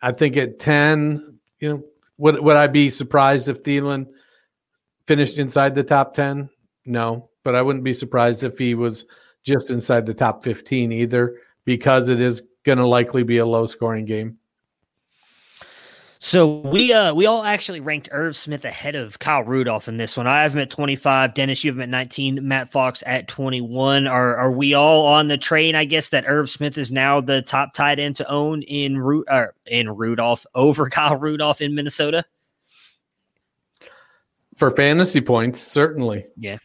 I 0.00 0.12
think 0.12 0.36
at 0.36 0.60
ten. 0.60 1.40
You 1.58 1.68
know, 1.68 1.84
would 2.18 2.38
would 2.38 2.56
I 2.56 2.68
be 2.68 2.88
surprised 2.88 3.48
if 3.48 3.64
Thielen 3.64 4.06
finished 5.08 5.38
inside 5.38 5.74
the 5.74 5.82
top 5.82 6.14
ten? 6.14 6.50
No, 6.86 7.30
but 7.42 7.54
I 7.54 7.62
wouldn't 7.62 7.84
be 7.84 7.92
surprised 7.92 8.42
if 8.42 8.58
he 8.58 8.74
was 8.74 9.04
just 9.42 9.70
inside 9.70 10.06
the 10.06 10.14
top 10.14 10.42
15 10.42 10.92
either, 10.92 11.36
because 11.64 12.08
it 12.08 12.20
is 12.20 12.42
going 12.64 12.78
to 12.78 12.86
likely 12.86 13.22
be 13.22 13.38
a 13.38 13.46
low 13.46 13.66
scoring 13.66 14.06
game. 14.06 14.38
So 16.24 16.60
we 16.60 16.90
uh 16.90 17.12
we 17.12 17.26
all 17.26 17.44
actually 17.44 17.80
ranked 17.80 18.08
Irv 18.10 18.34
Smith 18.34 18.64
ahead 18.64 18.94
of 18.94 19.18
Kyle 19.18 19.42
Rudolph 19.42 19.88
in 19.88 19.98
this 19.98 20.16
one. 20.16 20.26
I 20.26 20.40
have 20.40 20.54
him 20.54 20.62
at 20.62 20.70
25, 20.70 21.34
Dennis, 21.34 21.62
you 21.62 21.70
have 21.70 21.76
him 21.76 21.82
at 21.82 21.90
19, 21.90 22.48
Matt 22.48 22.70
Fox 22.70 23.02
at 23.04 23.28
21. 23.28 24.06
Are 24.06 24.34
are 24.34 24.50
we 24.50 24.72
all 24.72 25.04
on 25.04 25.28
the 25.28 25.36
train, 25.36 25.74
I 25.74 25.84
guess, 25.84 26.08
that 26.08 26.24
Irv 26.26 26.48
Smith 26.48 26.78
is 26.78 26.90
now 26.90 27.20
the 27.20 27.42
top 27.42 27.74
tight 27.74 27.98
end 27.98 28.16
to 28.16 28.30
own 28.30 28.62
in 28.62 28.96
Ru- 28.96 29.26
in 29.66 29.90
Rudolph 29.90 30.46
over 30.54 30.88
Kyle 30.88 31.16
Rudolph 31.16 31.60
in 31.60 31.74
Minnesota? 31.74 32.24
For 34.56 34.70
fantasy 34.70 35.20
points, 35.20 35.60
certainly. 35.60 36.24
Yeah. 36.38 36.56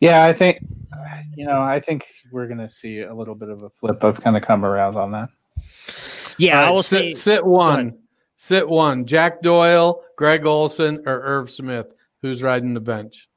Yeah, 0.00 0.24
I 0.24 0.32
think 0.32 0.58
you 1.36 1.46
know, 1.46 1.60
I 1.60 1.80
think 1.80 2.06
we're 2.32 2.46
going 2.46 2.58
to 2.58 2.68
see 2.68 3.00
a 3.00 3.14
little 3.14 3.34
bit 3.34 3.48
of 3.48 3.62
a 3.62 3.70
flip. 3.70 4.02
I've 4.04 4.20
kind 4.20 4.36
of 4.36 4.42
come 4.42 4.64
around 4.64 4.96
on 4.96 5.12
that. 5.12 5.28
Yeah, 6.38 6.56
All 6.56 6.62
right, 6.62 6.68
I 6.68 6.70
will 6.70 6.82
sit, 6.82 6.98
say 6.98 7.12
sit 7.14 7.46
one, 7.46 7.98
sit 8.36 8.68
one. 8.68 9.06
Jack 9.06 9.42
Doyle, 9.42 10.02
Greg 10.16 10.46
Olsen, 10.46 11.02
or 11.06 11.20
Irv 11.20 11.50
Smith. 11.50 11.86
Who's 12.22 12.42
riding 12.42 12.74
the 12.74 12.80
bench? 12.80 13.28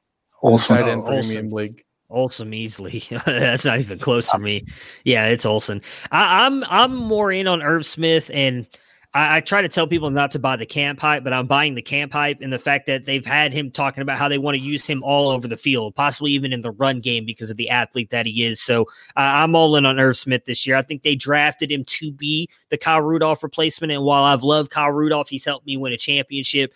Olsen. 0.42 0.76
Tight 0.76 0.88
end 0.88 1.02
Oh, 1.02 1.12
Olsen. 1.12 1.30
premium 1.34 1.50
league. 1.52 1.84
Olsen 2.10 2.52
easily. 2.54 3.02
That's 3.26 3.64
not 3.64 3.80
even 3.80 3.98
close 3.98 4.28
for 4.28 4.38
me. 4.38 4.66
Yeah, 5.04 5.26
it's 5.26 5.46
Olsen. 5.46 5.80
I, 6.10 6.44
I'm 6.46 6.62
I'm 6.64 6.94
more 6.94 7.32
in 7.32 7.46
on 7.46 7.62
Irv 7.62 7.84
Smith, 7.86 8.30
and 8.32 8.66
I, 9.14 9.36
I 9.36 9.40
try 9.40 9.62
to 9.62 9.68
tell 9.68 9.86
people 9.86 10.10
not 10.10 10.32
to 10.32 10.38
buy 10.38 10.56
the 10.56 10.66
camp 10.66 11.00
hype, 11.00 11.24
but 11.24 11.32
I'm 11.32 11.46
buying 11.46 11.74
the 11.74 11.82
camp 11.82 12.12
hype 12.12 12.40
and 12.40 12.52
the 12.52 12.58
fact 12.58 12.86
that 12.86 13.06
they've 13.06 13.24
had 13.24 13.52
him 13.52 13.70
talking 13.70 14.02
about 14.02 14.18
how 14.18 14.28
they 14.28 14.38
want 14.38 14.56
to 14.56 14.62
use 14.62 14.86
him 14.86 15.02
all 15.02 15.30
over 15.30 15.48
the 15.48 15.56
field, 15.56 15.94
possibly 15.94 16.32
even 16.32 16.52
in 16.52 16.60
the 16.60 16.72
run 16.72 17.00
game 17.00 17.24
because 17.24 17.50
of 17.50 17.56
the 17.56 17.70
athlete 17.70 18.10
that 18.10 18.26
he 18.26 18.44
is. 18.44 18.60
So 18.60 18.82
uh, 19.16 19.20
I'm 19.20 19.54
all 19.54 19.76
in 19.76 19.86
on 19.86 19.98
Irv 19.98 20.16
Smith 20.16 20.44
this 20.44 20.66
year. 20.66 20.76
I 20.76 20.82
think 20.82 21.02
they 21.02 21.14
drafted 21.14 21.70
him 21.70 21.84
to 21.84 22.12
be 22.12 22.48
the 22.68 22.76
Kyle 22.76 23.00
Rudolph 23.00 23.42
replacement, 23.42 23.92
and 23.92 24.02
while 24.02 24.24
I've 24.24 24.42
loved 24.42 24.70
Kyle 24.70 24.90
Rudolph, 24.90 25.28
he's 25.28 25.44
helped 25.44 25.66
me 25.66 25.76
win 25.76 25.92
a 25.92 25.96
championship 25.98 26.72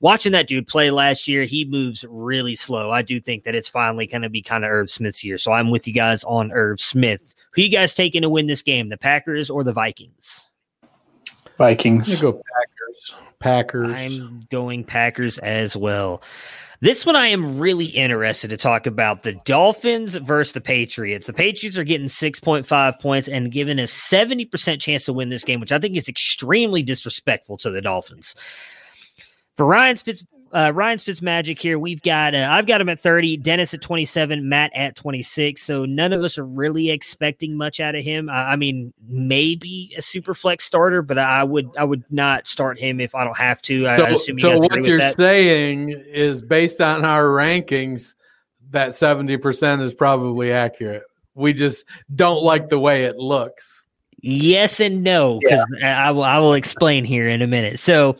watching 0.00 0.32
that 0.32 0.48
dude 0.48 0.66
play 0.66 0.90
last 0.90 1.28
year, 1.28 1.44
he 1.44 1.64
moves 1.64 2.04
really 2.08 2.56
slow. 2.56 2.90
I 2.90 3.02
do 3.02 3.20
think 3.20 3.44
that 3.44 3.54
it's 3.54 3.68
finally 3.68 4.06
going 4.06 4.22
to 4.22 4.30
be 4.30 4.42
kind 4.42 4.64
of 4.64 4.70
Irv 4.70 4.90
Smith's 4.90 5.22
year. 5.22 5.38
So 5.38 5.52
I'm 5.52 5.70
with 5.70 5.86
you 5.86 5.92
guys 5.92 6.24
on 6.24 6.50
Irv 6.52 6.80
Smith. 6.80 7.34
Who 7.52 7.62
you 7.62 7.68
guys 7.68 7.94
taking 7.94 8.22
to 8.22 8.28
win 8.28 8.46
this 8.46 8.62
game, 8.62 8.88
the 8.88 8.96
Packers 8.96 9.50
or 9.50 9.62
the 9.62 9.72
Vikings? 9.72 10.49
Vikings. 11.60 12.08
I'm 12.08 12.22
gonna 12.22 12.32
go 12.32 12.42
Packers. 12.58 13.14
Packers. 13.38 14.18
I'm 14.18 14.46
going 14.50 14.82
Packers 14.82 15.38
as 15.38 15.76
well. 15.76 16.22
This 16.80 17.04
one 17.04 17.16
I 17.16 17.26
am 17.26 17.58
really 17.58 17.84
interested 17.84 18.48
to 18.48 18.56
talk 18.56 18.86
about 18.86 19.22
the 19.22 19.34
Dolphins 19.44 20.16
versus 20.16 20.54
the 20.54 20.62
Patriots. 20.62 21.26
The 21.26 21.34
Patriots 21.34 21.76
are 21.76 21.84
getting 21.84 22.06
6.5 22.06 22.98
points 22.98 23.28
and 23.28 23.52
given 23.52 23.78
a 23.78 23.82
70% 23.82 24.80
chance 24.80 25.04
to 25.04 25.12
win 25.12 25.28
this 25.28 25.44
game, 25.44 25.60
which 25.60 25.72
I 25.72 25.78
think 25.78 25.98
is 25.98 26.08
extremely 26.08 26.82
disrespectful 26.82 27.58
to 27.58 27.70
the 27.70 27.82
Dolphins. 27.82 28.34
For 29.56 29.66
Ryan's 29.66 30.00
Fitz, 30.00 30.24
uh, 30.52 30.72
Ryan's 30.74 31.04
Fitz 31.04 31.22
magic 31.22 31.60
here, 31.60 31.78
we've 31.78 32.02
got 32.02 32.34
uh, 32.34 32.48
I've 32.50 32.66
got 32.66 32.80
him 32.80 32.88
at 32.88 32.98
30, 32.98 33.36
Dennis 33.38 33.72
at 33.74 33.80
27, 33.80 34.48
Matt 34.48 34.72
at 34.74 34.96
26. 34.96 35.62
So 35.62 35.84
none 35.84 36.12
of 36.12 36.22
us 36.22 36.38
are 36.38 36.44
really 36.44 36.90
expecting 36.90 37.56
much 37.56 37.78
out 37.80 37.94
of 37.94 38.02
him. 38.02 38.28
I, 38.28 38.52
I 38.52 38.56
mean, 38.56 38.92
maybe 39.08 39.94
a 39.96 40.02
super 40.02 40.34
flex 40.34 40.64
starter, 40.64 41.02
but 41.02 41.18
I 41.18 41.44
would 41.44 41.70
I 41.78 41.84
would 41.84 42.04
not 42.10 42.46
start 42.46 42.78
him 42.78 43.00
if 43.00 43.14
I 43.14 43.24
don't 43.24 43.36
have 43.38 43.62
to. 43.62 43.86
I, 43.86 43.92
I 43.92 43.96
So, 43.96 44.06
assume 44.06 44.38
you 44.38 44.40
so 44.40 44.50
guys 44.54 44.64
agree 44.64 44.80
what 44.80 44.88
you're 44.88 44.98
that. 44.98 45.16
saying 45.16 45.90
is 45.90 46.42
based 46.42 46.80
on 46.80 47.04
our 47.04 47.24
rankings, 47.24 48.14
that 48.70 48.90
70% 48.90 49.82
is 49.82 49.94
probably 49.94 50.52
accurate. 50.52 51.02
We 51.34 51.52
just 51.52 51.84
don't 52.14 52.42
like 52.42 52.68
the 52.68 52.78
way 52.78 53.04
it 53.04 53.16
looks. 53.16 53.86
Yes 54.22 54.80
and 54.80 55.02
no, 55.02 55.38
because 55.40 55.64
I 55.82 56.10
will 56.10 56.24
I 56.24 56.38
will 56.38 56.52
explain 56.52 57.04
here 57.04 57.26
in 57.26 57.40
a 57.40 57.46
minute. 57.46 57.78
So 57.78 58.16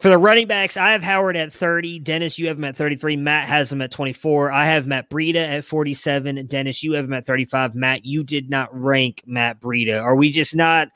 for 0.00 0.08
the 0.08 0.18
running 0.18 0.46
backs, 0.46 0.76
I 0.76 0.92
have 0.92 1.02
Howard 1.02 1.36
at 1.36 1.52
30. 1.52 1.98
Dennis, 1.98 2.38
you 2.38 2.48
have 2.48 2.56
him 2.56 2.64
at 2.64 2.76
33. 2.76 3.16
Matt 3.16 3.48
has 3.48 3.72
him 3.72 3.82
at 3.82 3.90
24. 3.90 4.52
I 4.52 4.66
have 4.66 4.86
Matt 4.86 5.10
Breida 5.10 5.36
at 5.36 5.64
47. 5.64 6.46
Dennis, 6.46 6.84
you 6.84 6.92
have 6.92 7.04
him 7.04 7.12
at 7.12 7.26
35. 7.26 7.74
Matt, 7.74 8.04
you 8.04 8.22
did 8.22 8.48
not 8.48 8.68
rank 8.72 9.22
Matt 9.26 9.60
Breida. 9.60 10.00
Are 10.00 10.14
we 10.14 10.30
just 10.30 10.54
not 10.54 10.88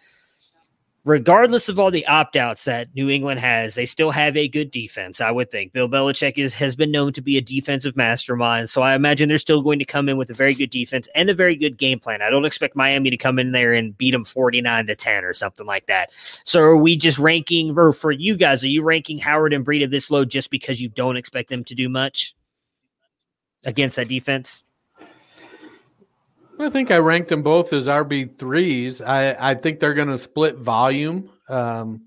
regardless 1.04 1.68
of 1.68 1.80
all 1.80 1.90
the 1.90 2.06
opt-outs 2.06 2.64
that 2.64 2.94
New 2.94 3.10
England 3.10 3.40
has, 3.40 3.74
they 3.74 3.86
still 3.86 4.12
have 4.12 4.36
a 4.36 4.46
good 4.46 4.70
defense, 4.70 5.20
I 5.20 5.30
would 5.30 5.50
think. 5.50 5.72
Bill 5.72 5.88
Belichick 5.88 6.38
is 6.38 6.54
has 6.54 6.76
been 6.76 6.92
known 6.92 7.12
to 7.14 7.20
be 7.20 7.36
a 7.36 7.40
defensive 7.40 7.96
mastermind, 7.96 8.70
so 8.70 8.82
I 8.82 8.94
imagine 8.94 9.28
they're 9.28 9.38
still 9.38 9.62
going 9.62 9.78
to 9.80 9.84
come 9.84 10.08
in 10.08 10.16
with 10.16 10.30
a 10.30 10.34
very 10.34 10.54
good 10.54 10.70
defense 10.70 11.08
and 11.14 11.28
a 11.28 11.34
very 11.34 11.56
good 11.56 11.76
game 11.76 11.98
plan. 11.98 12.22
I 12.22 12.30
don't 12.30 12.44
expect 12.44 12.76
Miami 12.76 13.10
to 13.10 13.16
come 13.16 13.38
in 13.38 13.52
there 13.52 13.72
and 13.72 13.96
beat 13.98 14.12
them 14.12 14.24
49 14.24 14.86
to 14.86 14.94
10 14.94 15.24
or 15.24 15.32
something 15.32 15.66
like 15.66 15.86
that. 15.86 16.10
So 16.44 16.60
are 16.60 16.76
we 16.76 16.96
just 16.96 17.18
ranking 17.18 17.76
or 17.76 17.92
for 17.92 18.12
you 18.12 18.36
guys, 18.36 18.62
are 18.62 18.68
you 18.68 18.82
ranking 18.82 19.18
Howard 19.18 19.52
and 19.52 19.66
Breida 19.66 19.90
this 19.90 20.10
low 20.10 20.24
just 20.24 20.50
because 20.50 20.80
you 20.80 20.88
don't 20.88 21.16
expect 21.16 21.48
them 21.48 21.64
to 21.64 21.74
do 21.74 21.88
much 21.88 22.34
against 23.64 23.96
that 23.96 24.08
defense? 24.08 24.62
I 26.64 26.70
think 26.70 26.90
I 26.90 26.98
ranked 26.98 27.28
them 27.28 27.42
both 27.42 27.72
as 27.72 27.86
RB 27.86 28.38
threes. 28.38 29.00
I, 29.00 29.50
I 29.50 29.54
think 29.54 29.80
they're 29.80 29.94
going 29.94 30.08
to 30.08 30.18
split 30.18 30.56
volume. 30.56 31.30
Um, 31.48 32.06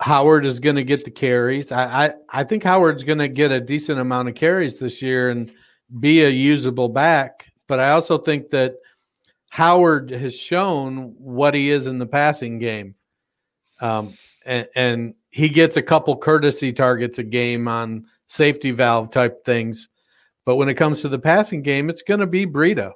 Howard 0.00 0.44
is 0.44 0.60
going 0.60 0.76
to 0.76 0.84
get 0.84 1.04
the 1.04 1.10
carries. 1.10 1.72
I, 1.72 2.06
I, 2.06 2.14
I 2.28 2.44
think 2.44 2.62
Howard's 2.62 3.02
going 3.02 3.18
to 3.18 3.28
get 3.28 3.50
a 3.50 3.60
decent 3.60 3.98
amount 3.98 4.28
of 4.28 4.34
carries 4.34 4.78
this 4.78 5.02
year 5.02 5.30
and 5.30 5.52
be 5.98 6.22
a 6.22 6.28
usable 6.28 6.88
back. 6.88 7.46
But 7.66 7.80
I 7.80 7.90
also 7.90 8.18
think 8.18 8.50
that 8.50 8.76
Howard 9.50 10.10
has 10.10 10.36
shown 10.36 11.14
what 11.18 11.54
he 11.54 11.70
is 11.70 11.86
in 11.86 11.98
the 11.98 12.06
passing 12.06 12.58
game. 12.58 12.94
Um, 13.80 14.14
and, 14.44 14.68
and 14.74 15.14
he 15.30 15.48
gets 15.48 15.76
a 15.76 15.82
couple 15.82 16.16
courtesy 16.16 16.72
targets 16.72 17.18
a 17.18 17.24
game 17.24 17.68
on 17.68 18.06
safety 18.26 18.70
valve 18.70 19.10
type 19.10 19.44
things. 19.44 19.88
But 20.44 20.56
when 20.56 20.68
it 20.68 20.74
comes 20.74 21.02
to 21.02 21.08
the 21.08 21.18
passing 21.18 21.62
game, 21.62 21.90
it's 21.90 22.02
going 22.02 22.20
to 22.20 22.26
be 22.26 22.46
Breida. 22.46 22.92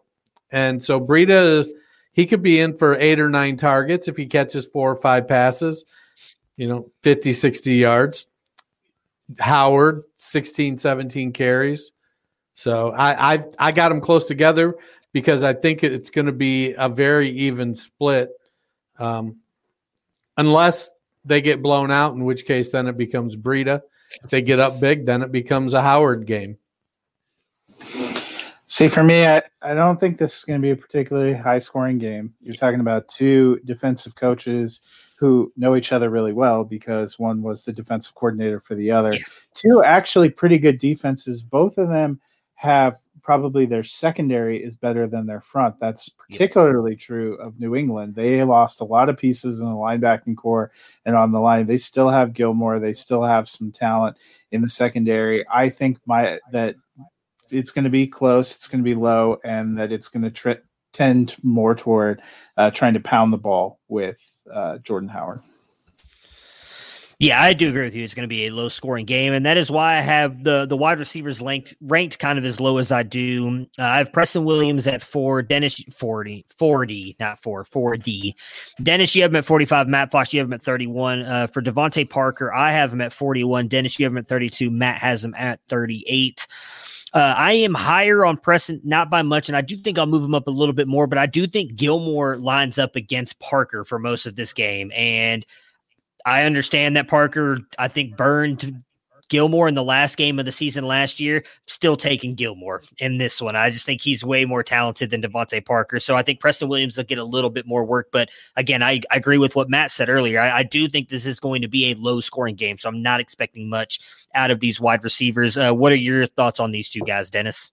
And 0.53 0.85
so 0.85 1.01
Breida, 1.01 1.67
he 2.13 2.27
could 2.27 2.43
be 2.43 2.61
in 2.61 2.77
for 2.77 2.97
eight 2.97 3.19
or 3.19 3.29
nine 3.29 3.57
targets 3.57 4.07
if 4.07 4.17
he 4.17 4.27
catches 4.27 4.67
four 4.67 4.93
or 4.93 5.01
five 5.01 5.27
passes, 5.27 5.85
you 6.57 6.69
know, 6.69 6.91
50, 7.03 7.33
60 7.33 7.75
yards. 7.75 8.27
Howard, 9.39 10.03
16, 10.19 10.79
17 10.79 11.33
carries. 11.33 11.91
So 12.55 12.91
I 12.91 13.33
I've, 13.33 13.47
I 13.59 13.73
got 13.73 13.89
them 13.89 14.03
close 14.03 14.27
together. 14.27 14.77
because 15.13 15.45
I 15.45 15.53
think 15.53 15.85
it's 15.85 16.11
going 16.11 16.27
to 16.27 16.33
be 16.33 16.75
a 16.77 16.89
very 16.89 17.29
even 17.29 17.75
split, 17.75 18.31
um, 18.99 19.37
unless 20.37 20.91
they 21.25 21.41
get 21.41 21.63
blown 21.63 21.91
out, 21.91 22.15
in 22.15 22.25
which 22.25 22.47
case 22.47 22.71
then 22.71 22.87
it 22.89 22.97
becomes 22.97 23.37
Breida. 23.37 23.83
If 24.25 24.31
they 24.31 24.43
get 24.43 24.59
up 24.59 24.81
big, 24.81 25.07
then 25.07 25.23
it 25.23 25.33
becomes 25.33 25.75
a 25.75 25.83
Howard 25.83 26.27
game. 26.27 26.59
See, 28.73 28.89
for 28.89 29.05
me, 29.05 29.27
I, 29.27 29.43
I 29.61 29.75
don't 29.75 30.01
think 30.01 30.17
this 30.17 30.39
is 30.39 30.45
going 30.47 30.59
to 30.59 30.65
be 30.65 30.71
a 30.71 30.77
particularly 30.77 31.35
high 31.35 31.59
scoring 31.59 31.99
game. 31.99 32.33
You're 32.41 32.55
talking 32.55 32.81
about 32.81 33.07
two 33.07 33.61
defensive 33.67 34.15
coaches 34.15 34.81
who 35.19 35.53
know 35.59 35.77
each 35.77 35.93
other 35.93 36.09
really 36.09 36.33
well 36.33 36.65
because 36.65 37.19
one 37.19 37.43
was 37.43 37.65
the 37.65 37.73
defensive 37.75 38.15
coordinator 38.15 38.61
for 38.61 38.75
the 38.75 38.91
other. 38.91 39.13
Yeah. 39.13 39.25
Two 39.53 39.85
actually 39.85 40.31
pretty 40.31 40.57
good 40.57 40.79
defenses. 40.79 41.43
Both 41.43 41.77
of 41.77 41.91
them 41.91 42.19
have 42.55 42.97
probably 43.23 43.67
their 43.67 43.85
secondary 43.85 44.65
is 44.65 44.75
better 44.75 45.07
than 45.07 45.27
their 45.27 45.43
front. 45.43 45.79
That's 45.79 46.09
particularly 46.09 46.93
yeah. 46.93 46.99
true 46.99 47.35
of 47.41 47.61
New 47.61 47.77
England. 47.77 48.15
They 48.15 48.43
lost 48.43 48.81
a 48.81 48.85
lot 48.85 49.11
of 49.11 49.19
pieces 49.19 49.61
in 49.61 49.67
the 49.67 49.73
linebacking 49.73 50.39
core 50.39 50.73
and 51.05 51.15
on 51.15 51.31
the 51.31 51.41
line. 51.41 51.67
They 51.67 51.77
still 51.77 52.09
have 52.09 52.33
Gilmore. 52.33 52.79
They 52.79 52.95
still 52.95 53.23
have 53.23 53.51
some 53.51 53.71
talent 53.71 54.17
in 54.51 54.63
the 54.63 54.69
secondary. 54.71 55.45
I 55.51 55.69
think 55.69 55.99
my 56.07 56.39
that 56.53 56.77
it's 57.53 57.71
going 57.71 57.85
to 57.85 57.91
be 57.91 58.07
close, 58.07 58.57
it's 58.57 58.69
going 58.69 58.83
to 58.83 58.85
be 58.85 58.95
low, 58.95 59.39
and 59.45 59.79
that 59.79 59.93
it's 59.93 60.09
going 60.09 60.23
to 60.23 60.31
tri- 60.31 60.59
tend 60.93 61.37
more 61.43 61.75
toward 61.75 62.23
uh, 62.57 62.71
trying 62.71 62.95
to 62.95 63.01
pound 63.01 63.33
the 63.33 63.39
ball 63.39 63.81
with 63.89 64.21
uh, 64.53 64.79
Jordan 64.79 65.09
Howard. 65.09 65.41
Yeah, 67.23 67.41
I 67.41 67.53
do 67.53 67.69
agree 67.69 67.85
with 67.85 67.95
you. 67.95 68.03
It's 68.03 68.15
going 68.15 68.25
to 68.25 68.29
be 68.29 68.49
a 68.49 68.51
low 68.51 68.69
scoring 68.69 69.07
game, 69.07 69.33
and 69.33 69.47
that 69.47 69.57
is 69.57 69.71
why 69.71 69.97
I 69.97 70.01
have 70.01 70.43
the 70.43 70.67
the 70.67 70.77
wide 70.77 70.99
receivers 70.99 71.41
ranked 71.41 71.77
ranked 71.81 72.19
kind 72.19 72.37
of 72.37 72.45
as 72.45 72.59
low 72.59 72.79
as 72.79 72.91
I 72.91 73.05
do. 73.05 73.65
Uh, 73.79 73.83
I 73.83 73.99
have 73.99 74.13
Preston 74.13 74.45
Williams 74.45 74.89
at 74.89 75.03
four, 75.03 75.41
Dennis 75.41 75.85
40, 75.93 76.45
40, 76.59 77.17
not 77.21 77.41
four, 77.41 77.65
4D. 77.65 78.35
Dennis, 78.83 79.15
you 79.15 79.23
have 79.23 79.31
him 79.31 79.37
at 79.37 79.45
45, 79.45 79.87
Matt 79.87 80.11
Fox, 80.11 80.33
you 80.33 80.41
have 80.41 80.49
him 80.49 80.55
at 80.55 80.63
31. 80.63 81.23
Uh, 81.23 81.47
for 81.47 81.63
DeVante 81.63 82.11
Parker, 82.11 82.53
I 82.53 82.73
have 82.73 82.93
him 82.93 83.01
at 83.01 83.13
41. 83.13 83.69
Dennis, 83.69 84.01
you 84.01 84.05
have 84.05 84.13
him 84.13 84.19
at 84.19 84.27
32. 84.27 84.69
Matt 84.69 85.01
has 85.01 85.25
him 85.25 85.37
at 85.37 85.61
38. 85.69 86.49
Uh, 87.15 87.35
I 87.37 87.53
am 87.53 87.75
higher 87.75 88.25
on 88.25 88.39
Preston, 88.39 88.81
not 88.85 89.11
by 89.11 89.21
much, 89.21 89.49
and 89.49 89.57
I 89.57 89.61
do 89.61 89.77
think 89.77 89.99
I'll 89.99 90.07
move 90.07 90.25
him 90.25 90.35
up 90.35 90.47
a 90.47 90.51
little 90.51 90.73
bit 90.73 90.89
more. 90.89 91.07
But 91.07 91.19
I 91.19 91.27
do 91.27 91.47
think 91.47 91.77
Gilmore 91.77 92.37
lines 92.37 92.79
up 92.79 92.97
against 92.97 93.39
Parker 93.39 93.85
for 93.85 93.99
most 93.99 94.25
of 94.25 94.35
this 94.35 94.53
game, 94.53 94.91
and 94.93 95.45
I 96.25 96.45
understand 96.45 96.97
that 96.97 97.09
Parker, 97.09 97.59
I 97.79 97.89
think, 97.89 98.17
burned 98.17 98.83
Gilmore 99.33 99.67
in 99.67 99.75
the 99.75 99.83
last 99.83 100.19
game 100.19 100.39
of 100.39 100.45
the 100.45 100.53
season 100.53 100.85
last 100.85 101.19
year, 101.19 101.43
still 101.67 101.97
taking 101.97 102.35
Gilmore 102.35 102.83
in 102.99 103.17
this 103.17 103.41
one. 103.41 103.57
I 103.57 103.71
just 103.71 103.87
think 103.87 104.03
he's 104.03 104.23
way 104.23 104.45
more 104.45 104.63
talented 104.63 105.09
than 105.09 105.23
DeVante 105.23 105.65
Parker. 105.65 105.99
So 105.99 106.15
I 106.15 106.23
think 106.23 106.39
Preston 106.39 106.69
Williams 106.69 106.99
will 106.99 107.05
get 107.05 107.17
a 107.17 107.25
little 107.25 107.49
bit 107.49 107.67
more 107.67 107.83
work. 107.83 108.09
But 108.13 108.29
again, 108.57 108.83
I, 108.83 109.01
I 109.11 109.17
agree 109.17 109.39
with 109.39 109.57
what 109.57 109.71
Matt 109.71 109.91
said 109.91 110.11
earlier. 110.11 110.39
I, 110.39 110.59
I, 110.59 110.63
do 110.65 110.87
think 110.87 111.09
this 111.09 111.25
is 111.25 111.41
going 111.41 111.63
to 111.63 111.69
be 111.69 111.91
a 111.91 111.95
low 111.95 112.21
scoring 112.21 112.57
game. 112.57 112.77
So 112.77 112.91
I'm 112.91 113.01
not 113.01 113.21
expecting 113.21 113.71
much 113.71 114.01
out 114.35 114.51
of 114.51 114.61
these 114.61 114.79
wide 114.79 115.03
receivers. 115.03 115.57
Uh, 115.57 115.73
what 115.73 115.93
are 115.93 115.97
your 115.97 116.27
thoughts 116.27 116.61
on 116.61 116.71
these 116.71 116.91
two 116.91 117.01
guys, 117.01 117.31
Dennis? 117.31 117.73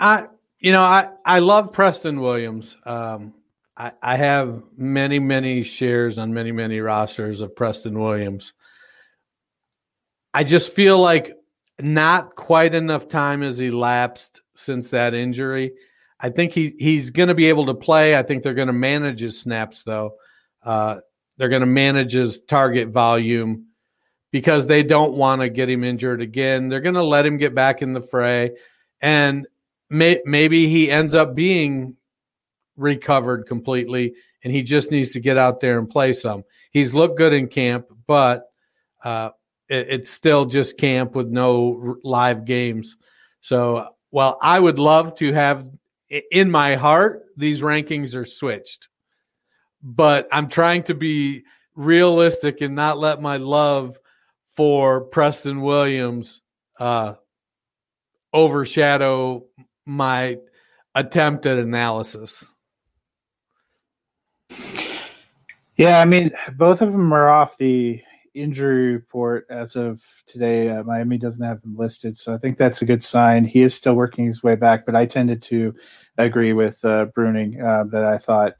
I, 0.00 0.28
you 0.60 0.72
know, 0.72 0.82
I, 0.82 1.08
I 1.26 1.40
love 1.40 1.74
Preston 1.74 2.22
Williams. 2.22 2.74
Um, 2.86 3.34
I, 3.76 3.92
I 4.02 4.16
have 4.16 4.62
many, 4.78 5.18
many 5.18 5.62
shares 5.62 6.18
on 6.18 6.32
many, 6.32 6.52
many 6.52 6.80
rosters 6.80 7.42
of 7.42 7.54
Preston 7.54 7.98
Williams. 7.98 8.54
I 10.34 10.42
just 10.42 10.72
feel 10.72 11.00
like 11.00 11.36
not 11.80 12.34
quite 12.34 12.74
enough 12.74 13.08
time 13.08 13.42
has 13.42 13.60
elapsed 13.60 14.42
since 14.56 14.90
that 14.90 15.14
injury. 15.14 15.72
I 16.18 16.30
think 16.30 16.52
he 16.52 16.74
he's 16.78 17.10
going 17.10 17.28
to 17.28 17.34
be 17.34 17.46
able 17.46 17.66
to 17.66 17.74
play. 17.74 18.16
I 18.16 18.22
think 18.22 18.42
they're 18.42 18.54
going 18.54 18.66
to 18.66 18.72
manage 18.72 19.20
his 19.20 19.38
snaps 19.38 19.84
though. 19.84 20.16
Uh, 20.62 20.96
they're 21.36 21.48
going 21.48 21.60
to 21.60 21.66
manage 21.66 22.12
his 22.12 22.40
target 22.40 22.88
volume 22.88 23.66
because 24.32 24.66
they 24.66 24.82
don't 24.82 25.14
want 25.14 25.40
to 25.40 25.48
get 25.48 25.70
him 25.70 25.84
injured 25.84 26.20
again. 26.20 26.68
They're 26.68 26.80
going 26.80 26.94
to 26.96 27.04
let 27.04 27.26
him 27.26 27.36
get 27.36 27.54
back 27.54 27.82
in 27.82 27.92
the 27.92 28.00
fray, 28.00 28.56
and 29.00 29.46
may, 29.90 30.20
maybe 30.24 30.68
he 30.68 30.90
ends 30.90 31.14
up 31.14 31.34
being 31.34 31.96
recovered 32.76 33.46
completely, 33.46 34.14
and 34.42 34.52
he 34.52 34.62
just 34.62 34.90
needs 34.90 35.12
to 35.12 35.20
get 35.20 35.36
out 35.36 35.60
there 35.60 35.78
and 35.78 35.88
play 35.88 36.12
some. 36.12 36.44
He's 36.70 36.94
looked 36.94 37.18
good 37.18 37.32
in 37.32 37.46
camp, 37.46 37.86
but 38.06 38.46
uh, 39.04 39.30
it, 39.68 39.86
it's 39.90 40.10
still 40.10 40.46
just 40.46 40.78
camp 40.78 41.14
with 41.14 41.28
no 41.28 41.96
live 42.02 42.44
games. 42.44 42.96
So, 43.40 43.88
well, 44.10 44.38
I 44.40 44.58
would 44.58 44.78
love 44.78 45.16
to 45.16 45.32
have 45.32 45.66
in 46.30 46.50
my 46.50 46.76
heart 46.76 47.24
these 47.36 47.60
rankings 47.60 48.14
are 48.14 48.24
switched, 48.24 48.88
but 49.82 50.28
I'm 50.30 50.48
trying 50.48 50.84
to 50.84 50.94
be 50.94 51.44
realistic 51.74 52.60
and 52.60 52.74
not 52.74 52.98
let 52.98 53.20
my 53.20 53.38
love 53.38 53.98
for 54.54 55.00
Preston 55.00 55.60
Williams 55.60 56.40
uh, 56.78 57.14
overshadow 58.32 59.44
my 59.84 60.38
attempt 60.94 61.46
at 61.46 61.58
analysis. 61.58 62.50
Yeah, 65.76 65.98
I 65.98 66.04
mean, 66.04 66.30
both 66.56 66.82
of 66.82 66.92
them 66.92 67.12
are 67.12 67.28
off 67.28 67.58
the 67.58 68.00
injury 68.34 68.92
report 68.92 69.46
as 69.50 69.76
of 69.76 70.04
today. 70.26 70.70
Uh, 70.70 70.82
Miami 70.82 71.18
doesn't 71.18 71.44
have 71.44 71.62
him 71.62 71.76
listed, 71.76 72.16
so 72.16 72.34
I 72.34 72.38
think 72.38 72.58
that's 72.58 72.82
a 72.82 72.86
good 72.86 73.02
sign. 73.02 73.44
He 73.44 73.62
is 73.62 73.74
still 73.74 73.94
working 73.94 74.26
his 74.26 74.42
way 74.42 74.56
back, 74.56 74.84
but 74.86 74.96
I 74.96 75.06
tended 75.06 75.42
to 75.42 75.74
agree 76.18 76.52
with 76.52 76.84
uh, 76.84 77.06
Bruning 77.16 77.62
uh, 77.62 77.84
that 77.84 78.04
I 78.04 78.18
thought 78.18 78.54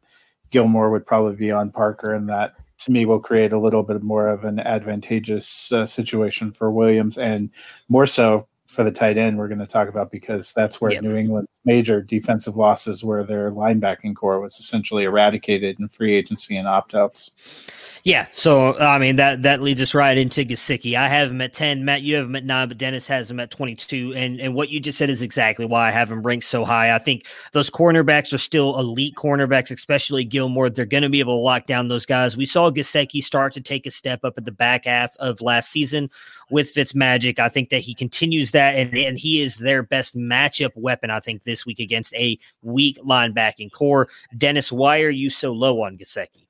Gilmore 0.50 0.90
would 0.90 1.06
probably 1.06 1.36
be 1.36 1.50
on 1.50 1.70
Parker, 1.70 2.14
and 2.14 2.28
that 2.28 2.54
to 2.78 2.90
me 2.90 3.06
will 3.06 3.20
create 3.20 3.52
a 3.52 3.58
little 3.58 3.82
bit 3.82 4.02
more 4.02 4.28
of 4.28 4.44
an 4.44 4.60
advantageous 4.60 5.72
uh, 5.72 5.86
situation 5.86 6.52
for 6.52 6.70
Williams, 6.70 7.18
and 7.18 7.50
more 7.88 8.06
so 8.06 8.46
for 8.66 8.82
the 8.82 8.90
tight 8.90 9.16
end 9.16 9.38
we're 9.38 9.48
going 9.48 9.58
to 9.58 9.66
talk 9.66 9.88
about 9.88 10.10
because 10.10 10.52
that's 10.52 10.80
where 10.80 10.92
yep. 10.92 11.02
New 11.02 11.14
England's 11.14 11.60
major 11.64 12.02
defensive 12.02 12.56
losses 12.56 13.04
where 13.04 13.22
their 13.22 13.50
linebacking 13.52 14.16
core 14.16 14.40
was 14.40 14.58
essentially 14.58 15.04
eradicated 15.04 15.78
in 15.78 15.88
free 15.88 16.14
agency 16.14 16.56
and 16.56 16.66
opt 16.66 16.94
outs. 16.94 17.30
Yeah, 18.06 18.26
so 18.32 18.78
I 18.78 18.98
mean 18.98 19.16
that 19.16 19.44
that 19.44 19.62
leads 19.62 19.80
us 19.80 19.94
right 19.94 20.18
into 20.18 20.44
Gesicki. 20.44 20.94
I 20.94 21.08
have 21.08 21.30
him 21.30 21.40
at 21.40 21.54
ten. 21.54 21.86
Matt, 21.86 22.02
you 22.02 22.16
have 22.16 22.26
him 22.26 22.36
at 22.36 22.44
nine, 22.44 22.68
but 22.68 22.76
Dennis 22.76 23.06
has 23.06 23.30
him 23.30 23.40
at 23.40 23.50
twenty-two. 23.50 24.12
And 24.14 24.38
and 24.40 24.54
what 24.54 24.68
you 24.68 24.78
just 24.78 24.98
said 24.98 25.08
is 25.08 25.22
exactly 25.22 25.64
why 25.64 25.88
I 25.88 25.90
have 25.90 26.12
him 26.12 26.22
ranked 26.22 26.44
so 26.44 26.66
high. 26.66 26.94
I 26.94 26.98
think 26.98 27.24
those 27.52 27.70
cornerbacks 27.70 28.34
are 28.34 28.38
still 28.38 28.78
elite 28.78 29.14
cornerbacks, 29.14 29.70
especially 29.70 30.22
Gilmore. 30.22 30.68
They're 30.68 30.84
going 30.84 31.02
to 31.02 31.08
be 31.08 31.20
able 31.20 31.38
to 31.38 31.42
lock 31.42 31.66
down 31.66 31.88
those 31.88 32.04
guys. 32.04 32.36
We 32.36 32.44
saw 32.44 32.70
Gesicki 32.70 33.24
start 33.24 33.54
to 33.54 33.62
take 33.62 33.86
a 33.86 33.90
step 33.90 34.22
up 34.22 34.36
at 34.36 34.44
the 34.44 34.52
back 34.52 34.84
half 34.84 35.16
of 35.16 35.40
last 35.40 35.70
season 35.70 36.10
with 36.50 36.74
Fitzmagic. 36.74 37.38
I 37.38 37.48
think 37.48 37.70
that 37.70 37.80
he 37.80 37.94
continues 37.94 38.50
that, 38.50 38.74
and 38.74 38.94
and 38.94 39.18
he 39.18 39.40
is 39.40 39.56
their 39.56 39.82
best 39.82 40.14
matchup 40.14 40.72
weapon. 40.76 41.08
I 41.08 41.20
think 41.20 41.44
this 41.44 41.64
week 41.64 41.80
against 41.80 42.12
a 42.12 42.38
weak 42.60 42.98
linebacking 42.98 43.72
core. 43.72 44.08
Dennis, 44.36 44.70
why 44.70 45.00
are 45.00 45.08
you 45.08 45.30
so 45.30 45.52
low 45.52 45.80
on 45.80 45.96
Gesicki? 45.96 46.43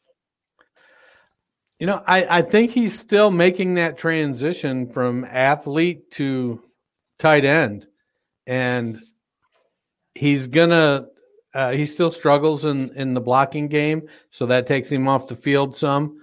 You 1.79 1.87
know, 1.89 2.03
I, 2.07 2.39
I 2.39 2.43
think 2.43 2.71
he's 2.71 2.99
still 2.99 3.31
making 3.31 3.75
that 3.75 3.99
transition 3.99 4.89
from 4.89 5.25
athlete 5.25 6.11
to 6.13 6.63
tight 7.19 7.45
end. 7.45 7.87
And 8.47 9.01
he's 10.15 10.47
gonna 10.47 11.07
uh, 11.55 11.71
he 11.71 11.87
still 11.87 12.11
struggles 12.11 12.65
in 12.65 12.91
in 12.97 13.15
the 13.15 13.21
blocking 13.21 13.69
game, 13.69 14.09
so 14.31 14.47
that 14.47 14.67
takes 14.67 14.91
him 14.91 15.09
off 15.09 15.29
the 15.29 15.37
field 15.37 15.77
some. 15.77 16.21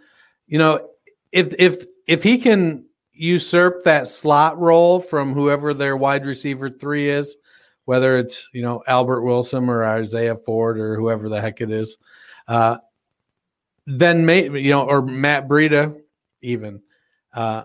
You 0.48 0.58
know, 0.58 0.90
if 1.32 1.54
if 1.58 1.86
if 2.08 2.24
he 2.24 2.38
can 2.38 2.86
usurp 3.14 3.84
that 3.84 4.08
slot 4.08 4.58
role 4.60 5.00
from 5.00 5.34
whoever 5.34 5.74
their 5.74 5.96
wide 5.96 6.26
receiver 6.26 6.70
three 6.70 7.10
is, 7.10 7.36
whether 7.86 8.18
it's 8.18 8.50
you 8.54 8.62
know 8.62 8.84
Albert 8.88 9.24
Wilson 9.24 9.70
or 9.70 9.86
Isaiah 9.86 10.36
Ford 10.38 10.78
or 10.78 10.96
whoever 10.96 11.30
the 11.30 11.42
heck 11.42 11.62
it 11.62 11.72
is, 11.72 11.98
uh, 12.48 12.78
then 13.98 14.26
may 14.26 14.44
you 14.44 14.72
know, 14.72 14.84
or 14.84 15.02
Matt 15.02 15.48
Breida, 15.48 16.00
even, 16.42 16.82
uh, 17.34 17.64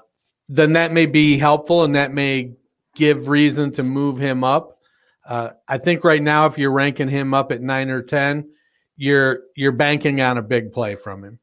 then 0.48 0.72
that 0.74 0.92
may 0.92 1.06
be 1.06 1.38
helpful 1.38 1.84
and 1.84 1.94
that 1.94 2.12
may 2.12 2.54
give 2.94 3.28
reason 3.28 3.72
to 3.72 3.82
move 3.82 4.18
him 4.18 4.44
up. 4.44 4.78
Uh, 5.24 5.50
I 5.68 5.78
think 5.78 6.04
right 6.04 6.22
now, 6.22 6.46
if 6.46 6.56
you're 6.56 6.72
ranking 6.72 7.08
him 7.08 7.34
up 7.34 7.50
at 7.52 7.60
nine 7.60 7.90
or 7.90 8.02
ten, 8.02 8.48
you're 8.96 9.40
you're 9.56 9.72
banking 9.72 10.20
on 10.20 10.38
a 10.38 10.42
big 10.42 10.72
play 10.72 10.96
from 10.96 11.24
him. 11.24 11.38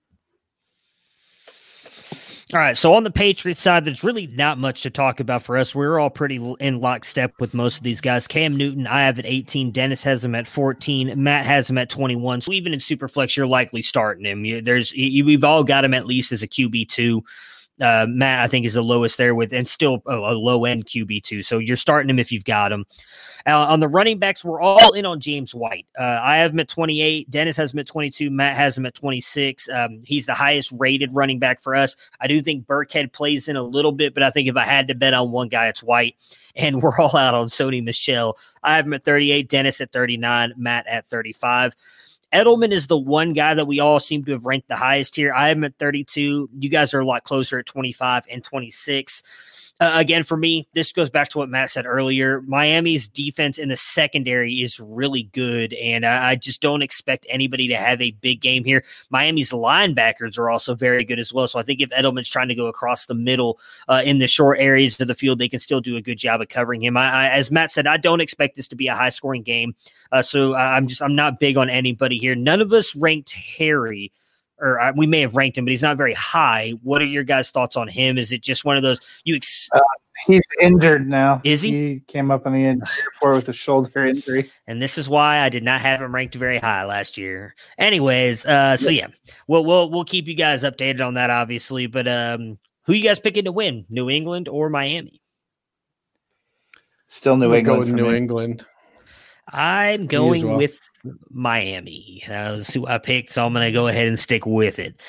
All 2.53 2.59
right. 2.59 2.77
So 2.77 2.93
on 2.93 3.03
the 3.03 3.09
Patriots 3.09 3.61
side, 3.61 3.83
there's 3.83 4.03
really 4.03 4.27
not 4.27 4.59
much 4.59 4.83
to 4.83 4.91
talk 4.91 5.19
about 5.19 5.41
for 5.41 5.57
us. 5.57 5.73
We're 5.73 5.97
all 5.97 6.11
pretty 6.11 6.35
in 6.59 6.81
lockstep 6.81 7.33
with 7.39 7.55
most 7.55 7.77
of 7.77 7.83
these 7.83 7.99
guys. 7.99 8.27
Cam 8.27 8.55
Newton, 8.55 8.85
I 8.85 9.01
have 9.01 9.17
at 9.17 9.25
18. 9.25 9.71
Dennis 9.71 10.03
has 10.03 10.23
him 10.23 10.35
at 10.35 10.47
14. 10.47 11.21
Matt 11.21 11.47
has 11.47 11.67
him 11.67 11.79
at 11.79 11.89
21. 11.89 12.41
So 12.41 12.51
even 12.53 12.71
in 12.71 12.77
Superflex, 12.77 13.35
you're 13.35 13.47
likely 13.47 13.81
starting 13.81 14.25
him. 14.25 14.45
You, 14.45 14.61
there's 14.61 14.91
you, 14.91 15.25
we've 15.25 15.43
all 15.43 15.63
got 15.63 15.83
him 15.83 15.95
at 15.95 16.05
least 16.05 16.31
as 16.31 16.43
a 16.43 16.47
QB 16.47 16.89
two. 16.89 17.23
Uh, 17.81 18.05
Matt, 18.07 18.39
I 18.39 18.47
think, 18.47 18.65
is 18.65 18.75
the 18.75 18.83
lowest 18.83 19.17
there 19.17 19.33
with, 19.33 19.51
and 19.51 19.67
still 19.67 20.03
a, 20.05 20.15
a 20.15 20.35
low 20.37 20.65
end 20.65 20.85
QB 20.85 21.23
too. 21.23 21.41
So 21.41 21.57
you're 21.57 21.77
starting 21.77 22.09
him 22.09 22.19
if 22.19 22.31
you've 22.31 22.45
got 22.45 22.71
him. 22.71 22.85
Uh, 23.45 23.57
on 23.57 23.79
the 23.81 23.87
running 23.87 24.19
backs, 24.19 24.45
we're 24.45 24.61
all 24.61 24.93
in 24.93 25.05
on 25.05 25.19
James 25.19 25.53
White. 25.53 25.85
Uh, 25.99 26.19
I 26.21 26.37
have 26.37 26.51
him 26.53 26.59
at 26.59 26.69
28. 26.69 27.29
Dennis 27.29 27.57
has 27.57 27.73
him 27.73 27.79
at 27.79 27.87
22. 27.87 28.29
Matt 28.29 28.55
has 28.55 28.77
him 28.77 28.85
at 28.85 28.93
26. 28.93 29.67
Um, 29.69 30.01
he's 30.05 30.25
the 30.25 30.33
highest 30.33 30.71
rated 30.77 31.13
running 31.13 31.39
back 31.39 31.61
for 31.61 31.75
us. 31.75 31.95
I 32.21 32.27
do 32.27 32.41
think 32.41 32.65
Burkhead 32.65 33.11
plays 33.11 33.49
in 33.49 33.57
a 33.57 33.63
little 33.63 33.91
bit, 33.91 34.13
but 34.13 34.23
I 34.23 34.31
think 34.31 34.47
if 34.47 34.55
I 34.55 34.65
had 34.65 34.87
to 34.87 34.95
bet 34.95 35.13
on 35.13 35.31
one 35.31 35.49
guy, 35.49 35.67
it's 35.67 35.83
White. 35.83 36.15
And 36.55 36.83
we're 36.83 36.95
all 36.99 37.17
out 37.17 37.33
on 37.33 37.47
Sony 37.47 37.83
Michel. 37.83 38.37
I 38.61 38.75
have 38.75 38.85
him 38.85 38.93
at 38.93 39.03
38. 39.03 39.49
Dennis 39.49 39.81
at 39.81 39.91
39. 39.91 40.53
Matt 40.55 40.85
at 40.85 41.03
35. 41.03 41.75
Edelman 42.33 42.71
is 42.71 42.87
the 42.87 42.97
one 42.97 43.33
guy 43.33 43.53
that 43.53 43.67
we 43.67 43.79
all 43.79 43.99
seem 43.99 44.25
to 44.25 44.31
have 44.31 44.45
ranked 44.45 44.67
the 44.67 44.75
highest 44.75 45.15
here. 45.15 45.33
I 45.33 45.49
am 45.49 45.63
at 45.63 45.77
32. 45.77 46.49
You 46.57 46.69
guys 46.69 46.93
are 46.93 46.99
a 46.99 47.05
lot 47.05 47.23
closer 47.23 47.59
at 47.59 47.65
25 47.67 48.25
and 48.31 48.43
26. 48.43 49.21
Uh, 49.83 49.99
again, 49.99 50.23
for 50.23 50.37
me, 50.37 50.65
this 50.73 50.93
goes 50.93 51.09
back 51.09 51.27
to 51.27 51.37
what 51.37 51.49
Matt 51.49 51.69
said 51.69 51.85
earlier. 51.85 52.41
Miami's 52.43 53.05
defense 53.05 53.57
in 53.57 53.67
the 53.67 53.75
secondary 53.75 54.61
is 54.61 54.79
really 54.79 55.23
good, 55.33 55.73
and 55.73 56.05
I, 56.05 56.29
I 56.29 56.35
just 56.37 56.61
don't 56.61 56.81
expect 56.81 57.27
anybody 57.27 57.67
to 57.67 57.75
have 57.75 58.01
a 58.01 58.11
big 58.11 58.39
game 58.39 58.63
here. 58.63 58.85
Miami's 59.09 59.51
linebackers 59.51 60.39
are 60.39 60.49
also 60.49 60.73
very 60.73 61.03
good 61.03 61.19
as 61.19 61.33
well. 61.33 61.49
So 61.49 61.59
I 61.59 61.63
think 61.63 61.81
if 61.81 61.89
Edelman's 61.89 62.29
trying 62.29 62.47
to 62.47 62.55
go 62.55 62.67
across 62.67 63.07
the 63.07 63.13
middle 63.13 63.59
uh, 63.89 64.01
in 64.05 64.19
the 64.19 64.27
short 64.27 64.57
areas 64.57 64.97
of 65.01 65.09
the 65.09 65.15
field, 65.15 65.37
they 65.37 65.49
can 65.49 65.59
still 65.59 65.81
do 65.81 65.97
a 65.97 66.01
good 66.01 66.17
job 66.17 66.39
of 66.39 66.47
covering 66.47 66.81
him. 66.81 66.95
I, 66.95 67.11
I, 67.11 67.29
as 67.31 67.51
Matt 67.51 67.69
said, 67.69 67.85
I 67.85 67.97
don't 67.97 68.21
expect 68.21 68.55
this 68.55 68.69
to 68.69 68.77
be 68.77 68.87
a 68.87 68.95
high 68.95 69.09
scoring 69.09 69.43
game. 69.43 69.75
Uh, 70.13 70.21
so 70.21 70.55
I'm 70.55 70.87
just 70.87 71.01
I'm 71.01 71.15
not 71.15 71.41
big 71.41 71.57
on 71.57 71.69
anybody 71.69 72.17
here. 72.17 72.35
None 72.35 72.61
of 72.61 72.71
us 72.71 72.95
ranked 72.95 73.33
Harry 73.33 74.13
or 74.59 74.79
uh, 74.79 74.93
we 74.95 75.07
may 75.07 75.21
have 75.21 75.35
ranked 75.35 75.57
him, 75.57 75.65
but 75.65 75.71
he's 75.71 75.81
not 75.81 75.97
very 75.97 76.13
high. 76.13 76.71
What 76.83 77.01
are 77.01 77.05
your 77.05 77.23
guys' 77.23 77.51
thoughts 77.51 77.75
on 77.75 77.87
him? 77.87 78.17
Is 78.17 78.31
it 78.31 78.41
just 78.41 78.65
one 78.65 78.77
of 78.77 78.83
those 78.83 78.99
you? 79.23 79.35
Ex- 79.35 79.69
uh, 79.73 79.79
he's 80.25 80.43
injured 80.61 81.07
now. 81.07 81.41
Is 81.43 81.61
he? 81.61 81.71
He 81.71 81.99
came 82.01 82.31
up 82.31 82.45
on 82.45 82.53
the 82.53 82.65
injury 82.65 82.87
report 83.13 83.35
with 83.35 83.49
a 83.49 83.53
shoulder 83.53 84.05
injury, 84.05 84.49
and 84.67 84.81
this 84.81 84.97
is 84.97 85.09
why 85.09 85.39
I 85.39 85.49
did 85.49 85.63
not 85.63 85.81
have 85.81 86.01
him 86.01 86.13
ranked 86.13 86.35
very 86.35 86.59
high 86.59 86.85
last 86.85 87.17
year. 87.17 87.55
Anyways, 87.77 88.45
uh, 88.45 88.77
so 88.77 88.89
yeah, 88.89 89.07
we'll 89.47 89.65
we'll 89.65 89.89
we'll 89.89 90.05
keep 90.05 90.27
you 90.27 90.35
guys 90.35 90.63
updated 90.63 91.05
on 91.05 91.15
that, 91.15 91.29
obviously. 91.29 91.87
But 91.87 92.07
um, 92.07 92.57
who 92.83 92.93
you 92.93 93.03
guys 93.03 93.19
picking 93.19 93.45
to 93.45 93.51
win, 93.51 93.85
New 93.89 94.09
England 94.09 94.47
or 94.47 94.69
Miami? 94.69 95.21
Still 97.07 97.37
New 97.37 97.53
England. 97.53 97.85
Go 97.85 97.91
New 97.91 98.11
me. 98.11 98.17
England. 98.17 98.65
I'm 99.51 100.07
going 100.07 100.47
well. 100.47 100.57
with 100.57 100.79
Miami. 101.29 102.23
That 102.27 102.51
was 102.51 102.69
who 102.69 102.87
I 102.87 102.97
picked, 102.97 103.31
so 103.31 103.45
I'm 103.45 103.53
going 103.53 103.65
to 103.65 103.71
go 103.71 103.87
ahead 103.87 104.07
and 104.07 104.17
stick 104.17 104.45
with 104.45 104.79
it. 104.79 105.01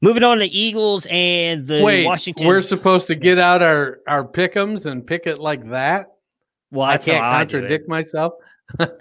Moving 0.00 0.22
on 0.22 0.38
to 0.38 0.46
Eagles 0.46 1.06
and 1.10 1.66
the 1.66 1.82
Wait, 1.82 2.06
Washington. 2.06 2.46
We're 2.46 2.62
supposed 2.62 3.06
to 3.08 3.14
get 3.14 3.38
out 3.38 3.62
our 3.62 4.00
our 4.06 4.24
pickums 4.24 4.86
and 4.86 5.06
pick 5.06 5.26
it 5.26 5.38
like 5.38 5.68
that. 5.70 6.06
Well, 6.70 6.88
I 6.88 6.98
can't 6.98 7.20
contradict 7.20 7.88
myself. 7.88 8.34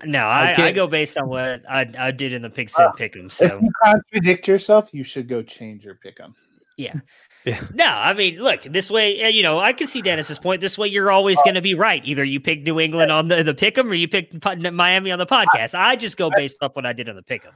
no, 0.03 0.19
I, 0.25 0.55
I, 0.57 0.65
I, 0.65 0.71
go 0.71 0.87
based 0.87 1.17
on 1.17 1.29
what 1.29 1.61
I, 1.69 1.89
I 1.97 2.11
did 2.11 2.33
in 2.33 2.41
the 2.41 2.49
pick 2.49 2.69
set 2.69 2.87
uh, 2.87 2.91
pick'em. 2.93 3.31
So 3.31 3.45
if 3.45 3.61
you 3.61 3.71
contradict 3.83 4.47
yourself, 4.47 4.89
you 4.91 5.03
should 5.03 5.29
go 5.29 5.43
change 5.43 5.85
your 5.85 5.99
pick'em. 6.03 6.33
Yeah. 6.79 6.93
Yeah. 7.45 7.63
No, 7.73 7.85
I 7.85 8.13
mean, 8.13 8.35
look, 8.35 8.63
this 8.63 8.91
way, 8.91 9.31
you 9.31 9.41
know, 9.41 9.61
I 9.61 9.71
can 9.71 9.87
see 9.87 10.01
Dennis's 10.01 10.37
point. 10.37 10.59
This 10.59 10.77
way, 10.77 10.89
you're 10.89 11.09
always 11.09 11.37
going 11.43 11.55
to 11.55 11.61
be 11.61 11.73
right. 11.73 12.03
Either 12.03 12.21
you 12.21 12.37
pick 12.41 12.63
New 12.63 12.81
England 12.81 13.13
on 13.13 13.29
the, 13.29 13.43
the 13.43 13.53
pick 13.53 13.77
'em 13.77 13.89
or 13.89 13.93
you 13.93 14.09
pick 14.09 14.29
Miami 14.73 15.09
on 15.09 15.19
the 15.19 15.25
podcast. 15.25 15.73
I 15.73 15.95
just 15.95 16.17
go 16.17 16.29
based 16.29 16.57
off 16.61 16.75
what 16.75 16.85
I 16.85 16.91
did 16.91 17.07
on 17.07 17.15
the 17.15 17.23
pick 17.23 17.45
'em. 17.45 17.53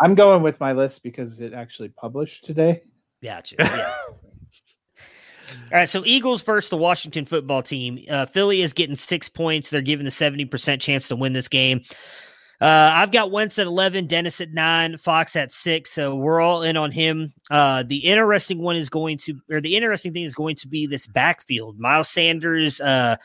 I'm 0.00 0.14
going 0.14 0.42
with 0.42 0.58
my 0.58 0.72
list 0.72 1.02
because 1.02 1.38
it 1.38 1.52
actually 1.52 1.90
published 1.90 2.44
today. 2.44 2.80
Gotcha. 3.22 3.56
Yeah. 3.58 3.94
All 5.72 5.78
right, 5.78 5.88
so 5.88 6.02
Eagles 6.06 6.42
versus 6.42 6.70
the 6.70 6.78
Washington 6.78 7.26
football 7.26 7.62
team. 7.62 8.02
Uh, 8.08 8.24
Philly 8.24 8.62
is 8.62 8.72
getting 8.72 8.96
six 8.96 9.28
points. 9.28 9.68
They're 9.68 9.82
given 9.82 10.04
the 10.04 10.10
70% 10.10 10.80
chance 10.80 11.08
to 11.08 11.16
win 11.16 11.34
this 11.34 11.48
game. 11.48 11.82
Uh, 12.60 12.90
I've 12.92 13.10
got 13.10 13.30
Wentz 13.30 13.58
at 13.58 13.66
11, 13.66 14.06
Dennis 14.06 14.40
at 14.40 14.52
9, 14.52 14.98
Fox 14.98 15.34
at 15.34 15.50
6. 15.50 15.90
So 15.90 16.14
we're 16.14 16.40
all 16.40 16.62
in 16.62 16.76
on 16.76 16.90
him. 16.90 17.32
Uh, 17.50 17.82
the 17.82 17.98
interesting 17.98 18.60
one 18.60 18.76
is 18.76 18.90
going 18.90 19.16
to, 19.18 19.40
or 19.50 19.60
the 19.62 19.76
interesting 19.76 20.12
thing 20.12 20.24
is 20.24 20.34
going 20.34 20.56
to 20.56 20.68
be 20.68 20.86
this 20.86 21.06
backfield. 21.06 21.78
Miles 21.78 22.08
Sanders, 22.08 22.80
uh, 22.80 23.16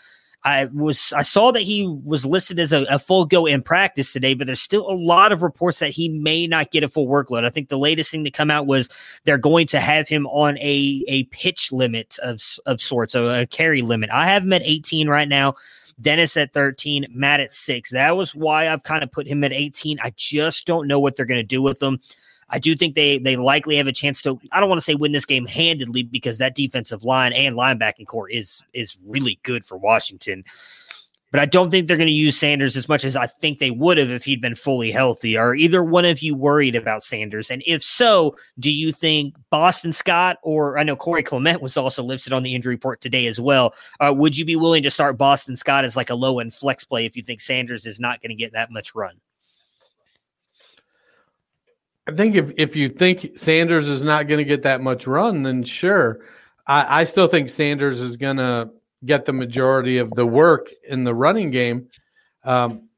I 0.45 0.65
was 0.65 1.11
I 1.11 1.23
saw 1.23 1.51
that 1.51 1.63
he 1.63 1.87
was 1.87 2.23
listed 2.23 2.59
as 2.59 2.71
a, 2.71 2.83
a, 2.83 2.99
full 2.99 3.25
go 3.25 3.47
in 3.47 3.63
practice 3.63 4.13
today, 4.13 4.35
but 4.35 4.45
there's 4.45 4.61
still 4.61 4.87
a 4.87 4.93
lot 4.93 5.31
of 5.31 5.41
reports 5.41 5.79
that 5.79 5.89
he 5.89 6.07
may 6.07 6.45
not 6.45 6.69
get 6.69 6.83
a 6.83 6.87
full 6.87 7.07
workload. 7.07 7.45
I 7.45 7.49
think 7.49 7.69
the 7.69 7.79
latest 7.79 8.11
thing 8.11 8.23
to 8.25 8.31
come 8.31 8.51
out 8.51 8.67
was 8.67 8.87
they're 9.23 9.39
going 9.39 9.65
to 9.67 9.79
have 9.79 10.07
him 10.07 10.27
on 10.27 10.59
a 10.59 11.03
a 11.07 11.23
pitch 11.25 11.71
limit 11.71 12.19
of 12.21 12.39
of 12.67 12.79
sorts, 12.79 13.15
a, 13.15 13.41
a 13.41 13.47
carry 13.47 13.81
limit. 13.81 14.11
I 14.11 14.27
have 14.27 14.43
him 14.43 14.53
at 14.53 14.61
18 14.63 15.09
right 15.09 15.27
now. 15.27 15.55
Dennis 16.01 16.35
at 16.37 16.53
13, 16.53 17.07
Matt 17.09 17.39
at 17.39 17.53
six. 17.53 17.91
That 17.91 18.17
was 18.17 18.35
why 18.35 18.69
I've 18.69 18.83
kind 18.83 19.03
of 19.03 19.11
put 19.11 19.27
him 19.27 19.43
at 19.43 19.53
18. 19.53 19.99
I 20.03 20.13
just 20.15 20.65
don't 20.65 20.87
know 20.87 20.99
what 20.99 21.15
they're 21.15 21.25
going 21.25 21.39
to 21.39 21.43
do 21.43 21.61
with 21.61 21.79
them. 21.79 21.99
I 22.49 22.59
do 22.59 22.75
think 22.75 22.93
they 22.93 23.17
they 23.17 23.37
likely 23.37 23.75
have 23.77 23.87
a 23.87 23.91
chance 23.91 24.21
to. 24.21 24.39
I 24.51 24.59
don't 24.59 24.69
want 24.69 24.79
to 24.79 24.85
say 24.85 24.93
win 24.93 25.13
this 25.13 25.25
game 25.25 25.47
handedly 25.47 26.03
because 26.03 26.37
that 26.37 26.55
defensive 26.55 27.03
line 27.03 27.33
and 27.33 27.55
linebacking 27.55 28.05
core 28.05 28.29
is 28.29 28.61
is 28.73 28.97
really 29.05 29.39
good 29.43 29.65
for 29.65 29.77
Washington. 29.77 30.43
But 31.31 31.41
I 31.41 31.45
don't 31.45 31.69
think 31.69 31.87
they're 31.87 31.97
going 31.97 32.07
to 32.07 32.13
use 32.13 32.37
Sanders 32.37 32.77
as 32.77 32.87
much 32.87 33.03
as 33.03 33.17
I 33.17 33.25
think 33.25 33.59
they 33.59 33.71
would 33.71 33.97
have 33.97 34.09
if 34.09 34.23
he'd 34.23 34.41
been 34.41 34.55
fully 34.55 34.91
healthy. 34.91 35.35
Are 35.35 35.53
either 35.53 35.83
one 35.83 36.05
of 36.05 36.21
you 36.21 36.33
worried 36.33 36.75
about 36.75 37.03
Sanders? 37.03 37.51
And 37.51 37.61
if 37.65 37.83
so, 37.83 38.37
do 38.59 38.71
you 38.71 38.91
think 38.91 39.35
Boston 39.49 39.91
Scott 39.91 40.37
or 40.43 40.77
I 40.77 40.83
know 40.83 40.95
Corey 40.95 41.23
Clement 41.23 41.61
was 41.61 41.75
also 41.75 42.03
listed 42.03 42.31
on 42.31 42.43
the 42.43 42.55
injury 42.55 42.75
report 42.75 43.01
today 43.01 43.25
as 43.27 43.39
well? 43.39 43.73
Uh, 43.99 44.13
would 44.15 44.37
you 44.37 44.45
be 44.45 44.55
willing 44.55 44.83
to 44.83 44.91
start 44.91 45.17
Boston 45.17 45.57
Scott 45.57 45.83
as 45.83 45.97
like 45.97 46.09
a 46.09 46.15
low 46.15 46.39
end 46.39 46.53
flex 46.53 46.85
play 46.85 47.05
if 47.05 47.17
you 47.17 47.23
think 47.23 47.41
Sanders 47.41 47.85
is 47.85 47.99
not 47.99 48.21
going 48.21 48.29
to 48.29 48.35
get 48.35 48.53
that 48.53 48.71
much 48.71 48.95
run? 48.95 49.19
I 52.07 52.13
think 52.13 52.35
if, 52.35 52.51
if 52.57 52.75
you 52.75 52.87
think 52.87 53.31
Sanders 53.35 53.89
is 53.89 54.03
not 54.03 54.27
going 54.27 54.37
to 54.37 54.45
get 54.45 54.63
that 54.63 54.81
much 54.81 55.07
run, 55.07 55.43
then 55.43 55.63
sure. 55.63 56.21
I, 56.67 57.01
I 57.01 57.03
still 57.03 57.27
think 57.27 57.49
Sanders 57.49 57.99
is 57.99 58.15
going 58.15 58.37
to 58.37 58.69
get 59.05 59.25
the 59.25 59.33
majority 59.33 59.97
of 59.97 60.11
the 60.11 60.25
work 60.25 60.69
in 60.87 61.03
the 61.03 61.13
running 61.13 61.51
game. 61.51 61.87
Um, 62.43 62.89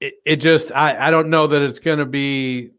it, 0.00 0.14
it 0.24 0.36
just, 0.36 0.72
I, 0.72 1.08
I 1.08 1.10
don't 1.10 1.30
know 1.30 1.46
that 1.46 1.62
it's 1.62 1.78
going 1.78 1.98
to 1.98 2.06
be, 2.06 2.70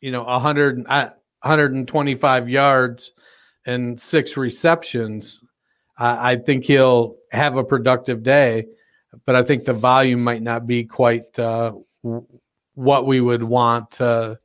you 0.00 0.12
know, 0.12 0.24
100, 0.24 0.86
125 0.86 2.48
yards 2.48 3.12
and 3.66 4.00
six 4.00 4.36
receptions. 4.36 5.42
I, 5.96 6.32
I 6.32 6.36
think 6.36 6.64
he'll 6.64 7.16
have 7.32 7.56
a 7.56 7.64
productive 7.64 8.22
day, 8.22 8.66
but 9.26 9.34
I 9.34 9.42
think 9.42 9.64
the 9.64 9.74
volume 9.74 10.22
might 10.22 10.42
not 10.42 10.66
be 10.66 10.84
quite 10.84 11.38
uh, 11.38 11.72
what 12.74 13.06
we 13.06 13.20
would 13.20 13.42
want 13.42 14.00
uh, 14.00 14.36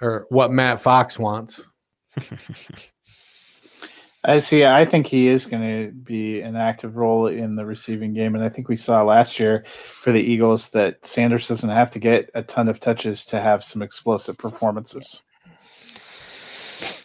or 0.00 0.26
what 0.30 0.52
Matt 0.52 0.80
Fox 0.80 1.18
wants. 1.18 1.60
I 4.26 4.40
see. 4.40 4.64
I 4.64 4.84
think 4.84 5.06
he 5.06 5.28
is 5.28 5.46
going 5.46 5.62
to 5.62 5.92
be 5.92 6.40
an 6.40 6.56
active 6.56 6.96
role 6.96 7.28
in 7.28 7.54
the 7.54 7.64
receiving 7.64 8.12
game, 8.12 8.34
and 8.34 8.42
I 8.42 8.48
think 8.48 8.68
we 8.68 8.74
saw 8.74 9.04
last 9.04 9.38
year 9.38 9.64
for 9.66 10.10
the 10.10 10.20
Eagles 10.20 10.70
that 10.70 11.06
Sanders 11.06 11.46
doesn't 11.46 11.70
have 11.70 11.90
to 11.90 12.00
get 12.00 12.28
a 12.34 12.42
ton 12.42 12.68
of 12.68 12.80
touches 12.80 13.24
to 13.26 13.40
have 13.40 13.62
some 13.62 13.82
explosive 13.82 14.36
performances. 14.36 15.22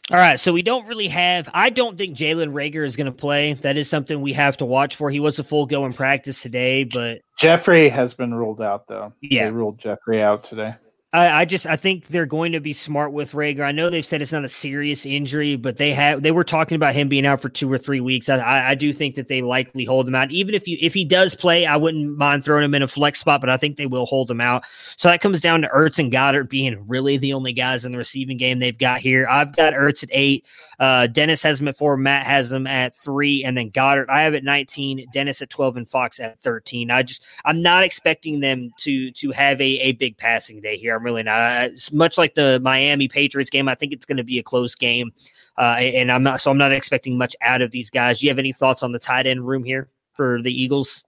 All 0.09 0.17
right, 0.17 0.39
so 0.39 0.51
we 0.51 0.63
don't 0.63 0.87
really 0.87 1.07
have. 1.09 1.47
I 1.53 1.69
don't 1.69 1.95
think 1.95 2.17
Jalen 2.17 2.53
Reagor 2.53 2.85
is 2.85 2.95
going 2.95 3.05
to 3.05 3.11
play. 3.11 3.53
That 3.53 3.77
is 3.77 3.87
something 3.87 4.19
we 4.19 4.33
have 4.33 4.57
to 4.57 4.65
watch 4.65 4.95
for. 4.95 5.11
He 5.11 5.19
was 5.19 5.37
a 5.37 5.43
full 5.43 5.67
go 5.67 5.85
in 5.85 5.93
practice 5.93 6.41
today, 6.41 6.85
but 6.85 7.19
Jeffery 7.37 7.87
has 7.87 8.15
been 8.15 8.33
ruled 8.33 8.63
out 8.63 8.87
though. 8.87 9.13
Yeah, 9.21 9.45
they 9.45 9.51
ruled 9.51 9.77
Jeffery 9.77 10.23
out 10.23 10.43
today. 10.43 10.73
I, 11.13 11.41
I, 11.41 11.45
just 11.45 11.65
I 11.65 11.75
think 11.75 12.07
they're 12.07 12.25
going 12.25 12.53
to 12.53 12.61
be 12.61 12.71
smart 12.71 13.11
with 13.11 13.33
Reagor. 13.33 13.65
I 13.65 13.73
know 13.73 13.89
they've 13.89 14.05
said 14.05 14.21
it's 14.21 14.31
not 14.31 14.45
a 14.45 14.49
serious 14.49 15.05
injury, 15.05 15.57
but 15.57 15.75
they 15.75 15.91
have 15.93 16.21
they 16.21 16.31
were 16.31 16.45
talking 16.45 16.77
about 16.77 16.93
him 16.93 17.09
being 17.09 17.25
out 17.25 17.41
for 17.41 17.49
two 17.49 17.71
or 17.71 17.77
three 17.77 17.99
weeks. 17.99 18.29
I, 18.29 18.37
I, 18.37 18.69
I 18.69 18.75
do 18.75 18.93
think 18.93 19.15
that 19.15 19.27
they 19.27 19.41
likely 19.41 19.83
hold 19.83 20.07
him 20.07 20.15
out. 20.15 20.31
Even 20.31 20.55
if 20.55 20.69
you 20.69 20.77
if 20.79 20.93
he 20.93 21.03
does 21.03 21.35
play, 21.35 21.65
I 21.65 21.75
wouldn't 21.75 22.17
mind 22.17 22.45
throwing 22.45 22.63
him 22.63 22.73
in 22.75 22.81
a 22.81 22.87
flex 22.87 23.19
spot, 23.19 23.41
but 23.41 23.49
I 23.49 23.57
think 23.57 23.75
they 23.75 23.87
will 23.87 24.05
hold 24.05 24.31
him 24.31 24.39
out. 24.39 24.63
So 24.95 25.09
that 25.09 25.19
comes 25.19 25.41
down 25.41 25.63
to 25.63 25.67
Ertz 25.67 25.99
and 25.99 26.13
Goedert 26.13 26.49
being 26.49 26.81
really 26.87 27.17
the 27.17 27.33
only 27.33 27.51
guys 27.51 27.83
in 27.83 27.91
the 27.91 27.97
receiving 27.97 28.37
game 28.37 28.59
they've 28.59 28.77
got 28.77 29.01
here. 29.01 29.27
I've 29.29 29.53
got 29.53 29.73
Ertz 29.73 30.03
at 30.03 30.09
eight. 30.13 30.45
Uh, 30.81 31.05
Dennis 31.05 31.43
has 31.43 31.61
him 31.61 31.67
at 31.67 31.77
four. 31.77 31.95
Matt 31.95 32.25
has 32.25 32.51
him 32.51 32.65
at 32.65 32.95
three, 32.95 33.43
and 33.43 33.55
then 33.55 33.69
Goedert. 33.69 34.09
I 34.09 34.23
have 34.23 34.33
at 34.33 34.43
nineteen. 34.43 35.05
Dennis 35.13 35.39
at 35.43 35.51
twelve, 35.51 35.77
and 35.77 35.87
Fox 35.87 36.19
at 36.19 36.39
thirteen. 36.39 36.89
I 36.89 37.03
just 37.03 37.23
I'm 37.45 37.61
not 37.61 37.83
expecting 37.83 38.39
them 38.39 38.71
to 38.79 39.11
to 39.11 39.29
have 39.29 39.61
a 39.61 39.63
a 39.63 39.91
big 39.91 40.17
passing 40.17 40.59
day 40.59 40.77
here. 40.77 40.95
I'm 40.95 41.03
really 41.03 41.21
not 41.21 41.69
much 41.91 42.17
like 42.17 42.33
the 42.33 42.59
Miami 42.61 43.07
Patriots 43.07 43.51
game. 43.51 43.67
I 43.67 43.75
think 43.75 43.93
it's 43.93 44.05
going 44.05 44.17
to 44.17 44.23
be 44.23 44.39
a 44.39 44.43
close 44.43 44.73
game, 44.73 45.11
uh, 45.55 45.75
and 45.77 46.11
I'm 46.11 46.23
not 46.23 46.41
so 46.41 46.49
I'm 46.49 46.57
not 46.57 46.71
expecting 46.71 47.15
much 47.15 47.35
out 47.41 47.61
of 47.61 47.69
these 47.69 47.91
guys. 47.91 48.19
Do 48.19 48.25
you 48.25 48.31
have 48.31 48.39
any 48.39 48.51
thoughts 48.51 48.81
on 48.81 48.91
the 48.91 48.99
tight 48.99 49.27
end 49.27 49.47
room 49.47 49.63
here 49.63 49.87
for 50.13 50.41
the 50.41 50.51
Eagles? 50.51 51.03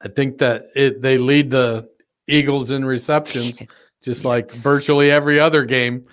I 0.00 0.08
think 0.08 0.38
that 0.38 0.70
it, 0.74 1.02
they 1.02 1.18
lead 1.18 1.50
the 1.50 1.86
Eagles 2.28 2.70
in 2.70 2.82
receptions, 2.82 3.60
just 4.02 4.24
like 4.24 4.50
virtually 4.52 5.10
every 5.10 5.38
other 5.38 5.66
game. 5.66 6.06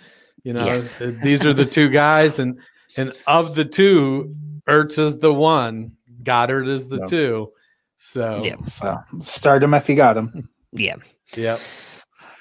You 0.44 0.54
know, 0.54 0.82
these 1.24 1.46
are 1.46 1.54
the 1.54 1.66
two 1.66 1.90
guys, 1.90 2.40
and 2.40 2.60
and 2.98 3.14
of 3.28 3.56
the 3.56 3.66
two, 3.66 4.36
Ertz 4.68 5.00
is 5.00 5.18
the 5.18 5.34
one, 5.34 5.94
Goedert 6.24 6.68
is 6.68 6.88
the 6.88 6.98
Yep. 6.98 7.08
two. 7.08 7.52
So 7.98 8.44
Yeah. 8.44 8.56
So 8.66 8.98
start 9.20 9.64
him 9.64 9.74
if 9.74 9.88
you 9.88 9.96
got 9.96 10.18
him. 10.18 10.50
Yeah. 10.74 10.96
Yep. 11.36 11.60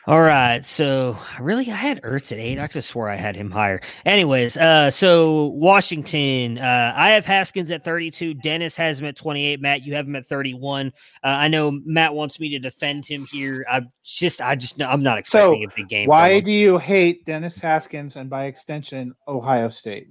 All 0.05 0.21
right. 0.21 0.67
So 0.67 1.17
really, 1.39 1.71
I 1.71 1.77
had 1.77 2.03
Ertz 2.03 2.33
at 2.33 2.39
eight. 2.39 2.59
I 2.59 2.67
could 2.67 2.77
have 2.77 2.85
swore 2.85 3.09
I 3.09 3.15
had 3.15 3.37
him 3.37 3.53
higher. 3.53 3.81
Anyways, 4.05 4.57
uh, 4.57 4.91
so 4.91 5.47
Washington, 5.55 6.59
uh, 6.59 6.93
I 6.97 7.11
have 7.11 7.25
Haskins 7.25 7.71
at 7.71 7.85
32. 7.85 8.35
Dennis 8.35 8.75
has 8.75 9.01
him 9.01 9.07
at 9.07 9.15
28. 9.17 9.61
Matt, 9.61 9.83
you 9.83 9.95
have 9.95 10.09
him 10.09 10.17
at 10.17 10.27
31. 10.27 10.89
Uh, 11.23 11.27
I 11.29 11.47
know 11.47 11.71
Matt 11.85 12.15
wants 12.15 12.41
me 12.41 12.49
to 12.51 12.59
defend 12.59 13.07
him 13.07 13.27
here. 13.31 13.65
I 13.71 13.83
just, 14.05 14.43
I 14.43 14.57
just, 14.57 14.83
I'm 14.83 15.05
not 15.05 15.25
So 15.25 15.53
expecting 15.53 15.65
a 15.65 15.69
big 15.69 15.89
game. 15.89 16.09
why 16.09 16.41
do 16.41 16.51
you 16.51 16.79
hate 16.79 17.25
Dennis 17.25 17.59
Haskins 17.61 18.17
and 18.17 18.29
by 18.29 18.47
extension 18.47 19.15
Ohio 19.29 19.69
State? 19.69 20.09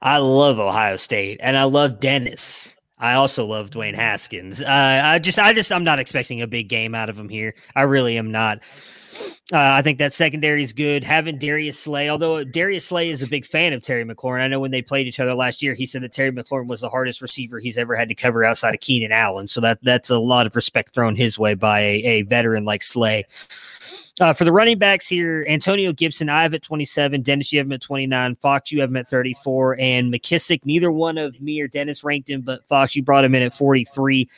I 0.00 0.16
love 0.18 0.58
Ohio 0.58 0.96
State 0.96 1.38
and 1.42 1.54
I 1.58 1.64
love 1.64 2.00
Dennis. 2.00 2.74
I 2.98 3.12
also 3.14 3.44
love 3.44 3.68
Dwayne 3.70 3.94
Haskins. 3.94 4.62
Uh, 4.62 5.00
I 5.04 5.18
just, 5.18 5.38
I 5.38 5.52
just, 5.52 5.70
I'm 5.70 5.84
not 5.84 5.98
expecting 5.98 6.40
a 6.40 6.46
big 6.46 6.68
game 6.68 6.94
out 6.94 7.10
of 7.10 7.18
him 7.18 7.28
here. 7.28 7.54
I 7.76 7.82
really 7.82 8.16
am 8.16 8.32
not. 8.32 8.60
Uh, 9.50 9.56
I 9.56 9.82
think 9.82 9.98
that 9.98 10.12
secondary 10.12 10.62
is 10.62 10.72
good. 10.72 11.02
Having 11.02 11.38
Darius 11.38 11.78
Slay, 11.78 12.10
although 12.10 12.44
Darius 12.44 12.84
Slay 12.84 13.08
is 13.08 13.22
a 13.22 13.26
big 13.26 13.46
fan 13.46 13.72
of 13.72 13.82
Terry 13.82 14.04
McLaurin. 14.04 14.42
I 14.42 14.48
know 14.48 14.60
when 14.60 14.70
they 14.70 14.82
played 14.82 15.06
each 15.06 15.20
other 15.20 15.34
last 15.34 15.62
year, 15.62 15.74
he 15.74 15.86
said 15.86 16.02
that 16.02 16.12
Terry 16.12 16.30
McLaurin 16.30 16.66
was 16.66 16.82
the 16.82 16.90
hardest 16.90 17.22
receiver 17.22 17.58
he's 17.58 17.78
ever 17.78 17.96
had 17.96 18.08
to 18.08 18.14
cover 18.14 18.44
outside 18.44 18.74
of 18.74 18.80
Keenan 18.80 19.10
Allen. 19.12 19.48
So 19.48 19.60
that 19.62 19.78
that's 19.82 20.10
a 20.10 20.18
lot 20.18 20.46
of 20.46 20.54
respect 20.54 20.92
thrown 20.92 21.16
his 21.16 21.38
way 21.38 21.54
by 21.54 21.80
a, 21.80 22.02
a 22.04 22.22
veteran 22.22 22.64
like 22.64 22.82
Slay. 22.82 23.24
Uh, 24.20 24.32
for 24.32 24.44
the 24.44 24.52
running 24.52 24.78
backs 24.78 25.06
here, 25.06 25.46
Antonio 25.48 25.92
Gibson, 25.92 26.28
I 26.28 26.42
have 26.42 26.52
at 26.52 26.62
27. 26.62 27.22
Dennis, 27.22 27.52
you 27.52 27.60
have 27.60 27.68
him 27.68 27.72
at 27.72 27.80
29. 27.80 28.34
Fox, 28.36 28.72
you 28.72 28.80
have 28.80 28.90
him 28.90 28.96
at 28.96 29.06
34. 29.06 29.78
And 29.78 30.12
McKissic, 30.12 30.60
neither 30.64 30.90
one 30.90 31.18
of 31.18 31.40
me 31.40 31.60
or 31.60 31.68
Dennis 31.68 32.02
ranked 32.02 32.28
him, 32.28 32.40
but 32.40 32.66
Fox, 32.66 32.96
you 32.96 33.02
brought 33.02 33.24
him 33.24 33.34
in 33.34 33.44
at 33.44 33.54
43. 33.54 34.28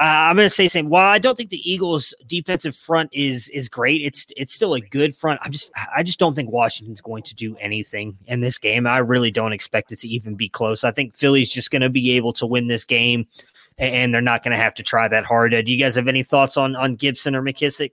Uh, 0.00 0.02
I'm 0.02 0.34
going 0.34 0.48
to 0.48 0.54
say 0.54 0.66
same. 0.66 0.88
While 0.88 1.08
I 1.08 1.18
don't 1.18 1.36
think 1.36 1.50
the 1.50 1.70
Eagles' 1.70 2.14
defensive 2.26 2.74
front 2.74 3.10
is 3.12 3.48
is 3.50 3.68
great, 3.68 4.02
it's 4.02 4.26
it's 4.36 4.52
still 4.52 4.74
a 4.74 4.80
good 4.80 5.14
front. 5.14 5.38
I'm 5.42 5.52
just 5.52 5.70
I 5.94 6.02
just 6.02 6.18
don't 6.18 6.34
think 6.34 6.50
Washington's 6.50 7.00
going 7.00 7.22
to 7.22 7.34
do 7.34 7.56
anything 7.58 8.18
in 8.26 8.40
this 8.40 8.58
game. 8.58 8.88
I 8.88 8.98
really 8.98 9.30
don't 9.30 9.52
expect 9.52 9.92
it 9.92 10.00
to 10.00 10.08
even 10.08 10.34
be 10.34 10.48
close. 10.48 10.82
I 10.82 10.90
think 10.90 11.14
Philly's 11.14 11.50
just 11.50 11.70
going 11.70 11.82
to 11.82 11.88
be 11.90 12.10
able 12.12 12.32
to 12.34 12.46
win 12.46 12.66
this 12.66 12.84
game, 12.84 13.28
and 13.78 14.12
they're 14.12 14.20
not 14.20 14.42
going 14.42 14.50
to 14.50 14.62
have 14.62 14.74
to 14.76 14.82
try 14.82 15.06
that 15.06 15.24
hard. 15.24 15.54
Uh, 15.54 15.62
do 15.62 15.72
you 15.72 15.78
guys 15.78 15.94
have 15.94 16.08
any 16.08 16.24
thoughts 16.24 16.56
on 16.56 16.74
on 16.74 16.96
Gibson 16.96 17.36
or 17.36 17.42
McKissic? 17.42 17.92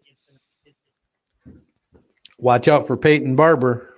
Watch 2.40 2.68
out 2.68 2.88
for 2.88 2.98
Peyton 2.98 3.36
Barber. 3.36 3.91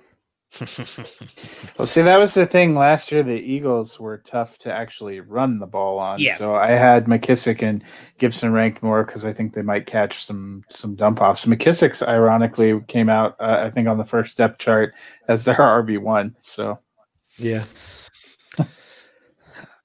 Well, 1.78 1.86
see, 1.86 2.02
that 2.02 2.18
was 2.18 2.34
the 2.34 2.46
thing 2.46 2.74
last 2.76 3.10
year. 3.10 3.22
The 3.24 3.32
Eagles 3.40 3.98
were 3.98 4.18
tough 4.18 4.58
to 4.58 4.72
actually 4.72 5.18
run 5.20 5.58
the 5.58 5.66
ball 5.66 5.98
on. 5.98 6.20
Yeah. 6.20 6.34
So 6.34 6.54
I 6.54 6.70
had 6.70 7.06
McKissic 7.06 7.62
and 7.62 7.82
Gibson 8.18 8.52
ranked 8.52 8.80
more 8.82 9.04
because 9.04 9.24
I 9.24 9.32
think 9.32 9.54
they 9.54 9.62
might 9.62 9.86
catch 9.86 10.24
some 10.24 10.62
some 10.68 10.94
dump 10.94 11.20
offs. 11.20 11.46
McKissic's 11.46 12.02
ironically 12.02 12.80
came 12.86 13.08
out, 13.08 13.34
uh, 13.40 13.62
I 13.66 13.70
think, 13.70 13.88
on 13.88 13.98
the 13.98 14.04
first 14.04 14.30
step 14.32 14.58
chart 14.58 14.94
as 15.28 15.44
their 15.44 15.54
RB 15.58 15.98
one. 15.98 16.36
So 16.38 16.78
Yeah. 17.38 17.64
All 18.58 18.66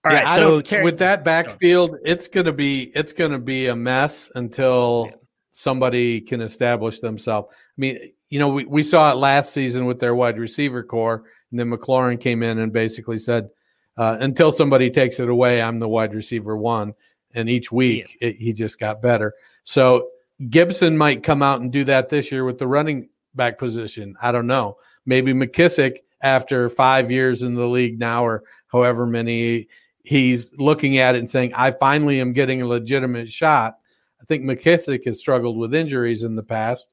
Yeah, 0.06 0.24
right, 0.24 0.36
so 0.36 0.42
don't- 0.52 0.66
Terry, 0.66 0.84
with 0.84 1.00
that 1.00 1.24
backfield, 1.24 1.96
it's 2.06 2.28
gonna 2.28 2.54
be 2.54 2.92
it's 2.96 3.14
gonna 3.14 3.40
be 3.40 3.68
a 3.68 3.76
mess 3.76 4.30
until 4.36 5.10
somebody 5.52 6.22
can 6.22 6.40
establish 6.42 7.00
themselves. 7.00 7.48
I 7.52 7.56
mean, 7.78 8.00
you 8.30 8.40
know, 8.40 8.50
we, 8.50 8.66
we 8.66 8.84
saw 8.84 9.12
it 9.12 9.16
last 9.16 9.54
season 9.54 9.86
with 9.86 10.00
their 10.00 10.16
wide 10.16 10.38
receiver 10.38 10.84
core, 10.84 11.24
and 11.52 11.60
then 11.60 11.70
McLaurin 11.70 12.20
came 12.20 12.44
in 12.44 12.60
and 12.60 12.72
basically 12.72 13.18
said, 13.18 13.50
uh, 13.98 14.18
until 14.22 14.52
somebody 14.52 14.90
takes 14.90 15.20
it 15.20 15.30
away, 15.30 15.62
I'm 15.62 15.78
the 15.78 15.90
wide 15.90 16.14
receiver 16.14 16.56
one. 16.56 16.94
And 17.34 17.50
each 17.50 17.72
week 17.72 18.18
it, 18.22 18.38
he 18.38 18.54
just 18.54 18.80
got 18.80 19.02
better. 19.02 19.34
So 19.66 20.10
Gibson 20.50 20.98
might 20.98 21.22
come 21.22 21.44
out 21.44 21.62
and 21.62 21.72
do 21.72 21.84
that 21.84 22.10
this 22.10 22.32
year 22.32 22.46
with 22.46 22.58
the 22.60 22.68
running 22.68 23.10
back 23.36 23.58
position. 23.58 24.16
I 24.22 24.32
don't 24.32 24.48
know. 24.48 24.78
Maybe 25.06 25.34
McKissic 25.34 25.98
after 26.22 26.70
five 26.70 27.12
years 27.12 27.44
in 27.44 27.56
the 27.56 27.68
league 27.68 28.00
now, 28.00 28.26
or 28.26 28.44
however 28.68 29.06
many, 29.06 29.68
he's 30.04 30.52
looking 30.58 30.98
at 30.98 31.16
it 31.16 31.20
and 31.20 31.30
saying, 31.30 31.54
I 31.54 31.72
finally 31.72 32.22
am 32.22 32.34
getting 32.34 32.62
a 32.62 32.68
legitimate 32.68 33.30
shot. 33.30 33.78
I 34.22 34.26
think 34.26 34.44
McKissic 34.44 35.06
has 35.06 35.20
struggled 35.20 35.58
with 35.58 35.74
injuries 35.76 36.24
in 36.24 36.36
the 36.36 36.44
past. 36.44 36.90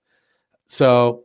So, 0.67 1.25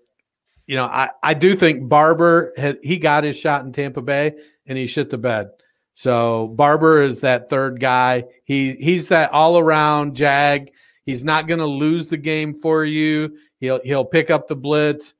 you 0.72 0.78
know, 0.78 0.86
I, 0.86 1.10
I 1.22 1.34
do 1.34 1.54
think 1.54 1.90
Barber, 1.90 2.54
had, 2.56 2.80
he 2.82 2.98
got 2.98 3.26
his 3.26 3.36
shot 3.36 3.66
in 3.66 3.74
Tampa 3.74 4.02
Bay 4.02 4.36
and 4.66 4.78
he 4.78 4.88
shit 4.88 5.10
the 5.10 5.18
bed. 5.18 5.50
So 5.92 6.48
Barber 6.48 7.02
is 7.02 7.20
that 7.20 7.50
third 7.50 7.82
guy. 7.82 8.24
He 8.46 8.76
he's 8.76 9.10
that 9.10 9.34
all 9.34 9.58
around 9.58 10.16
jag. 10.16 10.72
He's 11.04 11.26
not 11.26 11.50
going 11.50 11.60
to 11.60 11.66
lose 11.66 12.08
the 12.08 12.16
game 12.16 12.54
for 12.54 12.86
you. 12.86 13.36
He'll 13.60 13.82
he'll 13.84 14.06
pick 14.06 14.30
up 14.30 14.48
the 14.48 14.56
blitz. 14.56 15.14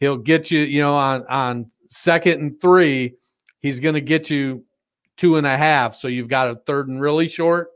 He'll 0.00 0.18
get 0.18 0.50
you, 0.50 0.60
you 0.60 0.82
know, 0.82 0.94
on 0.94 1.24
on 1.30 1.70
second 1.88 2.42
and 2.42 2.60
three. 2.60 3.14
He's 3.60 3.80
going 3.80 3.94
to 3.94 4.02
get 4.02 4.28
you 4.28 4.66
two 5.16 5.38
and 5.38 5.46
a 5.46 5.56
half. 5.56 5.94
So 5.94 6.08
you've 6.08 6.28
got 6.28 6.50
a 6.50 6.56
third 6.66 6.88
and 6.88 7.00
really 7.00 7.28
short, 7.28 7.70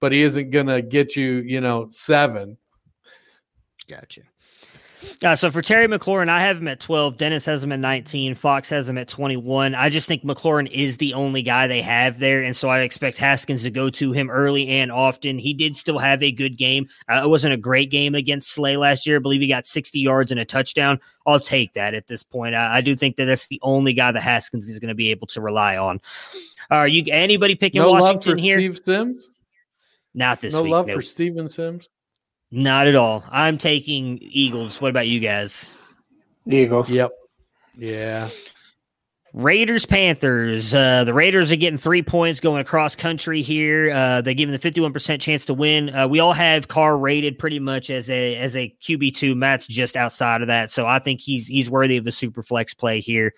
but 0.00 0.12
he 0.12 0.22
isn't 0.22 0.50
going 0.50 0.68
to 0.68 0.80
get 0.80 1.16
you, 1.16 1.42
you 1.44 1.60
know, 1.60 1.88
seven. 1.90 2.56
Gotcha. 3.88 4.22
Uh, 5.22 5.36
so 5.36 5.50
for 5.50 5.62
Terry 5.62 5.86
McLaurin, 5.86 6.28
I 6.28 6.40
have 6.40 6.58
him 6.58 6.68
at 6.68 6.80
12. 6.80 7.16
Dennis 7.16 7.44
has 7.46 7.62
him 7.62 7.72
at 7.72 7.78
19. 7.78 8.34
Fox 8.34 8.68
has 8.70 8.88
him 8.88 8.98
at 8.98 9.08
21. 9.08 9.74
I 9.74 9.88
just 9.88 10.08
think 10.08 10.24
McLaurin 10.24 10.70
is 10.70 10.96
the 10.96 11.14
only 11.14 11.42
guy 11.42 11.66
they 11.66 11.82
have 11.82 12.18
there. 12.18 12.42
And 12.42 12.56
so 12.56 12.68
I 12.68 12.80
expect 12.80 13.18
Haskins 13.18 13.62
to 13.62 13.70
go 13.70 13.90
to 13.90 14.12
him 14.12 14.30
early 14.30 14.68
and 14.68 14.90
often. 14.90 15.38
He 15.38 15.54
did 15.54 15.76
still 15.76 15.98
have 15.98 16.22
a 16.22 16.32
good 16.32 16.56
game. 16.56 16.88
Uh, 17.08 17.22
it 17.24 17.28
wasn't 17.28 17.54
a 17.54 17.58
great 17.58 17.90
game 17.90 18.14
against 18.14 18.50
Slay 18.50 18.76
last 18.76 19.06
year. 19.06 19.16
I 19.16 19.20
believe 19.20 19.40
he 19.40 19.48
got 19.48 19.66
60 19.66 19.98
yards 19.98 20.30
and 20.30 20.40
a 20.40 20.44
touchdown. 20.44 21.00
I'll 21.26 21.40
take 21.40 21.74
that 21.74 21.94
at 21.94 22.06
this 22.06 22.22
point. 22.22 22.54
I, 22.54 22.78
I 22.78 22.80
do 22.80 22.96
think 22.96 23.16
that 23.16 23.26
that's 23.26 23.46
the 23.48 23.60
only 23.62 23.92
guy 23.92 24.12
that 24.12 24.22
Haskins 24.22 24.68
is 24.68 24.78
going 24.78 24.88
to 24.88 24.94
be 24.94 25.10
able 25.10 25.26
to 25.28 25.40
rely 25.40 25.76
on. 25.76 26.00
Are 26.70 26.88
you 26.88 27.04
anybody 27.12 27.54
picking 27.54 27.80
no 27.80 27.90
love 27.90 28.00
Washington 28.00 28.32
for 28.32 28.40
here? 28.40 28.58
Steve 28.58 28.80
Sims. 28.84 29.30
Not 30.14 30.40
this 30.40 30.54
no 30.54 30.62
week. 30.62 30.72
love 30.72 30.86
nope. 30.86 30.96
for 30.96 31.02
Steven 31.02 31.48
Sims. 31.48 31.88
Not 32.52 32.86
at 32.86 32.94
all. 32.94 33.24
I'm 33.30 33.56
taking 33.56 34.18
Eagles. 34.20 34.80
What 34.80 34.90
about 34.90 35.08
you 35.08 35.20
guys? 35.20 35.72
Eagles. 36.46 36.92
Yep. 36.92 37.10
Yeah. 37.78 38.28
Raiders 39.32 39.86
Panthers. 39.86 40.74
Uh, 40.74 41.04
the 41.04 41.14
Raiders 41.14 41.50
are 41.50 41.56
getting 41.56 41.78
three 41.78 42.02
points 42.02 42.40
going 42.40 42.60
across 42.60 42.94
country 42.94 43.40
here. 43.40 43.90
Uh, 43.90 44.20
they 44.20 44.34
give 44.34 44.50
them 44.50 44.60
the 44.60 44.70
51% 44.70 45.20
chance 45.20 45.46
to 45.46 45.54
win. 45.54 45.94
Uh, 45.94 46.06
we 46.06 46.20
all 46.20 46.34
have 46.34 46.68
Carr 46.68 46.98
rated 46.98 47.38
pretty 47.38 47.58
much 47.58 47.88
as 47.88 48.10
a 48.10 48.36
as 48.36 48.54
a 48.54 48.74
QB 48.82 49.16
two. 49.16 49.34
Matt's 49.34 49.66
just 49.66 49.96
outside 49.96 50.42
of 50.42 50.48
that, 50.48 50.70
so 50.70 50.86
I 50.86 50.98
think 50.98 51.22
he's 51.22 51.46
he's 51.46 51.70
worthy 51.70 51.96
of 51.96 52.04
the 52.04 52.12
super 52.12 52.42
flex 52.42 52.74
play 52.74 53.00
here. 53.00 53.32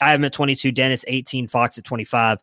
I 0.00 0.08
have 0.10 0.20
him 0.20 0.24
at 0.24 0.32
22. 0.32 0.72
Dennis 0.72 1.04
18. 1.08 1.48
Fox 1.48 1.76
at 1.76 1.84
25. 1.84 2.38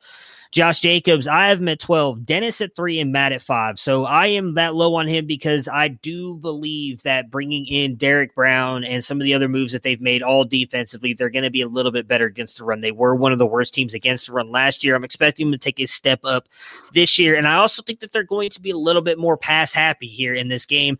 Josh 0.51 0.81
Jacobs, 0.81 1.29
I 1.29 1.47
have 1.47 1.59
him 1.59 1.69
at 1.69 1.79
12, 1.79 2.25
Dennis 2.25 2.59
at 2.59 2.75
three, 2.75 2.99
and 2.99 3.13
Matt 3.13 3.31
at 3.31 3.41
five. 3.41 3.79
So 3.79 4.03
I 4.03 4.27
am 4.27 4.55
that 4.55 4.75
low 4.75 4.95
on 4.95 5.07
him 5.07 5.25
because 5.25 5.69
I 5.69 5.87
do 5.87 6.35
believe 6.35 7.03
that 7.03 7.31
bringing 7.31 7.65
in 7.67 7.95
Derrick 7.95 8.35
Brown 8.35 8.83
and 8.83 9.03
some 9.03 9.21
of 9.21 9.23
the 9.23 9.33
other 9.33 9.47
moves 9.47 9.71
that 9.71 9.83
they've 9.83 10.01
made 10.01 10.21
all 10.21 10.43
defensively, 10.43 11.13
they're 11.13 11.29
going 11.29 11.45
to 11.45 11.49
be 11.49 11.61
a 11.61 11.69
little 11.69 11.91
bit 11.91 12.05
better 12.05 12.25
against 12.25 12.57
the 12.57 12.65
run. 12.65 12.81
They 12.81 12.91
were 12.91 13.15
one 13.15 13.31
of 13.31 13.39
the 13.39 13.45
worst 13.45 13.73
teams 13.73 13.93
against 13.93 14.27
the 14.27 14.33
run 14.33 14.51
last 14.51 14.83
year. 14.83 14.93
I'm 14.93 15.05
expecting 15.05 15.47
them 15.47 15.57
to 15.57 15.63
take 15.63 15.79
a 15.79 15.85
step 15.85 16.19
up 16.25 16.49
this 16.91 17.17
year. 17.17 17.35
And 17.35 17.47
I 17.47 17.55
also 17.55 17.81
think 17.81 18.01
that 18.01 18.11
they're 18.11 18.23
going 18.23 18.49
to 18.49 18.61
be 18.61 18.71
a 18.71 18.77
little 18.77 19.01
bit 19.01 19.17
more 19.17 19.37
pass 19.37 19.71
happy 19.71 20.07
here 20.07 20.33
in 20.33 20.49
this 20.49 20.65
game. 20.65 20.99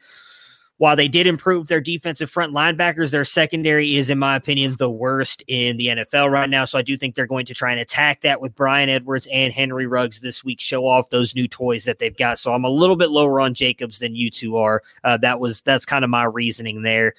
While 0.82 0.96
they 0.96 1.08
did 1.08 1.28
improve 1.28 1.68
their 1.68 1.80
defensive 1.80 2.32
front 2.32 2.56
linebackers, 2.56 3.12
their 3.12 3.24
secondary 3.24 3.98
is, 3.98 4.10
in 4.10 4.18
my 4.18 4.36
opinion, 4.36 4.78
the 4.80 4.90
worst 4.90 5.44
in 5.48 5.78
the 5.78 5.90
NFL 5.90 6.32
right 6.32 6.50
now. 6.50 6.66
So 6.66 6.80
I 6.80 6.82
do 6.82 6.98
think 6.98 7.14
they're 7.14 7.28
going 7.28 7.46
to 7.46 7.54
try 7.54 7.70
and 7.70 7.80
attack 7.80 8.22
that 8.22 8.42
with 8.42 8.56
Bryan 8.56 8.90
Edwards 8.90 9.28
and 9.32 9.54
Henry 9.54 9.86
Ruggs 9.86 10.22
this 10.22 10.44
week, 10.44 10.60
show 10.60 10.88
off 10.88 11.12
those 11.12 11.36
new 11.36 11.48
toys 11.48 11.86
that 11.86 12.00
they've 12.00 12.18
got. 12.18 12.40
So 12.40 12.52
I'm 12.52 12.66
a 12.66 12.70
little 12.70 12.96
bit 12.96 13.12
lower 13.12 13.40
on 13.40 13.54
Jacobs 13.54 14.00
than 14.00 14.16
you 14.16 14.32
two 14.32 14.58
are. 14.58 14.82
Uh, 15.04 15.18
that 15.18 15.40
was 15.40 15.62
that's 15.62 15.86
kind 15.86 16.04
of 16.04 16.10
my 16.10 16.24
reasoning 16.24 16.82
there. 16.82 17.14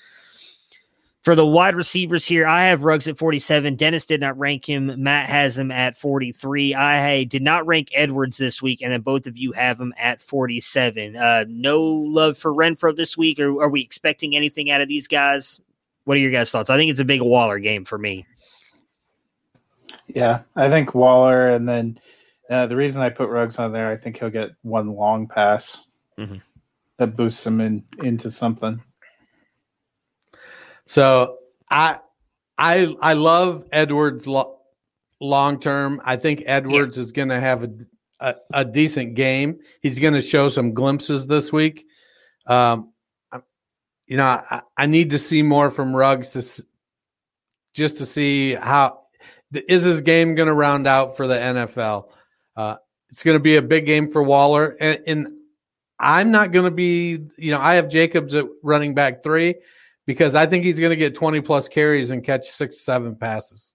For 1.23 1.37
the 1.37 1.47
wide 1.47 1.77
receivers 1.77 2.27
here, 2.27 2.49
I 2.49 2.65
have 2.65 2.83
Ruggs 2.83 3.07
at 3.07 3.17
47. 3.17 3.77
Dennis 3.77 4.05
did 4.07 4.21
not 4.21 4.37
rank 4.37 4.69
him. 4.69 4.93
Matt 5.05 5.29
has 5.29 5.57
him 5.57 5.71
at 5.71 5.97
43. 5.97 6.75
I 6.75 7.23
did 7.25 7.43
not 7.43 7.65
rank 7.65 7.91
Edwards 7.95 8.37
this 8.39 8.61
week, 8.61 8.83
and 8.83 8.93
then 8.93 9.03
both 9.03 9.29
of 9.29 9.39
you 9.39 9.53
have 9.53 9.81
him 9.81 9.95
at 9.97 10.21
47. 10.21 11.15
Uh, 11.15 11.45
no 11.47 11.81
love 11.81 12.37
for 12.37 12.53
Renfrow 12.53 12.95
this 12.97 13.17
week, 13.17 13.39
or 13.39 13.63
are 13.63 13.69
we 13.69 13.83
expecting 13.83 14.35
anything 14.35 14.69
out 14.69 14.81
of 14.81 14.89
these 14.89 15.07
guys? 15.07 15.61
What 16.05 16.17
are 16.17 16.21
your 16.21 16.33
guys' 16.33 16.51
thoughts? 16.51 16.71
I 16.71 16.77
think 16.77 16.91
it's 16.91 16.99
a 17.01 17.05
big 17.05 17.23
Waller 17.23 17.61
game 17.61 17.85
for 17.85 17.99
me. 17.99 18.27
Yeah, 20.09 20.43
I 20.57 20.69
think 20.69 20.93
Waller, 20.93 21.51
and 21.51 21.69
then 21.69 22.01
uh, 22.51 22.67
the 22.67 22.75
reason 22.77 23.01
I 23.01 23.11
put 23.11 23.29
Ruggs 23.31 23.61
on 23.61 23.71
there, 23.73 23.89
I 23.89 23.97
think 23.97 24.19
he'll 24.19 24.29
get 24.29 24.51
one 24.63 24.89
long 24.89 25.29
pass 25.29 25.85
Mhm. 26.19 26.43
that 26.99 27.15
boosts 27.17 27.47
him 27.47 27.61
in 27.61 27.85
into 28.03 28.29
something. 28.33 28.83
So 30.87 31.39
I 31.71 31.99
I 32.59 32.95
I 33.01 33.13
love 33.15 33.65
Edwards 33.73 34.27
lo- 34.27 34.59
long 35.21 35.61
term. 35.61 36.01
I 36.05 36.17
think 36.17 36.43
Edwards 36.47 36.99
is 36.99 37.13
going 37.13 37.29
to 37.29 37.41
have 37.41 37.65
a, 37.65 37.71
a, 38.21 38.35
a 38.53 38.65
decent 38.65 39.15
game. 39.15 39.61
He's 39.81 39.99
going 39.99 40.15
to 40.15 40.21
show 40.21 40.49
some 40.49 40.75
glimpses 40.75 41.27
this 41.27 41.53
week. 41.53 41.87
Um, 42.47 42.93
I- 43.31 43.41
you 44.07 44.17
know, 44.17 44.27
I, 44.27 44.63
I 44.77 44.87
need 44.87 45.11
to 45.11 45.19
see 45.19 45.43
more 45.43 45.71
from 45.71 45.95
Ruggs 45.95 46.31
to 46.31 46.65
just 47.75 47.99
to 47.99 48.07
see 48.07 48.55
how 48.55 49.01
is 49.53 49.83
his 49.85 50.01
game 50.01 50.35
going 50.35 50.49
to 50.49 50.55
round 50.55 50.87
out 50.87 51.17
for 51.17 51.27
the 51.27 51.37
NFL. 51.37 52.09
Uh, 52.57 52.77
it's 53.11 53.23
going 53.23 53.37
to 53.37 53.43
be 53.43 53.57
a 53.57 53.63
big 53.63 53.87
game 53.87 54.11
for 54.11 54.23
Waller, 54.23 54.77
and, 54.81 55.01
and 55.07 55.29
I'm 55.99 56.31
not 56.31 56.53
going 56.53 56.65
to 56.65 56.71
be. 56.71 57.19
You 57.39 57.51
know, 57.53 57.61
I 57.61 57.75
have 57.75 57.89
Jacobs 57.89 58.35
at 58.35 58.47
running 58.63 58.95
back 58.95 59.23
three 59.23 59.55
because 60.13 60.35
I 60.35 60.47
think 60.47 60.65
he's 60.65 60.79
going 60.79 60.91
to 60.91 60.97
get 60.97 61.15
20 61.15 61.41
plus 61.41 61.69
carries 61.69 62.11
and 62.11 62.23
catch 62.23 62.51
six, 62.51 62.81
seven 62.83 63.17
passes. 63.17 63.73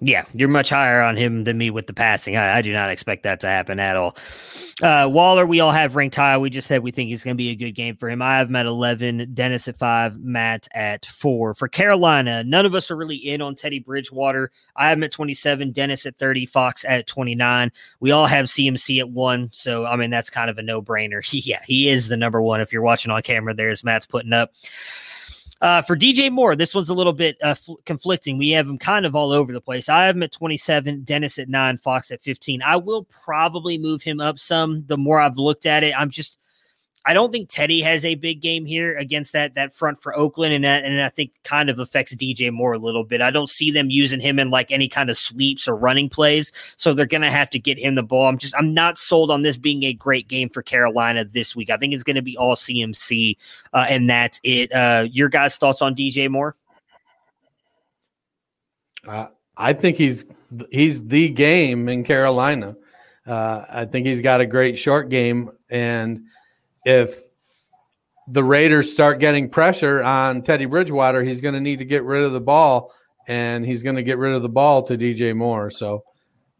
Yeah, 0.00 0.24
you're 0.32 0.48
much 0.48 0.70
higher 0.70 1.00
on 1.02 1.16
him 1.16 1.44
than 1.44 1.58
me 1.58 1.70
with 1.70 1.86
the 1.86 1.92
passing. 1.92 2.36
I, 2.36 2.58
I 2.58 2.62
do 2.62 2.72
not 2.72 2.90
expect 2.90 3.22
that 3.24 3.40
to 3.40 3.46
happen 3.46 3.78
at 3.78 3.96
all. 3.96 4.16
Uh, 4.82 5.08
Waller, 5.10 5.46
we 5.46 5.60
all 5.60 5.70
have 5.70 5.94
ranked 5.94 6.16
high. 6.16 6.36
We 6.36 6.50
just 6.50 6.66
said 6.66 6.82
we 6.82 6.90
think 6.90 7.08
he's 7.08 7.22
going 7.22 7.36
to 7.36 7.38
be 7.38 7.50
a 7.50 7.54
good 7.54 7.72
game 7.72 7.96
for 7.96 8.08
him. 8.08 8.20
I 8.20 8.38
have 8.38 8.48
him 8.48 8.56
at 8.56 8.66
11, 8.66 9.30
Dennis 9.32 9.68
at 9.68 9.76
5, 9.76 10.18
Matt 10.18 10.66
at 10.74 11.06
4. 11.06 11.54
For 11.54 11.68
Carolina, 11.68 12.42
none 12.42 12.66
of 12.66 12.74
us 12.74 12.90
are 12.90 12.96
really 12.96 13.16
in 13.16 13.40
on 13.40 13.54
Teddy 13.54 13.78
Bridgewater. 13.78 14.50
I 14.74 14.88
have 14.88 14.98
him 14.98 15.04
at 15.04 15.12
27, 15.12 15.72
Dennis 15.72 16.06
at 16.06 16.16
30, 16.16 16.46
Fox 16.46 16.84
at 16.88 17.06
29. 17.06 17.70
We 18.00 18.10
all 18.10 18.26
have 18.26 18.46
CMC 18.46 18.98
at 18.98 19.10
1. 19.10 19.50
So, 19.52 19.86
I 19.86 19.96
mean, 19.96 20.10
that's 20.10 20.30
kind 20.30 20.50
of 20.50 20.58
a 20.58 20.62
no 20.62 20.82
brainer. 20.82 21.22
yeah, 21.46 21.60
he 21.66 21.88
is 21.88 22.08
the 22.08 22.16
number 22.16 22.42
one. 22.42 22.60
If 22.60 22.72
you're 22.72 22.82
watching 22.82 23.12
on 23.12 23.22
camera, 23.22 23.54
there's 23.54 23.84
Matt's 23.84 24.06
putting 24.06 24.32
up. 24.32 24.52
Uh, 25.60 25.80
for 25.82 25.96
DJ 25.96 26.30
Moore, 26.30 26.56
this 26.56 26.74
one's 26.74 26.88
a 26.88 26.94
little 26.94 27.12
bit 27.12 27.36
uh, 27.42 27.54
conflicting. 27.86 28.38
We 28.38 28.50
have 28.50 28.68
him 28.68 28.78
kind 28.78 29.06
of 29.06 29.14
all 29.16 29.32
over 29.32 29.52
the 29.52 29.60
place. 29.60 29.88
I 29.88 30.04
have 30.04 30.16
him 30.16 30.22
at 30.22 30.32
27, 30.32 31.04
Dennis 31.04 31.38
at 31.38 31.48
9, 31.48 31.76
Fox 31.78 32.10
at 32.10 32.22
15. 32.22 32.60
I 32.62 32.76
will 32.76 33.04
probably 33.04 33.78
move 33.78 34.02
him 34.02 34.20
up 34.20 34.38
some 34.38 34.84
the 34.86 34.98
more 34.98 35.20
I've 35.20 35.38
looked 35.38 35.64
at 35.64 35.84
it. 35.84 35.94
I'm 35.96 36.10
just 36.10 36.38
I 37.06 37.12
don't 37.12 37.30
think 37.30 37.50
Teddy 37.50 37.82
has 37.82 38.04
a 38.04 38.14
big 38.14 38.40
game 38.40 38.64
here 38.64 38.96
against 38.96 39.34
that 39.34 39.54
that 39.54 39.74
front 39.74 40.02
for 40.02 40.16
Oakland, 40.16 40.54
and 40.54 40.64
that 40.64 40.84
and 40.84 41.02
I 41.02 41.10
think 41.10 41.32
kind 41.42 41.68
of 41.68 41.78
affects 41.78 42.14
DJ 42.14 42.50
Moore 42.50 42.72
a 42.72 42.78
little 42.78 43.04
bit. 43.04 43.20
I 43.20 43.30
don't 43.30 43.50
see 43.50 43.70
them 43.70 43.90
using 43.90 44.20
him 44.20 44.38
in 44.38 44.48
like 44.48 44.70
any 44.70 44.88
kind 44.88 45.10
of 45.10 45.18
sweeps 45.18 45.68
or 45.68 45.76
running 45.76 46.08
plays, 46.08 46.50
so 46.78 46.94
they're 46.94 47.04
gonna 47.04 47.30
have 47.30 47.50
to 47.50 47.58
get 47.58 47.78
him 47.78 47.94
the 47.94 48.02
ball. 48.02 48.26
I'm 48.26 48.38
just 48.38 48.54
I'm 48.56 48.72
not 48.72 48.96
sold 48.96 49.30
on 49.30 49.42
this 49.42 49.58
being 49.58 49.82
a 49.82 49.92
great 49.92 50.28
game 50.28 50.48
for 50.48 50.62
Carolina 50.62 51.26
this 51.26 51.54
week. 51.54 51.68
I 51.68 51.76
think 51.76 51.92
it's 51.92 52.04
gonna 52.04 52.22
be 52.22 52.38
all 52.38 52.56
CMC, 52.56 53.36
uh, 53.74 53.84
and 53.88 54.08
that's 54.08 54.40
it. 54.42 54.72
Uh, 54.72 55.06
your 55.10 55.28
guys' 55.28 55.58
thoughts 55.58 55.82
on 55.82 55.94
DJ 55.94 56.30
Moore? 56.30 56.56
Uh, 59.06 59.26
I 59.58 59.74
think 59.74 59.98
he's 59.98 60.24
he's 60.70 61.06
the 61.06 61.28
game 61.28 61.88
in 61.90 62.02
Carolina. 62.02 62.76
Uh, 63.26 63.64
I 63.68 63.84
think 63.84 64.06
he's 64.06 64.22
got 64.22 64.40
a 64.40 64.46
great 64.46 64.78
short 64.78 65.10
game, 65.10 65.50
and 65.68 66.24
if 66.84 67.20
the 68.28 68.44
Raiders 68.44 68.92
start 68.92 69.18
getting 69.18 69.50
pressure 69.50 70.02
on 70.02 70.42
Teddy 70.42 70.64
Bridgewater, 70.64 71.22
he's 71.22 71.40
going 71.40 71.54
to 71.54 71.60
need 71.60 71.80
to 71.80 71.84
get 71.84 72.04
rid 72.04 72.22
of 72.22 72.32
the 72.32 72.40
ball, 72.40 72.92
and 73.26 73.64
he's 73.64 73.82
going 73.82 73.96
to 73.96 74.02
get 74.02 74.18
rid 74.18 74.34
of 74.34 74.42
the 74.42 74.48
ball 74.48 74.82
to 74.84 74.96
DJ 74.96 75.34
Moore. 75.36 75.70
So 75.70 76.04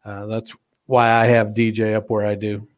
uh, 0.05 0.27
that's 0.27 0.55
why 0.87 1.11
I 1.11 1.27
have 1.27 1.49
DJ 1.49 1.95
up 1.95 2.11
where 2.11 2.27
I 2.27 2.35
do. 2.35 2.69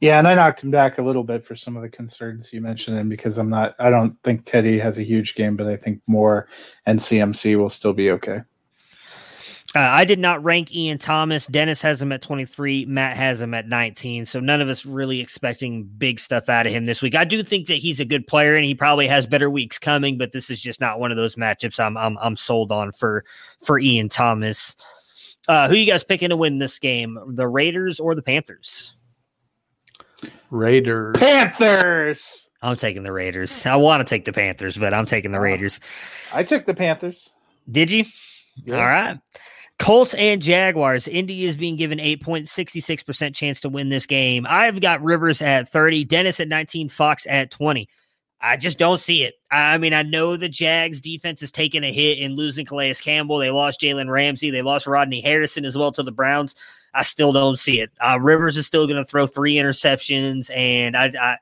Yeah, 0.00 0.18
and 0.18 0.28
I 0.28 0.34
knocked 0.34 0.62
him 0.62 0.70
back 0.70 0.98
a 0.98 1.02
little 1.02 1.24
bit 1.24 1.44
for 1.44 1.56
some 1.56 1.74
of 1.74 1.82
the 1.82 1.88
concerns 1.88 2.52
you 2.52 2.60
mentioned, 2.60 2.98
and 2.98 3.08
because 3.08 3.38
I'm 3.38 3.48
not, 3.48 3.74
I 3.78 3.88
don't 3.88 4.22
think 4.22 4.44
Teddy 4.44 4.78
has 4.78 4.98
a 4.98 5.02
huge 5.02 5.34
game, 5.34 5.56
but 5.56 5.66
I 5.66 5.76
think 5.76 6.02
Moore 6.06 6.48
and 6.84 6.98
CMC 6.98 7.58
will 7.58 7.70
still 7.70 7.94
be 7.94 8.10
okay. 8.10 8.40
Uh, 9.74 9.80
I 9.80 10.04
did 10.04 10.18
not 10.18 10.42
rank 10.42 10.74
Ian 10.74 10.98
Thomas. 10.98 11.46
Dennis 11.48 11.82
has 11.82 12.00
him 12.00 12.12
at 12.12 12.22
23. 12.22 12.86
Matt 12.86 13.16
has 13.16 13.40
him 13.40 13.52
at 13.52 13.68
19. 13.68 14.24
So 14.24 14.40
none 14.40 14.60
of 14.60 14.68
us 14.68 14.86
really 14.86 15.20
expecting 15.20 15.84
big 15.84 16.20
stuff 16.20 16.48
out 16.48 16.66
of 16.66 16.72
him 16.72 16.86
this 16.86 17.02
week. 17.02 17.14
I 17.14 17.24
do 17.24 17.42
think 17.42 17.66
that 17.66 17.78
he's 17.78 18.00
a 18.00 18.04
good 18.04 18.26
player 18.26 18.54
and 18.54 18.64
he 18.64 18.74
probably 18.74 19.06
has 19.08 19.26
better 19.26 19.50
weeks 19.50 19.78
coming, 19.78 20.18
but 20.18 20.32
this 20.32 20.50
is 20.50 20.62
just 20.62 20.80
not 20.80 21.00
one 21.00 21.10
of 21.10 21.16
those 21.16 21.36
matchups 21.36 21.80
I'm 21.80 21.96
I'm, 21.96 22.16
I'm 22.18 22.36
sold 22.36 22.70
on 22.70 22.92
for 22.92 23.24
for 23.60 23.78
Ian 23.78 24.08
Thomas. 24.08 24.76
Uh, 25.48 25.68
who 25.68 25.74
you 25.74 25.86
guys 25.86 26.04
picking 26.04 26.30
to 26.30 26.36
win 26.36 26.58
this 26.58 26.78
game? 26.78 27.18
The 27.28 27.46
Raiders 27.46 28.00
or 28.00 28.14
the 28.14 28.22
Panthers? 28.22 28.94
Raiders. 30.50 31.16
Panthers. 31.18 32.48
I'm 32.62 32.76
taking 32.76 33.02
the 33.02 33.12
Raiders. 33.12 33.66
I 33.66 33.76
want 33.76 34.00
to 34.00 34.04
take 34.08 34.24
the 34.24 34.32
Panthers, 34.32 34.76
but 34.76 34.94
I'm 34.94 35.06
taking 35.06 35.32
the 35.32 35.40
Raiders. 35.40 35.80
I 36.32 36.42
took 36.42 36.66
the 36.66 36.74
Panthers. 36.74 37.30
Did 37.70 37.90
you? 37.90 38.04
Yes. 38.64 38.74
All 38.74 38.86
right. 38.86 39.18
Colts 39.78 40.14
and 40.14 40.40
Jaguars. 40.40 41.06
Indy 41.06 41.44
is 41.44 41.56
being 41.56 41.76
given 41.76 41.98
8.66% 41.98 43.34
chance 43.34 43.60
to 43.60 43.68
win 43.68 43.88
this 43.88 44.06
game. 44.06 44.46
I've 44.48 44.80
got 44.80 45.02
Rivers 45.02 45.42
at 45.42 45.68
30, 45.68 46.04
Dennis 46.04 46.40
at 46.40 46.48
19, 46.48 46.88
Fox 46.88 47.26
at 47.28 47.50
20. 47.50 47.88
I 48.40 48.56
just 48.56 48.78
don't 48.78 48.98
see 49.00 49.22
it. 49.22 49.34
I 49.50 49.78
mean, 49.78 49.94
I 49.94 50.02
know 50.02 50.36
the 50.36 50.48
Jags 50.48 51.00
defense 51.00 51.42
is 51.42 51.50
taking 51.50 51.84
a 51.84 51.92
hit 51.92 52.18
in 52.18 52.34
losing 52.36 52.66
Calais 52.66 52.94
Campbell. 52.94 53.38
They 53.38 53.50
lost 53.50 53.80
Jalen 53.80 54.10
Ramsey. 54.10 54.50
They 54.50 54.62
lost 54.62 54.86
Ronnie 54.86 55.22
Harrison 55.22 55.64
as 55.64 55.76
well 55.76 55.92
to 55.92 56.02
the 56.02 56.12
Browns. 56.12 56.54
I 56.92 57.02
still 57.02 57.32
don't 57.32 57.58
see 57.58 57.80
it. 57.80 57.90
Uh, 58.00 58.18
Rivers 58.20 58.56
is 58.56 58.66
still 58.66 58.86
going 58.86 59.02
to 59.02 59.04
throw 59.04 59.26
three 59.26 59.56
interceptions, 59.56 60.54
and 60.54 60.96
I, 60.96 61.12
I 61.20 61.36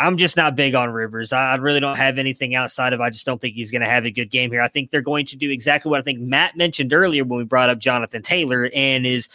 I'm 0.00 0.16
just 0.16 0.34
not 0.34 0.56
big 0.56 0.74
on 0.74 0.88
Rivers. 0.90 1.30
I, 1.30 1.56
really 1.56 1.78
don't 1.78 1.98
have 1.98 2.18
anything 2.18 2.54
outside 2.54 2.94
of 2.94 3.02
I 3.02 3.10
just 3.10 3.26
don't 3.26 3.38
think 3.38 3.54
he's 3.54 3.70
going 3.70 3.82
to 3.82 3.88
have 3.88 4.06
a 4.06 4.10
good 4.10 4.30
game 4.30 4.50
here. 4.50 4.62
I 4.62 4.68
think 4.68 4.90
they're 4.90 5.02
going 5.02 5.26
to 5.26 5.36
do 5.36 5.50
exactly 5.50 5.90
what 5.90 6.00
I 6.00 6.02
think 6.02 6.20
Matt 6.20 6.56
mentioned 6.56 6.94
earlier 6.94 7.22
when 7.22 7.36
we 7.36 7.44
brought 7.44 7.68
up 7.68 7.78
Jonathan 7.78 8.22
Taylor 8.22 8.70
and 8.74 9.04
is 9.04 9.28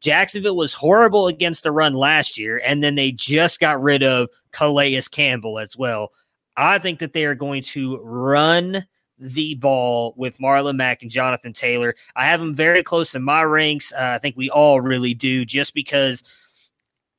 Jacksonville 0.00 0.56
was 0.56 0.74
horrible 0.74 1.26
against 1.26 1.64
the 1.64 1.72
run 1.72 1.92
last 1.92 2.38
year, 2.38 2.62
and 2.64 2.84
then 2.84 2.94
they 2.94 3.10
just 3.10 3.58
got 3.58 3.82
rid 3.82 4.04
of 4.04 4.28
Calais 4.52 5.00
Campbell 5.10 5.58
as 5.58 5.76
well. 5.76 6.12
I 6.56 6.78
think 6.78 7.00
that 7.00 7.14
they 7.14 7.24
are 7.24 7.34
going 7.34 7.62
to 7.64 7.98
run 7.98 8.86
the 9.18 9.54
ball 9.56 10.14
with 10.16 10.38
Marlon 10.38 10.76
Mack 10.76 11.02
and 11.02 11.10
Jonathan 11.10 11.52
Taylor. 11.52 11.94
I 12.14 12.26
have 12.26 12.38
them 12.38 12.54
very 12.54 12.82
close 12.84 13.14
in 13.14 13.22
my 13.22 13.42
ranks. 13.42 13.92
Uh, 13.92 14.12
I 14.14 14.18
think 14.18 14.36
we 14.36 14.50
all 14.50 14.80
really 14.80 15.14
do, 15.14 15.44
just 15.44 15.74
because 15.74 16.22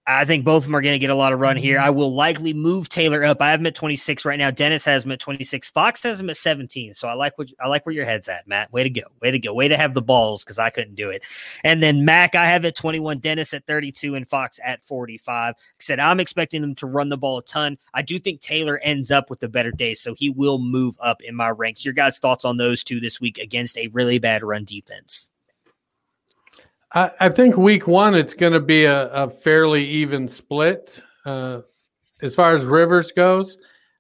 I 0.05 0.25
think 0.25 0.43
both 0.43 0.63
of 0.63 0.63
them 0.65 0.75
are 0.75 0.81
going 0.81 0.93
to 0.93 0.99
get 0.99 1.11
a 1.11 1.15
lot 1.15 1.31
of 1.31 1.39
run 1.39 1.55
here. 1.55 1.80
I 1.80 1.89
will 1.89 2.13
likely 2.13 2.53
move 2.53 2.89
Taylor 2.89 3.23
up. 3.23 3.41
I 3.41 3.51
have 3.51 3.61
him 3.61 3.67
at 3.67 3.75
26 3.75 4.25
right 4.25 4.38
now. 4.38 4.51
Dennis 4.51 4.84
has 4.84 5.05
him 5.05 5.13
at 5.13 5.21
26. 5.21 5.69
Fox 5.69 6.03
has 6.03 6.19
him 6.19 6.30
at 6.30 6.35
17. 6.35 6.93
So 6.93 7.07
I 7.07 7.13
like 7.13 7.38
what 7.38 7.49
I 7.63 7.67
like 7.67 7.85
where 7.85 7.95
your 7.95 8.03
head's 8.03 8.27
at, 8.27 8.45
Matt. 8.45 8.73
Way 8.73 8.84
to 8.84 8.89
go. 8.89 9.03
Way 9.21 9.31
to 9.31 9.39
go. 9.39 9.53
Way 9.53 9.69
to 9.69 9.77
have 9.77 9.93
the 9.93 10.01
balls 10.01 10.43
because 10.43 10.59
I 10.59 10.71
couldn't 10.71 10.95
do 10.95 11.09
it. 11.09 11.23
And 11.63 11.81
then 11.81 12.03
Mac, 12.03 12.35
I 12.35 12.45
have 12.45 12.65
at 12.65 12.75
21, 12.75 13.19
Dennis 13.19 13.53
at 13.53 13.65
32, 13.65 14.15
and 14.15 14.27
Fox 14.27 14.59
at 14.63 14.84
45. 14.84 15.55
I 15.57 15.61
said, 15.80 16.01
I'm 16.01 16.19
expecting 16.19 16.61
them 16.61 16.75
to 16.75 16.85
run 16.85 17.07
the 17.07 17.17
ball 17.17 17.38
a 17.38 17.43
ton. 17.43 17.77
I 17.93 18.01
do 18.01 18.19
think 18.19 18.41
Taylor 18.41 18.80
ends 18.80 19.09
up 19.09 19.30
with 19.30 19.41
a 19.43 19.47
better 19.47 19.71
day, 19.71 19.93
so 19.93 20.13
he 20.13 20.30
will 20.30 20.59
move 20.59 20.97
up 21.01 21.21
in 21.21 21.34
my 21.34 21.49
ranks. 21.49 21.85
Your 21.85 21.93
guys' 21.93 22.19
thoughts 22.19 22.43
on 22.43 22.57
those 22.57 22.84
two 22.84 22.99
this 22.99 23.21
week 23.21 23.38
against 23.38 23.77
a 23.77 23.88
really 23.88 24.19
bad 24.19 24.43
run 24.43 24.65
defense? 24.65 25.30
I, 26.94 27.11
I 27.20 27.30
think 27.30 27.57
week 27.57 27.88
one 27.88 28.15
it's 28.15 28.34
going 28.34 28.53
to 28.53 28.60
be 28.60 28.86
a, 28.86 29.10
a, 29.10 29.30
fairly 29.30 29.84
even 29.84 30.28
split 30.28 31.02
uh, 31.26 31.61
as 32.22 32.36
far 32.36 32.53
as 32.53 32.65
Rivers 32.65 33.11
goes. 33.11 33.57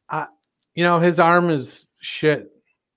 I, 0.09 0.27
you 0.75 0.83
know, 0.83 0.99
his 0.99 1.19
arm 1.19 1.49
is 1.49 1.87
shit. 1.99 2.49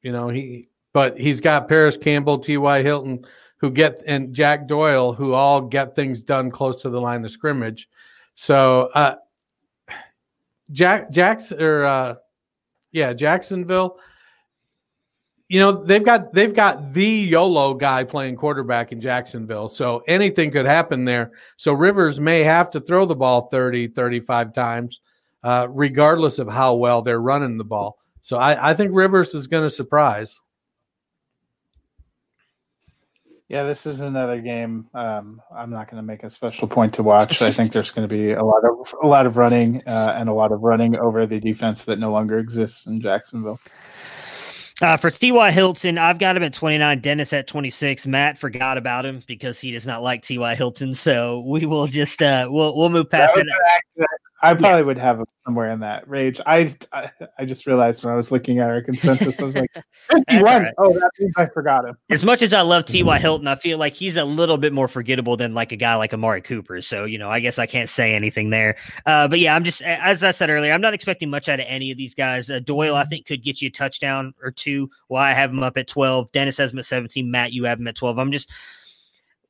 You 0.02 0.12
know 0.12 0.28
he, 0.28 0.68
but 0.93 1.18
he's 1.18 1.40
got 1.40 1.68
Parris 1.68 1.97
Campbell, 1.97 2.39
T. 2.39 2.56
Y. 2.56 2.82
Hilton, 2.82 3.24
who 3.59 3.70
get 3.70 4.02
and 4.06 4.35
Jack 4.35 4.68
Doyle, 4.68 5.12
who 5.12 5.35
all 5.35 5.60
get 5.62 5.94
things 5.94 6.23
done 6.23 6.51
close 6.51 6.82
to 6.82 6.90
the 6.90 7.01
line 7.01 7.24
of 7.24 7.31
scrimmage. 7.31 7.89
So 8.35 8.90
uh, 8.94 9.16
Jack 10.70 11.10
Jackson 11.10 11.60
or 11.60 11.85
uh, 11.85 12.14
yeah 12.93 13.12
Jacksonville 13.12 13.98
you 15.48 15.60
know 15.60 15.85
they've 15.85 16.05
got 16.05 16.32
they've 16.32 16.55
got 16.55 16.93
the 16.93 17.06
YOLO 17.06 17.74
guy 17.74 18.05
playing 18.05 18.36
quarterback 18.36 18.93
in 18.93 19.01
Jacksonville. 19.01 19.68
So 19.68 20.02
anything 20.09 20.51
could 20.51 20.66
happen 20.66 21.05
there. 21.05 21.32
So 21.56 21.73
Rivers 21.73 22.20
may 22.20 22.43
have 22.43 22.70
to 22.70 22.81
throw 22.81 23.06
the 23.06 23.14
ball 23.14 23.48
30, 23.48 23.89
35 23.89 24.52
times, 24.52 25.01
uh, 25.44 25.68
regardless 25.70 26.39
of 26.39 26.48
how 26.48 26.74
well 26.74 27.02
they're 27.02 27.20
running 27.20 27.59
the 27.59 27.64
ball. 27.64 27.98
So 28.20 28.39
I, 28.39 28.70
I 28.70 28.74
think 28.74 28.90
Rivers 28.93 29.35
is 29.35 29.47
going 29.47 29.62
to 29.62 29.70
surprise. 29.70 30.40
Yeah, 33.48 33.62
this 33.62 33.86
is 33.86 34.01
another 34.01 34.40
game. 34.40 34.89
Um, 34.93 35.40
I'm 35.55 35.70
not 35.70 35.89
going 35.89 36.02
to 36.02 36.06
make 36.06 36.24
a 36.24 36.31
special 36.31 36.66
point 36.66 36.94
to 36.94 37.05
watch. 37.05 37.40
I 37.40 37.52
think 37.52 37.70
there's 37.70 37.93
going 37.93 38.09
to 38.09 38.12
be 38.12 38.32
a 38.32 38.43
lot 38.43 38.64
of 38.64 38.93
a 39.01 39.06
lot 39.06 39.27
of 39.27 39.36
running 39.36 39.86
uh, 39.86 40.16
and 40.18 40.28
a 40.28 40.32
lot 40.32 40.51
of 40.51 40.62
running 40.62 40.97
over 40.97 41.24
the 41.27 41.39
defense 41.39 41.85
that 41.85 42.01
no 42.01 42.10
longer 42.10 42.40
exists 42.40 42.86
in 42.86 43.01
Jacksonville. 43.01 43.60
Uh, 44.82 44.96
for 44.96 45.10
T.Y. 45.10 45.50
Hilton, 45.52 45.96
I've 45.96 46.18
got 46.18 46.36
him 46.36 46.42
at 46.42 46.52
29, 46.52 47.00
Dennis 47.00 47.32
at 47.32 47.46
26. 47.46 48.06
Matt 48.06 48.36
forgot 48.36 48.76
about 48.76 49.06
him 49.06 49.22
because 49.26 49.58
he 49.58 49.70
does 49.70 49.86
not 49.86 50.02
like 50.02 50.22
T.Y. 50.22 50.54
Hilton. 50.54 50.92
So 50.92 51.40
we 51.46 51.64
will 51.64 51.86
just, 51.86 52.20
uh, 52.20 52.46
we'll, 52.50 52.76
we'll 52.76 52.90
move 52.90 53.08
past 53.08 53.34
that. 53.34 53.46
it. 53.96 54.06
I 54.51 54.55
probably 54.55 54.82
would 54.82 54.98
have 54.98 55.18
him 55.18 55.27
somewhere 55.44 55.70
in 55.70 55.81
that 55.81 56.09
range. 56.09 56.40
I, 56.47 56.74
I 56.93 57.10
I 57.39 57.44
just 57.44 57.66
realized 57.66 58.05
when 58.05 58.12
I 58.12 58.16
was 58.16 58.32
looking 58.32 58.59
at 58.59 58.68
our 58.68 58.82
consensus, 58.82 59.40
I 59.40 59.44
was 59.44 59.55
like, 59.55 59.70
51. 60.10 60.43
right. 60.43 60.74
Oh, 60.78 60.93
that 60.93 61.10
means 61.18 61.32
I 61.36 61.47
forgot 61.47 61.85
him. 61.85 61.97
As 62.10 62.24
much 62.24 62.43
as 62.43 62.52
I 62.52 62.62
love 62.62 62.85
T.Y. 62.85 63.18
Hilton, 63.20 63.47
I 63.47 63.55
feel 63.55 63.78
like 63.78 63.94
he's 63.94 64.16
a 64.16 64.24
little 64.24 64.59
bit 64.59 64.73
more 64.73 64.89
forgettable 64.89 65.36
than 65.36 65.55
like 65.55 65.73
a 65.73 65.77
guy 65.77 65.94
like 65.94 66.12
Amari 66.12 66.43
Cooper. 66.43 66.81
So, 66.81 67.05
you 67.05 67.18
know, 67.18 67.31
I 67.31 67.40
guess 67.40 67.59
I 67.59 67.66
can't 67.66 67.89
say 67.89 68.14
anything 68.14 68.51
there. 68.51 68.77
Uh, 69.05 69.28
but 69.28 69.39
yeah, 69.39 69.55
I'm 69.55 69.64
just, 69.64 69.82
as 69.82 70.24
I 70.24 70.31
said 70.31 70.51
earlier, 70.51 70.73
I'm 70.73 70.81
not 70.81 70.94
expecting 70.94 71.31
much 71.31 71.48
out 71.48 71.60
of 71.60 71.66
any 71.68 71.90
of 71.90 71.97
these 71.97 72.14
guys. 72.14 72.51
Uh, 72.51 72.59
Doyle, 72.59 72.97
I 72.97 73.05
think, 73.05 73.27
could 73.27 73.43
get 73.43 73.62
you 73.62 73.68
a 73.68 73.70
touchdown 73.70 74.35
or 74.43 74.51
two. 74.51 74.90
Well, 75.09 75.23
I 75.23 75.32
have 75.32 75.51
him 75.51 75.62
up 75.62 75.77
at 75.77 75.86
12. 75.86 76.32
Dennis 76.32 76.59
has 76.59 76.73
him 76.73 76.78
at 76.78 76.85
17. 76.86 77.31
Matt, 77.31 77.52
you 77.52 77.64
have 77.64 77.78
him 77.78 77.89
at 77.89 77.97
12. 77.97 78.18
I'm 78.18 78.32
just, 78.32 78.51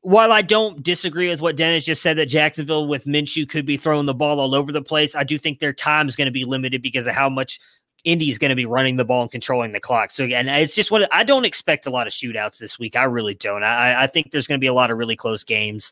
while 0.07 0.31
I 0.31 0.41
don't 0.41 0.85
disagree 0.85 1.29
with 1.29 1.41
what 1.41 1.57
Dennis 1.57 1.85
just 1.85 2.01
said 2.01 2.17
that 2.19 2.27
Jacksonville 2.27 2.87
with 2.87 3.07
Minshew 3.07 3.49
could 3.49 3.67
be 3.67 3.77
throwing 3.77 4.07
the 4.07 4.15
ball 4.15 4.39
all 4.39 4.55
over 4.55 4.71
the 4.71 4.81
place, 4.81 5.17
I 5.17 5.25
do 5.25 5.37
think 5.37 5.59
their 5.59 5.73
time 5.73 6.07
is 6.07 6.15
going 6.15 6.27
to 6.27 6.33
be 6.33 6.45
limited 6.45 6.81
because 6.81 7.09
of 7.09 7.15
how 7.15 7.29
much 7.29 7.59
Indy 8.05 8.31
is 8.31 8.39
going 8.39 8.51
to 8.51 8.55
be 8.55 8.67
running 8.67 8.99
the 8.99 9.05
ball 9.05 9.23
and 9.23 9.31
controlling 9.33 9.73
the 9.73 9.81
clock. 9.81 10.13
So 10.13 10.23
again, 10.23 10.49
it's 10.49 10.77
just 10.77 10.93
what 10.93 11.13
I 11.13 11.25
don't 11.25 11.45
expect 11.45 11.87
a 11.87 11.91
lot 11.91 12.07
of 12.07 12.13
shootouts 12.13 12.59
this 12.59 12.79
week. 12.79 12.95
I 12.95 13.03
really 13.03 13.35
don't. 13.35 13.65
I, 13.65 14.05
I 14.05 14.07
think 14.07 14.31
there's 14.31 14.47
going 14.47 14.61
to 14.61 14.65
be 14.65 14.69
a 14.69 14.73
lot 14.73 14.93
of 14.93 14.97
really 14.97 15.17
close 15.17 15.43
games. 15.43 15.91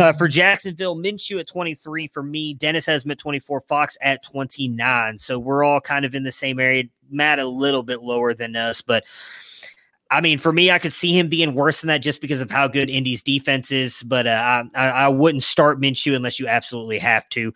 Uh, 0.00 0.14
for 0.14 0.26
Jacksonville, 0.26 0.96
Minshew 0.96 1.38
at 1.38 1.48
23 1.48 2.06
for 2.06 2.22
me. 2.22 2.54
Dennis 2.54 2.86
has 2.86 3.04
him 3.04 3.10
at 3.10 3.18
24. 3.18 3.60
Fox 3.60 3.98
at 4.00 4.22
29. 4.22 5.18
So 5.18 5.38
we're 5.38 5.64
all 5.64 5.82
kind 5.82 6.06
of 6.06 6.14
in 6.14 6.22
the 6.22 6.32
same 6.32 6.58
area. 6.58 6.84
Matt 7.10 7.40
a 7.40 7.46
little 7.46 7.82
bit 7.82 8.00
lower 8.00 8.32
than 8.32 8.56
us, 8.56 8.80
but 8.80 9.04
I 10.10 10.20
mean, 10.22 10.38
for 10.38 10.52
me, 10.52 10.70
I 10.70 10.78
could 10.78 10.92
see 10.92 11.16
him 11.16 11.28
being 11.28 11.54
worse 11.54 11.80
than 11.80 11.88
that 11.88 11.98
just 11.98 12.20
because 12.20 12.40
of 12.40 12.50
how 12.50 12.66
good 12.66 12.88
Indy's 12.88 13.22
defense 13.22 13.70
is. 13.70 14.02
But 14.02 14.26
uh, 14.26 14.64
I, 14.74 14.88
I 14.88 15.08
wouldn't 15.08 15.42
start 15.42 15.80
Minshew 15.80 16.16
unless 16.16 16.40
you 16.40 16.48
absolutely 16.48 16.98
have 16.98 17.28
to. 17.30 17.52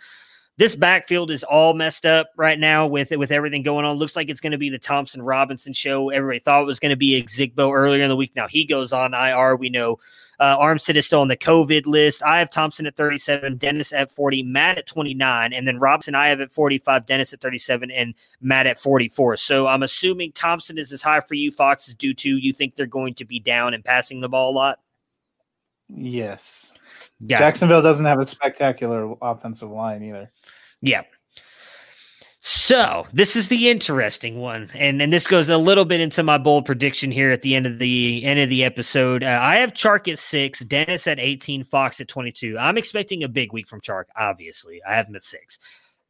This 0.63 0.77
backfield 0.77 1.33
is 1.33 1.43
all 1.43 1.75
messed 1.75 2.07
up 2.07 2.31
right 2.37 2.57
now 2.57 2.87
with 2.87 3.11
with 3.11 3.33
everything 3.33 3.65
going 3.65 3.85
on. 3.85 3.97
Looks 3.97 4.15
like 4.15 4.29
it's 4.29 4.41
going 4.41 4.53
to 4.53 4.59
be 4.59 4.71
the 4.71 4.79
Thompson 4.79 5.21
Robinson 5.21 5.73
show. 5.73 6.11
Everybody 6.11 6.39
thought 6.39 6.63
it 6.63 6.67
was 6.67 6.79
going 6.79 6.91
to 6.91 6.97
be 6.97 7.21
Zigbo 7.25 7.73
earlier 7.73 8.05
in 8.05 8.09
the 8.09 8.15
week. 8.15 8.31
Now 8.37 8.47
he 8.47 8.65
goes 8.65 8.93
on 8.93 9.13
IR. 9.13 9.57
We 9.57 9.71
know 9.71 9.99
uh, 10.39 10.57
Armstead 10.59 10.95
is 10.95 11.05
still 11.05 11.21
on 11.21 11.27
the 11.27 11.37
COVID 11.37 11.87
list. 11.87 12.23
I 12.23 12.39
have 12.39 12.49
Thompson 12.49 12.87
at 12.87 12.95
37, 12.95 13.57
Dennis 13.57 13.93
at 13.93 14.13
40, 14.13 14.45
Matt 14.45 14.79
at 14.79 14.87
29, 14.87 15.53
and 15.53 15.67
then 15.67 15.81
Robinson 15.81 16.15
I 16.15 16.29
have 16.29 16.41
at 16.41 16.53
45, 16.53 17.07
Dennis 17.07 17.33
at 17.33 17.41
37, 17.41 17.91
and 17.91 18.15
Matt 18.41 18.69
at 18.69 18.79
44. 18.79 19.39
So 19.39 19.67
I'm 19.67 19.83
assuming 19.83 20.31
Thompson 20.31 20.79
is 20.79 20.93
as 20.93 21.03
high 21.03 21.23
for 21.23 21.35
you, 21.35 21.51
Fox 21.51 21.89
is 21.89 21.97
due 21.97 22.15
to 22.15 22.37
you 22.37 22.53
think 22.53 22.77
they're 22.77 22.87
going 22.87 23.15
to 23.15 23.25
be 23.25 23.41
down 23.41 23.75
and 23.75 23.85
passing 23.85 24.21
the 24.21 24.29
ball 24.29 24.53
a 24.53 24.55
lot. 24.55 24.79
Yes. 25.95 26.73
Yeah. 27.21 27.39
Jacksonville 27.39 27.83
doesn't 27.83 28.07
have 28.07 28.19
a 28.19 28.27
spectacular 28.27 29.15
offensive 29.21 29.71
line 29.71 30.03
either. 30.03 30.31
Yeah. 30.81 31.03
So 32.45 33.07
this 33.13 33.37
is 33.37 33.47
the 33.47 33.71
interesting 33.71 34.41
one, 34.41 34.69
and 34.75 35.01
and 35.01 35.13
this 35.13 35.29
goes 35.29 35.49
a 35.49 35.57
little 35.57 35.85
bit 35.85 36.01
into 36.01 36.25
my 36.25 36.39
bold 36.39 36.67
prediction 36.67 37.13
here 37.13 37.31
at 37.31 37.43
the 37.43 37.55
end 37.55 37.67
of 37.67 37.79
the 37.79 38.25
end 38.25 38.41
of 38.41 38.49
the 38.49 38.65
episode. 38.65 39.23
Uh, 39.23 39.39
I 39.41 39.57
have 39.57 39.75
Chark 39.75 40.11
at 40.11 40.19
six, 40.19 40.59
Dennis 40.59 41.07
at 41.07 41.21
eighteen, 41.21 41.63
Fox 41.63 42.01
at 42.01 42.09
twenty 42.09 42.33
two. 42.33 42.59
I'm 42.59 42.77
expecting 42.77 43.23
a 43.23 43.29
big 43.29 43.53
week 43.53 43.69
from 43.69 43.81
Chark. 43.81 44.07
Obviously, 44.17 44.83
I 44.83 44.95
have 44.95 45.07
him 45.07 45.15
at 45.15 45.23
six. 45.23 45.61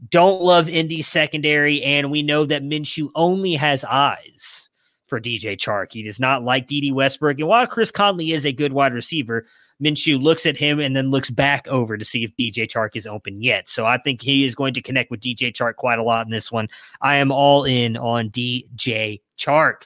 Don't 0.08 0.40
love 0.40 0.70
Indy 0.70 1.02
secondary, 1.02 1.82
and 1.82 2.10
we 2.10 2.22
know 2.22 2.46
that 2.46 2.62
Minshew 2.62 3.10
only 3.14 3.52
has 3.52 3.84
eyes 3.84 4.70
for 5.08 5.20
DJ 5.20 5.58
Chark. 5.58 5.92
He 5.92 6.02
does 6.02 6.18
not 6.18 6.42
like 6.42 6.66
Dede 6.66 6.94
Westbrook, 6.94 7.40
and 7.40 7.48
while 7.48 7.66
Chris 7.66 7.90
Conley 7.90 8.32
is 8.32 8.46
a 8.46 8.52
good 8.52 8.72
wide 8.72 8.94
receiver, 8.94 9.44
Minshew 9.82 10.22
looks 10.22 10.46
at 10.46 10.56
him 10.56 10.78
and 10.78 10.94
then 10.94 11.10
looks 11.10 11.30
back 11.30 11.66
over 11.68 11.98
to 11.98 12.04
see 12.04 12.24
if 12.24 12.36
DJ 12.36 12.70
Chark 12.70 12.94
is 12.94 13.06
open 13.06 13.42
yet. 13.42 13.66
So 13.68 13.84
I 13.84 13.98
think 13.98 14.22
he 14.22 14.44
is 14.44 14.54
going 14.54 14.74
to 14.74 14.82
connect 14.82 15.10
with 15.10 15.20
DJ 15.20 15.52
Chark 15.52 15.76
quite 15.76 15.98
a 15.98 16.02
lot 16.02 16.26
in 16.26 16.30
this 16.30 16.52
one. 16.52 16.68
I 17.00 17.16
am 17.16 17.32
all 17.32 17.64
in 17.64 17.96
on 17.96 18.30
DJ 18.30 19.20
Chark. 19.38 19.82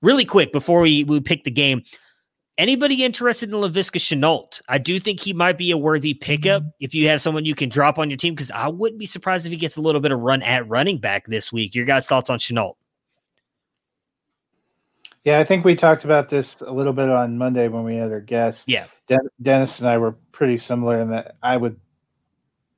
Really 0.00 0.24
quick 0.24 0.52
before 0.52 0.80
we, 0.80 1.04
we 1.04 1.20
pick 1.20 1.44
the 1.44 1.50
game, 1.50 1.82
anybody 2.58 3.04
interested 3.04 3.48
in 3.48 3.56
Laviska 3.56 3.98
Shenault? 3.98 4.60
I 4.68 4.78
do 4.78 4.98
think 5.00 5.20
he 5.20 5.32
might 5.32 5.58
be 5.58 5.70
a 5.70 5.76
worthy 5.76 6.14
pickup 6.14 6.62
mm-hmm. 6.62 6.70
if 6.80 6.94
you 6.94 7.08
have 7.08 7.20
someone 7.20 7.44
you 7.44 7.54
can 7.54 7.68
drop 7.68 7.98
on 7.98 8.10
your 8.10 8.16
team 8.16 8.34
because 8.34 8.50
I 8.50 8.68
wouldn't 8.68 8.98
be 8.98 9.06
surprised 9.06 9.46
if 9.46 9.52
he 9.52 9.58
gets 9.58 9.76
a 9.76 9.80
little 9.80 10.00
bit 10.00 10.12
of 10.12 10.20
run 10.20 10.42
at 10.42 10.68
running 10.68 10.98
back 10.98 11.26
this 11.26 11.52
week. 11.52 11.74
Your 11.74 11.84
guys' 11.84 12.06
thoughts 12.06 12.30
on 12.30 12.38
Chenault? 12.38 12.76
Yeah, 15.24 15.38
I 15.38 15.44
think 15.44 15.64
we 15.64 15.74
talked 15.74 16.04
about 16.04 16.28
this 16.28 16.60
a 16.62 16.72
little 16.72 16.92
bit 16.92 17.08
on 17.08 17.38
Monday 17.38 17.68
when 17.68 17.84
we 17.84 17.94
had 17.96 18.10
our 18.10 18.20
guest. 18.20 18.68
Yeah. 18.68 18.86
Den- 19.06 19.28
Dennis 19.40 19.78
and 19.78 19.88
I 19.88 19.98
were 19.98 20.12
pretty 20.32 20.56
similar 20.56 21.00
in 21.00 21.08
that 21.08 21.36
I 21.42 21.56
would. 21.56 21.78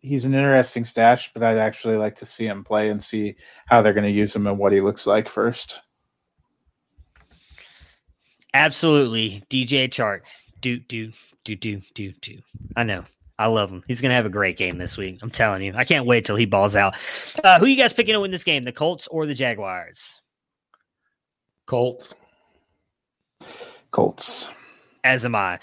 He's 0.01 0.27
an 0.27 0.35
interesting 0.35 0.85
stash, 0.85 1.33
but 1.33 1.43
I'd 1.43 1.57
actually 1.57 1.97
like 1.97 2.17
to 2.17 2.27
see 2.27 2.47
him 2.47 2.63
play 2.63 2.91
and 2.91 3.03
see 3.03 3.37
how 3.67 3.81
they're 3.81 3.95
going 3.95 4.05
to 4.05 4.11
use 4.11 4.37
him 4.37 4.47
and 4.47 4.59
what 4.59 4.73
he 4.73 4.83
looks 4.83 5.07
like 5.07 5.31
first. 5.31 5.81
Absolutely, 8.53 9.43
DJ 9.51 9.89
Chark. 9.89 10.21
Do 10.61 10.79
do 10.79 11.13
do 11.45 11.57
do 11.57 11.81
do 11.95 12.13
do. 12.21 12.39
I 12.77 12.85
know. 12.85 13.05
I 13.37 13.47
love 13.47 13.69
him. 13.71 13.83
He's 13.89 14.01
gonna 14.01 14.15
have 14.15 14.27
a 14.27 14.31
great 14.31 14.57
game 14.57 14.79
this 14.79 14.97
week. 14.97 15.19
I'm 15.23 15.31
telling 15.31 15.61
you. 15.63 15.73
I 15.75 15.85
can't 15.85 16.07
wait 16.07 16.25
till 16.25 16.37
he 16.37 16.45
balls 16.45 16.77
out. 16.77 16.95
Uh, 17.43 17.59
who 17.59 17.67
you 17.67 17.77
guys 17.77 17.93
picking 17.93 18.13
to 18.13 18.21
win 18.21 18.31
this 18.31 18.45
game? 18.45 18.63
The 18.63 18.71
Colts 18.71 19.09
or 19.09 19.27
the 19.27 19.35
Jaguars? 19.35 20.21
Colts. 21.67 22.15
Colts. 23.91 24.51
As 25.03 25.25
am 25.25 25.35
I. 25.35 25.59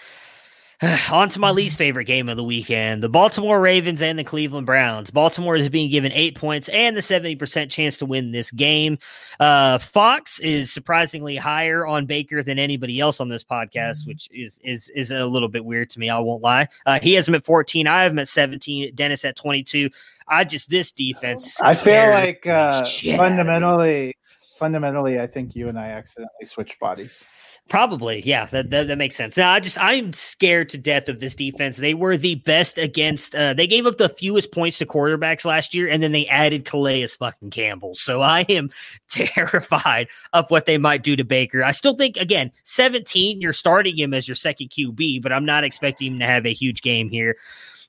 On 1.12 1.30
to 1.30 1.40
my 1.40 1.52
least 1.52 1.78
favorite 1.78 2.06
game 2.06 2.28
of 2.28 2.38
the 2.38 2.44
weekend 2.44 3.04
the 3.04 3.10
Baltimore 3.10 3.60
Ravens 3.60 4.02
and 4.02 4.18
the 4.18 4.24
Cleveland 4.24 4.66
Browns. 4.66 5.12
Baltimore 5.12 5.56
is 5.56 5.70
being 5.70 5.92
given 5.92 6.12
eight 6.12 6.36
points 6.36 6.70
and 6.70 6.98
the 6.98 7.02
70% 7.02 7.70
chance 7.70 7.98
to 7.98 8.06
win 8.06 8.32
this 8.32 8.50
game. 8.52 8.98
Uh, 9.40 9.78
Fox 9.78 10.40
is 10.40 10.72
surprisingly 10.72 11.36
higher 11.36 11.86
on 11.86 12.08
Baker 12.08 12.42
than 12.42 12.58
anybody 12.58 13.00
else 13.00 13.20
on 13.20 13.30
this 13.30 13.44
podcast, 13.44 14.08
which 14.08 14.28
is 14.32 14.60
is 14.64 14.90
is 14.96 15.12
a 15.12 15.26
little 15.26 15.50
bit 15.50 15.66
weird 15.66 15.90
to 15.92 16.00
me. 16.00 16.10
I 16.10 16.18
won't 16.20 16.42
lie. 16.42 16.68
Uh, 16.86 17.00
he 17.00 17.14
has 17.14 17.28
him 17.28 17.36
at 17.36 17.46
14. 17.46 17.86
I 17.86 18.04
have 18.04 18.12
him 18.12 18.20
at 18.20 18.28
17. 18.28 18.96
Dennis 18.96 19.24
at 19.24 19.36
22. 19.36 19.90
I 20.28 20.46
just, 20.46 20.70
this 20.70 20.92
defense. 20.92 21.62
I 21.62 21.76
feel 21.76 22.10
like 22.10 22.48
uh, 22.48 22.84
shit 22.84 23.20
out 23.20 23.26
of 23.26 23.32
me. 23.32 23.38
fundamentally, 23.38 24.18
fundamentally, 24.58 25.20
I 25.20 25.28
think 25.28 25.56
you 25.56 25.68
and 25.68 25.78
I 25.78 25.90
accidentally 25.90 26.46
switched 26.46 26.80
bodies. 26.80 27.24
Probably, 27.70 28.22
yeah, 28.26 28.48
that, 28.48 28.70
that 28.72 28.88
that 28.90 28.98
makes 28.98 29.16
sense. 29.16 29.38
Now, 29.38 29.54
I 29.54 29.62
just 29.62 29.78
I'm 29.78 30.12
scared 30.12 30.68
to 30.70 30.78
death 30.78 31.08
of 31.08 31.22
this 31.22 31.34
defense. 31.34 31.78
They 31.78 31.94
were 31.94 32.18
the 32.18 32.36
best 32.36 32.78
against. 32.78 33.34
Uh, 33.34 33.54
they 33.54 33.66
gave 33.66 33.86
up 33.86 33.98
the 33.98 34.10
fewest 34.10 34.52
points 34.52 34.78
to 34.80 34.86
quarterbacks 34.86 35.46
last 35.46 35.74
year, 35.74 35.88
and 35.88 36.04
then 36.04 36.12
they 36.12 36.28
added 36.28 36.66
Calais 36.66 37.08
fucking 37.08 37.52
Campbell. 37.52 37.96
So 37.96 38.20
I 38.20 38.42
am 38.50 38.72
terrified 39.10 40.10
of 40.34 40.52
what 40.52 40.66
they 40.66 40.78
might 40.78 41.02
do 41.02 41.16
to 41.16 41.24
Baker. 41.24 41.64
I 41.64 41.72
still 41.72 41.94
think 41.94 42.18
again, 42.18 42.52
17, 42.66 43.40
you're 43.40 43.54
starting 43.54 43.98
him 43.98 44.14
as 44.14 44.28
your 44.28 44.36
second 44.36 44.70
QB, 44.72 45.22
but 45.22 45.32
I'm 45.32 45.46
not 45.46 45.64
expecting 45.64 46.14
him 46.14 46.20
to 46.20 46.26
have 46.26 46.46
a 46.46 46.54
huge 46.54 46.82
game 46.82 47.10
here. 47.10 47.38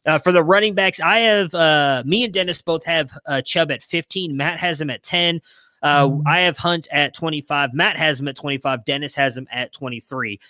Uh, 0.04 0.18
for 0.18 0.30
the 0.32 0.42
running 0.44 0.74
backs, 0.74 1.00
I 1.00 1.18
have 1.20 1.54
uh, 1.54 2.02
me 2.06 2.24
and 2.24 2.32
Dennis 2.32 2.62
both 2.62 2.84
have 2.84 3.16
uh, 3.26 3.40
Chubb 3.42 3.70
at 3.70 3.82
15. 3.82 4.36
Matt 4.36 4.60
has 4.60 4.80
him 4.80 4.90
at 4.90 5.02
10. 5.02 5.40
Uh, 5.82 6.18
I 6.26 6.40
have 6.42 6.56
Hunt 6.56 6.88
at 6.92 7.14
25. 7.14 7.74
Matt 7.74 7.96
has 7.96 8.20
him 8.20 8.28
at 8.28 8.36
25. 8.36 8.84
Dennis 8.84 9.14
has 9.14 9.36
him 9.36 9.48
at 9.50 9.72
23. 9.72 10.40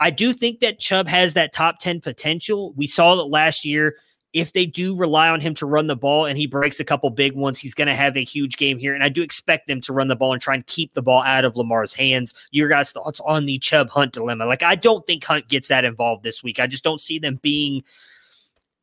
I 0.00 0.10
do 0.10 0.32
think 0.32 0.60
that 0.60 0.78
Chubb 0.78 1.06
has 1.08 1.34
that 1.34 1.52
top 1.52 1.78
10 1.78 2.00
potential. 2.00 2.72
We 2.74 2.86
saw 2.86 3.20
it 3.20 3.24
last 3.24 3.64
year. 3.64 3.96
If 4.32 4.52
they 4.52 4.64
do 4.64 4.96
rely 4.96 5.28
on 5.28 5.40
him 5.40 5.54
to 5.54 5.66
run 5.66 5.88
the 5.88 5.96
ball 5.96 6.24
and 6.24 6.38
he 6.38 6.46
breaks 6.46 6.78
a 6.78 6.84
couple 6.84 7.10
big 7.10 7.34
ones, 7.34 7.58
he's 7.58 7.74
going 7.74 7.88
to 7.88 7.96
have 7.96 8.16
a 8.16 8.22
huge 8.24 8.56
game 8.56 8.78
here. 8.78 8.94
And 8.94 9.02
I 9.02 9.08
do 9.08 9.22
expect 9.22 9.66
them 9.66 9.80
to 9.82 9.92
run 9.92 10.06
the 10.06 10.14
ball 10.14 10.32
and 10.32 10.40
try 10.40 10.54
and 10.54 10.64
keep 10.66 10.94
the 10.94 11.02
ball 11.02 11.22
out 11.24 11.44
of 11.44 11.56
Lamar's 11.56 11.92
hands. 11.92 12.32
Your 12.52 12.68
guys' 12.68 12.92
thoughts 12.92 13.20
on 13.26 13.44
the 13.44 13.58
Chubb 13.58 13.90
Hunt 13.90 14.12
dilemma? 14.12 14.46
Like, 14.46 14.62
I 14.62 14.76
don't 14.76 15.04
think 15.04 15.24
Hunt 15.24 15.48
gets 15.48 15.68
that 15.68 15.84
involved 15.84 16.22
this 16.22 16.44
week. 16.44 16.60
I 16.60 16.68
just 16.68 16.84
don't 16.84 17.00
see 17.00 17.18
them 17.18 17.40
being 17.42 17.82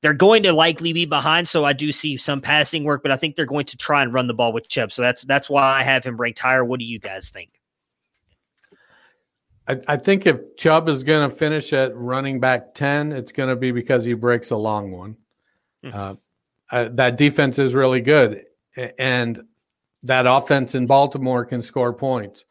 they're 0.02 0.14
going 0.14 0.44
to 0.44 0.54
likely 0.54 0.94
be 0.94 1.06
behind, 1.06 1.50
so 1.50 1.66
I 1.66 1.74
do 1.74 1.92
see 1.92 2.18
some 2.18 2.40
passing 2.42 2.84
work, 2.84 3.02
but 3.02 3.12
I 3.12 3.18
think 3.18 3.36
they're 3.36 3.46
going 3.46 3.66
to 3.66 3.78
try 3.78 4.04
and 4.04 4.14
run 4.14 4.28
the 4.28 4.34
ball 4.34 4.54
with 4.54 4.68
Chubb. 4.68 4.92
So 4.92 5.02
that's 5.02 5.24
that's 5.24 5.50
why 5.50 5.80
I 5.80 5.84
have 5.84 6.04
him 6.04 6.18
ranked 6.18 6.40
higher. 6.40 6.64
What 6.64 6.80
do 6.80 6.86
you 6.86 7.00
guys 7.00 7.30
think? 7.30 7.52
I, 9.68 9.80
I 9.88 9.98
think 9.98 10.26
if 10.26 10.56
Chubb 10.58 10.88
is 10.88 11.04
going 11.04 11.30
to 11.30 11.36
finish 11.36 11.74
at 11.74 11.96
running 11.96 12.40
back 12.40 12.74
10, 12.74 13.12
it's 13.12 13.32
going 13.32 13.50
to 13.50 13.56
be 13.56 13.72
because 13.72 14.06
he 14.06 14.14
breaks 14.14 14.52
a 14.52 14.56
long 14.56 14.92
one. 14.92 15.18
Uh, 15.84 16.16
uh, 16.70 16.90
that 16.92 17.18
defense 17.18 17.60
is 17.60 17.74
really 17.74 18.02
good, 18.02 18.44
and 18.98 19.42
that 20.04 20.26
offense 20.28 20.76
in 20.76 20.86
Baltimore 20.86 21.46
can 21.46 21.62
score 21.62 21.94
points. 21.94 22.46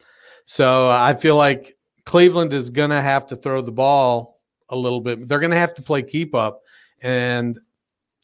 So 0.45 0.89
I 0.89 1.13
feel 1.13 1.35
like 1.35 1.77
Cleveland 2.05 2.53
is 2.53 2.69
going 2.69 2.89
to 2.89 3.01
have 3.01 3.27
to 3.27 3.35
throw 3.35 3.61
the 3.61 3.71
ball 3.71 4.39
a 4.69 4.75
little 4.75 5.01
bit. 5.01 5.27
They're 5.27 5.39
going 5.39 5.51
to 5.51 5.57
have 5.57 5.75
to 5.75 5.81
play 5.81 6.01
keep 6.01 6.33
up, 6.33 6.61
and 7.01 7.59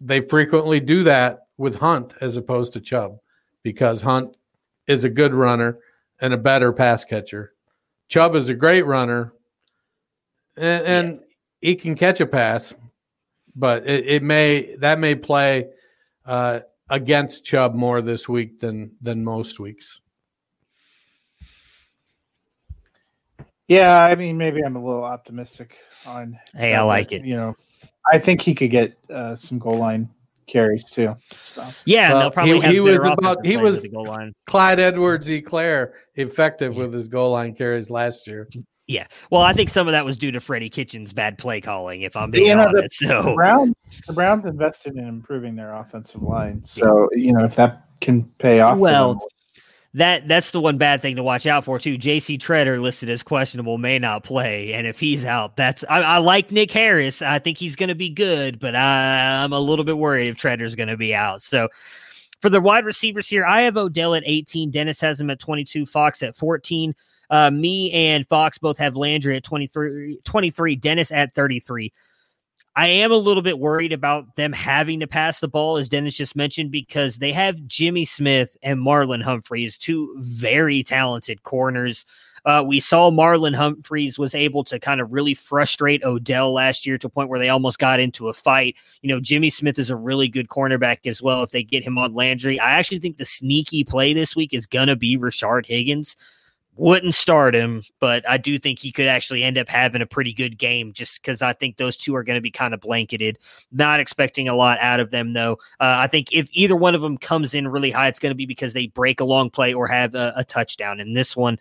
they 0.02 0.22
frequently 0.22 0.80
do 0.80 1.04
that 1.04 1.48
with 1.58 1.76
Hunt 1.76 2.14
as 2.22 2.38
opposed 2.38 2.74
to 2.74 2.82
Chubb 2.82 3.20
because 3.64 4.02
Hunt 4.02 4.36
is 4.88 5.04
a 5.04 5.10
good 5.10 5.34
runner 5.34 5.80
and 6.20 6.34
a 6.34 6.38
better 6.38 6.74
pass 6.74 7.06
catcher. 7.06 7.54
Chubb 8.08 8.36
is 8.36 8.50
a 8.50 8.54
great 8.54 8.86
runner, 8.86 9.34
and, 10.58 10.86
and 10.86 11.20
he 11.62 11.76
can 11.76 11.96
catch 11.96 12.20
a 12.20 12.26
pass, 12.26 12.74
but 13.56 13.88
it, 13.88 14.06
it 14.06 14.24
may 14.24 14.76
that 14.78 15.00
may 15.00 15.16
play 15.16 15.70
uh, 16.26 16.60
against 16.90 17.46
Chubb 17.46 17.74
more 17.74 18.02
this 18.02 18.28
week 18.28 18.60
than 18.60 18.92
than 19.02 19.24
most 19.24 19.60
weeks. 19.60 20.02
Yeah, 23.68 24.04
I 24.04 24.16
mean, 24.16 24.38
maybe 24.38 24.62
I'm 24.62 24.76
a 24.76 24.84
little 24.84 25.06
optimistic 25.06 25.78
on. 26.06 26.38
Hey, 26.54 26.76
I 26.76 26.84
like 26.84 27.12
it. 27.14 27.24
You 27.24 27.38
know, 27.38 27.56
I 28.12 28.20
think 28.20 28.42
he 28.42 28.54
could 28.54 28.72
get 28.72 28.98
uh, 29.10 29.36
some 29.36 29.60
goal 29.60 29.78
line 29.78 30.10
carries 30.48 30.92
too. 30.92 31.16
So. 31.46 31.66
Yeah, 31.86 32.10
Well, 32.12 32.20
they'll 32.20 32.32
probably 32.32 32.54
he- 32.56 32.60
have 32.62 32.72
he 32.74 32.80
was 32.82 32.96
about- 32.98 33.46
he 33.46 33.58
was- 33.58 33.82
the 33.82 33.90
goal 33.90 34.06
line. 34.06 34.34
Clyde 34.48 34.80
Edwards 34.80 35.28
Helaire 35.28 35.92
effective 36.16 36.76
with 36.76 36.94
his 36.94 37.08
goal 37.08 37.32
line 37.32 37.56
carries 37.56 37.90
last 37.90 38.28
year. 38.28 38.50
Yeah. 38.86 39.08
Well, 39.32 39.42
I 39.42 39.54
think 39.54 39.70
some 39.70 39.88
of 39.88 39.94
that 39.94 40.04
was 40.04 40.18
due 40.18 40.32
to 40.32 40.42
Freddie 40.42 40.70
Kitchens' 40.70 41.14
bad 41.14 41.38
play 41.38 41.62
calling, 41.62 42.02
if 42.02 42.18
I'm 42.18 42.30
being 42.32 42.48
You 42.48 42.56
know, 42.56 42.64
the, 42.74 42.80
honest. 42.80 43.00
the 43.00 43.08
So 43.08 43.34
Browns, 43.36 44.02
the 44.06 44.12
Browns 44.14 44.44
invested 44.44 44.98
in 44.98 45.08
improving 45.08 45.56
their 45.56 45.74
offensive 45.76 46.22
line. 46.22 46.62
So 46.64 47.08
you 47.14 47.32
know, 47.32 47.46
if 47.46 47.56
that 47.56 47.86
can 48.02 48.26
pay 48.40 48.60
off, 48.60 48.78
Well, 48.78 49.14
them, 49.16 49.22
that 49.96 50.28
that's 50.28 50.52
the 50.52 50.60
one 50.60 50.78
bad 50.78 51.02
thing 51.02 51.16
to 51.18 51.24
watch 51.24 51.46
out 51.46 51.66
for 51.66 51.80
too. 51.80 51.98
J.C. 51.98 52.38
Tretter 52.38 52.82
listed 52.82 53.10
as 53.10 53.22
questionable 53.22 53.78
may 53.78 54.00
not 54.00 54.24
play, 54.24 54.74
and 54.74 54.88
if 54.88 55.00
he's 55.00 55.26
out, 55.26 55.56
that's 55.56 55.84
I, 55.90 56.02
I 56.02 56.18
like 56.18 56.52
Nick 56.52 56.72
Harris. 56.72 57.22
I 57.22 57.40
think 57.40 57.58
he's 57.58 57.76
going 57.76 57.90
to 57.90 57.96
be 57.96 58.10
good, 58.10 58.60
but 58.60 58.76
I, 58.76 59.44
I'm 59.44 59.54
a 59.54 59.60
little 59.60 59.86
bit 59.86 59.98
worried 59.98 60.30
if 60.30 60.38
Tretter's 60.38 60.76
going 60.76 60.90
to 60.90 60.98
be 60.98 61.14
out. 61.14 61.42
So. 61.42 61.70
For 62.42 62.50
the 62.50 62.60
wide 62.60 62.84
receivers 62.84 63.30
here, 63.30 63.46
I 63.46 63.62
have 63.62 63.78
Odell 63.78 64.16
at 64.16 64.24
18. 64.26 64.70
Dennis 64.70 65.00
has 65.00 65.18
him 65.18 65.30
at 65.30 65.40
22. 65.40 65.86
Fox 65.86 66.22
at 66.22 66.36
14. 66.36 66.94
Uh, 67.30 67.50
me 67.50 67.90
and 67.92 68.28
Fox 68.28 68.58
both 68.58 68.78
have 68.78 68.98
Landry 68.98 69.38
at 69.38 69.46
23, 69.46 70.20
23. 70.26 70.76
Dennis 70.76 71.10
at 71.14 71.34
33. 71.34 71.94
I 72.76 72.88
am 72.88 73.12
a 73.12 73.18
little 73.18 73.44
bit 73.44 73.60
worried 73.60 73.94
about 73.94 74.36
them 74.36 74.52
having 74.52 75.00
to 75.02 75.08
pass 75.08 75.40
the 75.40 75.48
ball, 75.48 75.78
as 75.78 75.90
Dennis 75.90 76.18
just 76.18 76.36
mentioned, 76.36 76.72
because 76.72 77.18
they 77.18 77.32
have 77.32 77.68
Jimmy 77.68 78.04
Smith 78.04 78.58
and 78.64 78.80
Marlon 78.80 79.22
Humphreys, 79.22 79.78
two 79.78 80.16
very 80.18 80.82
talented 80.82 81.44
corners. 81.44 82.06
Uh, 82.46 82.64
we 82.66 82.80
saw 82.80 83.12
Marlon 83.12 83.56
Humphreys 83.56 84.18
was 84.18 84.34
able 84.34 84.64
to 84.66 84.80
kind 84.80 85.02
of 85.02 85.14
really 85.14 85.36
frustrate 85.36 86.04
Odell 86.04 86.52
last 86.52 86.86
year 86.86 86.98
to 86.98 87.08
a 87.08 87.10
point 87.12 87.30
where 87.30 87.40
they 87.40 87.50
almost 87.50 87.78
got 87.78 88.00
into 88.00 88.28
a 88.28 88.34
fight. 88.34 88.76
You 89.02 89.10
know, 89.10 89.22
Jimmy 89.22 89.52
Smith 89.52 89.78
is 89.78 89.92
a 89.92 89.96
really 89.96 90.28
good 90.28 90.50
cornerback 90.50 91.06
as 91.06 91.22
well 91.22 91.44
if 91.44 91.52
they 91.52 91.64
get 91.64 91.84
him 91.84 91.98
on 92.00 92.16
Landry. 92.16 92.60
I 92.60 92.72
actually 92.72 93.00
think 93.00 93.18
the 93.18 93.26
sneaky 93.26 93.84
play 93.84 94.14
this 94.14 94.36
week 94.36 94.54
is 94.54 94.66
going 94.66 94.88
to 94.88 94.96
be 94.96 95.18
Rashard 95.18 95.68
Higgins 95.68 96.18
wouldn't 96.76 97.14
start 97.14 97.56
him, 97.56 97.84
but 98.00 98.28
I 98.28 98.38
do 98.38 98.58
think 98.58 98.80
he 98.80 98.92
could 98.92 99.08
actually 99.08 99.44
end 99.44 99.58
up 99.58 99.70
having 99.70 100.02
a 100.02 100.08
pretty 100.08 100.34
good 100.34 100.58
game 100.58 100.92
just 100.94 101.22
because 101.22 101.42
I 101.42 101.54
think 101.54 101.78
those 101.78 101.96
two 101.96 102.16
are 102.16 102.24
going 102.24 102.38
to 102.38 102.42
be 102.42 102.52
kind 102.52 102.74
of 102.74 102.82
blanketed. 102.82 103.38
Not 103.72 104.00
expecting 104.00 104.48
a 104.48 104.56
lot 104.56 104.80
out 104.80 105.00
of 105.00 105.12
them, 105.12 105.34
though. 105.34 105.54
Uh, 105.80 105.98
I 106.00 106.08
think 106.08 106.30
if 106.32 106.48
either 106.52 106.76
one 106.76 106.96
of 106.96 107.02
them 107.02 107.18
comes 107.18 107.54
in 107.54 107.68
really 107.68 107.92
high, 107.92 108.08
it's 108.08 108.20
going 108.20 108.32
to 108.32 108.36
be 108.36 108.46
because 108.46 108.74
they 108.74 108.88
break 108.88 109.20
a 109.20 109.26
long 109.26 109.50
play 109.50 109.74
or 109.74 109.88
have 109.88 110.16
a, 110.16 110.34
a 110.36 110.44
touchdown. 110.44 111.00
In 111.00 111.14
this 111.14 111.36
one, 111.36 111.60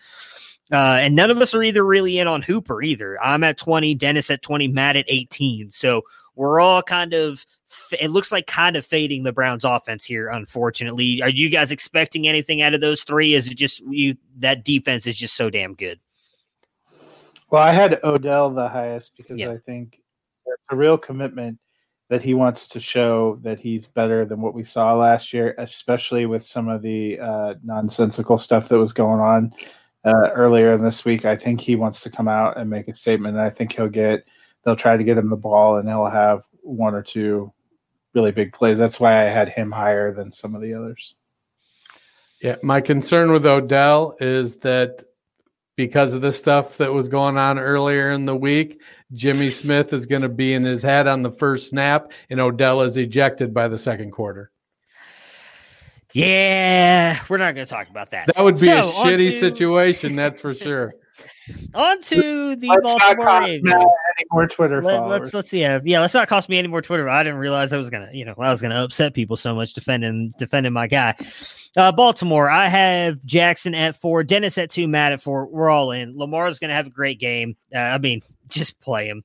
uh, 0.73 0.99
and 1.01 1.15
none 1.15 1.31
of 1.31 1.39
us 1.39 1.55
are 1.55 1.63
either 1.63 1.85
really 1.85 2.19
in 2.19 2.27
on 2.27 2.41
Hooper 2.43 2.83
either. 2.83 3.23
I'm 3.23 3.45
at 3.45 3.59
20, 3.59 3.95
Dennis 3.95 4.31
at 4.31 4.43
20, 4.43 4.69
Matt 4.69 4.97
at 4.97 5.05
18. 5.09 5.71
So 5.71 6.03
we're 6.35 6.61
all 6.61 6.83
kind 6.83 7.13
of, 7.13 7.45
it 8.01 8.11
looks 8.11 8.33
like 8.33 8.47
kind 8.47 8.75
of 8.75 8.87
fading 8.87 9.23
the 9.23 9.33
Browns 9.33 9.65
offense 9.65 10.05
here, 10.05 10.29
unfortunately. 10.29 11.21
Are 11.21 11.29
you 11.29 11.51
guys 11.51 11.71
expecting 11.71 12.27
anything 12.27 12.63
out 12.63 12.73
of 12.73 12.81
those 12.81 13.03
three? 13.05 13.35
Is 13.35 13.49
it 13.49 13.57
just 13.57 13.81
you, 13.81 14.17
that 14.39 14.65
defense 14.65 15.07
is 15.07 15.17
just 15.17 15.37
so 15.37 15.51
damn 15.51 15.75
good? 15.75 16.01
well, 17.51 17.63
I 17.63 17.73
had 17.73 18.01
Odell 18.03 18.49
the 18.49 18.67
highest 18.67 19.15
because 19.15 19.39
Yeah. 19.39 19.51
I 19.51 19.59
think 19.59 20.01
it's 20.47 20.63
a 20.71 20.77
real 20.77 20.97
commitment 20.97 21.59
that 22.09 22.23
he 22.23 22.33
wants 22.33 22.67
to 22.69 22.81
show 22.81 23.39
that 23.43 23.61
he's 23.61 23.87
better 23.87 24.25
than 24.25 24.41
what 24.41 24.55
we 24.55 24.65
saw 24.65 24.95
last 24.95 25.35
year, 25.35 25.55
especially 25.59 26.25
with 26.25 26.43
some 26.43 26.69
of 26.69 26.81
the 26.81 27.21
uh, 27.21 27.55
nonsensical 27.63 28.39
stuff 28.39 28.71
that 28.71 28.79
was 28.79 28.95
going 28.95 29.21
on 29.21 29.53
uh, 30.05 30.31
earlier 30.33 30.73
in 30.73 30.83
this 30.83 31.05
week. 31.05 31.25
I 31.25 31.37
think 31.37 31.61
he 31.61 31.77
wants 31.77 32.03
to 32.03 32.11
come 32.11 32.29
out 32.29 32.57
and 32.57 32.71
make 32.71 32.89
a 32.89 32.95
statement. 32.95 33.37
And 33.37 33.45
I 33.45 33.51
think 33.51 33.73
he'll 33.73 33.89
get, 33.89 34.25
they'll 34.65 34.77
try 34.77 34.97
to 34.97 35.05
get 35.05 35.19
him 35.19 35.31
the 35.31 35.37
ball 35.37 35.77
and 35.77 35.89
he'll 35.89 36.07
have 36.07 36.45
one 36.63 36.95
or 36.95 37.03
two 37.03 37.53
really 38.15 38.33
big 38.33 38.53
plays. 38.53 38.79
That's 38.79 39.01
why 39.01 39.21
I 39.21 39.31
had 39.31 39.49
him 39.49 39.71
higher 39.71 40.13
than 40.13 40.31
some 40.31 40.55
of 40.55 40.63
the 40.63 40.75
others. 40.75 41.15
Yeah, 42.41 42.57
my 42.63 42.81
concern 42.81 43.33
with 43.33 43.47
Odell 43.47 44.17
is 44.21 44.57
that 44.57 45.05
because 45.77 46.15
of 46.15 46.21
the 46.21 46.33
stuff 46.33 46.77
that 46.77 46.93
was 46.93 47.09
going 47.09 47.37
on 47.39 47.59
earlier 47.59 48.11
in 48.11 48.27
the 48.27 48.37
week, 48.37 48.81
Jimmy 49.13 49.51
Smith 49.51 49.93
is 49.93 50.07
going 50.07 50.23
to 50.23 50.29
be 50.29 50.55
in 50.55 50.65
his 50.65 50.83
head 50.83 51.09
on 51.09 51.23
the 51.23 51.31
first 51.31 51.71
snap, 51.71 52.13
and 52.31 52.41
Odell 52.41 52.83
is 52.83 52.97
ejected 52.97 53.53
by 53.53 53.67
the 53.67 53.77
second 53.79 54.13
quarter. 54.13 54.52
Yeah, 56.15 57.19
we're 57.29 57.39
not 57.39 57.55
going 57.55 57.67
to 57.67 57.71
talk 57.73 57.89
about 57.89 58.11
that. 58.11 58.27
That 58.35 58.45
would 58.45 58.61
be 58.61 58.69
a 58.69 58.83
So, 58.83 58.89
on 58.91 59.07
shitty 59.07 59.31
to- 59.31 59.33
situation, 59.33 60.17
that's 60.17 60.41
for 60.41 60.55
sure. 60.55 60.93
On 61.75 62.01
to 62.03 62.57
the 62.57 62.69
Let's 62.69 62.83
not 62.95 62.99
Baltimore 63.17 63.27
cost 63.27 63.49
Ravens. 63.51 63.73
Any 63.75 64.27
more 64.31 64.47
Twitter 64.49 64.83
Let, 64.83 64.97
followers. 64.97 65.21
let's 65.21 65.35
let's 65.35 65.53
yeah 65.53 65.81
yeah 65.85 66.01
let's 66.01 66.15
not 66.15 66.29
cost 66.29 66.49
me 66.49 66.59
any 66.59 66.69
more 66.69 66.81
Twitter. 66.83 67.09
I 67.09 67.23
didn't 67.23 67.39
realize 67.39 67.73
I 67.73 67.79
was 67.79 67.91
gonna 67.91 68.09
you 68.13 68.25
know 68.25 68.35
I 68.39 68.49
was 68.49 68.63
gonna 68.63 68.83
upset 68.83 69.13
people 69.13 69.37
so 69.37 69.55
much 69.55 69.73
defending 69.73 70.33
defending 70.39 70.73
my 70.73 70.87
guy. 70.87 71.15
Uh, 71.77 71.91
Baltimore, 71.93 72.49
I 72.49 72.69
have 72.69 73.25
Jackson 73.25 73.75
at 73.75 73.97
four, 73.97 74.23
Dennis 74.23 74.57
at 74.57 74.71
two, 74.71 74.87
Matt 74.87 75.13
at 75.13 75.21
four. 75.21 75.47
We're 75.47 75.69
all 75.71 75.91
in. 75.91 76.17
Lamar's 76.17 76.59
gonna 76.59 76.75
have 76.75 76.87
a 76.87 76.91
great 76.91 77.19
game. 77.19 77.57
Uh, 77.75 77.79
I 77.79 77.99
mean, 77.99 78.23
just 78.49 78.79
play 78.81 79.09
him. 79.09 79.25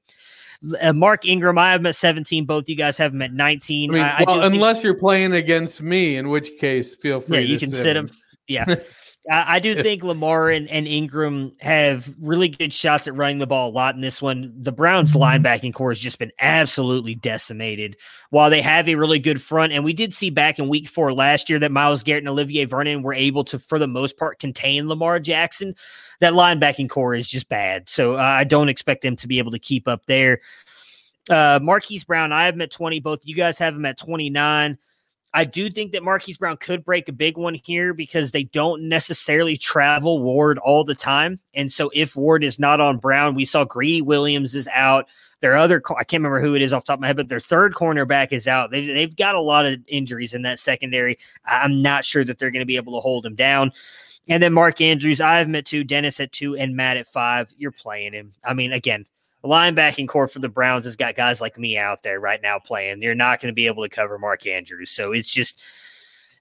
Uh, 0.79 0.93
Mark 0.93 1.25
Ingram, 1.25 1.57
I 1.57 1.71
have 1.71 1.81
him 1.81 1.87
at 1.87 1.95
seventeen. 1.95 2.45
Both 2.45 2.67
you 2.67 2.75
guys 2.75 2.97
have 2.97 3.13
him 3.13 3.21
at 3.21 3.33
nineteen. 3.33 3.91
I 3.91 3.93
mean, 3.93 4.03
I, 4.03 4.09
I 4.09 4.23
well, 4.25 4.41
think- 4.41 4.53
unless 4.53 4.83
you're 4.83 4.93
playing 4.95 5.33
against 5.33 5.81
me, 5.81 6.17
in 6.17 6.29
which 6.29 6.57
case, 6.59 6.95
feel 6.95 7.21
free 7.21 7.39
yeah, 7.39 7.43
to 7.43 7.47
you 7.49 7.59
can 7.59 7.69
sit 7.69 7.95
him. 7.95 8.09
Yeah. 8.47 8.75
I 9.29 9.57
I 9.57 9.59
do 9.59 9.75
think 9.75 10.03
Lamar 10.03 10.49
and, 10.49 10.69
and 10.69 10.87
Ingram 10.87 11.51
have 11.59 12.13
really 12.19 12.47
good 12.47 12.73
shots 12.73 13.07
at 13.07 13.15
running 13.15 13.39
the 13.39 13.47
ball 13.47 13.69
a 13.69 13.71
lot 13.71 13.95
in 13.95 14.01
this 14.01 14.21
one. 14.21 14.53
The 14.57 14.71
Browns 14.71 15.13
linebacking 15.13 15.73
core 15.73 15.91
has 15.91 15.99
just 15.99 16.19
been 16.19 16.31
absolutely 16.39 17.15
decimated. 17.15 17.97
While 18.29 18.49
they 18.49 18.61
have 18.61 18.87
a 18.87 18.95
really 18.95 19.19
good 19.19 19.41
front, 19.41 19.73
and 19.73 19.83
we 19.83 19.93
did 19.93 20.13
see 20.13 20.29
back 20.29 20.59
in 20.59 20.69
week 20.69 20.87
four 20.87 21.13
last 21.13 21.49
year 21.49 21.59
that 21.59 21.71
Myles 21.71 22.03
Garrett 22.03 22.23
and 22.23 22.29
Olivier 22.29 22.65
Vernon 22.65 23.03
were 23.03 23.13
able 23.13 23.43
to, 23.45 23.59
for 23.59 23.79
the 23.79 23.87
most 23.87 24.17
part, 24.17 24.39
contain 24.39 24.87
Lamar 24.87 25.19
Jackson. 25.19 25.75
That 26.19 26.33
linebacking 26.33 26.89
core 26.89 27.13
is 27.13 27.29
just 27.29 27.47
bad. 27.47 27.89
So 27.89 28.15
uh, 28.15 28.21
I 28.21 28.43
don't 28.43 28.69
expect 28.69 29.01
them 29.01 29.15
to 29.17 29.27
be 29.27 29.37
able 29.37 29.51
to 29.51 29.59
keep 29.59 29.87
up 29.87 30.05
there. 30.05 30.39
Uh, 31.29 31.59
Marquise 31.61 32.03
Brown, 32.03 32.31
I 32.31 32.45
have 32.45 32.55
him 32.55 32.61
at 32.61 32.71
20. 32.71 32.99
Both 32.99 33.21
you 33.25 33.35
guys 33.35 33.59
have 33.59 33.75
him 33.75 33.85
at 33.85 33.97
29. 33.97 34.77
I 35.33 35.43
do 35.43 35.69
think 35.69 35.91
that 35.91 36.03
Marquise 36.03 36.37
Brown 36.37 36.57
could 36.57 36.85
break 36.85 37.09
a 37.09 37.11
big 37.11 37.37
one 37.37 37.53
here 37.53 37.93
because 37.93 38.31
they 38.31 38.45
don't 38.45 38.89
necessarily 38.89 39.57
travel 39.57 40.21
Ward 40.21 40.57
all 40.57 40.83
the 40.83 40.95
time. 40.95 41.39
And 41.53 41.71
so 41.71 41.91
if 41.93 42.15
Ward 42.15 42.43
is 42.43 42.57
not 42.57 42.79
on 42.79 42.97
Brown, 42.97 43.35
we 43.35 43.45
saw 43.45 43.65
Greedy 43.65 44.01
Williams 44.01 44.55
is 44.55 44.69
out. 44.73 45.07
Their 45.41 45.55
other, 45.55 45.81
I 45.91 46.03
can't 46.05 46.21
remember 46.23 46.41
who 46.41 46.55
it 46.55 46.61
is 46.61 46.73
off 46.73 46.85
top 46.85 46.95
of 46.95 47.01
my 47.01 47.07
head, 47.07 47.17
but 47.17 47.27
their 47.27 47.39
third 47.39 47.75
cornerback 47.75 48.31
is 48.31 48.47
out. 48.47 48.71
They've, 48.71 48.87
they've 48.87 49.15
got 49.15 49.35
a 49.35 49.41
lot 49.41 49.65
of 49.65 49.79
injuries 49.87 50.33
in 50.33 50.41
that 50.43 50.59
secondary. 50.59 51.19
I'm 51.45 51.81
not 51.81 52.03
sure 52.03 52.23
that 52.23 52.39
they're 52.39 52.49
going 52.49 52.61
to 52.61 52.65
be 52.65 52.77
able 52.77 52.93
to 52.93 53.01
hold 53.01 53.25
him 53.25 53.35
down. 53.35 53.73
And 54.29 54.43
then 54.43 54.53
Mark 54.53 54.81
Andrews, 54.81 55.21
I 55.21 55.37
have 55.37 55.47
him 55.47 55.55
at 55.55 55.65
two, 55.65 55.83
Dennis 55.83 56.19
at 56.19 56.31
two, 56.31 56.55
and 56.55 56.75
Matt 56.75 56.97
at 56.97 57.07
five. 57.07 57.53
You're 57.57 57.71
playing 57.71 58.13
him. 58.13 58.33
I 58.43 58.53
mean, 58.53 58.73
again, 58.73 59.05
the 59.41 59.47
linebacking 59.47 60.07
core 60.07 60.27
for 60.27 60.39
the 60.39 60.49
Browns 60.49 60.85
has 60.85 60.95
got 60.95 61.15
guys 61.15 61.39
like 61.39 61.57
me 61.57 61.77
out 61.77 62.01
there 62.01 62.19
right 62.19 62.41
now 62.41 62.59
playing. 62.59 63.01
You're 63.01 63.15
not 63.15 63.39
going 63.39 63.51
to 63.51 63.55
be 63.55 63.67
able 63.67 63.83
to 63.83 63.89
cover 63.89 64.19
Mark 64.19 64.45
Andrews. 64.45 64.91
So 64.91 65.13
it's 65.13 65.31
just 65.31 65.61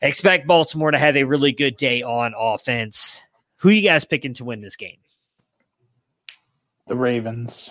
expect 0.02 0.46
Baltimore 0.46 0.90
to 0.90 0.98
have 0.98 1.16
a 1.16 1.24
really 1.24 1.52
good 1.52 1.76
day 1.76 2.02
on 2.02 2.34
offense. 2.36 3.22
Who 3.58 3.70
you 3.70 3.82
guys 3.82 4.04
picking 4.04 4.34
to 4.34 4.44
win 4.44 4.60
this 4.60 4.76
game? 4.76 4.98
the 6.86 6.96
Ravens. 6.96 7.70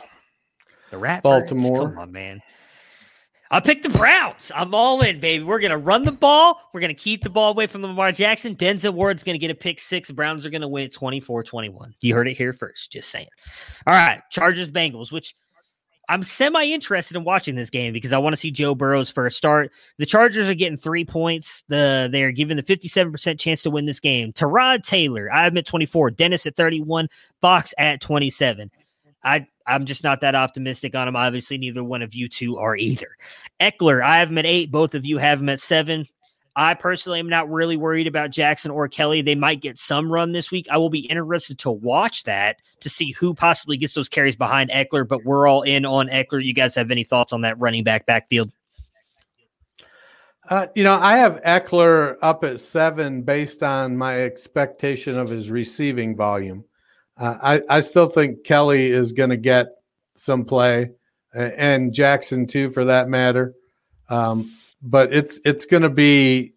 The 0.91 0.97
Rat 0.97 1.23
Baltimore. 1.23 1.89
Come 1.89 1.99
on, 1.99 2.11
man. 2.11 2.41
I 3.55 3.61
picked 3.61 3.83
the 3.83 3.89
Browns. 3.89 4.51
I'm 4.53 4.75
all 4.75 5.01
in, 5.01 5.21
baby. 5.21 5.41
We're 5.41 5.61
gonna 5.61 5.77
run 5.77 6.03
the 6.03 6.11
ball. 6.11 6.59
We're 6.73 6.81
gonna 6.81 6.93
keep 6.93 7.23
the 7.23 7.29
ball 7.29 7.51
away 7.51 7.67
from 7.67 7.83
Lamar 7.83 8.11
Jackson. 8.11 8.53
Denzel 8.53 8.93
Ward's 8.93 9.23
gonna 9.23 9.37
get 9.37 9.49
a 9.49 9.55
pick 9.55 9.79
six. 9.79 10.09
The 10.09 10.13
Browns 10.13 10.45
are 10.45 10.49
gonna 10.49 10.67
win 10.67 10.83
it 10.83 10.93
24-21. 10.93 11.93
You 12.01 12.15
heard 12.15 12.27
it 12.27 12.35
here 12.35 12.51
first. 12.51 12.91
Just 12.91 13.09
saying. 13.09 13.29
All 13.87 13.93
right, 13.93 14.21
Chargers 14.29 14.69
Bengals, 14.69 15.09
which 15.09 15.35
I'm 16.09 16.21
semi 16.21 16.65
interested 16.65 17.15
in 17.15 17.23
watching 17.23 17.55
this 17.55 17.69
game 17.69 17.93
because 17.93 18.11
I 18.11 18.17
want 18.17 18.33
to 18.33 18.37
see 18.37 18.51
Joe 18.51 18.75
Burrow's 18.75 19.09
first 19.09 19.37
start. 19.37 19.71
The 19.99 20.05
Chargers 20.05 20.49
are 20.49 20.53
getting 20.53 20.75
three 20.75 21.05
points. 21.05 21.63
The 21.69 22.09
they 22.11 22.23
are 22.23 22.33
given 22.33 22.57
the 22.57 22.63
57% 22.63 23.39
chance 23.39 23.61
to 23.61 23.69
win 23.69 23.85
this 23.85 24.01
game. 24.01 24.33
Tyrod 24.33 24.83
Taylor, 24.83 25.31
I 25.31 25.45
admit 25.45 25.65
24. 25.65 26.11
Dennis 26.11 26.45
at 26.45 26.57
31. 26.57 27.07
Fox 27.39 27.73
at 27.77 28.01
27. 28.01 28.69
I 29.25 29.47
I'm 29.67 29.85
just 29.85 30.03
not 30.03 30.21
that 30.21 30.35
optimistic 30.35 30.95
on 30.95 31.07
him. 31.07 31.15
Obviously, 31.15 31.57
neither 31.57 31.83
one 31.83 32.03
of 32.03 32.13
you 32.13 32.29
two 32.29 32.57
are 32.57 32.77
either. 32.77 33.07
Ekeler, 33.59 34.01
I 34.03 34.19
have 34.19 34.29
him 34.29 34.37
at 34.37 34.45
eight. 34.45 34.71
Both 34.71 34.95
of 34.95 35.05
you 35.05 35.17
have 35.17 35.41
him 35.41 35.49
at 35.49 35.59
seven. 35.59 36.05
I 36.57 36.73
personally 36.73 37.19
am 37.19 37.27
not 37.27 37.51
really 37.51 37.75
worried 37.75 38.07
about 38.07 38.29
Jackson 38.29 38.71
or 38.71 38.87
Kelly. 38.87 39.21
They 39.21 39.35
might 39.35 39.59
get 39.59 39.77
some 39.77 40.09
run 40.09 40.31
this 40.31 40.51
week. 40.51 40.67
I 40.71 40.77
will 40.77 40.89
be 40.89 40.99
interested 40.99 41.59
to 41.59 41.71
watch 41.71 42.23
that 42.23 42.61
to 42.79 42.89
see 42.89 43.11
who 43.11 43.33
possibly 43.33 43.75
gets 43.75 43.93
those 43.93 44.07
carries 44.07 44.37
behind 44.37 44.69
Ekeler, 44.69 45.05
but 45.05 45.25
we're 45.25 45.47
all 45.47 45.63
in 45.63 45.85
on 45.85 46.07
Ekeler. 46.07 46.41
You 46.41 46.53
guys 46.53 46.73
have 46.75 46.91
any 46.91 47.03
thoughts 47.03 47.33
on 47.33 47.41
that 47.41 47.59
running 47.59 47.83
back 47.83 48.05
backfield? 48.05 48.51
Uh, 50.47 50.67
you 50.75 50.83
know, 50.83 50.97
I 51.01 51.17
have 51.17 51.41
Ekeler 51.41 52.15
up 52.21 52.45
at 52.45 52.61
seven 52.61 53.23
based 53.23 53.61
on 53.61 53.97
my 53.97 54.21
expectation 54.21 55.17
of 55.17 55.27
his 55.27 55.51
receiving 55.51 56.15
volume. 56.15 56.63
Uh, 57.17 57.37
I, 57.41 57.77
I 57.77 57.79
still 57.79 58.09
think 58.09 58.43
Kelly 58.43 58.91
is 58.91 59.11
going 59.13 59.29
to 59.29 59.37
get 59.37 59.67
some 60.17 60.45
play, 60.45 60.91
and 61.33 61.93
Jackson 61.93 62.47
too, 62.47 62.69
for 62.69 62.85
that 62.85 63.07
matter. 63.07 63.53
Um, 64.09 64.51
but 64.81 65.13
it's 65.13 65.39
it's 65.45 65.65
going 65.65 65.83
to 65.83 65.89
be, 65.89 66.53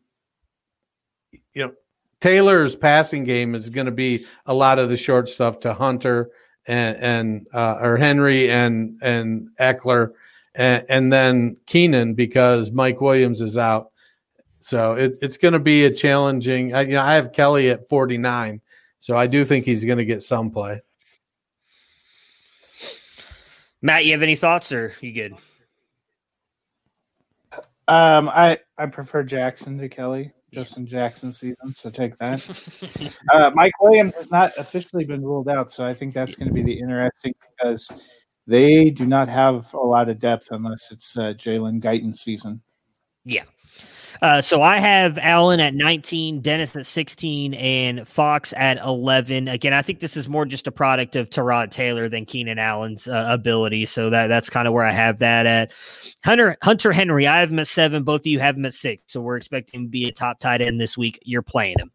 you 1.55 1.67
know, 1.67 1.73
Taylor's 2.21 2.77
passing 2.77 3.25
game 3.25 3.55
is 3.55 3.71
going 3.71 3.87
to 3.87 3.93
be 3.93 4.27
a 4.47 4.55
lot 4.55 4.79
of 4.79 4.89
the 4.89 4.97
short 4.97 5.29
stuff 5.29 5.61
to 5.61 5.75
Hunter 5.75 6.31
and 6.67 6.97
and 6.97 7.47
uh, 7.53 7.79
or 7.81 7.97
Henry 7.97 8.51
and 8.51 8.99
and 9.01 9.49
Ekeler, 9.59 10.13
and, 10.55 10.85
and 10.89 11.13
then 11.13 11.57
Keenan 11.67 12.15
because 12.15 12.71
Mike 12.71 13.01
Williams 13.01 13.41
is 13.41 13.57
out. 13.57 13.91
So 14.61 14.95
it, 14.95 15.19
it's 15.23 15.39
going 15.39 15.55
to 15.55 15.61
be 15.61 15.85
a 15.85 15.95
challenging. 15.95 16.75
I, 16.75 16.83
you 16.83 16.95
know, 16.95 17.03
I 17.03 17.15
have 17.15 17.33
Kelly 17.33 17.71
at 17.71 17.89
forty 17.89 18.19
nine, 18.19 18.61
so 19.01 19.17
I 19.17 19.27
do 19.27 19.45
think 19.45 19.65
he's 19.65 19.85
going 19.85 19.99
to 19.99 20.05
get 20.05 20.23
some 20.23 20.51
play. 20.51 20.81
Matt, 23.81 24.05
you 24.05 24.13
have 24.13 24.23
any 24.23 24.37
thoughts, 24.37 24.73
or 24.73 24.95
you 25.01 25.13
good? 25.13 25.35
Um, 27.87 28.29
I 28.29 28.59
I 28.77 28.87
prefer 28.87 29.23
Jackson 29.23 29.79
to 29.79 29.89
Kelly. 29.89 30.33
Justin 30.53 30.87
Jackson 30.87 31.33
season, 31.33 31.75
so 31.75 31.91
take 31.91 32.17
that. 32.19 33.19
uh, 33.33 33.51
Mike 33.55 33.79
Williams 33.81 34.15
has 34.15 34.31
not 34.31 34.53
officially 34.57 35.05
been 35.05 35.23
ruled 35.23 35.49
out, 35.49 35.71
so 35.71 35.85
I 35.85 35.93
think 35.93 36.15
that's 36.15 36.37
going 36.37 36.49
to 36.49 36.55
be 36.55 36.63
the 36.63 36.79
interesting 36.79 37.35
because 37.57 37.93
they 38.47 38.89
do 38.89 39.05
not 39.05 39.29
have 39.29 39.73
a 39.75 39.79
lot 39.79 40.09
of 40.09 40.19
depth 40.19 40.49
unless 40.51 40.91
it's 40.91 41.19
uh, 41.19 41.35
Jalen 41.35 41.83
Guyton 41.83 42.17
season. 42.17 42.63
Yeah, 43.25 43.45
uh, 44.23 44.41
so 44.41 44.63
I 44.63 44.79
have 44.79 45.19
Allen 45.19 45.61
at 45.61 45.75
19, 45.75 46.41
Dennis 46.41 46.77
at 46.77 46.87
16, 46.87 47.55
and 47.55 48.07
Fox 48.07 48.53
at 48.57 48.79
11. 48.79 49.49
Again, 49.49 49.73
I 49.73 49.83
think 49.83 50.01
this 50.01 50.17
is 50.17 50.29
more 50.29 50.45
just 50.45 50.67
a 50.67 50.73
product 50.73 51.17
of 51.17 51.31
Tyrod 51.31 51.71
Taylor 51.71 52.09
than 52.09 52.27
Keenan 52.27 52.59
Allen's 52.59 53.09
uh, 53.09 53.27
ability. 53.29 53.87
So 53.87 54.11
that 54.11 54.29
that's 54.29 54.51
kind 54.51 54.67
of 54.67 54.75
where 54.75 54.85
I 54.85 54.93
have 54.93 55.19
that 55.19 55.47
at. 55.47 55.73
Hunter 56.25 56.57
Hunter 56.63 56.93
Henry, 56.93 57.27
I 57.27 57.41
have 57.41 57.51
him 57.51 57.59
at 57.59 57.69
seven. 57.69 58.05
Both 58.05 58.23
of 58.23 58.27
you 58.27 58.41
have 58.41 58.57
him 58.57 58.65
at 58.65 58.75
six. 58.75 59.03
So 59.07 59.21
we're 59.21 59.37
expecting 59.37 59.81
him 59.81 59.87
to 59.87 59.91
be 59.91 60.09
a 60.09 60.13
top 60.13 60.41
tight 60.41 60.61
end 60.61 60.81
this 60.81 60.99
week. 60.99 61.19
You're 61.23 61.43
playing 61.43 61.79
him. 61.79 61.91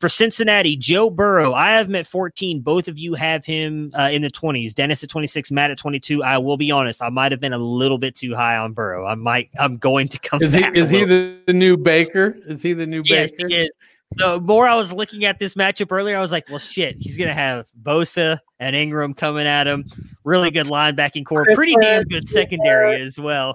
For 0.00 0.08
Cincinnati, 0.08 0.76
Joe 0.76 1.08
Burrow, 1.08 1.54
I 1.54 1.70
have 1.72 1.88
him 1.88 1.94
at 1.94 2.06
14. 2.06 2.60
Both 2.60 2.88
of 2.88 2.98
you 2.98 3.14
have 3.14 3.44
him 3.44 3.92
uh, 3.96 4.10
in 4.10 4.22
the 4.22 4.30
20s. 4.30 4.74
Dennis 4.74 5.04
at 5.04 5.08
26, 5.08 5.50
Matt 5.52 5.70
at 5.70 5.78
22. 5.78 6.22
I 6.22 6.36
will 6.38 6.56
be 6.56 6.70
honest, 6.70 7.00
I 7.00 7.10
might 7.10 7.30
have 7.32 7.40
been 7.40 7.52
a 7.52 7.58
little 7.58 7.98
bit 7.98 8.16
too 8.16 8.34
high 8.34 8.56
on 8.56 8.72
Burrow. 8.72 9.06
I 9.06 9.14
might, 9.14 9.50
I'm 9.58 9.76
going 9.76 10.08
to 10.08 10.18
come. 10.18 10.42
Is 10.42 10.52
he 10.52 10.64
is 10.74 10.90
he 10.90 11.04
the, 11.04 11.38
the, 11.46 11.52
new 11.52 11.76
Baker? 11.76 12.36
Is 12.46 12.60
he 12.60 12.72
the 12.72 12.86
new 12.86 13.02
yes, 13.04 13.30
Baker? 13.30 13.48
He 13.48 13.54
is. 13.54 13.70
The 14.16 14.40
more 14.40 14.68
I 14.68 14.74
was 14.74 14.92
looking 14.92 15.24
at 15.24 15.38
this 15.38 15.54
matchup 15.54 15.90
earlier, 15.90 16.16
I 16.16 16.20
was 16.20 16.32
like, 16.32 16.48
well, 16.48 16.58
shit, 16.58 16.96
he's 16.98 17.16
going 17.16 17.28
to 17.28 17.34
have 17.34 17.70
Bosa 17.82 18.38
and 18.60 18.76
Ingram 18.76 19.14
coming 19.14 19.46
at 19.46 19.66
him. 19.66 19.84
Really 20.24 20.50
good 20.50 20.66
linebacking 20.66 21.26
core. 21.26 21.44
Pretty 21.54 21.76
damn 21.80 22.04
good 22.04 22.28
secondary 22.28 23.00
as 23.02 23.18
well. 23.18 23.54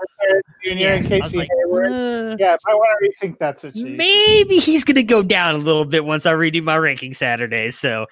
Junior 0.64 0.90
and 0.90 1.08
Casey 1.08 1.38
like, 1.38 1.50
Uh, 1.50 2.36
yeah, 2.38 2.58
I 2.68 2.74
want 2.74 3.00
to 3.02 3.10
rethink 3.10 3.40
that 3.40 3.58
situation. 3.58 3.98
Maybe 3.98 4.58
he's 4.58 4.84
going 4.84 4.96
to 4.96 5.04
go 5.04 5.24
down 5.24 5.56
a 5.56 5.58
little 5.58 5.86
bit 5.86 6.06
once 6.06 6.26
I 6.26 6.34
redo 6.34 6.62
my 6.62 6.78
ranking 6.78 7.14
Saturday. 7.14 7.72
So, 7.72 8.08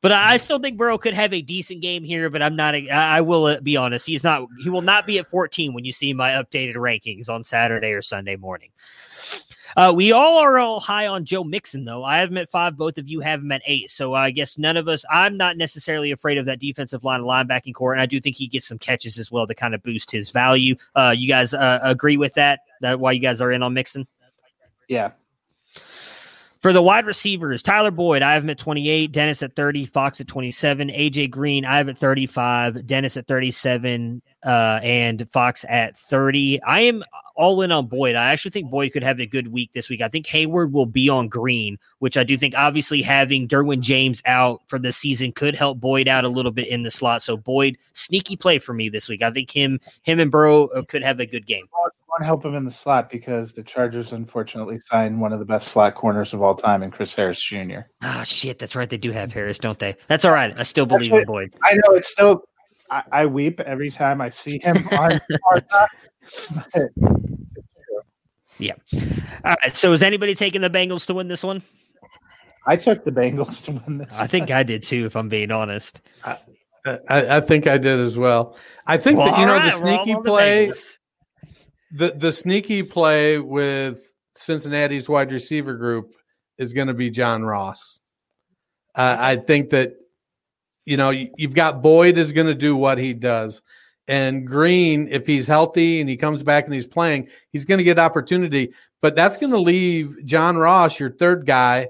but 0.00 0.12
I, 0.12 0.34
I 0.34 0.36
still 0.38 0.58
think 0.58 0.76
Burrow 0.76 0.98
could 0.98 1.14
have 1.14 1.32
a 1.32 1.42
decent 1.42 1.80
game 1.80 2.02
here. 2.02 2.28
But 2.28 2.42
I'm 2.42 2.56
not. 2.56 2.74
I, 2.74 2.88
I 2.90 3.20
will 3.20 3.46
uh, 3.46 3.60
be 3.60 3.76
honest. 3.76 4.06
He's 4.06 4.24
not. 4.24 4.46
He 4.62 4.68
will 4.68 4.82
not 4.82 5.06
be 5.06 5.18
at 5.18 5.30
14 5.30 5.74
when 5.74 5.84
you 5.84 5.92
see 5.92 6.12
my 6.12 6.30
updated 6.30 6.74
rankings 6.74 7.28
on 7.28 7.44
Saturday 7.44 7.92
or 7.92 8.02
Sunday 8.02 8.36
morning. 8.36 8.70
Uh, 9.76 9.92
we 9.94 10.12
all 10.12 10.38
are 10.38 10.58
all 10.58 10.80
high 10.80 11.06
on 11.06 11.24
Joe 11.24 11.44
Mixon, 11.44 11.84
though. 11.84 12.04
I 12.04 12.18
have 12.18 12.30
him 12.30 12.38
at 12.38 12.48
five. 12.48 12.76
Both 12.76 12.98
of 12.98 13.08
you 13.08 13.20
have 13.20 13.40
him 13.40 13.52
at 13.52 13.62
eight. 13.66 13.90
So 13.90 14.14
I 14.14 14.30
guess 14.30 14.58
none 14.58 14.76
of 14.76 14.88
us, 14.88 15.04
I'm 15.10 15.36
not 15.36 15.56
necessarily 15.56 16.10
afraid 16.10 16.38
of 16.38 16.46
that 16.46 16.60
defensive 16.60 17.04
line, 17.04 17.20
of 17.20 17.26
linebacking 17.26 17.74
core. 17.74 17.92
And 17.92 18.00
I 18.00 18.06
do 18.06 18.20
think 18.20 18.36
he 18.36 18.48
gets 18.48 18.66
some 18.66 18.78
catches 18.78 19.18
as 19.18 19.30
well 19.30 19.46
to 19.46 19.54
kind 19.54 19.74
of 19.74 19.82
boost 19.82 20.10
his 20.10 20.30
value. 20.30 20.76
Uh, 20.94 21.14
you 21.16 21.28
guys 21.28 21.54
uh, 21.54 21.78
agree 21.82 22.16
with 22.16 22.34
that? 22.34 22.60
That 22.80 23.00
why 23.00 23.12
you 23.12 23.20
guys 23.20 23.40
are 23.40 23.52
in 23.52 23.62
on 23.62 23.74
Mixon? 23.74 24.06
Yeah. 24.88 25.12
For 26.62 26.72
the 26.72 26.80
wide 26.80 27.06
receivers, 27.06 27.60
Tyler 27.60 27.90
Boyd, 27.90 28.22
I 28.22 28.34
have 28.34 28.44
him 28.44 28.50
at 28.50 28.58
28, 28.58 29.10
Dennis 29.10 29.42
at 29.42 29.56
30, 29.56 29.84
Fox 29.86 30.20
at 30.20 30.28
27, 30.28 30.90
AJ 30.90 31.28
Green, 31.32 31.64
I 31.64 31.76
have 31.76 31.88
at 31.88 31.98
35, 31.98 32.86
Dennis 32.86 33.16
at 33.16 33.26
37, 33.26 34.22
uh, 34.46 34.78
and 34.80 35.28
Fox 35.28 35.64
at 35.68 35.96
30. 35.96 36.62
I 36.62 36.82
am 36.82 37.02
all 37.34 37.62
in 37.62 37.72
on 37.72 37.88
Boyd. 37.88 38.14
I 38.14 38.30
actually 38.30 38.52
think 38.52 38.70
Boyd 38.70 38.92
could 38.92 39.02
have 39.02 39.18
a 39.18 39.26
good 39.26 39.48
week 39.48 39.72
this 39.72 39.90
week. 39.90 40.02
I 40.02 40.08
think 40.08 40.24
Hayward 40.28 40.72
will 40.72 40.86
be 40.86 41.08
on 41.08 41.26
green, 41.26 41.78
which 41.98 42.16
I 42.16 42.22
do 42.22 42.36
think 42.36 42.54
obviously 42.56 43.02
having 43.02 43.48
Derwin 43.48 43.80
James 43.80 44.22
out 44.24 44.62
for 44.68 44.78
the 44.78 44.92
season 44.92 45.32
could 45.32 45.56
help 45.56 45.80
Boyd 45.80 46.06
out 46.06 46.24
a 46.24 46.28
little 46.28 46.52
bit 46.52 46.68
in 46.68 46.84
the 46.84 46.92
slot. 46.92 47.22
So 47.22 47.36
Boyd, 47.36 47.76
sneaky 47.94 48.36
play 48.36 48.60
for 48.60 48.72
me 48.72 48.88
this 48.88 49.08
week. 49.08 49.22
I 49.22 49.32
think 49.32 49.50
him, 49.50 49.80
him 50.02 50.20
and 50.20 50.30
Burrow 50.30 50.68
uh, 50.68 50.82
could 50.82 51.02
have 51.02 51.18
a 51.18 51.26
good 51.26 51.44
game 51.44 51.66
won't 52.12 52.26
help 52.26 52.44
him 52.44 52.54
in 52.54 52.64
the 52.64 52.70
slot 52.70 53.08
because 53.10 53.52
the 53.52 53.62
Chargers 53.62 54.12
unfortunately 54.12 54.78
signed 54.80 55.20
one 55.20 55.32
of 55.32 55.38
the 55.38 55.44
best 55.44 55.68
slot 55.68 55.94
corners 55.94 56.34
of 56.34 56.42
all 56.42 56.54
time 56.54 56.82
in 56.82 56.90
Chris 56.90 57.14
Harris 57.14 57.42
Jr. 57.42 57.80
Ah, 58.02 58.20
oh, 58.20 58.24
shit, 58.24 58.58
that's 58.58 58.76
right. 58.76 58.90
They 58.90 58.98
do 58.98 59.10
have 59.12 59.32
Harris, 59.32 59.58
don't 59.58 59.78
they? 59.78 59.96
That's 60.08 60.24
all 60.24 60.32
right. 60.32 60.52
I 60.58 60.62
still 60.62 60.84
believe 60.86 61.12
in 61.12 61.24
Boyd. 61.24 61.54
I 61.62 61.74
know 61.74 61.94
it's 61.94 62.10
still. 62.10 62.44
I, 62.90 63.02
I, 63.10 63.26
weep 63.26 63.60
every 63.60 63.90
time 63.90 64.20
I 64.20 64.28
see 64.28 64.58
him 64.58 64.86
on. 64.92 65.18
yeah. 68.58 68.74
All 69.44 69.56
right. 69.62 69.74
So 69.74 69.92
is 69.92 70.02
anybody 70.02 70.34
taking 70.34 70.60
the 70.60 70.68
Bengals 70.68 71.06
to 71.06 71.14
win 71.14 71.28
this 71.28 71.42
one? 71.42 71.62
I 72.66 72.76
took 72.76 73.04
the 73.04 73.10
Bengals 73.10 73.64
to 73.64 73.72
win 73.72 73.96
this. 73.96 74.18
I 74.18 74.22
one. 74.22 74.28
think 74.28 74.50
I 74.50 74.62
did 74.62 74.82
too, 74.82 75.06
if 75.06 75.16
I'm 75.16 75.30
being 75.30 75.50
honest. 75.50 76.02
I, 76.22 76.36
I, 76.84 77.36
I 77.36 77.40
think 77.40 77.66
I 77.66 77.78
did 77.78 77.98
as 77.98 78.18
well. 78.18 78.56
I 78.86 78.98
think 78.98 79.18
well, 79.18 79.30
that 79.30 79.38
you 79.38 79.46
know 79.46 79.54
right, 79.54 79.72
the 79.72 79.78
sneaky 79.78 80.20
play. 80.22 80.66
The 80.66 80.96
the 81.92 82.12
the 82.16 82.32
sneaky 82.32 82.82
play 82.82 83.38
with 83.38 84.12
Cincinnati's 84.34 85.08
wide 85.08 85.30
receiver 85.30 85.74
group 85.74 86.14
is 86.58 86.72
going 86.72 86.88
to 86.88 86.94
be 86.94 87.10
John 87.10 87.44
Ross. 87.44 88.00
Uh, 88.94 89.16
I 89.18 89.36
think 89.36 89.70
that 89.70 89.94
you 90.86 90.96
know 90.96 91.10
you've 91.10 91.54
got 91.54 91.82
Boyd 91.82 92.16
is 92.18 92.32
going 92.32 92.46
to 92.46 92.54
do 92.54 92.74
what 92.74 92.98
he 92.98 93.12
does, 93.12 93.62
and 94.08 94.46
Green, 94.46 95.08
if 95.10 95.26
he's 95.26 95.46
healthy 95.46 96.00
and 96.00 96.08
he 96.08 96.16
comes 96.16 96.42
back 96.42 96.64
and 96.64 96.74
he's 96.74 96.86
playing, 96.86 97.28
he's 97.50 97.66
going 97.66 97.78
to 97.78 97.84
get 97.84 97.98
opportunity. 97.98 98.72
But 99.02 99.14
that's 99.14 99.36
going 99.36 99.52
to 99.52 99.58
leave 99.58 100.24
John 100.24 100.56
Ross, 100.56 100.98
your 100.98 101.10
third 101.10 101.44
guy, 101.44 101.88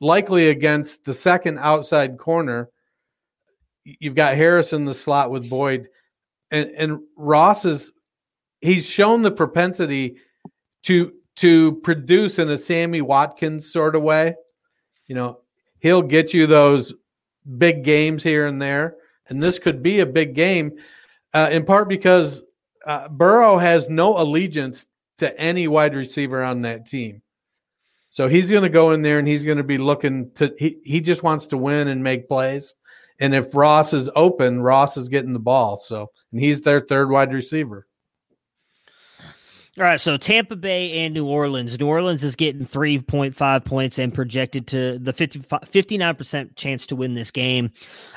likely 0.00 0.48
against 0.48 1.04
the 1.04 1.12
second 1.12 1.58
outside 1.58 2.18
corner. 2.18 2.70
You've 3.84 4.14
got 4.14 4.36
Harris 4.36 4.72
in 4.72 4.84
the 4.84 4.94
slot 4.94 5.30
with 5.30 5.50
Boyd, 5.50 5.88
and 6.50 6.70
and 6.70 7.00
Ross 7.16 7.64
is 7.66 7.92
he's 8.62 8.86
shown 8.86 9.22
the 9.22 9.30
propensity 9.30 10.16
to 10.84 11.12
to 11.36 11.74
produce 11.76 12.38
in 12.38 12.48
a 12.48 12.56
Sammy 12.56 13.00
Watkins 13.00 13.70
sort 13.70 13.96
of 13.96 14.02
way. 14.02 14.34
You 15.06 15.14
know, 15.14 15.40
he'll 15.80 16.02
get 16.02 16.32
you 16.32 16.46
those 16.46 16.94
big 17.58 17.84
games 17.84 18.22
here 18.22 18.46
and 18.46 18.62
there, 18.62 18.96
and 19.28 19.42
this 19.42 19.58
could 19.58 19.82
be 19.82 20.00
a 20.00 20.06
big 20.06 20.34
game, 20.34 20.72
uh, 21.34 21.48
in 21.52 21.64
part 21.64 21.88
because 21.88 22.42
uh, 22.86 23.08
Burrow 23.08 23.58
has 23.58 23.88
no 23.88 24.16
allegiance 24.16 24.86
to 25.18 25.38
any 25.38 25.68
wide 25.68 25.94
receiver 25.94 26.42
on 26.42 26.62
that 26.62 26.86
team. 26.86 27.22
So 28.10 28.28
he's 28.28 28.50
going 28.50 28.62
to 28.62 28.68
go 28.68 28.90
in 28.90 29.02
there 29.02 29.18
and 29.18 29.26
he's 29.26 29.44
going 29.44 29.58
to 29.58 29.64
be 29.64 29.78
looking 29.78 30.30
to 30.34 30.54
he, 30.58 30.78
he 30.84 31.00
just 31.00 31.22
wants 31.22 31.46
to 31.48 31.56
win 31.56 31.88
and 31.88 32.02
make 32.02 32.28
plays. 32.28 32.74
And 33.20 33.34
if 33.34 33.54
Ross 33.54 33.92
is 33.92 34.10
open, 34.16 34.60
Ross 34.60 34.96
is 34.96 35.08
getting 35.08 35.32
the 35.32 35.38
ball. 35.38 35.78
So 35.78 36.10
and 36.30 36.40
he's 36.40 36.60
their 36.60 36.80
third 36.80 37.08
wide 37.08 37.32
receiver. 37.32 37.86
All 39.78 39.84
right, 39.84 39.98
so 39.98 40.18
Tampa 40.18 40.54
Bay 40.54 40.92
and 41.00 41.14
New 41.14 41.24
Orleans. 41.24 41.80
New 41.80 41.86
Orleans 41.86 42.22
is 42.22 42.36
getting 42.36 42.60
3.5 42.60 43.64
points 43.64 43.98
and 43.98 44.12
projected 44.12 44.66
to 44.66 44.98
the 44.98 45.14
50, 45.14 45.38
59% 45.38 46.56
chance 46.56 46.86
to 46.88 46.96
win 46.96 47.14
this 47.14 47.30
game. 47.30 47.70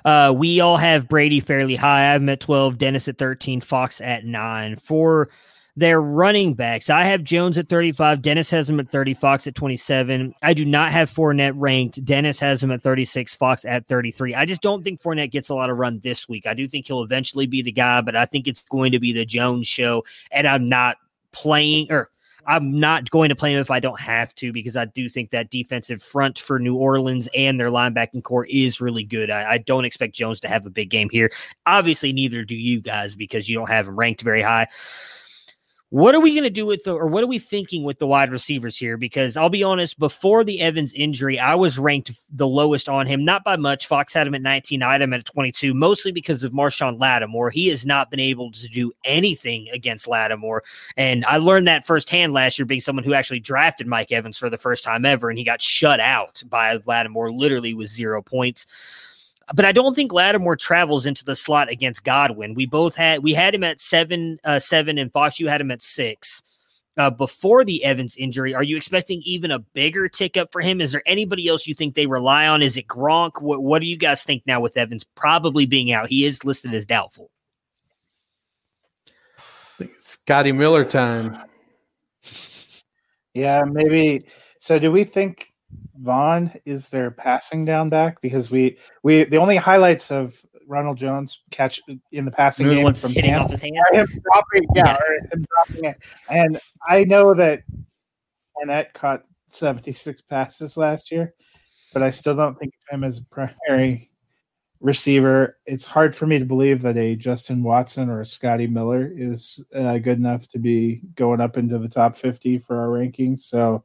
Uh, 0.03 0.33
we 0.35 0.59
all 0.59 0.75
have 0.75 1.07
Brady 1.07 1.39
fairly 1.39 1.77
high. 1.77 2.13
I've 2.13 2.21
met 2.21 2.41
12, 2.41 2.77
Dennis 2.77 3.07
at 3.07 3.17
13, 3.17 3.61
Fox 3.61 4.01
at 4.01 4.25
9. 4.25 4.75
For 4.75 5.29
their 5.77 6.01
running 6.01 6.55
backs, 6.55 6.89
I 6.89 7.05
have 7.05 7.23
Jones 7.23 7.57
at 7.57 7.69
35, 7.69 8.21
Dennis 8.21 8.49
has 8.49 8.69
him 8.69 8.81
at 8.81 8.89
30, 8.89 9.13
Fox 9.13 9.47
at 9.47 9.55
27. 9.55 10.35
I 10.41 10.53
do 10.53 10.65
not 10.65 10.91
have 10.91 11.09
Fournette 11.09 11.53
ranked. 11.55 12.03
Dennis 12.03 12.37
has 12.39 12.61
him 12.61 12.71
at 12.71 12.81
36, 12.81 13.33
Fox 13.35 13.63
at 13.63 13.85
33. 13.85 14.35
I 14.35 14.43
just 14.43 14.61
don't 14.61 14.83
think 14.83 15.01
Fournette 15.01 15.31
gets 15.31 15.47
a 15.47 15.55
lot 15.55 15.69
of 15.69 15.77
run 15.77 16.01
this 16.03 16.27
week. 16.27 16.47
I 16.47 16.53
do 16.53 16.67
think 16.67 16.87
he'll 16.87 17.03
eventually 17.03 17.45
be 17.45 17.61
the 17.61 17.71
guy, 17.71 18.01
but 18.01 18.17
I 18.17 18.25
think 18.25 18.45
it's 18.45 18.63
going 18.63 18.91
to 18.91 18.99
be 18.99 19.13
the 19.13 19.25
Jones 19.25 19.67
show, 19.67 20.03
and 20.31 20.45
I'm 20.45 20.65
not 20.65 20.97
playing 21.35 21.91
or 21.91 22.09
I'm 22.47 22.79
not 22.79 23.09
going 23.09 23.29
to 23.29 23.35
play 23.35 23.53
him 23.53 23.59
if 23.59 23.71
I 23.71 23.79
don't 23.79 23.99
have 23.99 24.33
to 24.35 24.53
because 24.53 24.77
I 24.77 24.85
do 24.85 25.09
think 25.09 25.31
that 25.31 25.49
defensive 25.49 26.01
front 26.01 26.37
for 26.37 26.59
New 26.59 26.75
Orleans 26.75 27.27
and 27.33 27.59
their 27.59 27.71
linebacking 27.71 28.23
core 28.23 28.45
is 28.45 28.79
really 28.79 29.03
good. 29.03 29.29
I, 29.29 29.53
I, 29.53 29.57
don't 29.57 29.85
expect 29.85 30.13
Jones 30.13 30.39
to 30.41 30.47
have 30.47 30.65
a 30.65 30.69
big 30.69 30.89
game 30.89 31.09
here. 31.09 31.31
Obviously, 31.65 32.13
neither 32.13 32.43
do 32.43 32.55
you 32.55 32.81
guys 32.81 33.15
because 33.15 33.49
you 33.49 33.57
don't 33.57 33.69
have 33.69 33.87
him 33.87 33.97
ranked 33.97 34.21
very 34.21 34.43
high. 34.43 34.67
What 35.89 36.15
are 36.15 36.19
we 36.19 36.31
going 36.31 36.43
to 36.43 36.49
do 36.49 36.65
with 36.65 36.83
the, 36.83 36.93
or 36.93 37.05
what 37.05 37.23
are 37.23 37.27
we 37.27 37.37
thinking 37.37 37.83
with 37.83 37.99
the 37.99 38.07
wide 38.07 38.31
receivers 38.31 38.75
here? 38.75 38.97
Because 38.97 39.37
I'll 39.37 39.49
be 39.49 39.63
honest, 39.63 39.99
before 39.99 40.43
the 40.43 40.59
Evans 40.59 40.93
injury, 40.95 41.39
I 41.39 41.53
was 41.53 41.77
ranked 41.77 42.11
the 42.33 42.47
lowest 42.47 42.89
on 42.89 43.05
him, 43.05 43.23
not 43.23 43.43
by 43.43 43.55
much. 43.55 43.85
Fox 43.85 44.11
had 44.11 44.25
him 44.25 44.33
at 44.33 44.41
19, 44.41 44.81
I 44.81 44.93
had 44.93 45.03
him 45.03 45.13
at 45.13 45.25
22, 45.25 45.75
mostly 45.75 46.11
because 46.11 46.43
of 46.43 46.53
Marshon 46.53 46.99
Lattimore. 46.99 47.51
He 47.51 47.67
has 47.67 47.85
not 47.85 48.09
been 48.09 48.19
able 48.19 48.51
to 48.51 48.67
do 48.67 48.91
anything 49.03 49.67
against 49.71 50.07
Lattimore. 50.07 50.63
And 50.97 51.23
I 51.25 51.37
learned 51.37 51.67
that 51.67 51.85
firsthand 51.85 52.33
last 52.33 52.57
year, 52.57 52.65
being 52.65 52.81
someone 52.81 53.05
who 53.05 53.13
actually 53.13 53.39
drafted 53.39 53.85
Mike 53.85 54.11
Evans 54.11 54.39
for 54.39 54.49
the 54.49 54.57
first 54.57 54.83
time 54.83 55.05
ever, 55.05 55.29
and 55.29 55.37
he 55.37 55.45
got 55.45 55.61
shut 55.61 55.99
out 55.99 56.41
by 56.49 56.79
Lattimore 56.85 57.31
literally 57.31 57.75
with 57.75 57.89
zero 57.89 58.23
points 58.23 58.65
but 59.53 59.65
I 59.65 59.71
don't 59.71 59.93
think 59.93 60.11
Lattimore 60.11 60.55
travels 60.55 61.05
into 61.05 61.23
the 61.23 61.35
slot 61.35 61.69
against 61.69 62.03
Godwin. 62.03 62.55
We 62.55 62.65
both 62.65 62.95
had 62.95 63.21
we 63.21 63.33
had 63.33 63.53
him 63.53 63.63
at 63.63 63.79
seven, 63.79 64.39
uh, 64.43 64.59
seven, 64.59 64.97
and 64.97 65.11
Fox. 65.11 65.39
You 65.39 65.47
had 65.47 65.61
him 65.61 65.71
at 65.71 65.81
six. 65.81 66.41
Uh, 66.97 67.09
before 67.09 67.65
the 67.65 67.83
Evans 67.83 68.15
injury, 68.15 68.55
are 68.55 68.63
you 68.63 68.77
expecting 68.77 69.21
even 69.25 69.51
a 69.51 69.59
bigger 69.59 70.07
tick 70.07 70.37
up 70.37 70.49
for 70.53 70.61
him? 70.61 70.79
Is 70.79 70.93
there 70.93 71.03
anybody 71.05 71.47
else 71.49 71.67
you 71.67 71.75
think 71.75 71.93
they 71.93 72.05
rely 72.07 72.47
on? 72.47 72.61
Is 72.61 72.77
it 72.77 72.87
Gronk? 72.87 73.41
What, 73.41 73.61
what 73.61 73.79
do 73.79 73.85
you 73.85 73.97
guys 73.97 74.23
think 74.23 74.43
now 74.45 74.61
with 74.61 74.77
Evans 74.77 75.03
probably 75.03 75.65
being 75.65 75.91
out? 75.91 76.07
He 76.07 76.23
is 76.23 76.45
listed 76.45 76.73
as 76.73 76.85
doubtful. 76.85 77.29
Scotty 79.99 80.53
Miller 80.53 80.85
time. 80.85 81.37
Yeah, 83.33 83.65
maybe. 83.65 84.25
So, 84.57 84.79
do 84.79 84.89
we 84.89 85.03
think 85.03 85.51
Vaughn 86.01 86.51
is 86.65 86.89
their 86.89 87.11
passing 87.11 87.65
down 87.65 87.89
back 87.89 88.21
because 88.21 88.51
we 88.51 88.77
we 89.03 89.23
the 89.23 89.37
only 89.37 89.55
highlights 89.55 90.11
of 90.11 90.45
Ronald 90.67 90.97
Jones 90.97 91.41
catch 91.51 91.81
in 92.11 92.25
the 92.25 92.31
passing 92.31 92.67
game 92.67 92.93
from 92.93 93.13
Cam 93.13 93.43
are 93.43 93.49
him 93.49 94.07
dropping, 94.23 94.67
yeah, 94.75 94.97
yeah. 94.97 95.29
him 95.31 95.45
dropping 95.49 95.85
it. 95.85 96.03
And 96.29 96.59
I 96.87 97.03
know 97.03 97.33
that 97.33 97.63
Fournette 98.55 98.93
caught 98.93 99.23
76 99.47 100.21
passes 100.21 100.77
last 100.77 101.11
year, 101.11 101.33
but 101.93 102.03
I 102.03 102.09
still 102.09 102.35
don't 102.35 102.57
think 102.57 102.73
of 102.89 102.95
him 102.95 103.03
as 103.03 103.19
a 103.19 103.25
primary 103.25 104.09
receiver. 104.79 105.57
It's 105.65 105.85
hard 105.85 106.15
for 106.15 106.27
me 106.27 106.39
to 106.39 106.45
believe 106.45 106.81
that 106.81 106.97
a 106.97 107.15
Justin 107.15 107.63
Watson 107.63 108.09
or 108.09 108.21
a 108.21 108.25
Scotty 108.25 108.67
Miller 108.67 109.11
is 109.15 109.63
uh, 109.75 109.97
good 109.99 110.17
enough 110.17 110.47
to 110.49 110.59
be 110.59 111.01
going 111.15 111.41
up 111.41 111.57
into 111.57 111.77
the 111.77 111.89
top 111.89 112.15
50 112.15 112.59
for 112.59 112.79
our 112.79 112.87
rankings. 112.87 113.39
So 113.39 113.83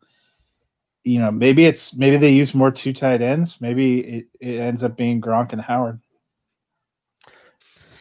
you 1.05 1.19
know, 1.19 1.31
maybe 1.31 1.65
it's 1.65 1.95
maybe 1.95 2.17
they 2.17 2.33
use 2.33 2.55
more 2.55 2.71
two 2.71 2.93
tight 2.93 3.23
ends. 3.23 3.61
Maybe 3.61 4.01
it, 4.01 4.27
it 4.41 4.61
ends 4.61 4.83
up 4.83 4.97
being 4.97 5.21
Gronk 5.21 5.53
and 5.53 5.63
Howard. 5.63 6.01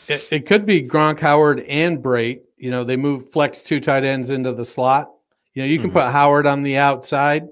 It, 0.08 0.28
it 0.32 0.48
could 0.48 0.66
be 0.66 0.82
Gronk, 0.82 1.20
Howard, 1.20 1.62
and 1.62 2.00
Brate. 2.00 2.42
You 2.58 2.72
know, 2.72 2.84
they 2.84 2.98
move 2.98 3.32
flex 3.32 3.64
two 3.64 3.80
tight 3.80 4.04
ends 4.04 4.32
into 4.32 4.52
the 4.52 4.66
slot. 4.66 5.12
You 5.54 5.64
know, 5.64 5.68
you 5.68 5.78
can 5.78 5.90
mm-hmm. 5.90 6.00
put 6.00 6.12
Howard 6.12 6.46
on 6.46 6.64
the 6.64 6.78
outside, 6.78 7.48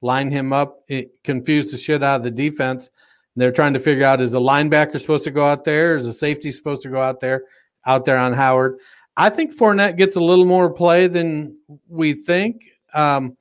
line 0.00 0.30
him 0.30 0.52
up, 0.52 0.82
it 0.88 1.12
confused 1.24 1.72
the 1.72 1.78
shit 1.78 2.02
out 2.02 2.16
of 2.16 2.22
the 2.22 2.30
defense. 2.30 2.90
They're 3.34 3.52
trying 3.52 3.72
to 3.72 3.78
figure 3.78 4.04
out 4.04 4.20
is 4.20 4.34
a 4.34 4.38
linebacker 4.38 5.00
supposed 5.00 5.24
to 5.24 5.30
go 5.30 5.44
out 5.44 5.64
there? 5.64 5.96
Is 5.96 6.06
a 6.06 6.12
safety 6.12 6.52
supposed 6.52 6.82
to 6.82 6.90
go 6.90 7.00
out 7.00 7.20
there? 7.20 7.44
Out 7.86 8.04
there 8.04 8.18
on 8.18 8.34
Howard. 8.34 8.78
I 9.16 9.30
think 9.30 9.56
Fournette 9.56 9.96
gets 9.96 10.16
a 10.16 10.20
little 10.20 10.44
more 10.44 10.70
play 10.72 11.06
than 11.06 11.56
we 11.88 12.12
think. 12.12 12.62
Um, 12.94 13.36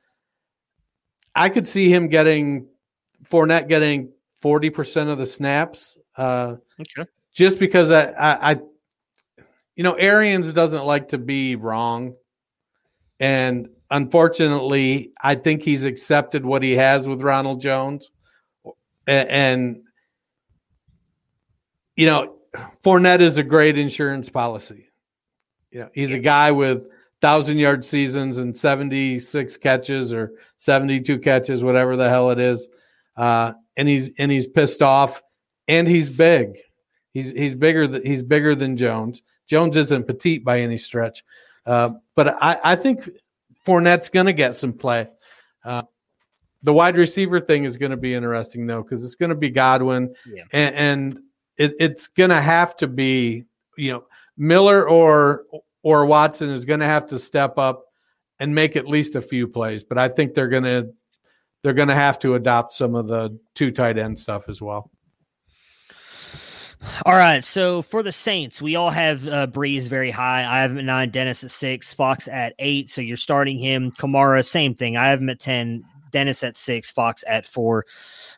I 1.36 1.50
could 1.50 1.68
see 1.68 1.90
him 1.94 2.08
getting 2.08 2.68
Fournette 3.24 3.68
getting 3.68 4.12
forty 4.42 4.70
percent 4.70 5.10
of 5.10 5.18
the 5.18 5.26
snaps. 5.26 5.98
Uh, 6.16 6.56
okay. 6.80 7.10
Just 7.34 7.60
because 7.60 7.92
I, 7.92 8.12
I, 8.12 8.52
I, 8.52 8.60
you 9.76 9.84
know, 9.84 9.94
Arians 9.94 10.52
doesn't 10.52 10.86
like 10.86 11.10
to 11.10 11.18
be 11.18 11.56
wrong, 11.56 12.16
and 13.20 13.70
unfortunately, 13.90 15.14
I 15.22 15.36
think 15.36 15.64
he's 15.64 15.86
accepted 15.86 16.46
what 16.46 16.64
he 16.64 16.74
has 16.74 17.08
with 17.08 17.22
Ronald 17.22 17.62
Jones, 17.62 18.12
and, 19.08 19.30
and 19.30 19.82
you 21.96 22.08
know, 22.08 22.36
Fournette 22.84 23.22
is 23.22 23.38
a 23.38 23.44
great 23.44 23.78
insurance 23.78 24.30
policy. 24.30 24.90
You 25.72 25.82
know, 25.82 25.90
he's 25.94 26.14
a 26.14 26.20
guy 26.20 26.52
with 26.52 26.90
thousand 27.22 27.58
yard 27.58 27.86
seasons 27.86 28.40
and 28.40 28.58
76 28.58 29.58
catches 29.58 30.14
or 30.14 30.34
72 30.62 31.18
catches, 31.20 31.64
whatever 31.64 31.98
the 31.98 32.08
hell 32.08 32.30
it 32.30 32.40
is. 32.40 32.68
Uh, 33.18 33.54
and 33.76 33.88
he's 33.88 34.12
and 34.20 34.32
he's 34.32 34.48
pissed 34.48 34.84
off 34.84 35.24
and 35.68 35.88
he's 35.88 36.10
big. 36.10 36.56
He's 37.14 37.32
he's 37.32 37.56
bigger 37.56 37.88
than 37.88 38.06
he's 38.06 38.22
bigger 38.22 38.54
than 38.54 38.78
Jones. 38.78 39.24
Jones 39.48 39.76
isn't 39.76 40.06
petite 40.06 40.46
by 40.46 40.60
any 40.60 40.78
stretch. 40.78 41.24
Uh, 41.66 41.92
but 42.16 42.38
I, 42.42 42.60
I 42.64 42.76
think 42.76 43.10
Fournette's 43.66 44.10
gonna 44.10 44.34
get 44.34 44.54
some 44.54 44.72
play. 44.72 45.10
Uh, 45.66 45.82
the 46.62 46.74
wide 46.74 46.96
receiver 46.96 47.40
thing 47.40 47.64
is 47.64 47.78
going 47.78 47.90
to 47.90 47.98
be 47.98 48.14
interesting 48.14 48.68
though, 48.68 48.84
because 48.84 49.04
it's 49.04 49.16
going 49.16 49.30
to 49.30 49.36
be 49.36 49.50
Godwin, 49.50 50.14
yeah. 50.32 50.44
and, 50.54 50.76
and 50.76 51.20
it, 51.58 51.74
it's 51.80 52.08
going 52.08 52.30
to 52.30 52.40
have 52.40 52.78
to 52.78 52.88
be 52.88 53.46
you 53.78 53.94
know 53.94 54.04
Miller 54.38 54.88
or 54.88 55.46
or 55.82 56.06
Watson 56.06 56.52
is 56.52 56.66
going 56.66 56.82
to 56.82 56.86
have 56.86 57.08
to 57.08 57.18
step 57.18 57.58
up 57.58 57.86
and 58.42 58.56
make 58.56 58.76
at 58.76 58.88
least 58.88 59.16
a 59.16 59.22
few 59.22 59.48
plays. 59.48 59.84
But 59.84 60.00
I 60.00 60.10
think 60.10 60.34
they're 60.34 60.50
going 60.50 60.64
to 60.64 60.90
they're 61.62 61.74
going 61.74 61.90
to 61.90 61.96
have 61.96 62.18
to 62.20 62.34
adopt 62.34 62.74
some 62.74 62.96
of 62.96 63.08
the 63.08 63.40
two 63.54 63.72
tight 63.72 64.00
end 64.00 64.20
stuff 64.20 64.50
as 64.50 64.62
well. 64.62 64.90
All 67.06 67.14
right, 67.14 67.44
so 67.44 67.84
for 67.84 68.02
the 68.02 68.12
Saints, 68.12 68.60
we 68.60 68.76
all 68.76 68.90
have 68.90 69.28
uh, 69.28 69.46
Brees 69.46 69.84
very 69.84 70.10
high. 70.10 70.44
I 70.44 70.64
have 70.64 70.72
him 70.72 70.80
at 70.80 70.86
nine, 70.86 71.12
Dennis 71.12 71.44
at 71.44 71.52
six, 71.52 71.94
Fox 71.94 72.28
at 72.28 72.56
eight. 72.58 72.90
So 72.90 73.02
you're 73.02 73.18
starting 73.18 73.60
him. 73.60 73.92
Kamara, 73.92 74.44
same 74.44 74.74
thing. 74.74 74.98
I 74.98 75.10
have 75.10 75.22
him 75.22 75.30
at 75.30 75.40
ten, 75.40 75.84
Dennis 76.12 76.44
at 76.44 76.58
six, 76.58 76.92
Fox 76.92 77.24
at 77.28 77.46
four. 77.46 77.86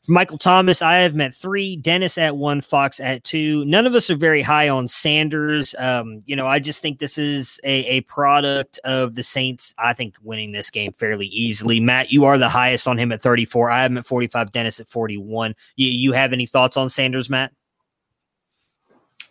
For 0.04 0.12
Michael 0.12 0.38
Thomas, 0.38 0.82
I 0.82 0.96
have 0.96 1.16
met 1.16 1.34
three, 1.34 1.76
Dennis 1.76 2.18
at 2.18 2.38
one, 2.38 2.62
Fox 2.62 3.00
at 3.00 3.24
two. 3.24 3.66
None 3.66 3.86
of 3.86 3.96
us 3.96 4.10
are 4.10 4.16
very 4.16 4.42
high 4.42 4.70
on 4.70 4.88
Sanders. 4.88 5.76
Um, 5.78 6.22
you 6.26 6.36
know, 6.36 6.48
I 6.48 6.60
just 6.60 6.82
think 6.82 7.00
this 7.00 7.18
is 7.18 7.60
a, 7.64 7.86
a 7.86 8.02
product 8.02 8.80
of 8.84 9.16
the 9.16 9.24
Saints, 9.24 9.74
I 9.78 9.94
think, 9.94 10.16
winning 10.22 10.52
this 10.52 10.70
game 10.70 10.92
fairly 10.94 11.28
easily. 11.28 11.80
Matt, 11.80 12.12
you 12.12 12.26
are 12.26 12.38
the 12.38 12.50
highest 12.50 12.88
on 12.88 12.98
him 12.98 13.12
at 13.12 13.22
34. 13.22 13.72
I 13.72 13.82
have 13.82 13.92
him 13.92 13.98
at 13.98 14.06
45, 14.06 14.52
Dennis 14.52 14.80
at 14.80 14.88
41. 14.88 15.56
You, 15.76 15.88
you 15.88 16.12
have 16.14 16.34
any 16.34 16.46
thoughts 16.46 16.78
on 16.78 16.90
Sanders, 16.90 17.30
Matt? 17.30 17.52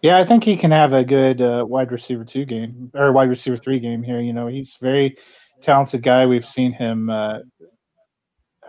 Yeah, 0.02 0.18
I 0.18 0.24
think 0.24 0.42
he 0.42 0.56
can 0.56 0.72
have 0.72 0.92
a 0.92 1.04
good 1.04 1.40
uh, 1.40 1.64
wide 1.66 1.92
receiver 1.92 2.24
two 2.24 2.44
game 2.44 2.90
or 2.92 3.12
wide 3.12 3.28
receiver 3.28 3.56
three 3.56 3.78
game 3.78 4.02
here. 4.02 4.20
You 4.20 4.32
know, 4.32 4.48
he's 4.48 4.76
very 4.76 5.16
talented 5.60 6.02
guy. 6.02 6.26
We've 6.26 6.44
seen 6.44 6.72
him 6.72 7.08
uh, 7.08 7.38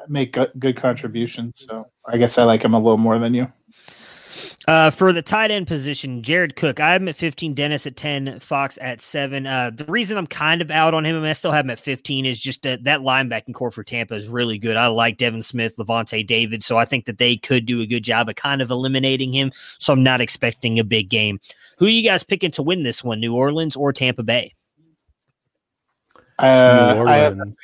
make 0.07 0.37
good 0.59 0.75
contributions. 0.75 1.65
So 1.67 1.87
I 2.05 2.17
guess 2.17 2.37
I 2.37 2.43
like 2.43 2.63
him 2.63 2.73
a 2.73 2.79
little 2.79 2.97
more 2.97 3.19
than 3.19 3.33
you. 3.33 3.51
Uh, 4.67 4.89
for 4.89 5.11
the 5.11 5.21
tight 5.21 5.51
end 5.51 5.67
position, 5.67 6.23
Jared 6.23 6.55
Cook, 6.55 6.79
I 6.79 6.93
have 6.93 7.01
him 7.01 7.07
at 7.07 7.15
15, 7.15 7.53
Dennis 7.53 7.85
at 7.85 7.97
10, 7.97 8.39
Fox 8.39 8.77
at 8.81 9.01
7. 9.01 9.45
Uh, 9.45 9.71
the 9.73 9.85
reason 9.85 10.17
I'm 10.17 10.27
kind 10.27 10.61
of 10.61 10.71
out 10.71 10.93
on 10.93 11.05
him, 11.05 11.15
and 11.15 11.27
I 11.27 11.33
still 11.33 11.51
have 11.51 11.65
him 11.65 11.71
at 11.71 11.79
15, 11.79 12.25
is 12.25 12.39
just 12.39 12.63
that 12.63 12.83
that 12.85 13.01
linebacking 13.01 13.53
core 13.53 13.71
for 13.71 13.83
Tampa 13.83 14.15
is 14.15 14.27
really 14.27 14.57
good. 14.57 14.77
I 14.77 14.87
like 14.87 15.17
Devin 15.17 15.43
Smith, 15.43 15.75
Lavonte 15.77 16.25
David, 16.25 16.63
so 16.63 16.77
I 16.77 16.85
think 16.85 17.05
that 17.05 17.17
they 17.17 17.37
could 17.37 17.65
do 17.65 17.81
a 17.81 17.85
good 17.85 18.03
job 18.03 18.29
of 18.29 18.35
kind 18.35 18.61
of 18.61 18.71
eliminating 18.71 19.33
him. 19.33 19.51
So 19.79 19.93
I'm 19.93 20.03
not 20.03 20.21
expecting 20.21 20.79
a 20.79 20.83
big 20.83 21.09
game. 21.09 21.39
Who 21.77 21.85
are 21.85 21.89
you 21.89 22.07
guys 22.07 22.23
picking 22.23 22.51
to 22.51 22.63
win 22.63 22.83
this 22.83 23.03
one, 23.03 23.19
New 23.19 23.35
Orleans 23.35 23.75
or 23.75 23.91
Tampa 23.91 24.23
Bay? 24.23 24.53
Uh, 26.39 26.93
New 26.93 26.99
Orleans. 27.01 27.55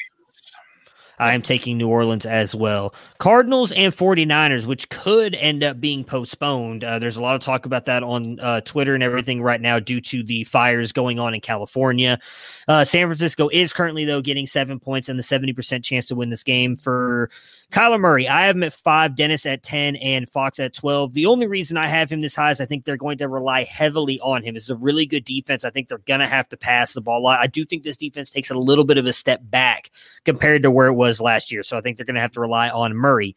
I 1.20 1.34
am 1.34 1.42
taking 1.42 1.78
New 1.78 1.90
Orleans 1.90 2.26
as 2.26 2.56
well. 2.56 2.94
Cardinals 3.18 3.72
and 3.74 3.94
49ers, 3.94 4.66
which 4.66 4.90
could 4.90 5.36
end 5.36 5.64
up 5.64 5.80
being 5.80 6.04
postponed. 6.04 6.84
Uh, 6.84 6.98
there's 7.00 7.18
a 7.18 7.22
lot 7.22 7.36
of 7.36 7.42
talk 7.42 7.66
about 7.66 7.86
that 7.86 8.04
on 8.04 8.40
uh, 8.40 8.62
Twitter 8.62 8.96
and 8.96 9.04
everything 9.04 9.42
right 9.42 9.60
now 9.60 9.80
due 9.80 10.02
to 10.02 10.24
the 10.24 10.46
fires 10.46 10.92
going 10.92 11.20
on 11.20 11.34
in 11.34 11.42
California. 11.42 12.20
Uh, 12.68 12.86
San 12.86 13.08
Francisco 13.08 13.50
is 13.50 13.74
currently, 13.74 14.06
though, 14.06 14.22
getting 14.22 14.48
seven 14.48 14.80
points 14.80 15.10
and 15.10 15.20
the 15.20 15.24
70% 15.24 15.84
chance 15.84 16.06
to 16.08 16.16
win 16.16 16.30
this 16.30 16.44
game. 16.44 16.76
For 16.76 17.30
Kyler 17.72 18.00
Murray, 18.00 18.28
I 18.28 18.48
have 18.48 18.56
him 18.56 18.64
at 18.64 18.74
five, 18.74 19.16
Dennis 19.16 19.46
at 19.46 19.62
10, 19.62 19.98
and 19.98 20.28
Fox 20.28 20.60
at 20.60 20.74
12. 20.74 21.14
The 21.14 21.28
only 21.28 21.46
reason 21.46 21.78
I 21.78 21.88
have 21.88 22.10
him 22.10 22.22
this 22.22 22.36
high 22.36 22.50
is 22.50 22.60
I 22.60 22.66
think 22.66 22.86
they're 22.86 22.98
going 22.98 23.20
to 23.20 23.28
rely 23.28 23.64
heavily 23.66 24.20
on 24.22 24.42
him. 24.42 24.56
It's 24.56 24.70
a 24.70 24.76
really 24.76 25.06
good 25.06 25.26
defense. 25.26 25.64
I 25.64 25.70
think 25.70 25.88
they're 25.88 26.00
going 26.00 26.22
to 26.22 26.28
have 26.28 26.50
to 26.50 26.58
pass 26.58 26.94
the 26.94 27.02
ball 27.02 27.20
a 27.20 27.22
lot. 27.22 27.40
I 27.40 27.48
do 27.48 27.66
think 27.66 27.84
this 27.84 27.98
defense 27.98 28.32
takes 28.32 28.50
a 28.50 28.56
little 28.56 28.86
bit 28.86 28.98
of 28.98 29.06
a 29.06 29.14
step 29.14 29.42
back 29.44 29.92
compared 30.26 30.64
to 30.64 30.72
where 30.72 30.88
it 30.88 30.94
was 30.94 31.10
was 31.10 31.20
last 31.20 31.52
year. 31.52 31.64
So 31.64 31.78
I 31.78 31.82
think 31.82 31.98
they're 31.98 32.06
going 32.06 32.16
to 32.16 32.22
have 32.22 32.32
to 32.34 32.40
rely 32.40 32.70
on 32.70 32.96
Murray. 32.96 33.36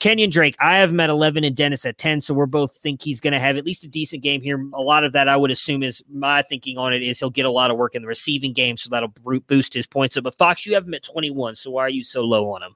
Kenyon 0.00 0.28
Drake, 0.28 0.56
I 0.58 0.78
have 0.78 0.90
him 0.90 0.98
at 0.98 1.08
11 1.08 1.44
and 1.44 1.54
Dennis 1.54 1.86
at 1.86 1.98
10. 1.98 2.20
So 2.20 2.34
we're 2.34 2.46
both 2.46 2.76
think 2.76 3.00
he's 3.00 3.20
going 3.20 3.32
to 3.32 3.38
have 3.38 3.56
at 3.56 3.64
least 3.64 3.84
a 3.84 3.88
decent 3.88 4.24
game 4.24 4.42
here. 4.42 4.60
A 4.74 4.82
lot 4.82 5.04
of 5.04 5.12
that, 5.12 5.28
I 5.28 5.36
would 5.36 5.52
assume, 5.52 5.84
is 5.84 6.02
my 6.12 6.42
thinking 6.42 6.76
on 6.76 6.92
it 6.92 7.02
is 7.02 7.20
he'll 7.20 7.30
get 7.30 7.46
a 7.46 7.50
lot 7.50 7.70
of 7.70 7.76
work 7.76 7.94
in 7.94 8.02
the 8.02 8.08
receiving 8.08 8.52
game. 8.52 8.76
So 8.76 8.90
that'll 8.90 9.14
boost 9.46 9.72
his 9.72 9.86
points 9.86 10.16
up. 10.16 10.24
But 10.24 10.36
Fox, 10.36 10.66
you 10.66 10.74
have 10.74 10.86
him 10.86 10.94
at 10.94 11.04
21. 11.04 11.54
So 11.54 11.70
why 11.70 11.82
are 11.82 11.88
you 11.90 12.02
so 12.02 12.22
low 12.22 12.50
on 12.52 12.62
him? 12.64 12.74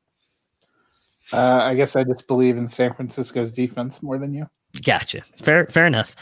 Uh, 1.33 1.61
I 1.63 1.75
guess 1.75 1.97
I 1.97 2.05
just 2.05 2.27
believe 2.27 2.57
in 2.57 2.69
San 2.69 2.95
Francisco's 2.95 3.53
defense 3.53 4.03
more 4.03 4.19
than 4.19 4.33
you. 4.33 4.47
Gotcha. 4.83 5.23
Fair, 5.43 5.67
fair 5.67 5.87
enough. 5.87 6.15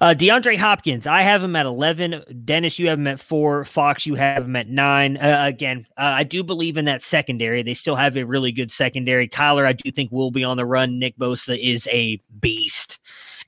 Uh, 0.00 0.14
DeAndre 0.16 0.56
Hopkins, 0.56 1.06
I 1.06 1.22
have 1.22 1.42
him 1.44 1.54
at 1.56 1.66
11. 1.66 2.22
Dennis, 2.44 2.78
you 2.78 2.88
have 2.88 2.98
him 2.98 3.06
at 3.06 3.20
four. 3.20 3.64
Fox, 3.64 4.06
you 4.06 4.14
have 4.14 4.44
him 4.44 4.56
at 4.56 4.68
nine. 4.68 5.16
Uh, 5.18 5.44
again, 5.44 5.86
uh, 5.98 6.14
I 6.16 6.24
do 6.24 6.42
believe 6.42 6.78
in 6.78 6.86
that 6.86 7.02
secondary. 7.02 7.62
They 7.62 7.74
still 7.74 7.96
have 7.96 8.16
a 8.16 8.24
really 8.24 8.52
good 8.52 8.70
secondary. 8.70 9.28
Kyler, 9.28 9.66
I 9.66 9.72
do 9.74 9.90
think 9.90 10.10
will 10.10 10.30
be 10.30 10.44
on 10.44 10.56
the 10.56 10.64
run. 10.64 10.98
Nick 10.98 11.18
Bosa 11.18 11.58
is 11.58 11.86
a 11.92 12.20
beast. 12.40 12.98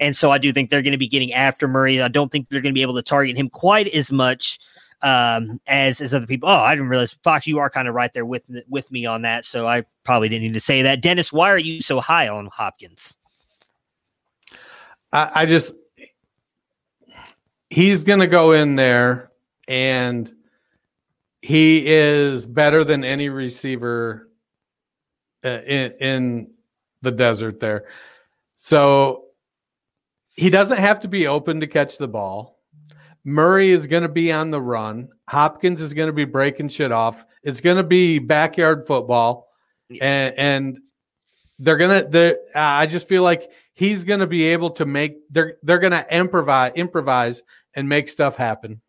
And 0.00 0.16
so 0.16 0.30
I 0.30 0.38
do 0.38 0.52
think 0.52 0.68
they're 0.68 0.82
going 0.82 0.92
to 0.92 0.98
be 0.98 1.08
getting 1.08 1.32
after 1.32 1.68
Murray. 1.68 2.02
I 2.02 2.08
don't 2.08 2.30
think 2.30 2.48
they're 2.48 2.60
going 2.60 2.74
to 2.74 2.78
be 2.78 2.82
able 2.82 2.94
to 2.94 3.02
target 3.02 3.36
him 3.36 3.48
quite 3.48 3.88
as 3.88 4.10
much 4.10 4.58
um, 5.02 5.60
as 5.66 6.00
as 6.00 6.14
other 6.14 6.26
people. 6.26 6.48
Oh, 6.48 6.52
I 6.52 6.74
didn't 6.74 6.88
realize 6.88 7.12
Fox, 7.12 7.46
you 7.46 7.58
are 7.58 7.68
kind 7.68 7.88
of 7.88 7.94
right 7.94 8.12
there 8.12 8.24
with 8.24 8.44
with 8.68 8.90
me 8.90 9.06
on 9.06 9.22
that. 9.22 9.44
So 9.44 9.66
I 9.66 9.84
probably 10.04 10.28
didn't 10.28 10.44
need 10.44 10.54
to 10.54 10.60
say 10.60 10.82
that. 10.82 11.02
Dennis, 11.02 11.32
why 11.32 11.50
are 11.50 11.58
you 11.58 11.80
so 11.80 12.00
high 12.00 12.28
on 12.28 12.46
Hopkins? 12.46 13.16
I, 15.12 15.30
I 15.34 15.46
just 15.46 15.74
he's 17.70 18.04
going 18.04 18.20
to 18.20 18.26
go 18.26 18.52
in 18.52 18.76
there 18.76 19.30
and 19.66 20.30
he 21.40 21.86
is 21.86 22.46
better 22.46 22.84
than 22.84 23.02
any 23.02 23.28
receiver 23.28 24.28
uh, 25.44 25.60
in, 25.66 25.92
in 25.92 26.50
the 27.00 27.10
desert 27.10 27.60
there. 27.60 27.86
So 28.58 29.24
he 30.34 30.50
doesn't 30.50 30.78
have 30.78 31.00
to 31.00 31.08
be 31.08 31.26
open 31.26 31.60
to 31.60 31.66
catch 31.66 31.98
the 31.98 32.08
ball. 32.08 32.61
Murray 33.24 33.70
is 33.70 33.86
going 33.86 34.02
to 34.02 34.08
be 34.08 34.32
on 34.32 34.50
the 34.50 34.60
run. 34.60 35.08
Hopkins 35.28 35.80
is 35.80 35.94
going 35.94 36.08
to 36.08 36.12
be 36.12 36.24
breaking 36.24 36.68
shit 36.68 36.92
off. 36.92 37.24
It's 37.42 37.60
going 37.60 37.76
to 37.76 37.82
be 37.82 38.18
backyard 38.18 38.86
football, 38.86 39.48
and, 40.00 40.34
and 40.36 40.78
they're 41.58 41.76
gonna. 41.76 42.06
They're, 42.08 42.38
uh, 42.54 42.58
I 42.60 42.86
just 42.86 43.08
feel 43.08 43.22
like 43.22 43.50
he's 43.74 44.04
going 44.04 44.20
to 44.20 44.26
be 44.26 44.44
able 44.44 44.70
to 44.72 44.84
make. 44.86 45.18
They're 45.30 45.56
they're 45.62 45.78
going 45.78 45.92
to 45.92 46.06
improvise, 46.14 46.72
improvise, 46.74 47.42
and 47.74 47.88
make 47.88 48.08
stuff 48.08 48.36
happen. 48.36 48.80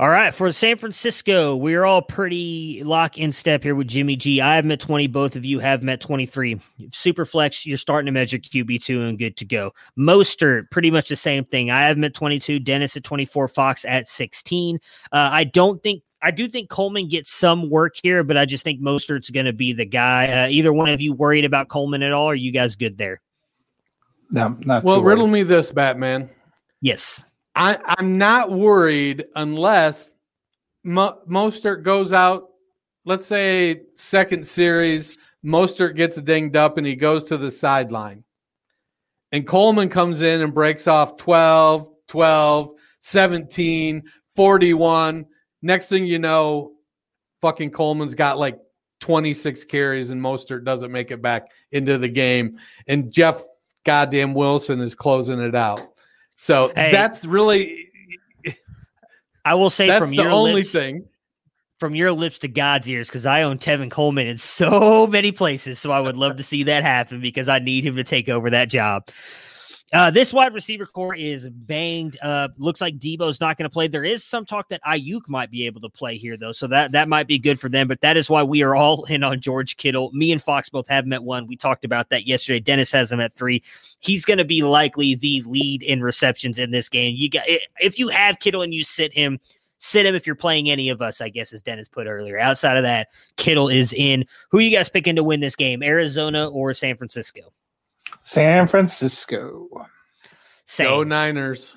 All 0.00 0.10
right, 0.10 0.32
for 0.32 0.52
San 0.52 0.78
Francisco, 0.78 1.56
we're 1.56 1.84
all 1.84 2.02
pretty 2.02 2.84
lock 2.84 3.18
in 3.18 3.32
step 3.32 3.64
here 3.64 3.74
with 3.74 3.88
Jimmy 3.88 4.14
G. 4.14 4.40
I 4.40 4.54
have 4.54 4.64
met 4.64 4.78
20, 4.78 5.08
both 5.08 5.34
of 5.34 5.44
you 5.44 5.58
have 5.58 5.82
met 5.82 6.00
23. 6.00 6.60
Super 6.92 7.24
flex, 7.24 7.66
you're 7.66 7.76
starting 7.76 8.06
to 8.06 8.12
measure 8.12 8.38
QB2 8.38 9.08
and 9.08 9.18
good 9.18 9.36
to 9.38 9.44
go. 9.44 9.72
Mostert, 9.98 10.70
pretty 10.70 10.92
much 10.92 11.08
the 11.08 11.16
same 11.16 11.44
thing. 11.44 11.72
I 11.72 11.88
have 11.88 11.98
met 11.98 12.14
22, 12.14 12.60
Dennis 12.60 12.96
at 12.96 13.02
24, 13.02 13.48
Fox 13.48 13.84
at 13.86 14.06
16. 14.06 14.78
Uh, 15.10 15.16
I 15.32 15.42
don't 15.42 15.82
think 15.82 16.04
I 16.22 16.30
do 16.30 16.46
think 16.46 16.70
Coleman 16.70 17.08
gets 17.08 17.32
some 17.32 17.68
work 17.68 17.96
here, 18.00 18.22
but 18.22 18.36
I 18.36 18.44
just 18.44 18.62
think 18.62 18.80
Mostert's 18.80 19.30
going 19.30 19.46
to 19.46 19.52
be 19.52 19.72
the 19.72 19.84
guy. 19.84 20.26
Uh, 20.26 20.48
either 20.48 20.72
one 20.72 20.90
of 20.90 21.00
you 21.00 21.12
worried 21.12 21.44
about 21.44 21.68
Coleman 21.68 22.04
at 22.04 22.12
all? 22.12 22.26
Or 22.26 22.32
are 22.32 22.36
you 22.36 22.52
guys 22.52 22.76
good 22.76 22.98
there? 22.98 23.20
No, 24.30 24.56
not 24.64 24.84
well. 24.84 25.00
too. 25.00 25.06
Riddle 25.06 25.26
me 25.26 25.42
this, 25.42 25.72
Batman. 25.72 26.30
Yes. 26.80 27.22
I, 27.58 27.76
I'm 27.98 28.18
not 28.18 28.52
worried 28.52 29.24
unless 29.34 30.14
Mo- 30.84 31.18
Mostert 31.28 31.82
goes 31.82 32.12
out. 32.12 32.50
Let's 33.04 33.26
say 33.26 33.82
second 33.96 34.46
series, 34.46 35.18
Mostert 35.44 35.96
gets 35.96 36.20
dinged 36.22 36.54
up 36.54 36.78
and 36.78 36.86
he 36.86 36.94
goes 36.94 37.24
to 37.24 37.36
the 37.36 37.50
sideline. 37.50 38.22
And 39.32 39.44
Coleman 39.44 39.88
comes 39.88 40.22
in 40.22 40.40
and 40.40 40.54
breaks 40.54 40.86
off 40.86 41.16
12, 41.16 41.88
12, 42.06 42.70
17, 43.00 44.04
41. 44.36 45.26
Next 45.60 45.88
thing 45.88 46.06
you 46.06 46.20
know, 46.20 46.74
fucking 47.40 47.72
Coleman's 47.72 48.14
got 48.14 48.38
like 48.38 48.60
26 49.00 49.64
carries 49.64 50.10
and 50.10 50.22
Mostert 50.22 50.64
doesn't 50.64 50.92
make 50.92 51.10
it 51.10 51.20
back 51.20 51.50
into 51.72 51.98
the 51.98 52.08
game. 52.08 52.60
And 52.86 53.12
Jeff 53.12 53.42
goddamn 53.84 54.32
Wilson 54.32 54.80
is 54.80 54.94
closing 54.94 55.40
it 55.40 55.56
out. 55.56 55.97
So 56.38 56.72
Hey. 56.74 56.90
that's 56.92 57.24
really 57.24 57.88
I 59.44 59.54
will 59.54 59.70
say 59.70 59.86
that's 59.86 60.00
from 60.00 60.10
the 60.10 60.22
your 60.22 60.30
only 60.30 60.52
lips, 60.54 60.72
thing. 60.72 61.06
from 61.80 61.94
your 61.94 62.12
lips 62.12 62.38
to 62.40 62.48
God's 62.48 62.88
ears, 62.90 63.08
because 63.08 63.24
I 63.24 63.42
own 63.42 63.58
Tevin 63.58 63.90
Coleman 63.90 64.26
in 64.26 64.36
so 64.36 65.06
many 65.10 65.32
places. 65.32 65.78
So 65.78 65.90
I 65.90 66.00
would 66.00 66.16
love 66.16 66.36
to 66.36 66.42
see 66.42 66.64
that 66.64 66.82
happen 66.82 67.20
because 67.20 67.48
I 67.48 67.58
need 67.58 67.84
him 67.84 67.96
to 67.96 68.04
take 68.04 68.28
over 68.28 68.50
that 68.50 68.68
job. 68.68 69.08
Uh, 69.90 70.10
this 70.10 70.34
wide 70.34 70.52
receiver 70.52 70.84
core 70.84 71.14
is 71.14 71.48
banged 71.48 72.18
up. 72.20 72.52
Looks 72.58 72.80
like 72.80 72.98
Deebo's 72.98 73.40
not 73.40 73.56
going 73.56 73.64
to 73.64 73.72
play. 73.72 73.88
There 73.88 74.04
is 74.04 74.22
some 74.22 74.44
talk 74.44 74.68
that 74.68 74.82
Aiyuk 74.86 75.22
might 75.28 75.50
be 75.50 75.64
able 75.64 75.80
to 75.80 75.88
play 75.88 76.18
here, 76.18 76.36
though, 76.36 76.52
so 76.52 76.66
that 76.66 76.92
that 76.92 77.08
might 77.08 77.26
be 77.26 77.38
good 77.38 77.58
for 77.58 77.70
them. 77.70 77.88
But 77.88 78.02
that 78.02 78.18
is 78.18 78.28
why 78.28 78.42
we 78.42 78.62
are 78.62 78.76
all 78.76 79.04
in 79.04 79.24
on 79.24 79.40
George 79.40 79.78
Kittle. 79.78 80.10
Me 80.12 80.30
and 80.30 80.42
Fox 80.42 80.68
both 80.68 80.88
have 80.88 81.06
him 81.06 81.14
at 81.14 81.24
one. 81.24 81.46
We 81.46 81.56
talked 81.56 81.86
about 81.86 82.10
that 82.10 82.26
yesterday. 82.26 82.60
Dennis 82.60 82.92
has 82.92 83.10
him 83.10 83.20
at 83.20 83.32
three. 83.32 83.62
He's 84.00 84.26
going 84.26 84.36
to 84.36 84.44
be 84.44 84.62
likely 84.62 85.14
the 85.14 85.42
lead 85.46 85.82
in 85.82 86.02
receptions 86.02 86.58
in 86.58 86.70
this 86.70 86.90
game. 86.90 87.14
You 87.16 87.30
got 87.30 87.44
if 87.80 87.98
you 87.98 88.08
have 88.08 88.40
Kittle 88.40 88.60
and 88.60 88.74
you 88.74 88.84
sit 88.84 89.14
him, 89.14 89.40
sit 89.78 90.04
him 90.04 90.14
if 90.14 90.26
you're 90.26 90.36
playing 90.36 90.68
any 90.68 90.90
of 90.90 91.00
us. 91.00 91.22
I 91.22 91.30
guess 91.30 91.54
as 91.54 91.62
Dennis 91.62 91.88
put 91.88 92.06
earlier. 92.06 92.38
Outside 92.38 92.76
of 92.76 92.82
that, 92.82 93.08
Kittle 93.36 93.70
is 93.70 93.94
in. 93.94 94.26
Who 94.50 94.58
you 94.58 94.70
guys 94.70 94.90
picking 94.90 95.16
to 95.16 95.24
win 95.24 95.40
this 95.40 95.56
game? 95.56 95.82
Arizona 95.82 96.46
or 96.48 96.74
San 96.74 96.98
Francisco? 96.98 97.54
San 98.22 98.66
Francisco. 98.66 99.68
Same. 100.64 100.86
Go 100.86 101.02
Niners. 101.04 101.76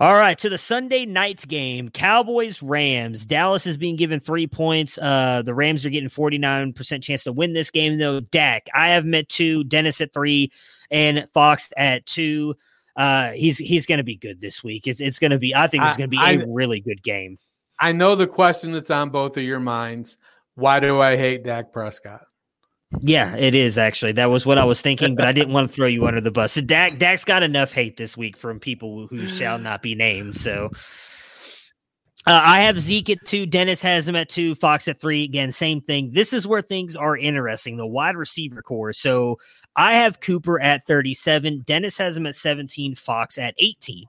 All 0.00 0.12
right, 0.14 0.36
to 0.38 0.48
the 0.48 0.58
Sunday 0.58 1.06
night 1.06 1.46
game, 1.46 1.88
Cowboys 1.88 2.60
Rams. 2.62 3.24
Dallas 3.24 3.64
is 3.64 3.76
being 3.76 3.94
given 3.94 4.18
three 4.18 4.48
points. 4.48 4.98
Uh, 4.98 5.42
the 5.44 5.54
Rams 5.54 5.86
are 5.86 5.90
getting 5.90 6.08
forty 6.08 6.36
nine 6.36 6.72
percent 6.72 7.04
chance 7.04 7.22
to 7.24 7.32
win 7.32 7.52
this 7.52 7.70
game, 7.70 7.98
though. 7.98 8.18
Dak, 8.18 8.66
I 8.74 8.88
have 8.88 9.04
met 9.04 9.28
two, 9.28 9.62
Dennis 9.62 10.00
at 10.00 10.12
three, 10.12 10.50
and 10.90 11.28
Fox 11.32 11.72
at 11.76 12.06
two. 12.06 12.56
Uh, 12.96 13.30
he's 13.32 13.56
he's 13.58 13.86
going 13.86 13.98
to 13.98 14.04
be 14.04 14.16
good 14.16 14.40
this 14.40 14.64
week. 14.64 14.88
It's 14.88 15.00
it's 15.00 15.20
going 15.20 15.30
to 15.30 15.38
be. 15.38 15.54
I 15.54 15.68
think 15.68 15.84
it's 15.84 15.96
going 15.96 16.10
to 16.10 16.16
be 16.16 16.18
I- 16.18 16.32
a 16.32 16.44
really 16.48 16.80
good 16.80 17.02
game. 17.02 17.38
I 17.80 17.92
know 17.92 18.14
the 18.14 18.26
question 18.26 18.72
that's 18.72 18.90
on 18.90 19.10
both 19.10 19.36
of 19.36 19.42
your 19.44 19.60
minds. 19.60 20.16
Why 20.54 20.80
do 20.80 21.00
I 21.00 21.16
hate 21.16 21.44
Dak 21.44 21.72
Prescott? 21.72 22.22
Yeah, 23.00 23.34
it 23.36 23.54
is 23.54 23.78
actually. 23.78 24.12
That 24.12 24.30
was 24.30 24.46
what 24.46 24.58
I 24.58 24.64
was 24.64 24.80
thinking, 24.80 25.14
but 25.14 25.26
I 25.26 25.32
didn't 25.32 25.52
want 25.52 25.68
to 25.68 25.74
throw 25.74 25.86
you 25.86 26.06
under 26.06 26.20
the 26.20 26.30
bus. 26.30 26.54
Dak 26.54 26.98
Dak's 26.98 27.24
got 27.24 27.42
enough 27.42 27.72
hate 27.72 27.96
this 27.96 28.16
week 28.16 28.36
from 28.36 28.60
people 28.60 29.06
who 29.06 29.28
shall 29.28 29.58
not 29.58 29.82
be 29.82 29.94
named. 29.94 30.36
So 30.36 30.70
uh, 32.26 32.40
I 32.42 32.60
have 32.62 32.80
Zeke 32.80 33.10
at 33.10 33.26
two. 33.26 33.44
Dennis 33.44 33.82
has 33.82 34.08
him 34.08 34.16
at 34.16 34.30
two. 34.30 34.54
Fox 34.54 34.88
at 34.88 34.98
three. 34.98 35.24
Again, 35.24 35.52
same 35.52 35.82
thing. 35.82 36.10
This 36.12 36.32
is 36.32 36.46
where 36.46 36.62
things 36.62 36.96
are 36.96 37.16
interesting. 37.16 37.76
The 37.76 37.86
wide 37.86 38.16
receiver 38.16 38.62
core. 38.62 38.94
So 38.94 39.38
I 39.76 39.96
have 39.96 40.20
Cooper 40.20 40.60
at 40.60 40.82
37. 40.84 41.64
Dennis 41.66 41.98
has 41.98 42.16
him 42.16 42.26
at 42.26 42.34
17. 42.34 42.94
Fox 42.94 43.36
at 43.36 43.54
18. 43.58 44.06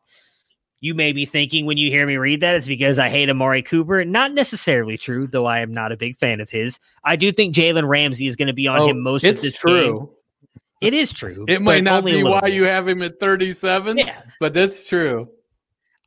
You 0.86 0.94
may 0.94 1.14
be 1.14 1.26
thinking 1.26 1.66
when 1.66 1.78
you 1.78 1.90
hear 1.90 2.06
me 2.06 2.18
read 2.18 2.42
that 2.42 2.54
it's 2.54 2.68
because 2.68 3.00
I 3.00 3.10
hate 3.10 3.28
Amari 3.28 3.64
Cooper. 3.64 4.06
Not 4.06 4.34
necessarily 4.36 5.00
true, 5.00 5.26
though 5.26 5.48
I 5.48 5.62
am 5.62 5.74
not 5.74 5.92
a 5.92 5.98
big 5.98 6.16
fan 6.16 6.40
of 6.42 6.52
his. 6.52 6.78
I 7.04 7.16
do 7.16 7.32
think 7.32 7.56
Jalen 7.56 7.88
Ramsey 7.88 8.28
is 8.28 8.36
going 8.36 8.50
to 8.50 8.54
be 8.54 8.68
on 8.68 8.82
Oh, 8.82 8.90
him 8.90 9.02
most 9.02 9.24
of 9.24 9.32
it's 9.32 9.42
this 9.42 9.58
true. 9.58 9.98
game. 10.00 10.60
It 10.82 10.94
is 10.94 11.12
true. 11.12 11.44
It 11.48 11.64
might 11.64 11.84
not 11.84 12.06
be 12.06 12.22
why 12.22 12.42
bit. 12.42 12.54
you 12.54 12.66
have 12.66 12.88
him 12.88 13.02
at 13.02 13.20
37, 13.20 13.98
Yeah. 13.98 14.22
but 14.40 14.54
that's 14.54 14.88
true. 14.88 15.28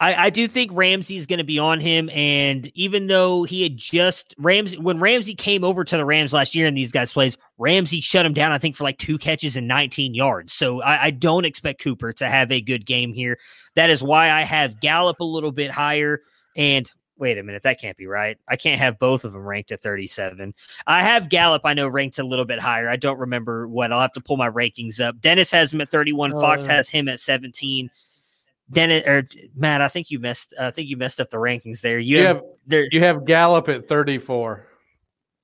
I, 0.00 0.26
I 0.26 0.30
do 0.30 0.46
think 0.46 0.70
Ramsey's 0.74 1.26
going 1.26 1.38
to 1.38 1.44
be 1.44 1.58
on 1.58 1.80
him, 1.80 2.08
and 2.10 2.70
even 2.74 3.08
though 3.08 3.42
he 3.42 3.64
had 3.64 3.76
just 3.76 4.32
Ramsey 4.38 4.78
when 4.78 5.00
Ramsey 5.00 5.34
came 5.34 5.64
over 5.64 5.82
to 5.84 5.96
the 5.96 6.04
Rams 6.04 6.32
last 6.32 6.54
year 6.54 6.68
and 6.68 6.76
these 6.76 6.92
guys 6.92 7.10
plays, 7.10 7.36
Ramsey 7.58 8.00
shut 8.00 8.24
him 8.24 8.32
down. 8.32 8.52
I 8.52 8.58
think 8.58 8.76
for 8.76 8.84
like 8.84 8.98
two 8.98 9.18
catches 9.18 9.56
and 9.56 9.66
19 9.66 10.14
yards. 10.14 10.52
So 10.52 10.82
I, 10.82 11.06
I 11.06 11.10
don't 11.10 11.44
expect 11.44 11.82
Cooper 11.82 12.12
to 12.12 12.28
have 12.28 12.52
a 12.52 12.60
good 12.60 12.86
game 12.86 13.12
here. 13.12 13.38
That 13.74 13.90
is 13.90 14.02
why 14.02 14.30
I 14.30 14.44
have 14.44 14.80
Gallup 14.80 15.18
a 15.18 15.24
little 15.24 15.52
bit 15.52 15.70
higher. 15.72 16.20
And 16.56 16.88
wait 17.16 17.36
a 17.36 17.42
minute, 17.42 17.64
that 17.64 17.80
can't 17.80 17.96
be 17.96 18.06
right. 18.06 18.38
I 18.48 18.54
can't 18.54 18.80
have 18.80 19.00
both 19.00 19.24
of 19.24 19.32
them 19.32 19.42
ranked 19.42 19.72
at 19.72 19.80
37. 19.80 20.54
I 20.86 21.02
have 21.02 21.28
Gallup, 21.28 21.62
I 21.64 21.74
know, 21.74 21.88
ranked 21.88 22.20
a 22.20 22.22
little 22.22 22.44
bit 22.44 22.60
higher. 22.60 22.88
I 22.88 22.96
don't 22.96 23.18
remember 23.18 23.66
what. 23.66 23.92
I'll 23.92 24.00
have 24.00 24.12
to 24.12 24.20
pull 24.20 24.36
my 24.36 24.48
rankings 24.48 25.00
up. 25.00 25.20
Dennis 25.20 25.50
has 25.50 25.72
him 25.72 25.80
at 25.80 25.88
31. 25.88 26.32
Fox 26.32 26.66
Uh. 26.66 26.68
has 26.68 26.88
him 26.88 27.08
at 27.08 27.18
17. 27.18 27.90
Dennis 28.70 29.06
or 29.06 29.26
Matt, 29.56 29.80
I 29.80 29.88
think 29.88 30.10
you 30.10 30.18
messed. 30.18 30.52
I 30.60 30.70
think 30.70 30.88
you 30.88 30.96
messed 30.96 31.20
up 31.20 31.30
the 31.30 31.38
rankings 31.38 31.80
there. 31.80 31.98
You, 31.98 32.18
You 32.18 32.24
have, 32.24 32.36
have 32.36 32.44
there. 32.66 32.88
you 32.90 33.00
have 33.00 33.24
Gallup 33.24 33.68
at 33.68 33.88
34. 33.88 34.66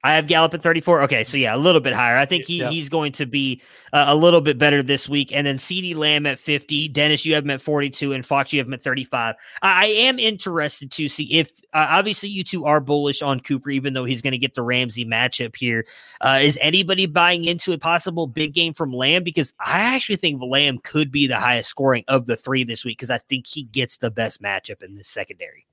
I 0.04 0.12
have 0.12 0.26
Gallup 0.26 0.52
at 0.52 0.62
34. 0.62 1.00
Okay, 1.04 1.24
so 1.24 1.38
yeah, 1.38 1.54
a 1.54 1.56
little 1.56 1.80
bit 1.80 1.94
higher. 1.94 2.18
I 2.18 2.26
think 2.26 2.44
he, 2.44 2.58
Yeah. 2.58 2.68
he's 2.68 2.90
going 2.90 3.12
to 3.12 3.24
be 3.24 3.62
uh, 3.94 4.04
a 4.06 4.14
little 4.14 4.42
bit 4.42 4.58
better 4.58 4.82
this 4.82 5.08
week. 5.08 5.32
And 5.32 5.46
then 5.46 5.56
CeeDee 5.56 5.96
Lamb 5.96 6.26
at 6.26 6.38
50. 6.38 6.88
Dennis, 6.88 7.24
you 7.24 7.32
have 7.34 7.44
him 7.44 7.50
at 7.50 7.62
42, 7.62 8.12
and 8.12 8.24
Fox, 8.24 8.52
you 8.52 8.60
have 8.60 8.66
him 8.66 8.74
at 8.74 8.82
35. 8.82 9.34
I, 9.62 9.84
I 9.84 9.86
am 9.86 10.18
interested 10.18 10.90
to 10.92 11.08
see 11.08 11.32
if 11.32 11.50
uh, 11.72 11.86
obviously 11.88 12.28
you 12.28 12.44
two 12.44 12.66
are 12.66 12.80
bullish 12.80 13.22
on 13.22 13.40
Cooper, 13.40 13.70
even 13.70 13.94
though 13.94 14.04
he's 14.04 14.20
going 14.20 14.32
to 14.32 14.38
get 14.38 14.54
the 14.54 14.62
Ramsey 14.62 15.06
matchup 15.06 15.56
here. 15.56 15.86
Uh, 16.20 16.40
is 16.42 16.58
anybody 16.60 17.06
buying 17.06 17.44
into 17.44 17.72
a 17.72 17.78
possible 17.78 18.26
big 18.26 18.52
game 18.52 18.74
from 18.74 18.92
Lamb? 18.92 19.24
Because 19.24 19.54
I 19.58 19.80
actually 19.80 20.16
think 20.16 20.42
Lamb 20.42 20.80
could 20.84 21.10
be 21.10 21.26
the 21.26 21.38
highest 21.38 21.70
scoring 21.70 22.04
of 22.08 22.26
the 22.26 22.36
three 22.36 22.62
this 22.64 22.84
week 22.84 22.98
because 22.98 23.10
I 23.10 23.18
think 23.18 23.46
he 23.46 23.62
gets 23.62 23.96
the 23.96 24.10
best 24.10 24.42
matchup 24.42 24.82
in 24.82 24.96
this 24.96 25.08
secondary. 25.08 25.66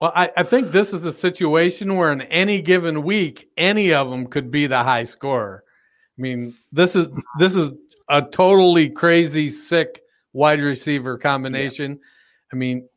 Well, 0.00 0.12
I, 0.14 0.30
I 0.36 0.42
think 0.42 0.72
this 0.72 0.92
is 0.92 1.06
a 1.06 1.12
situation 1.12 1.96
where 1.96 2.12
in 2.12 2.22
any 2.22 2.60
given 2.60 3.02
week, 3.02 3.48
any 3.56 3.94
of 3.94 4.10
them 4.10 4.26
could 4.26 4.50
be 4.50 4.66
the 4.66 4.82
high 4.82 5.04
scorer. 5.04 5.64
I 6.18 6.20
mean, 6.20 6.54
this 6.70 6.94
is 6.94 7.08
this 7.38 7.56
is 7.56 7.72
a 8.08 8.22
totally 8.22 8.90
crazy, 8.90 9.48
sick 9.48 10.02
wide 10.32 10.60
receiver 10.60 11.16
combination. 11.16 11.98
I 12.52 12.56
mean, 12.56 12.88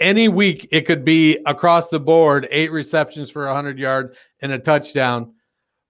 any 0.00 0.28
week 0.28 0.68
it 0.70 0.82
could 0.82 1.04
be 1.04 1.38
across 1.46 1.88
the 1.88 2.00
board 2.00 2.46
eight 2.50 2.70
receptions 2.70 3.30
for 3.30 3.46
100 3.46 3.78
yard 3.78 4.16
and 4.40 4.52
a 4.52 4.58
touchdown, 4.58 5.34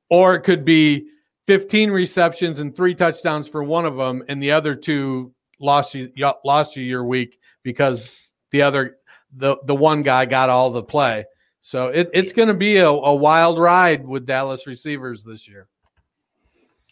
or 0.09 0.35
it 0.35 0.41
could 0.41 0.65
be 0.65 1.09
15 1.47 1.91
receptions 1.91 2.61
and 2.61 2.75
three 2.75 2.95
touchdowns 2.95 3.49
for 3.49 3.63
one 3.63 3.85
of 3.85 3.97
them, 3.97 4.25
and 4.29 4.43
the 4.43 4.53
other 4.53 4.75
two 4.75 5.35
lost 5.61 5.95
you 5.95 6.11
lost 6.45 6.75
you 6.77 6.83
your 6.83 7.05
week 7.05 7.39
because 7.63 8.11
the 8.51 8.63
other 8.63 8.97
the 9.37 9.57
the 9.65 9.75
one 9.75 10.03
guy 10.03 10.25
got 10.27 10.51
all 10.51 10.71
the 10.71 10.83
play. 10.83 11.25
So 11.61 11.89
it, 11.89 12.11
it's 12.13 12.33
going 12.33 12.49
to 12.49 12.55
be 12.55 12.77
a, 12.77 12.89
a 12.89 13.15
wild 13.15 13.59
ride 13.59 14.07
with 14.07 14.27
Dallas 14.27 14.67
receivers 14.67 15.23
this 15.23 15.49
year. 15.49 15.69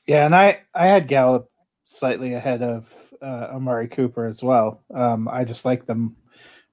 Yeah, 0.06 0.26
and 0.26 0.34
I 0.34 0.62
I 0.74 0.86
had 0.86 1.08
Gallup 1.08 1.48
slightly 1.84 2.34
ahead 2.34 2.62
of 2.62 3.12
uh, 3.20 3.48
Amari 3.52 3.88
Cooper 3.88 4.26
as 4.26 4.42
well. 4.42 4.82
Um, 4.94 5.28
I 5.28 5.44
just 5.44 5.64
like 5.64 5.86
them 5.86 6.16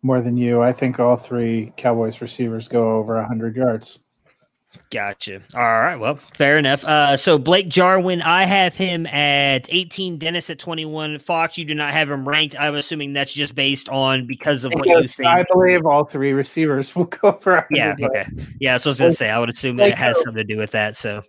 more 0.02 0.22
than 0.22 0.38
you. 0.38 0.62
I 0.62 0.72
think 0.72 1.00
all 1.00 1.18
three 1.18 1.74
Cowboys 1.78 2.22
receivers 2.22 2.68
go 2.68 2.98
over 2.98 3.16
100 3.16 3.56
yards. 3.56 4.00
Gotcha. 4.92 5.42
All 5.54 5.62
right. 5.62 5.96
Well, 5.96 6.20
fair 6.34 6.58
enough. 6.58 6.84
Uh, 6.84 7.16
so 7.16 7.38
Blake 7.38 7.70
Jarwin, 7.70 8.22
I 8.22 8.46
have 8.46 8.76
him 8.76 9.06
at 9.06 9.68
18. 9.70 10.18
Dennis 10.18 10.50
at 10.50 10.58
21. 10.58 11.20
Fox, 11.20 11.58
you 11.58 11.66
do 11.66 11.76
not 11.76 11.94
have 11.94 12.10
him 12.10 12.28
ranked. 12.28 12.60
I'm 12.60 12.76
assuming 12.76 13.14
that's 13.14 13.34
just 13.34 13.54
based 13.54 13.88
on 13.90 14.26
because 14.26 14.64
of 14.64 14.74
what 14.74 14.88
you 14.88 15.08
think. 15.08 15.28
I 15.28 15.44
believe 15.52 15.86
all 15.86 16.06
three 16.06 16.34
receivers 16.34 16.96
will 16.96 17.06
go 17.06 17.34
for. 17.34 17.68
Yeah. 17.72 17.96
Okay. 18.02 18.26
Yeah. 18.60 18.78
So 18.78 18.90
I 18.90 18.92
was 18.92 19.00
going 19.00 19.12
to 19.12 19.18
say, 19.18 19.30
I 19.30 19.40
would 19.40 19.50
assume 19.50 19.78
that 19.78 19.90
it 19.90 19.98
has 19.98 20.22
something 20.22 20.36
to 20.36 20.44
do 20.44 20.58
with 20.58 20.72
that. 20.72 20.96
So. 20.96 21.24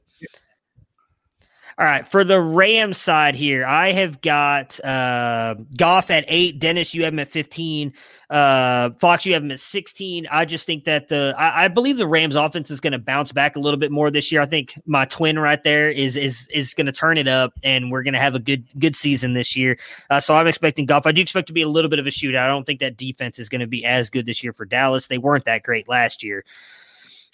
All 1.80 1.86
right, 1.86 2.06
for 2.06 2.24
the 2.24 2.38
Rams 2.38 2.98
side 2.98 3.34
here, 3.34 3.64
I 3.64 3.92
have 3.92 4.20
got 4.20 4.78
uh, 4.84 5.54
Goff 5.78 6.10
at 6.10 6.26
eight. 6.28 6.58
Dennis, 6.58 6.94
you 6.94 7.04
have 7.04 7.14
him 7.14 7.20
at 7.20 7.28
fifteen. 7.30 7.94
Uh, 8.28 8.90
Fox, 8.98 9.24
you 9.24 9.32
have 9.32 9.42
him 9.42 9.50
at 9.50 9.60
sixteen. 9.60 10.26
I 10.30 10.44
just 10.44 10.66
think 10.66 10.84
that 10.84 11.08
the 11.08 11.34
I, 11.38 11.64
I 11.64 11.68
believe 11.68 11.96
the 11.96 12.06
Rams 12.06 12.36
offense 12.36 12.70
is 12.70 12.80
going 12.80 12.92
to 12.92 12.98
bounce 12.98 13.32
back 13.32 13.56
a 13.56 13.60
little 13.60 13.80
bit 13.80 13.90
more 13.90 14.10
this 14.10 14.30
year. 14.30 14.42
I 14.42 14.46
think 14.46 14.78
my 14.84 15.06
twin 15.06 15.38
right 15.38 15.62
there 15.62 15.90
is 15.90 16.18
is 16.18 16.48
is 16.52 16.74
going 16.74 16.84
to 16.84 16.92
turn 16.92 17.16
it 17.16 17.28
up, 17.28 17.54
and 17.64 17.90
we're 17.90 18.02
going 18.02 18.12
to 18.12 18.20
have 18.20 18.34
a 18.34 18.40
good 18.40 18.66
good 18.78 18.94
season 18.94 19.32
this 19.32 19.56
year. 19.56 19.78
Uh, 20.10 20.20
so 20.20 20.36
I'm 20.36 20.46
expecting 20.46 20.84
Goff. 20.84 21.06
I 21.06 21.12
do 21.12 21.22
expect 21.22 21.46
to 21.46 21.54
be 21.54 21.62
a 21.62 21.68
little 21.68 21.88
bit 21.88 21.98
of 21.98 22.06
a 22.06 22.10
shootout. 22.10 22.44
I 22.44 22.48
don't 22.48 22.66
think 22.66 22.80
that 22.80 22.98
defense 22.98 23.38
is 23.38 23.48
going 23.48 23.62
to 23.62 23.66
be 23.66 23.86
as 23.86 24.10
good 24.10 24.26
this 24.26 24.44
year 24.44 24.52
for 24.52 24.66
Dallas. 24.66 25.06
They 25.06 25.16
weren't 25.16 25.46
that 25.46 25.62
great 25.62 25.88
last 25.88 26.22
year. 26.22 26.44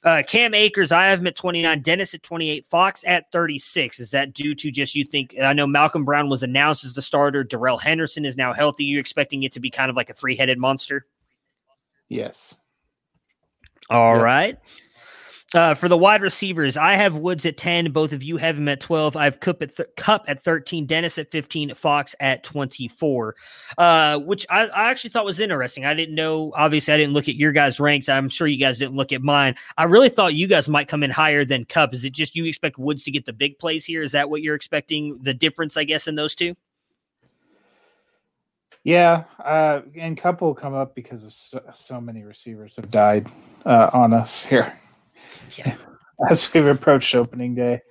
Uh, 0.07 0.23
Cam 0.23 0.55
Akers, 0.55 0.93
I 0.93 1.07
have 1.09 1.19
him 1.19 1.27
at 1.27 1.35
29. 1.35 1.83
Dennis 1.83 2.15
at 2.15 2.23
28. 2.23 2.65
Fox 2.65 3.03
at 3.09 3.31
36. 3.33 3.99
Is 3.99 4.13
that 4.13 4.35
due 4.35 4.55
to 4.55 4.71
just 4.71 4.95
you 4.95 5.05
think? 5.05 5.35
I 5.43 5.53
know 5.53 5.67
Malcolm 5.67 6.05
Brown 6.05 6.29
was 6.29 6.45
announced 6.45 6.85
as 6.85 6.95
the 6.95 7.03
starter. 7.03 7.43
Darrell 7.43 7.77
Henderson 7.77 8.25
is 8.25 8.37
now 8.37 8.53
healthy. 8.53 8.85
You 8.85 9.01
expecting 9.01 9.43
it 9.43 9.51
to 9.53 9.61
be 9.61 9.69
kind 9.69 9.91
of 9.91 9.97
like 9.97 10.09
a 10.09 10.15
three 10.15 10.37
headed 10.37 10.59
monster? 10.59 11.07
Yes. 12.09 12.55
All 13.91 14.15
yep. 14.15 14.23
right. 14.23 14.59
Uh, 15.55 15.75
for 15.75 15.89
the 15.89 15.97
wide 15.97 16.23
receivers, 16.23 16.77
I 16.77 16.95
have 16.95 17.19
Woods 17.19 17.47
at 17.47 17.57
10. 17.57 17.93
Both 17.93 18.13
of 18.13 18.25
you 18.25 18.37
have 18.37 18.59
him 18.59 18.69
at 18.69 18.81
12. 18.81 19.17
I 19.17 19.25
have 19.25 19.39
Kupp 19.39 19.63
at, 19.63 19.77
th- 19.77 19.89
Kupp 19.97 20.25
at 20.27 20.41
13, 20.41 20.87
Dennis 20.87 21.19
at 21.19 21.31
15, 21.31 21.73
Fox 21.77 22.17
at 22.19 22.43
24, 22.43 23.37
uh, 23.79 24.19
which 24.19 24.45
I, 24.51 24.67
I, 24.67 24.91
actually 24.91 25.11
thought 25.11 25.25
was 25.25 25.39
interesting. 25.39 25.85
I 25.85 25.95
didn't 25.95 26.17
know, 26.17 26.53
obviously, 26.57 26.95
I 26.95 26.97
didn't 26.97 27.13
look 27.13 27.29
at 27.29 27.37
your 27.37 27.53
guys' 27.53 27.79
ranks. 27.79 28.09
I'm 28.09 28.29
sure 28.29 28.49
you 28.49 28.59
guys 28.59 28.79
didn't 28.79 28.97
look 28.97 29.13
at 29.13 29.23
mine. 29.23 29.55
I 29.79 29.85
really 29.85 30.09
thought 30.09 30.35
you 30.35 30.49
guys 30.49 30.69
might 30.69 30.89
come 30.89 31.05
in 31.05 31.13
higher 31.13 31.45
than 31.45 31.65
Kupp. 31.65 31.95
Is 31.95 32.05
it 32.05 32.13
just 32.13 32.35
you 32.35 32.45
expect 32.47 32.77
Woods 32.77 33.05
to 33.05 33.13
get 33.13 33.25
the 33.25 33.33
big 33.33 33.57
plays 33.61 33.85
here? 33.85 34.03
Is 34.03 34.13
that 34.13 34.29
what 34.29 34.43
you're 34.43 34.57
expecting? 34.57 35.17
The 35.23 35.35
difference, 35.35 35.77
I 35.77 35.85
guess, 35.85 36.09
in 36.09 36.17
those 36.17 36.35
two? 36.35 36.57
Yeah, 38.83 39.25
uh, 39.45 39.83
and 39.97 40.19
Kupp 40.19 40.41
will 40.41 40.55
come 40.55 40.75
up 40.75 40.97
because 40.97 41.33
so, 41.35 41.61
so, 41.73 42.01
many 42.01 42.25
receivers 42.25 42.75
have 42.77 42.91
died 42.91 43.29
uh, 43.65 43.91
on 43.93 44.13
us 44.13 44.45
here 44.45 44.77
yeah. 45.55 45.77
as 46.31 46.53
we've 46.53 46.67
approached 46.67 47.15
opening 47.15 47.55
day. 47.55 47.83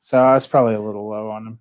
So 0.00 0.18
I 0.18 0.34
was 0.34 0.46
probably 0.46 0.74
a 0.74 0.80
little 0.80 1.08
low 1.08 1.30
on 1.30 1.46
him. 1.46 1.58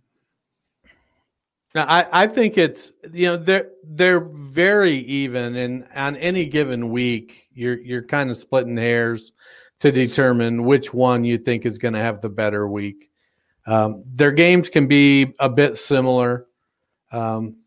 Now 1.76 1.86
I, 1.88 2.24
I 2.24 2.28
think 2.28 2.58
it's 2.58 2.92
you 3.12 3.28
know 3.28 3.38
they're 3.38 3.70
they're 3.84 4.20
very 4.20 4.96
even 4.96 5.56
and 5.56 5.86
on 5.96 6.16
any 6.16 6.46
given 6.46 6.90
week 6.90 7.48
you're 7.54 7.78
you're 7.78 8.04
kind 8.04 8.32
of 8.32 8.38
splitting 8.38 8.78
hairs 8.78 9.32
to 9.80 9.92
determine 9.92 10.64
which 10.64 10.94
one 10.94 11.24
you 11.24 11.38
think 11.38 11.66
is 11.66 11.78
going 11.78 11.94
to 11.94 12.00
have 12.00 12.22
the 12.22 12.30
better 12.30 12.68
week. 12.68 13.12
Um, 13.66 14.04
their 14.08 14.32
games 14.32 14.70
can 14.70 14.88
be 14.88 15.34
a 15.40 15.50
bit 15.50 15.78
similar. 15.78 16.48
Um, 17.12 17.58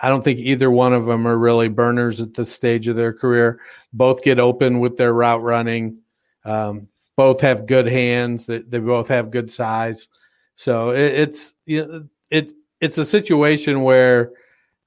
I 0.00 0.08
don't 0.08 0.24
think 0.24 0.38
either 0.38 0.70
one 0.70 0.94
of 0.94 1.04
them 1.04 1.26
are 1.26 1.36
really 1.36 1.68
burners 1.68 2.20
at 2.20 2.32
this 2.32 2.50
stage 2.50 2.88
of 2.88 2.96
their 2.96 3.12
career. 3.12 3.60
Both 3.92 4.22
get 4.22 4.38
open 4.38 4.80
with 4.80 4.96
their 4.96 5.12
route 5.12 5.42
running. 5.42 5.98
Um, 6.44 6.88
both 7.18 7.40
have 7.40 7.66
good 7.66 7.88
hands. 7.88 8.46
They, 8.46 8.60
they 8.60 8.78
both 8.78 9.08
have 9.08 9.32
good 9.32 9.50
size. 9.50 10.08
So 10.54 10.90
it, 10.90 11.14
it's 11.14 11.52
you 11.66 11.84
know, 11.84 12.08
it 12.30 12.52
it's 12.80 12.96
a 12.96 13.04
situation 13.04 13.82
where, 13.82 14.30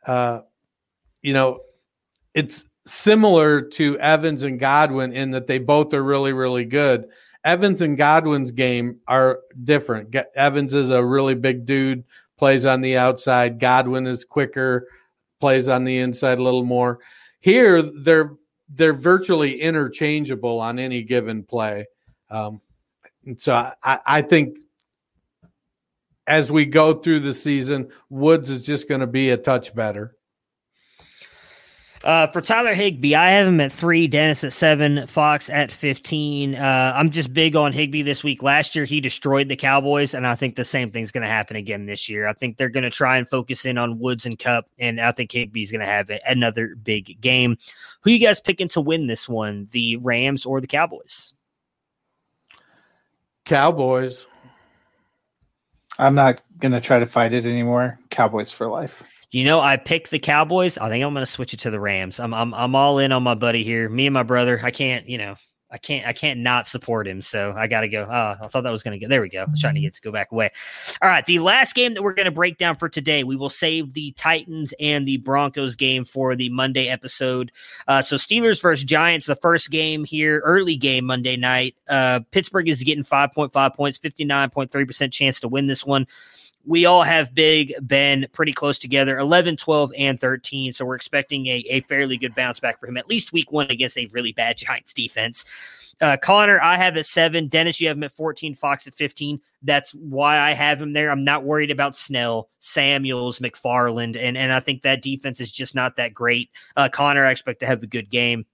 uh, 0.07 0.39
you 1.21 1.33
know, 1.33 1.59
it's 2.33 2.63
similar 2.85 3.61
to 3.61 3.99
Evans 3.99 4.43
and 4.43 4.61
Godwin 4.61 5.11
in 5.11 5.31
that 5.31 5.47
they 5.47 5.59
both 5.59 5.93
are 5.93 6.01
really 6.01 6.31
really 6.31 6.63
good. 6.63 7.09
Evans 7.43 7.81
and 7.81 7.97
Godwin's 7.97 8.51
game 8.51 9.01
are 9.09 9.41
different. 9.65 10.15
Evans 10.33 10.73
is 10.73 10.89
a 10.89 11.03
really 11.03 11.35
big 11.35 11.65
dude, 11.65 12.05
plays 12.37 12.65
on 12.65 12.79
the 12.79 12.95
outside. 12.95 13.59
Godwin 13.59 14.07
is 14.07 14.23
quicker, 14.23 14.87
plays 15.41 15.67
on 15.67 15.83
the 15.83 15.97
inside 15.99 16.37
a 16.37 16.43
little 16.43 16.63
more. 16.63 16.99
Here, 17.41 17.81
they're 17.81 18.37
they're 18.69 18.93
virtually 18.93 19.59
interchangeable 19.59 20.61
on 20.61 20.79
any 20.79 21.03
given 21.03 21.43
play. 21.43 21.87
Um, 22.31 22.61
so 23.37 23.53
I, 23.83 23.99
I 24.05 24.21
think 24.21 24.57
as 26.27 26.51
we 26.51 26.65
go 26.65 26.93
through 26.93 27.19
the 27.19 27.33
season, 27.33 27.89
Woods 28.09 28.49
is 28.49 28.61
just 28.61 28.87
going 28.87 29.01
to 29.01 29.07
be 29.07 29.31
a 29.31 29.37
touch 29.37 29.75
better. 29.75 30.15
Uh, 32.03 32.25
for 32.27 32.41
Tyler 32.41 32.73
Higbee, 32.73 33.13
I 33.13 33.29
have 33.31 33.47
him 33.47 33.59
at 33.59 33.71
three, 33.71 34.07
Dennis 34.07 34.43
at 34.43 34.53
seven, 34.53 35.05
Fox 35.05 35.51
at 35.51 35.71
15. 35.71 36.55
Uh, 36.55 36.93
I'm 36.95 37.11
just 37.11 37.31
big 37.31 37.55
on 37.55 37.73
Higbee 37.73 38.01
this 38.01 38.23
week. 38.23 38.41
Last 38.41 38.75
year, 38.75 38.85
he 38.85 38.99
destroyed 38.99 39.49
the 39.49 39.55
Cowboys, 39.55 40.15
and 40.15 40.25
I 40.25 40.33
think 40.33 40.55
the 40.55 40.63
same 40.63 40.89
thing's 40.89 41.11
going 41.11 41.21
to 41.21 41.27
happen 41.27 41.57
again 41.57 41.85
this 41.85 42.09
year. 42.09 42.27
I 42.27 42.33
think 42.33 42.57
they're 42.57 42.69
going 42.69 42.83
to 42.83 42.89
try 42.89 43.17
and 43.17 43.29
focus 43.29 43.65
in 43.65 43.77
on 43.77 43.99
Woods 43.99 44.25
and 44.25 44.39
Kupp, 44.39 44.65
and 44.79 44.99
I 44.99 45.11
think 45.11 45.31
Higbee's 45.31 45.69
going 45.69 45.81
to 45.81 45.85
have 45.85 46.09
another 46.27 46.75
big 46.75 47.21
game. 47.21 47.55
Who 48.01 48.09
you 48.09 48.25
guys 48.25 48.39
picking 48.39 48.69
to 48.69 48.81
win 48.81 49.05
this 49.05 49.29
one, 49.29 49.67
the 49.71 49.97
Rams 49.97 50.43
or 50.43 50.59
the 50.59 50.67
Cowboys? 50.67 51.33
Cowboys. 53.45 54.27
I'm 55.99 56.15
not 56.15 56.41
going 56.59 56.71
to 56.71 56.81
try 56.81 56.99
to 56.99 57.05
fight 57.05 57.33
it 57.33 57.45
anymore. 57.45 57.99
Cowboys 58.09 58.51
for 58.51 58.67
life. 58.67 59.03
You 59.31 59.45
know, 59.45 59.61
I 59.61 59.77
picked 59.77 60.11
the 60.11 60.19
Cowboys. 60.19 60.77
I 60.77 60.89
think 60.89 61.03
I'm 61.03 61.13
going 61.13 61.25
to 61.25 61.31
switch 61.31 61.53
it 61.53 61.61
to 61.61 61.71
the 61.71 61.79
Rams. 61.79 62.19
I'm, 62.19 62.33
I'm 62.33 62.53
I'm 62.53 62.75
all 62.75 62.99
in 62.99 63.11
on 63.11 63.23
my 63.23 63.35
buddy 63.35 63.63
here. 63.63 63.87
Me 63.87 64.07
and 64.07 64.13
my 64.13 64.23
brother. 64.23 64.59
I 64.61 64.71
can't, 64.71 65.07
you 65.07 65.17
know, 65.17 65.35
I 65.71 65.77
can't 65.77 66.05
I 66.05 66.13
can't 66.13 66.41
not 66.41 66.67
support 66.67 67.07
him. 67.07 67.21
So 67.21 67.53
I 67.55 67.67
got 67.67 67.81
to 67.81 67.87
go. 67.87 68.03
Oh, 68.09 68.35
I 68.43 68.47
thought 68.47 68.63
that 68.63 68.71
was 68.71 68.83
to 68.99 69.05
go. 69.05 69.09
There 69.09 69.21
we 69.21 69.29
go. 69.29 69.41
I 69.41 69.45
was 69.45 69.61
trying 69.61 69.75
to 69.75 69.81
get 69.81 69.93
to 69.93 70.01
go 70.01 70.11
back 70.11 70.31
away. 70.31 70.51
All 71.01 71.09
right, 71.09 71.25
the 71.25 71.39
last 71.39 71.73
game 71.73 71.93
that 71.93 72.03
we're 72.03 72.13
to 72.25 72.31
break 72.31 72.57
down 72.57 72.75
for 72.75 72.89
today, 72.89 73.23
we 73.23 73.35
will 73.35 73.49
save 73.49 73.93
the 73.93 74.11
Titans 74.13 74.73
and 74.79 75.07
the 75.07 75.17
Broncos 75.17 75.75
game 75.75 76.03
for 76.03 76.35
the 76.35 76.49
Monday 76.49 76.89
episode. 76.89 77.51
Uh, 77.87 78.01
so 78.01 78.17
Steelers 78.17 78.61
versus 78.61 78.83
Giants, 78.83 79.27
the 79.27 79.35
first 79.35 79.71
game 79.71 80.03
here, 80.03 80.41
early 80.43 80.75
game 80.75 81.05
Monday 81.05 81.37
night. 81.37 81.75
Uh, 81.87 82.19
Pittsburgh 82.31 82.67
is 82.67 82.83
getting 82.83 83.03
5.5 83.03 83.75
points, 83.75 83.97
59.3% 83.99 85.11
chance 85.11 85.39
to 85.39 85.47
win 85.47 85.67
this 85.67 85.85
one 85.85 86.07
we 86.65 86.85
all 86.85 87.03
have 87.03 87.33
Big 87.33 87.73
Ben 87.81 88.27
pretty 88.31 88.53
close 88.53 88.79
together 88.79 89.17
11, 89.17 89.57
12, 89.57 89.91
and 89.97 90.19
13. 90.19 90.73
So 90.73 90.85
we're 90.85 90.95
expecting 90.95 91.47
a, 91.47 91.63
a 91.69 91.81
fairly 91.81 92.17
good 92.17 92.35
bounce 92.35 92.59
back 92.59 92.79
for 92.79 92.87
him, 92.87 92.97
at 92.97 93.09
least 93.09 93.33
week 93.33 93.51
one 93.51 93.69
against 93.69 93.97
a 93.97 94.07
really 94.07 94.31
bad 94.31 94.57
Giants 94.57 94.93
defense. 94.93 95.45
Uh, 96.01 96.17
Connor, 96.17 96.59
I 96.59 96.77
have 96.77 96.97
at 96.97 97.05
seven. 97.05 97.47
Dennis, 97.47 97.79
you 97.79 97.87
have 97.87 97.95
him 97.95 98.03
at 98.03 98.11
14. 98.11 98.55
Fox 98.55 98.87
at 98.87 98.95
15. 98.95 99.39
That's 99.61 99.91
why 99.91 100.39
I 100.39 100.53
have 100.53 100.81
him 100.81 100.93
there. 100.93 101.11
I'm 101.11 101.23
not 101.23 101.43
worried 101.43 101.69
about 101.69 101.95
Snell, 101.95 102.49
Samuels, 102.57 103.37
McFarland, 103.37 104.17
and, 104.19 104.35
and 104.35 104.51
I 104.51 104.59
think 104.59 104.81
that 104.81 105.03
defense 105.03 105.39
is 105.39 105.51
just 105.51 105.75
not 105.75 105.95
that 105.97 106.15
great. 106.15 106.49
Uh, 106.75 106.89
Connor, 106.89 107.23
I 107.23 107.31
expect 107.31 107.59
to 107.59 107.67
have 107.67 107.83
a 107.83 107.87
good 107.87 108.09
game. 108.09 108.45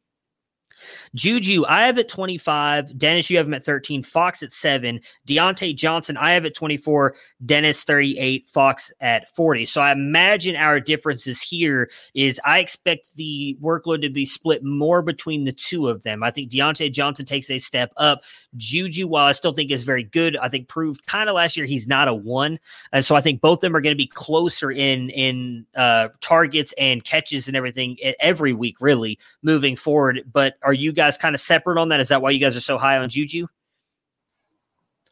Juju, 1.16 1.66
I 1.68 1.86
have 1.86 1.98
at 1.98 2.10
25. 2.10 2.98
Dennis, 2.98 3.30
you 3.30 3.38
have 3.38 3.48
him 3.48 3.54
at 3.54 3.64
13. 3.64 4.04
Fox 4.04 4.44
at 4.44 4.52
7. 4.52 5.00
Diontae 5.28 5.76
Johnson, 5.76 6.18
I 6.18 6.34
have 6.34 6.46
at 6.46 6.56
24. 6.56 7.16
Dennis, 7.46 7.84
38. 7.84 8.50
Fox 8.50 8.92
at 9.00 9.34
40. 9.36 9.66
So 9.66 9.82
I 9.82 9.92
imagine 9.92 10.56
our 10.56 10.80
differences 10.80 11.42
here 11.42 11.90
is 12.14 12.40
I 12.46 12.60
expect 12.60 13.16
the 13.16 13.58
workload 13.62 14.02
to 14.02 14.10
be 14.10 14.26
split 14.26 14.64
more 14.64 15.02
between 15.02 15.46
the 15.46 15.52
two 15.52 15.88
of 15.88 16.04
them. 16.04 16.24
I 16.24 16.32
think 16.32 16.52
Diontae 16.52 16.92
Johnson 16.92 17.26
takes 17.26 17.50
a 17.50 17.60
step 17.60 17.92
up. 17.98 18.22
Juju, 18.56 19.08
while 19.08 19.26
I 19.26 19.32
still 19.32 19.54
think 19.54 19.72
is 19.72 19.84
very 19.84 20.04
good, 20.04 20.38
I 20.38 20.50
think 20.50 20.68
proved 20.68 21.06
kind 21.06 21.30
of 21.30 21.36
last 21.36 21.58
year 21.58 21.66
he's 21.66 21.88
not 21.88 22.08
a 22.08 22.14
one. 22.14 22.60
And 22.92 23.04
so 23.04 23.16
I 23.16 23.22
think 23.22 23.42
both 23.42 23.58
of 23.58 23.62
them 23.62 23.76
are 23.76 23.82
going 23.82 23.96
to 23.96 23.98
be 23.98 24.08
closer 24.08 24.72
in 24.72 25.10
in 25.10 25.66
uh, 25.76 26.10
targets 26.22 26.74
and 26.78 27.04
catches 27.04 27.48
and 27.48 27.56
everything 27.56 27.98
every 28.20 28.54
week, 28.54 28.78
really 28.80 29.20
moving 29.42 29.76
forward. 29.76 30.24
But 30.32 30.56
are 30.68 30.74
you 30.74 30.92
guys 30.92 31.18
kind 31.18 31.34
of 31.34 31.40
separate 31.40 31.80
on 31.80 31.88
that? 31.90 32.02
Is 32.02 32.10
that 32.10 32.22
why 32.22 32.32
you 32.32 32.40
guys 32.40 32.58
are 32.58 32.60
so 32.60 32.78
high 32.78 32.98
on 32.98 33.08
Juju? 33.08 33.48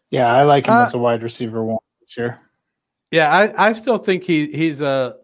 Yeah, 0.09 0.31
I 0.31 0.43
like 0.43 0.67
him 0.67 0.73
Uh, 0.73 0.83
as 0.83 0.93
a 0.93 0.97
wide 0.97 1.23
receiver 1.23 1.63
one 1.63 1.79
this 2.01 2.17
year. 2.17 2.41
Yeah, 3.09 3.33
I, 3.33 3.69
I 3.69 3.73
still 3.73 3.97
think 3.97 4.23
he 4.25 4.47
he's 4.47 4.81
a 4.81 5.15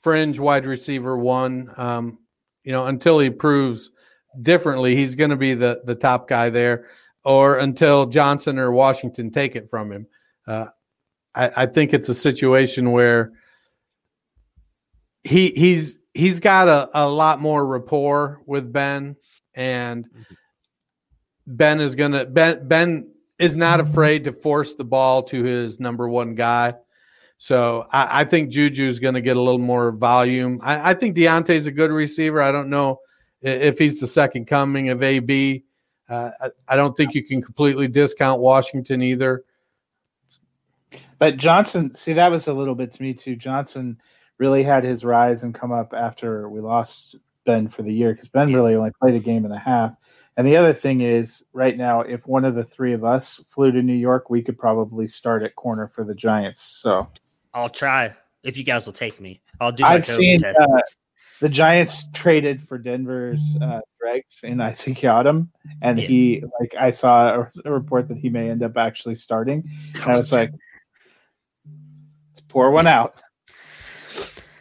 fringe 0.00 0.38
wide 0.38 0.66
receiver 0.66 1.16
one. 1.16 1.72
Um, 1.78 2.18
you 2.64 2.72
know, 2.72 2.86
until 2.86 3.18
he 3.18 3.30
proves 3.30 3.90
differently, 4.42 4.94
he's 4.94 5.14
going 5.14 5.30
to 5.30 5.36
be 5.36 5.54
the 5.54 5.80
the 5.84 5.94
top 5.94 6.28
guy 6.28 6.50
there, 6.50 6.84
or 7.24 7.56
until 7.56 8.04
Johnson 8.04 8.58
or 8.58 8.70
Washington 8.70 9.30
take 9.30 9.56
it 9.56 9.70
from 9.70 9.90
him. 9.90 10.06
Uh, 10.46 10.66
I, 11.34 11.62
I 11.62 11.66
think 11.66 11.94
it's 11.94 12.10
a 12.10 12.14
situation 12.14 12.92
where 12.92 13.32
he 15.24 15.50
he's 15.50 15.98
he's 16.12 16.40
got 16.40 16.68
a, 16.68 16.90
a 16.92 17.08
lot 17.08 17.40
more 17.40 17.66
rapport 17.66 18.42
with 18.46 18.72
Ben, 18.72 19.16
and 19.56 20.08
Ben 21.46 21.80
is 21.80 21.94
gonna 21.94 22.26
Ben 22.26 22.68
Ben 22.68 23.10
is 23.38 23.56
not 23.56 23.80
afraid 23.80 24.24
to 24.24 24.32
force 24.32 24.74
the 24.74 24.84
ball 24.84 25.22
to 25.24 25.42
his 25.42 25.80
number 25.80 26.08
one 26.08 26.34
guy. 26.34 26.74
So 27.38 27.86
I, 27.92 28.20
I 28.20 28.24
think 28.24 28.50
Juju's 28.50 28.98
going 28.98 29.14
to 29.14 29.20
get 29.20 29.36
a 29.36 29.40
little 29.40 29.58
more 29.58 29.92
volume. 29.92 30.60
I, 30.62 30.90
I 30.90 30.94
think 30.94 31.16
Diontae's 31.16 31.66
a 31.66 31.72
good 31.72 31.90
receiver. 31.90 32.40
I 32.40 32.50
don't 32.50 32.70
know 32.70 33.00
if 33.42 33.78
he's 33.78 34.00
the 34.00 34.06
second 34.06 34.46
coming 34.46 34.88
of 34.88 35.02
AB. 35.02 35.64
Uh, 36.08 36.30
I, 36.40 36.50
I 36.68 36.76
don't 36.76 36.96
think 36.96 37.14
you 37.14 37.24
can 37.24 37.42
completely 37.42 37.88
discount 37.88 38.40
Washington 38.40 39.02
either. 39.02 39.44
But 41.18 41.36
Johnson, 41.36 41.92
see, 41.92 42.14
that 42.14 42.30
was 42.30 42.48
a 42.48 42.54
little 42.54 42.74
bit 42.74 42.92
to 42.92 43.02
me 43.02 43.12
too. 43.12 43.36
Johnson 43.36 44.00
really 44.38 44.62
had 44.62 44.84
his 44.84 45.04
rise 45.04 45.42
and 45.42 45.54
come 45.54 45.72
up 45.72 45.92
after 45.94 46.48
we 46.48 46.60
lost 46.60 47.16
Ben 47.46 47.68
for 47.68 47.82
the 47.82 47.92
year 47.92 48.12
because 48.12 48.28
Ben 48.28 48.52
really 48.52 48.74
only 48.74 48.90
played 49.00 49.14
a 49.14 49.20
game 49.20 49.44
and 49.46 49.54
a 49.54 49.58
half. 49.58 49.94
And 50.36 50.46
the 50.46 50.56
other 50.58 50.74
thing 50.74 51.00
is, 51.00 51.42
right 51.54 51.74
now, 51.78 52.02
if 52.02 52.26
one 52.26 52.44
of 52.44 52.54
the 52.54 52.64
three 52.64 52.92
of 52.92 53.04
us 53.04 53.40
flew 53.46 53.72
to 53.72 53.80
New 53.82 53.94
York, 53.94 54.28
we 54.28 54.42
could 54.42 54.58
probably 54.58 55.06
start 55.06 55.42
at 55.42 55.56
corner 55.56 55.88
for 55.88 56.04
the 56.04 56.14
Giants. 56.14 56.60
So 56.60 57.08
I'll 57.54 57.70
try 57.70 58.14
if 58.42 58.58
you 58.58 58.64
guys 58.64 58.84
will 58.84 58.92
take 58.92 59.18
me. 59.18 59.40
I'll 59.60 59.72
do. 59.72 59.82
my 59.84 59.94
I've 59.94 60.04
seen 60.04 60.40
test. 60.40 60.58
uh, 60.60 60.80
the 61.40 61.48
Giants 61.48 62.04
traded 62.12 62.60
for 62.60 62.76
Denver's 62.76 63.56
uh, 63.62 63.80
Dregs 63.98 64.40
and 64.44 64.62
Isaac 64.62 64.96
Yiadom, 64.96 65.48
and 65.80 65.98
Yeah. 65.98 66.06
he 66.06 66.44
like 66.60 66.74
I 66.78 66.90
saw 66.90 67.40
a, 67.40 67.48
a 67.64 67.72
report 67.72 68.08
that 68.08 68.18
he 68.18 68.28
may 68.28 68.50
end 68.50 68.62
up 68.62 68.76
actually 68.76 69.14
starting. 69.14 69.66
And 70.02 70.04
I 70.12 70.16
was 70.18 70.32
like, 70.32 70.50
let's 72.28 72.40
pour 72.42 72.70
one 72.70 72.86
out. 72.86 73.20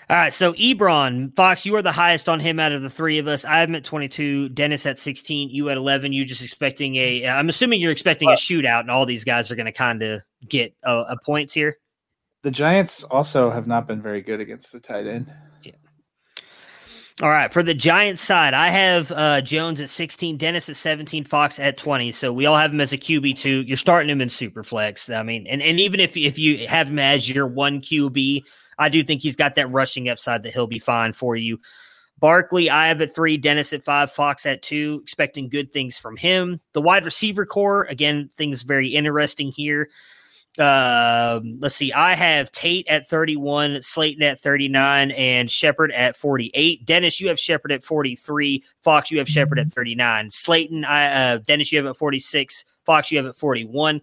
All 0.08 0.16
right, 0.16 0.32
so 0.32 0.54
Ebron 0.54 1.36
Fox, 1.36 1.66
you 1.66 1.76
are 1.76 1.82
the 1.82 1.92
highest 1.92 2.30
on 2.30 2.40
him 2.40 2.60
out 2.60 2.72
of 2.72 2.84
the 2.84 2.92
three 2.92 3.18
of 3.18 3.28
us. 3.28 3.44
I 3.44 3.60
have 3.60 3.70
him 3.70 3.76
at 3.76 3.84
twenty 3.84 4.08
two. 4.08 4.50
Dennis 4.50 4.86
at 4.86 5.00
sixteen. 5.00 5.50
You 5.50 5.70
at 5.72 5.78
eleven. 5.78 6.14
You 6.14 6.26
just 6.26 6.44
expecting 6.44 6.96
a? 6.98 7.28
I'm 7.28 7.50
assuming 7.50 7.82
you're 7.82 7.92
expecting 7.92 8.30
a 8.30 8.34
shootout, 8.34 8.82
and 8.82 8.92
all 8.92 9.08
these 9.08 9.24
guys 9.24 9.50
are 9.50 9.56
going 9.56 9.66
to 9.66 9.72
kind 9.72 10.04
of 10.04 10.22
get 10.48 10.76
a, 10.84 10.94
a 10.94 11.18
points 11.26 11.54
here. 11.54 11.78
The 12.44 12.52
Giants 12.52 13.04
also 13.06 13.50
have 13.50 13.66
not 13.66 13.88
been 13.88 14.00
very 14.00 14.22
good 14.22 14.40
against 14.40 14.72
the 14.72 14.80
tight 14.80 15.08
end. 15.08 15.34
Yeah. 15.64 15.72
All 17.24 17.30
right, 17.30 17.52
for 17.52 17.64
the 17.64 17.74
Giants 17.74 18.22
side, 18.22 18.54
I 18.54 18.70
have 18.70 19.12
uh, 19.12 19.42
Jones 19.42 19.82
at 19.82 19.90
16, 19.90 20.38
Dennis 20.38 20.70
at 20.70 20.76
17, 20.76 21.24
Fox 21.24 21.58
at 21.58 21.78
20. 21.78 22.12
So 22.12 22.32
we 22.32 22.46
all 22.46 22.58
have 22.58 22.72
him 22.72 22.82
as 22.82 22.94
a 22.94 22.98
QB 23.00 23.40
two. 23.40 23.64
You're 23.64 23.76
starting 23.76 24.12
him 24.12 24.22
in 24.22 24.30
Superflex. 24.30 25.12
I 25.12 25.24
mean, 25.24 25.48
and, 25.48 25.64
and 25.64 25.80
even 25.80 26.00
if 26.00 26.16
if 26.16 26.38
you 26.38 26.68
have 26.68 26.90
him 26.90 27.00
as 27.00 27.28
your 27.28 27.48
one 27.48 27.82
QB, 27.82 28.44
I 28.78 28.90
do 28.90 29.04
think 29.04 29.22
he's 29.22 29.36
got 29.36 29.56
that 29.56 29.72
rushing 29.72 30.10
upside 30.10 30.44
that 30.44 30.54
he'll 30.54 30.68
be 30.68 30.80
fine 30.80 31.14
for 31.14 31.36
you. 31.36 31.60
Barkley, 32.20 32.70
I 32.70 32.88
have 32.88 33.02
at 33.02 33.14
three, 33.14 33.38
Dennis 33.38 33.74
at 33.74 33.84
five, 33.84 34.12
Fox 34.12 34.46
at 34.46 34.62
two, 34.62 35.00
expecting 35.04 35.50
good 35.50 35.72
things 35.72 35.98
from 35.98 36.16
him. 36.16 36.62
The 36.74 36.82
wide 36.82 37.04
receiver 37.04 37.46
core, 37.46 37.84
again, 37.84 38.30
things 38.34 38.62
very 38.62 38.90
interesting 38.90 39.52
here. 39.52 39.90
Um, 40.58 41.58
let's 41.60 41.76
see. 41.76 41.92
I 41.92 42.16
have 42.16 42.52
Tate 42.52 42.88
at 42.88 43.08
31, 43.08 43.82
Slayton 43.82 44.24
at 44.24 44.40
39, 44.40 45.12
and 45.12 45.52
Shepard 45.52 45.92
at 45.92 46.16
48. 46.16 46.86
Dennis, 46.86 47.20
you 47.20 47.28
have 47.28 47.40
Shepard 47.40 47.74
at 47.74 47.84
43. 47.84 48.64
Fox, 48.82 49.12
you 49.12 49.20
have 49.20 49.28
Shepard 49.28 49.60
at 49.60 49.68
39. 49.68 50.30
Slayton, 50.30 50.86
I 50.86 51.34
uh, 51.34 51.38
Dennis, 51.40 51.72
you 51.72 51.80
have 51.80 51.88
at 51.88 51.98
46. 51.98 52.64
Fox, 52.86 53.12
you 53.12 53.18
have 53.18 53.28
at 53.28 53.36
41. 53.36 54.00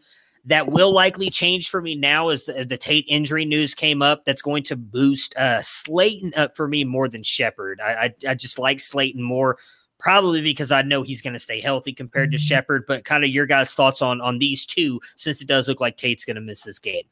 That 0.47 0.69
will 0.69 0.93
likely 0.93 1.31
change 1.31 1.71
for 1.71 1.81
me 1.81 1.95
now 1.95 2.31
as 2.31 2.45
the, 2.45 2.65
the 2.65 2.77
Tate 2.77 3.05
injury 3.09 3.45
news 3.45 3.75
came 3.75 4.03
up. 4.03 4.25
That's 4.25 4.43
going 4.43 4.65
to 4.65 4.77
boost 4.77 5.37
uh, 5.37 5.63
Slayton 5.63 6.33
up 6.37 6.57
for 6.57 6.67
me 6.67 6.83
more 6.83 7.09
than 7.09 7.23
Shepard. 7.23 7.81
I, 7.81 7.93
I, 7.93 8.15
I 8.31 8.35
just 8.35 8.59
like 8.59 8.81
Slayton 8.81 9.23
more 9.23 9.57
probably 10.03 10.41
because 10.43 10.73
I 10.73 10.83
know 10.83 11.03
he's 11.03 11.23
going 11.23 11.33
to 11.33 11.39
stay 11.39 11.61
healthy 11.61 11.93
compared 11.93 12.33
to 12.33 12.39
Shepard. 12.39 12.85
But 12.89 13.05
kind 13.05 13.23
of 13.23 13.31
your 13.31 13.47
guys' 13.47 13.73
thoughts 13.73 14.03
on 14.03 14.21
on 14.21 14.39
these 14.39 14.67
two, 14.67 15.01
since 15.17 15.41
it 15.41 15.47
does 15.47 15.69
look 15.69 15.81
like 15.81 15.97
Tate's 15.97 16.25
going 16.25 16.35
to 16.35 16.43
miss 16.43 16.63
this 16.63 16.81
game. 16.81 17.05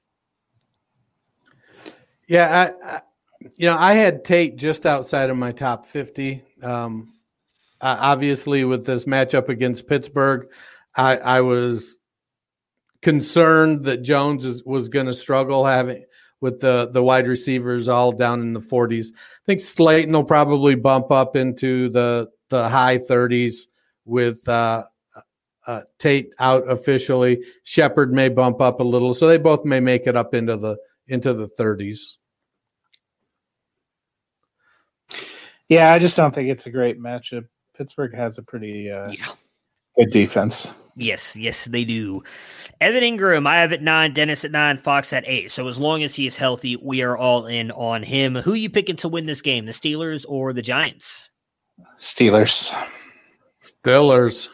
Yeah, 2.26 2.72
I, 2.82 2.86
I, 2.86 3.00
you 3.56 3.68
know, 3.68 3.76
I 3.78 3.94
had 3.94 4.24
Tate 4.24 4.56
just 4.56 4.86
outside 4.86 5.30
of 5.30 5.36
my 5.36 5.52
top 5.52 5.86
50. 5.86 6.44
Um, 6.62 7.14
uh, 7.80 7.96
obviously, 7.98 8.64
with 8.64 8.84
this 8.84 9.04
matchup 9.04 9.48
against 9.48 9.88
Pittsburgh, 9.88 10.48
I, 10.94 11.16
I 11.16 11.40
was 11.40 11.98
concerned 13.02 13.84
that 13.84 13.98
Jones 13.98 14.44
is, 14.44 14.64
was 14.64 14.88
going 14.88 15.06
to 15.06 15.12
struggle 15.12 15.64
having 15.64 16.04
with 16.40 16.60
the 16.60 16.88
the 16.92 17.02
wide 17.02 17.28
receivers 17.28 17.88
all 17.88 18.12
down 18.12 18.40
in 18.40 18.52
the 18.52 18.60
40s. 18.60 19.08
I 19.12 19.44
think 19.46 19.60
Slayton 19.60 20.12
will 20.12 20.24
probably 20.24 20.74
bump 20.74 21.10
up 21.10 21.36
into 21.36 21.88
the 21.88 22.28
the 22.48 22.68
high 22.68 22.98
30s 22.98 23.66
with 24.04 24.46
uh, 24.48 24.84
uh, 25.66 25.82
Tate 25.98 26.32
out 26.38 26.68
officially. 26.70 27.42
Shepard 27.64 28.12
may 28.12 28.28
bump 28.28 28.60
up 28.60 28.80
a 28.80 28.84
little, 28.84 29.14
so 29.14 29.26
they 29.26 29.38
both 29.38 29.64
may 29.64 29.80
make 29.80 30.06
it 30.06 30.16
up 30.16 30.34
into 30.34 30.56
the 30.56 30.76
into 31.08 31.34
the 31.34 31.48
30s. 31.48 32.16
Yeah, 35.68 35.92
I 35.92 35.98
just 36.00 36.16
don't 36.16 36.34
think 36.34 36.48
it's 36.48 36.66
a 36.66 36.70
great 36.70 37.00
matchup. 37.00 37.46
Pittsburgh 37.76 38.14
has 38.14 38.38
a 38.38 38.42
pretty 38.42 38.90
uh, 38.90 39.10
Yeah. 39.10 39.32
Good 40.00 40.10
defense. 40.10 40.72
Yes, 40.96 41.36
yes, 41.36 41.66
they 41.66 41.84
do. 41.84 42.22
Evan 42.80 43.02
Engram, 43.02 43.46
I 43.46 43.56
have 43.56 43.72
at 43.72 43.82
nine, 43.82 44.14
Dennis 44.14 44.46
at 44.46 44.50
nine, 44.50 44.78
Fox 44.78 45.12
at 45.12 45.24
eight. 45.26 45.50
So 45.50 45.68
as 45.68 45.78
long 45.78 46.02
as 46.02 46.14
he 46.14 46.26
is 46.26 46.38
healthy, 46.38 46.76
we 46.76 47.02
are 47.02 47.18
all 47.18 47.46
in 47.46 47.70
on 47.72 48.02
him. 48.02 48.34
Who 48.34 48.54
you 48.54 48.70
picking 48.70 48.96
to 48.96 49.08
win 49.08 49.26
this 49.26 49.42
game, 49.42 49.66
the 49.66 49.72
Steelers 49.72 50.24
or 50.26 50.54
the 50.54 50.62
Giants? 50.62 51.28
Steelers. 51.98 52.74
Steelers. 53.62 54.48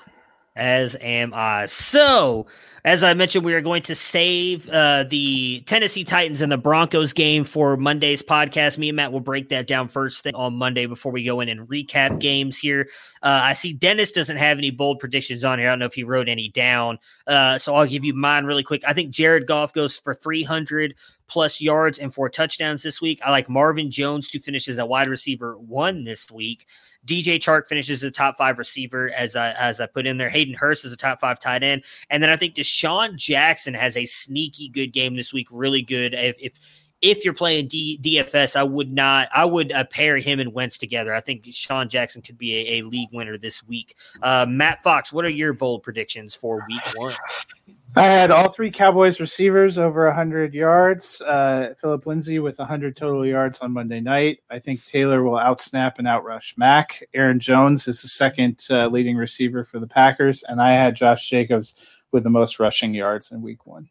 As 0.57 0.97
am 1.01 1.33
I. 1.33 1.67
So, 1.67 2.47
as 2.87 3.03
I 3.03 3.15
mentioned, 3.15 3.45
we 3.45 3.53
are 3.53 3.61
going 3.61 3.83
to 3.83 3.97
save 3.97 4.69
uh, 4.69 5.03
the 5.03 5.61
Tennessee 5.67 6.05
Titans 6.05 6.41
and 6.41 6.53
the 6.53 6.57
Broncos 6.57 7.13
game 7.13 7.43
for 7.43 7.77
Monday's 7.77 8.23
podcast. 8.23 8.79
Me 8.79 8.91
and 8.91 8.97
Matt 8.97 9.11
will 9.11 9.19
break 9.19 9.49
that 9.49 9.67
down 9.67 9.89
first 9.89 10.23
thing 10.23 10.37
on 10.37 10.55
Monday 10.55 10.87
before 10.87 11.11
we 11.11 11.25
go 11.25 11.41
in 11.41 11.49
and 11.49 11.67
recap 11.69 12.21
games 12.21 12.57
here. 12.57 12.89
Uh, 13.25 13.41
I 13.43 13.55
see 13.55 13.73
Dennis 13.73 14.13
doesn't 14.13 14.37
have 14.37 14.59
any 14.59 14.71
bold 14.71 15.01
predictions 15.01 15.43
on 15.43 15.59
here. 15.59 15.67
I 15.67 15.73
don't 15.73 15.81
know 15.81 15.87
if 15.87 15.95
he 15.95 16.05
wrote 16.05 16.29
any 16.29 16.49
down. 16.49 17.01
Uh, 17.27 17.59
so 17.59 17.75
I'll 17.75 17.89
give 17.89 18.05
you 18.05 18.15
mine 18.15 18.45
really 18.45 18.63
quick. 18.63 18.85
I 18.87 18.93
think 18.93 19.11
Jared 19.11 19.49
Goff 19.49 19.73
goes 19.73 19.99
for 19.99 20.15
300 20.15 20.95
plus 21.29 21.61
yards 21.61 21.99
and 21.99 22.13
four 22.13 22.29
touchdowns 22.29 22.83
this 22.83 23.01
week. 23.01 23.21
I 23.25 23.31
like 23.31 23.49
Marvin 23.49 23.91
Jones 23.91 24.29
to 24.29 24.39
finish 24.39 24.69
as 24.69 24.79
a 24.79 24.87
wide 24.87 25.09
receiver 25.09 25.57
one 25.59 26.05
this 26.05 26.31
week. 26.31 26.67
DJ 27.05 27.37
Chark 27.37 27.69
finishes 27.69 28.01
the 28.01 28.11
top 28.11 28.37
five 28.37 28.59
receiver, 28.59 29.11
as 29.13 29.37
I 29.37 29.53
as 29.53 29.81
I 29.81 29.87
put 29.87 30.07
in 30.07 30.19
there. 30.19 30.29
Hayden 30.29 30.55
Hurst 30.55 30.85
is 30.85 30.93
a 30.93 30.97
top 30.97 31.21
five 31.21 31.39
tight 31.39 31.63
end, 31.63 31.85
and 32.11 32.23
then 32.23 32.31
I 32.31 32.37
think 32.37 32.55
DeSean 32.55 33.17
Jackson 33.17 33.75
has 33.75 33.97
a 33.97 34.05
sneaky 34.05 34.69
good 34.69 34.93
game 34.93 35.15
this 35.15 35.33
week. 35.33 35.47
Really 35.51 35.83
good. 35.83 36.15
If 36.15 36.37
if 36.41 36.59
if 37.03 37.25
you're 37.25 37.35
playing 37.35 37.69
D, 37.69 38.01
DFS, 38.03 38.57
I 38.57 38.65
would 38.65 38.93
not. 38.93 39.29
I 39.33 39.45
would 39.45 39.71
uh, 39.71 39.85
pair 39.85 40.17
him 40.19 40.41
and 40.41 40.53
Wentz 40.53 40.79
together. 40.79 41.15
I 41.15 41.21
think 41.21 41.47
Sean 41.51 41.89
Jackson 41.89 42.23
could 42.23 42.39
be 42.39 42.57
a, 42.57 42.79
a 42.79 42.83
league 42.85 43.11
winner 43.13 43.39
this 43.39 43.63
week. 43.63 43.97
Uh, 44.23 44.47
Matt 44.49 44.83
Fox, 44.83 45.13
what 45.13 45.25
are 45.25 45.31
your 45.31 45.53
bold 45.53 45.83
predictions 45.83 46.35
for 46.35 46.65
Week 46.69 46.81
One? 46.97 47.13
I 47.97 48.05
had 48.05 48.31
all 48.31 48.51
three 48.51 48.71
Cowboys 48.71 49.21
receivers 49.21 49.79
over 49.79 50.05
100 50.05 50.53
yards. 50.53 51.23
Uh, 51.23 51.73
Philip 51.81 52.05
Lindsay 52.05 52.39
with 52.41 52.59
100 52.59 52.95
total 52.95 53.25
yards 53.25 53.61
on 53.61 53.73
Monday 53.73 54.01
night. 54.01 54.41
I 54.51 54.59
think 54.59 54.85
Taylor 54.85 55.23
will 55.23 55.39
outsnap 55.39 55.99
and 55.99 56.07
outrush 56.07 56.59
Mack. 56.59 57.03
Aaron 57.15 57.41
Jones 57.41 57.89
is 57.89 58.03
the 58.03 58.09
second 58.09 58.63
uh, 58.69 58.89
leading 58.89 59.17
receiver 59.17 59.65
for 59.65 59.81
the 59.81 59.87
Packers. 59.87 60.43
And 60.43 60.61
I 60.61 60.73
had 60.73 60.95
Josh 60.95 61.27
Jacobs 61.31 61.75
with 62.13 62.23
the 62.23 62.29
most 62.29 62.61
rushing 62.61 62.93
yards 62.93 63.33
in 63.33 63.41
week 63.41 63.67
one. 63.67 63.89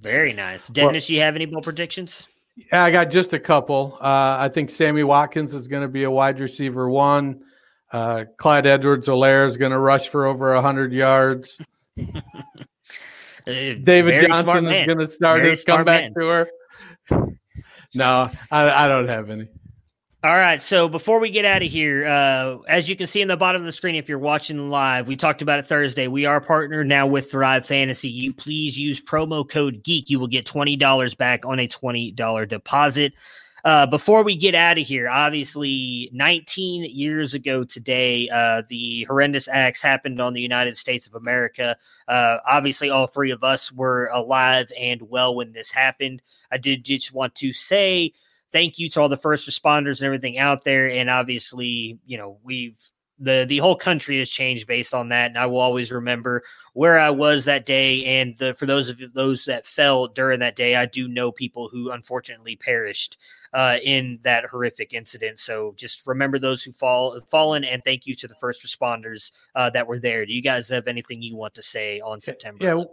Very 0.00 0.32
nice. 0.32 0.66
Dennis, 0.66 1.08
well, 1.08 1.14
you 1.14 1.22
have 1.22 1.36
any 1.36 1.46
bold 1.46 1.62
predictions? 1.62 2.26
Yeah, 2.56 2.82
I 2.82 2.90
got 2.90 3.08
just 3.08 3.34
a 3.34 3.38
couple. 3.38 3.98
Uh, 4.00 4.36
I 4.40 4.48
think 4.48 4.68
Sammy 4.68 5.04
Watkins 5.04 5.54
is 5.54 5.68
going 5.68 5.82
to 5.82 5.88
be 5.88 6.02
a 6.02 6.10
wide 6.10 6.40
receiver 6.40 6.88
one. 6.88 7.44
Uh, 7.92 8.24
Clyde 8.36 8.66
Edwards 8.66 9.06
Helaire 9.06 9.46
is 9.46 9.56
going 9.56 9.70
to 9.70 9.78
rush 9.78 10.08
for 10.08 10.26
over 10.26 10.52
100 10.54 10.92
yards. 10.92 11.60
David 13.44 14.20
Johnson 14.20 14.66
is 14.66 14.86
going 14.86 14.98
to 14.98 15.06
start 15.06 15.38
Very 15.38 15.50
his 15.50 15.64
comeback 15.64 16.02
man. 16.02 16.14
tour. 16.14 16.48
No, 17.96 18.28
I, 18.50 18.86
I, 18.86 18.88
don't 18.88 19.06
have 19.06 19.30
any. 19.30 19.46
All 20.24 20.34
right. 20.34 20.60
So 20.60 20.88
before 20.88 21.20
we 21.20 21.30
get 21.30 21.44
out 21.44 21.62
of 21.62 21.70
here, 21.70 22.04
uh, 22.04 22.56
as 22.66 22.88
you 22.88 22.96
can 22.96 23.06
see 23.06 23.22
in 23.22 23.28
the 23.28 23.36
bottom 23.36 23.62
of 23.62 23.66
the 23.66 23.72
screen, 23.72 23.94
if 23.94 24.08
you're 24.08 24.18
watching 24.18 24.68
live, 24.68 25.06
we 25.06 25.14
talked 25.14 25.42
about 25.42 25.60
it 25.60 25.66
Thursday. 25.66 26.08
We 26.08 26.24
are 26.24 26.40
partnered 26.40 26.88
now 26.88 27.06
with 27.06 27.30
Thrive 27.30 27.64
Fantasy. 27.64 28.08
You 28.08 28.34
please 28.34 28.76
use 28.76 29.00
promo 29.00 29.48
code 29.48 29.84
GEEK. 29.84 30.10
You 30.10 30.18
will 30.18 30.26
get 30.26 30.44
$20 30.44 31.16
back 31.16 31.46
on 31.46 31.60
a 31.60 31.68
$20 31.68 32.48
deposit. 32.48 33.12
Uh, 33.64 33.86
before 33.86 34.22
we 34.22 34.36
get 34.36 34.54
out 34.54 34.78
of 34.78 34.86
here, 34.86 35.08
obviously, 35.08 36.10
19 36.12 36.84
years 36.84 37.32
ago 37.32 37.64
today, 37.64 38.28
uh, 38.28 38.62
the 38.68 39.04
horrendous 39.04 39.48
acts 39.48 39.80
happened 39.80 40.20
on 40.20 40.34
the 40.34 40.40
United 40.40 40.76
States 40.76 41.06
of 41.06 41.14
America. 41.14 41.74
Uh, 42.06 42.36
obviously, 42.46 42.90
all 42.90 43.06
three 43.06 43.30
of 43.30 43.42
us 43.42 43.72
were 43.72 44.08
alive 44.08 44.70
and 44.78 45.00
well 45.08 45.34
when 45.34 45.50
this 45.52 45.72
happened. 45.72 46.20
I 46.52 46.58
did 46.58 46.84
just 46.84 47.14
want 47.14 47.34
to 47.36 47.54
say 47.54 48.12
thank 48.52 48.78
you 48.78 48.90
to 48.90 49.00
all 49.00 49.08
the 49.08 49.16
first 49.16 49.48
responders 49.48 50.00
and 50.00 50.06
everything 50.06 50.36
out 50.36 50.62
there. 50.64 50.90
And 50.90 51.08
obviously, 51.08 51.98
you 52.04 52.18
know, 52.18 52.36
we've 52.44 52.78
the 53.24 53.44
the 53.48 53.58
whole 53.58 53.76
country 53.76 54.18
has 54.18 54.30
changed 54.30 54.66
based 54.66 54.94
on 54.94 55.08
that 55.08 55.26
and 55.26 55.38
i 55.38 55.46
will 55.46 55.60
always 55.60 55.90
remember 55.90 56.42
where 56.72 56.98
i 56.98 57.10
was 57.10 57.44
that 57.44 57.66
day 57.66 58.04
and 58.04 58.34
the, 58.36 58.54
for 58.54 58.66
those 58.66 58.88
of 58.88 59.00
those 59.14 59.44
that 59.44 59.66
fell 59.66 60.06
during 60.06 60.40
that 60.40 60.56
day 60.56 60.76
i 60.76 60.86
do 60.86 61.08
know 61.08 61.32
people 61.32 61.68
who 61.68 61.90
unfortunately 61.90 62.56
perished 62.56 63.18
uh, 63.52 63.78
in 63.84 64.18
that 64.24 64.44
horrific 64.46 64.92
incident. 64.92 65.38
So 65.38 65.74
just 65.76 66.04
remember 66.08 66.40
those 66.40 66.64
who 66.64 66.72
fall 66.72 67.20
fallen, 67.28 67.62
and 67.62 67.84
thank 67.84 68.04
you 68.04 68.16
to 68.16 68.26
the 68.26 68.34
first 68.34 68.66
responders 68.66 69.30
uh, 69.54 69.70
that 69.70 69.86
were 69.86 70.00
there. 70.00 70.26
Do 70.26 70.32
you 70.32 70.42
guys 70.42 70.68
have 70.70 70.88
anything 70.88 71.22
you 71.22 71.36
want 71.36 71.54
to 71.54 71.62
say 71.62 72.00
on 72.00 72.20
September? 72.20 72.64
Yeah, 72.64 72.72
11th? 72.72 72.88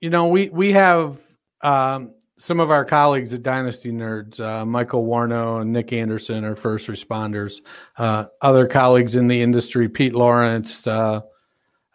you 0.00 0.10
know 0.10 0.28
we 0.28 0.48
we 0.50 0.72
have 0.72 1.20
um, 1.62 2.12
some 2.38 2.60
of 2.60 2.70
our 2.70 2.84
colleagues 2.84 3.34
at 3.34 3.42
Dynasty 3.42 3.92
Nerds, 3.92 4.40
uh, 4.40 4.64
Michael 4.64 5.04
Warno 5.04 5.60
and 5.60 5.72
Nick 5.72 5.92
Anderson, 5.92 6.44
are 6.44 6.56
first 6.56 6.88
responders. 6.88 7.60
Uh, 7.96 8.26
other 8.40 8.66
colleagues 8.66 9.16
in 9.16 9.28
the 9.28 9.42
industry, 9.42 9.88
Pete 9.88 10.14
Lawrence, 10.14 10.86
uh, 10.86 11.20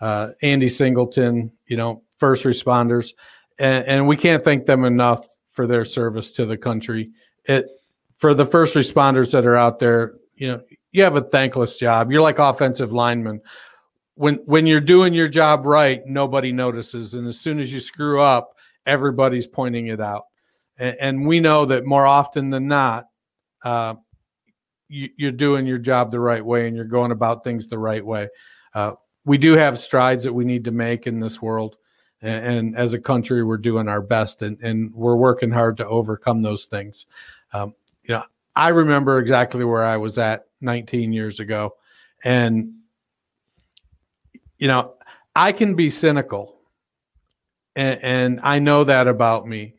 uh, 0.01 0.29
Andy 0.41 0.69
Singleton, 0.69 1.51
you 1.67 1.77
know, 1.77 2.03
first 2.17 2.43
responders, 2.43 3.13
and, 3.57 3.85
and 3.87 4.07
we 4.07 4.17
can't 4.17 4.43
thank 4.43 4.65
them 4.65 4.85
enough 4.85 5.25
for 5.51 5.65
their 5.67 5.85
service 5.85 6.31
to 6.33 6.45
the 6.45 6.57
country 6.57 7.11
it 7.45 7.67
for 8.17 8.33
the 8.33 8.45
first 8.45 8.75
responders 8.75 9.31
that 9.31 9.45
are 9.45 9.57
out 9.57 9.79
there, 9.79 10.13
you 10.35 10.47
know, 10.47 10.61
you 10.91 11.03
have 11.03 11.15
a 11.15 11.21
thankless 11.21 11.77
job. 11.77 12.11
You're 12.11 12.21
like 12.21 12.39
offensive 12.39 12.93
linemen. 12.93 13.41
When 14.15 14.35
when 14.45 14.67
you're 14.67 14.81
doing 14.81 15.13
your 15.13 15.27
job 15.27 15.65
right, 15.65 16.05
nobody 16.05 16.51
notices, 16.51 17.15
and 17.15 17.27
as 17.27 17.39
soon 17.39 17.59
as 17.59 17.73
you 17.73 17.79
screw 17.79 18.21
up, 18.21 18.55
everybody's 18.85 19.47
pointing 19.47 19.87
it 19.87 19.99
out. 19.99 20.25
And, 20.83 20.97
and 20.99 21.25
we 21.25 21.39
know 21.39 21.63
that 21.65 21.85
more 21.85 22.05
often 22.05 22.49
than 22.49 22.67
not, 22.67 23.07
uh, 23.63 23.95
you, 24.89 25.29
are 25.29 25.31
doing 25.31 25.65
your 25.65 25.77
job 25.77 26.11
the 26.11 26.19
right 26.19 26.45
way, 26.45 26.67
and 26.67 26.75
you're 26.75 26.85
going 26.85 27.11
about 27.11 27.43
things 27.43 27.67
the 27.67 27.79
right 27.79 28.05
way. 28.05 28.27
Uh, 28.73 28.95
we 29.23 29.37
do 29.37 29.53
have 29.53 29.79
strides 29.79 30.25
that 30.25 30.33
we 30.33 30.43
need 30.43 30.65
to 30.65 30.71
make 30.71 31.07
in 31.07 31.21
this 31.21 31.41
world, 31.41 31.77
and, 32.21 32.45
and 32.45 32.75
as 32.75 32.91
a 32.91 32.99
country, 32.99 33.45
we're 33.45 33.57
doing 33.57 33.87
our 33.87 34.01
best, 34.01 34.41
and, 34.41 34.61
and 34.61 34.93
we're 34.93 35.15
working 35.15 35.51
hard 35.51 35.77
to 35.77 35.87
overcome 35.87 36.41
those 36.41 36.65
things. 36.65 37.05
Um, 37.53 37.73
you 38.03 38.15
know, 38.15 38.23
I 38.53 38.69
remember 38.69 39.19
exactly 39.19 39.63
where 39.63 39.85
I 39.85 39.95
was 39.95 40.17
at 40.17 40.47
19 40.59 41.13
years 41.13 41.39
ago, 41.39 41.75
and 42.25 42.73
you 44.57 44.67
know, 44.67 44.95
I 45.33 45.53
can 45.53 45.75
be 45.75 45.89
cynical, 45.89 46.57
and, 47.73 48.03
and 48.03 48.39
I 48.43 48.59
know 48.59 48.83
that 48.83 49.07
about 49.07 49.47
me, 49.47 49.75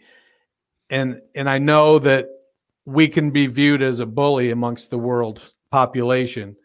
and 0.90 1.20
and 1.35 1.48
I 1.48 1.59
know 1.59 1.98
that 2.01 2.27
we 2.85 3.09
can 3.09 3.31
be 3.31 3.47
viewed 3.47 3.82
as 3.82 4.01
a 4.01 4.06
bully 4.06 4.51
amongst 4.51 4.90
the 4.90 4.98
world 4.98 5.40
population, 5.70 6.56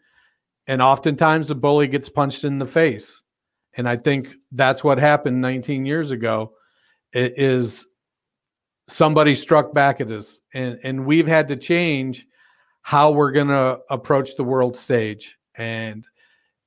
and 0.66 0.82
oftentimes 0.82 1.48
the 1.48 1.54
bully 1.54 1.88
gets 1.88 2.08
punched 2.08 2.44
in 2.44 2.58
the 2.58 2.66
face, 2.66 3.22
and 3.74 3.88
I 3.88 3.96
think 3.96 4.28
that's 4.52 4.84
what 4.84 4.98
happened 4.98 5.40
19 5.40 5.86
years 5.86 6.10
ago. 6.10 6.52
Is 7.12 7.86
somebody 8.90 9.34
struck 9.34 9.72
back 9.72 10.00
at 10.00 10.10
us. 10.10 10.40
And 10.52 10.78
and 10.82 11.06
we've 11.06 11.26
had 11.26 11.48
to 11.48 11.56
change 11.56 12.26
how 12.82 13.12
we're 13.12 13.32
going 13.32 13.48
to 13.48 13.78
approach 13.88 14.36
the 14.36 14.44
world 14.44 14.76
stage. 14.76 15.36
And 15.54 16.04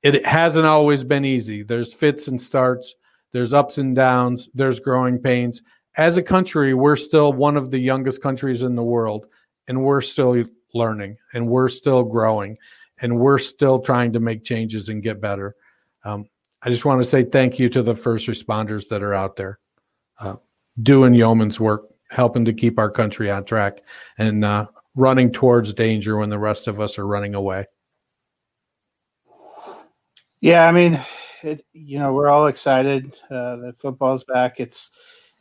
it 0.01 0.25
hasn't 0.25 0.65
always 0.65 1.03
been 1.03 1.25
easy. 1.25 1.63
There's 1.63 1.93
fits 1.93 2.27
and 2.27 2.41
starts. 2.41 2.95
There's 3.31 3.53
ups 3.53 3.77
and 3.77 3.95
downs. 3.95 4.49
There's 4.53 4.80
growing 4.80 5.19
pains 5.19 5.61
as 5.98 6.18
a 6.18 6.24
country 6.24 6.74
we're 6.74 6.95
still 6.95 7.34
one 7.34 7.57
of 7.57 7.72
the 7.72 7.80
youngest 7.80 8.22
countries 8.22 8.64
in 8.64 8.76
the 8.76 8.84
world 8.84 9.26
and 9.68 9.84
we're 9.84 10.02
still 10.02 10.44
learning 10.74 11.18
and 11.34 11.48
we're 11.48 11.70
still 11.70 12.03
growing 12.03 12.57
and 13.02 13.18
we're 13.18 13.40
still 13.40 13.80
trying 13.80 14.11
to 14.14 14.20
make 14.20 14.44
changes 14.44 14.90
and 14.90 15.03
get 15.03 15.22
better 15.22 15.56
um, 16.03 16.26
i 16.61 16.70
just 16.70 16.86
want 16.86 17.02
to 17.02 17.06
say 17.06 17.24
thank 17.24 17.60
you 17.60 17.70
to 17.70 17.84
the 17.84 17.95
first 17.95 18.28
responders 18.28 18.88
that 18.88 19.03
are 19.03 19.14
out 19.14 19.36
there 19.36 19.60
uh, 20.20 20.36
doing 20.82 21.14
yeoman's 21.14 21.60
work 21.60 21.84
helping 22.14 22.45
to 22.45 22.53
keep 22.53 22.80
our 22.80 22.90
country 22.90 23.30
on 23.30 23.44
track 23.44 23.82
and 24.18 24.45
uh, 24.45 24.68
running 24.95 25.32
towards 25.32 25.74
danger 25.74 26.18
when 26.18 26.30
the 26.30 26.40
rest 26.40 26.68
of 26.68 26.80
us 26.80 26.98
are 26.98 27.07
running 27.07 27.36
away. 27.36 27.65
Yeah, 30.40 30.68
I 30.68 30.72
mean, 30.72 30.99
it, 31.41 31.61
you 31.74 31.99
know, 31.99 32.14
we're 32.14 32.30
all 32.30 32.48
excited 32.48 33.14
uh, 33.32 33.56
that 33.57 33.80
football's 33.80 34.24
back. 34.24 34.60
It's 34.60 34.91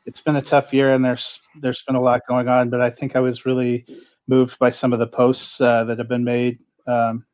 it's 0.07 0.21
been 0.21 0.37
a 0.37 0.43
tough 0.43 0.73
year, 0.73 0.91
and 0.91 1.05
there's 1.05 1.41
there's 1.61 1.83
been 1.83 1.97
a 1.97 2.01
lot 2.01 2.23
going 2.29 2.49
on. 2.49 2.71
But 2.71 2.81
I 2.81 2.91
think 2.91 3.17
I 3.17 3.21
was 3.21 3.47
really 3.47 3.87
moved 4.27 4.59
by 4.59 4.71
some 4.71 4.93
of 4.93 4.99
the 4.99 5.07
posts 5.07 5.61
uh, 5.61 5.85
that 5.85 5.99
have 5.99 6.09
been 6.09 6.25
made, 6.25 6.59
um, 6.87 7.25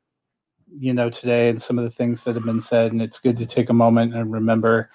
you 0.77 0.93
know, 0.93 1.11
today, 1.11 1.49
and 1.49 1.61
some 1.61 1.79
of 1.79 1.85
the 1.85 1.91
things 1.91 2.25
that 2.25 2.35
have 2.35 2.45
been 2.45 2.61
said. 2.61 2.93
And 2.93 3.03
it's 3.03 3.19
good 3.19 3.37
to 3.39 3.47
take 3.47 3.71
a 3.71 3.75
moment 3.75 4.15
and 4.15 4.33
remember 4.33 4.91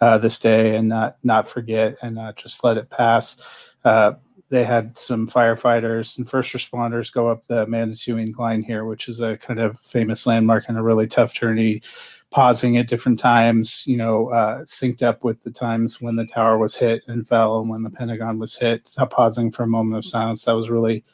uh, 0.00 0.18
this 0.18 0.38
day 0.38 0.76
and 0.76 0.88
not 0.88 1.16
not 1.22 1.48
forget 1.48 1.96
and 2.02 2.14
not 2.14 2.36
just 2.36 2.64
let 2.64 2.78
it 2.78 2.90
pass. 2.90 3.36
Uh, 3.84 4.12
they 4.50 4.64
had 4.64 4.98
some 4.98 5.28
firefighters 5.28 6.18
and 6.18 6.28
first 6.28 6.52
responders 6.52 7.12
go 7.12 7.28
up 7.28 7.46
the 7.46 7.66
Manitou 7.66 8.16
Incline 8.16 8.62
here, 8.62 8.84
which 8.84 9.08
is 9.08 9.20
a 9.20 9.36
kind 9.36 9.60
of 9.60 9.78
famous 9.78 10.26
landmark 10.26 10.68
and 10.68 10.76
a 10.76 10.82
really 10.82 11.06
tough 11.06 11.32
journey, 11.32 11.82
pausing 12.30 12.76
at 12.76 12.88
different 12.88 13.18
times, 13.18 13.84
you 13.86 13.96
know, 13.96 14.28
uh, 14.30 14.60
synced 14.60 15.02
up 15.02 15.24
with 15.24 15.42
the 15.42 15.50
times 15.50 16.00
when 16.00 16.16
the 16.16 16.26
tower 16.26 16.58
was 16.58 16.76
hit 16.76 17.02
and 17.08 17.26
fell 17.26 17.60
and 17.60 17.68
when 17.68 17.82
the 17.82 17.90
Pentagon 17.90 18.38
was 18.38 18.56
hit, 18.56 18.92
uh, 18.98 19.06
pausing 19.06 19.50
for 19.50 19.64
a 19.64 19.68
moment 19.68 19.98
of 19.98 20.04
silence. 20.04 20.44
That 20.44 20.56
was 20.56 20.70
really 20.70 21.04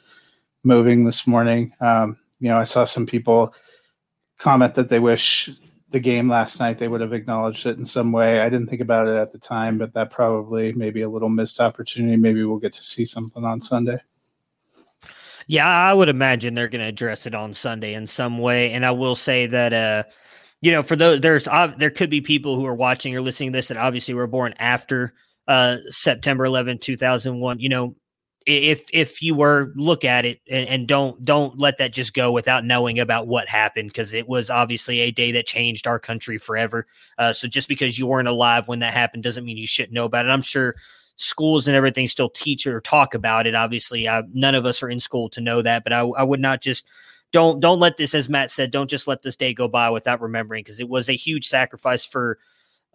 moving 0.62 1.04
this 1.04 1.26
morning. 1.26 1.72
Um, 1.80 2.18
you 2.38 2.48
know, 2.48 2.58
I 2.58 2.64
saw 2.64 2.84
some 2.84 3.06
people 3.06 3.54
comment 4.38 4.74
that 4.74 4.90
they 4.90 4.98
wish 4.98 5.50
the 5.90 6.00
game 6.00 6.28
last 6.28 6.58
night, 6.58 6.78
they 6.78 6.88
would 6.88 7.00
have 7.00 7.12
acknowledged 7.12 7.64
it 7.64 7.78
in 7.78 7.84
some 7.84 8.10
way. 8.12 8.40
I 8.40 8.48
didn't 8.48 8.66
think 8.66 8.82
about 8.82 9.08
it 9.08 9.16
at 9.16 9.30
the 9.30 9.38
time, 9.38 9.78
but 9.78 9.92
that 9.94 10.10
probably 10.10 10.72
maybe 10.72 11.02
a 11.02 11.08
little 11.08 11.28
missed 11.28 11.60
opportunity. 11.60 12.16
Maybe 12.16 12.44
we'll 12.44 12.58
get 12.58 12.72
to 12.72 12.82
see 12.82 13.04
something 13.04 13.44
on 13.44 13.60
Sunday. 13.60 13.98
Yeah, 15.46 15.68
I 15.68 15.94
would 15.94 16.08
imagine 16.08 16.54
they're 16.54 16.68
going 16.68 16.82
to 16.82 16.88
address 16.88 17.24
it 17.24 17.34
on 17.34 17.54
Sunday 17.54 17.94
in 17.94 18.06
some 18.08 18.38
way. 18.38 18.72
And 18.72 18.84
I 18.84 18.90
will 18.90 19.14
say 19.14 19.46
that, 19.46 19.72
uh, 19.72 20.02
you 20.66 20.72
know, 20.72 20.82
for 20.82 20.96
those 20.96 21.20
there's 21.20 21.46
uh, 21.46 21.72
there 21.78 21.90
could 21.90 22.10
be 22.10 22.20
people 22.20 22.56
who 22.56 22.66
are 22.66 22.74
watching 22.74 23.14
or 23.14 23.20
listening 23.20 23.52
to 23.52 23.56
this 23.56 23.68
that 23.68 23.76
obviously 23.76 24.14
were 24.14 24.26
born 24.26 24.52
after 24.58 25.14
uh, 25.46 25.76
September 25.90 26.44
11, 26.44 26.78
2001. 26.78 27.60
You 27.60 27.68
know, 27.68 27.94
if 28.46 28.84
if 28.92 29.22
you 29.22 29.36
were 29.36 29.72
look 29.76 30.04
at 30.04 30.24
it 30.24 30.40
and, 30.50 30.68
and, 30.68 30.88
don't 30.88 31.24
don't 31.24 31.56
let 31.56 31.78
that 31.78 31.92
just 31.92 32.14
go 32.14 32.32
without 32.32 32.64
knowing 32.64 32.98
about 32.98 33.28
what 33.28 33.48
happened 33.48 33.90
because 33.90 34.12
it 34.12 34.26
was 34.26 34.50
obviously 34.50 34.98
a 34.98 35.12
day 35.12 35.30
that 35.30 35.46
changed 35.46 35.86
our 35.86 36.00
country 36.00 36.36
forever. 36.36 36.88
Uh, 37.16 37.32
so 37.32 37.46
just 37.46 37.68
because 37.68 37.96
you 37.96 38.08
weren't 38.08 38.26
alive 38.26 38.66
when 38.66 38.80
that 38.80 38.92
happened 38.92 39.22
doesn't 39.22 39.44
mean 39.44 39.56
you 39.56 39.68
shouldn't 39.68 39.94
know 39.94 40.06
about 40.06 40.26
it. 40.26 40.30
I'm 40.30 40.42
sure 40.42 40.74
schools 41.14 41.68
and 41.68 41.76
everything 41.76 42.08
still 42.08 42.28
teach 42.30 42.66
or 42.66 42.80
talk 42.80 43.14
about 43.14 43.46
it. 43.46 43.54
Obviously, 43.54 44.08
uh, 44.08 44.22
none 44.32 44.56
of 44.56 44.66
us 44.66 44.82
are 44.82 44.90
in 44.90 44.98
school 44.98 45.28
to 45.28 45.40
know 45.40 45.62
that, 45.62 45.84
but 45.84 45.92
I, 45.92 46.00
I 46.00 46.24
would 46.24 46.40
not 46.40 46.60
just 46.60 46.88
don't 47.32 47.60
don't 47.60 47.80
let 47.80 47.96
this, 47.96 48.14
as 48.14 48.28
Matt 48.28 48.50
said, 48.50 48.70
don't 48.70 48.90
just 48.90 49.08
let 49.08 49.22
this 49.22 49.36
day 49.36 49.52
go 49.52 49.68
by 49.68 49.90
without 49.90 50.20
remembering 50.20 50.62
because 50.62 50.80
it 50.80 50.88
was 50.88 51.08
a 51.08 51.16
huge 51.16 51.46
sacrifice 51.46 52.04
for 52.04 52.38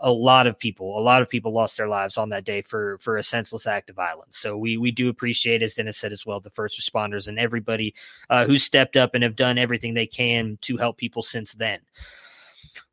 a 0.01 0.11
lot 0.11 0.47
of 0.47 0.57
people, 0.57 0.97
a 0.97 0.99
lot 0.99 1.21
of 1.21 1.29
people 1.29 1.53
lost 1.53 1.77
their 1.77 1.87
lives 1.87 2.17
on 2.17 2.29
that 2.29 2.43
day 2.43 2.61
for 2.61 2.97
for 2.99 3.17
a 3.17 3.23
senseless 3.23 3.67
act 3.67 3.89
of 3.89 3.95
violence. 3.95 4.37
So 4.37 4.57
we 4.57 4.77
we 4.77 4.91
do 4.91 5.09
appreciate, 5.09 5.61
as 5.61 5.75
Dennis 5.75 5.97
said 5.97 6.11
as 6.11 6.25
well, 6.25 6.39
the 6.39 6.49
first 6.49 6.79
responders 6.79 7.27
and 7.27 7.37
everybody 7.37 7.93
uh, 8.29 8.45
who 8.45 8.57
stepped 8.57 8.97
up 8.97 9.13
and 9.13 9.23
have 9.23 9.35
done 9.35 9.57
everything 9.57 9.93
they 9.93 10.07
can 10.07 10.57
to 10.61 10.77
help 10.77 10.97
people 10.97 11.21
since 11.21 11.53
then. 11.53 11.79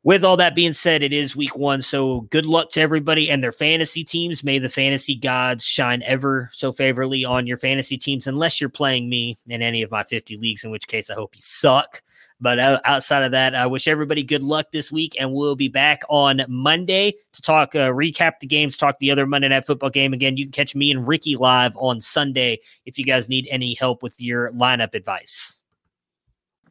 With 0.03 0.23
all 0.23 0.37
that 0.37 0.55
being 0.55 0.71
said, 0.71 1.03
it 1.03 1.11
is 1.11 1.35
week 1.35 1.57
one. 1.57 1.81
So 1.81 2.21
good 2.31 2.45
luck 2.45 2.69
to 2.71 2.81
everybody 2.81 3.29
and 3.29 3.43
their 3.43 3.51
fantasy 3.51 4.05
teams. 4.05 4.45
May 4.45 4.57
the 4.57 4.69
fantasy 4.69 5.13
gods 5.13 5.65
shine 5.65 6.01
ever 6.03 6.49
so 6.53 6.71
favorably 6.71 7.25
on 7.25 7.45
your 7.45 7.57
fantasy 7.57 7.97
teams, 7.97 8.25
unless 8.25 8.61
you're 8.61 8.69
playing 8.69 9.09
me 9.09 9.35
in 9.47 9.61
any 9.61 9.81
of 9.81 9.91
my 9.91 10.05
50 10.05 10.37
leagues, 10.37 10.63
in 10.63 10.71
which 10.71 10.87
case 10.87 11.09
I 11.09 11.15
hope 11.15 11.35
you 11.35 11.41
suck. 11.43 12.01
But 12.39 12.59
outside 12.59 13.23
of 13.23 13.31
that, 13.33 13.53
I 13.53 13.65
wish 13.65 13.89
everybody 13.89 14.23
good 14.23 14.43
luck 14.43 14.67
this 14.71 14.89
week, 14.89 15.17
and 15.19 15.33
we'll 15.33 15.57
be 15.57 15.67
back 15.67 16.03
on 16.07 16.45
Monday 16.47 17.13
to 17.33 17.41
talk, 17.41 17.75
uh, 17.75 17.89
recap 17.89 18.39
the 18.39 18.47
games, 18.47 18.77
talk 18.77 18.97
the 18.99 19.11
other 19.11 19.25
Monday 19.25 19.49
Night 19.49 19.65
Football 19.65 19.89
game. 19.89 20.13
Again, 20.13 20.37
you 20.37 20.45
can 20.45 20.53
catch 20.53 20.75
me 20.75 20.91
and 20.91 21.05
Ricky 21.05 21.35
live 21.35 21.75
on 21.75 21.99
Sunday 21.99 22.59
if 22.85 22.97
you 22.97 23.03
guys 23.03 23.27
need 23.27 23.49
any 23.51 23.73
help 23.73 24.01
with 24.01 24.15
your 24.21 24.51
lineup 24.53 24.95
advice. 24.95 25.58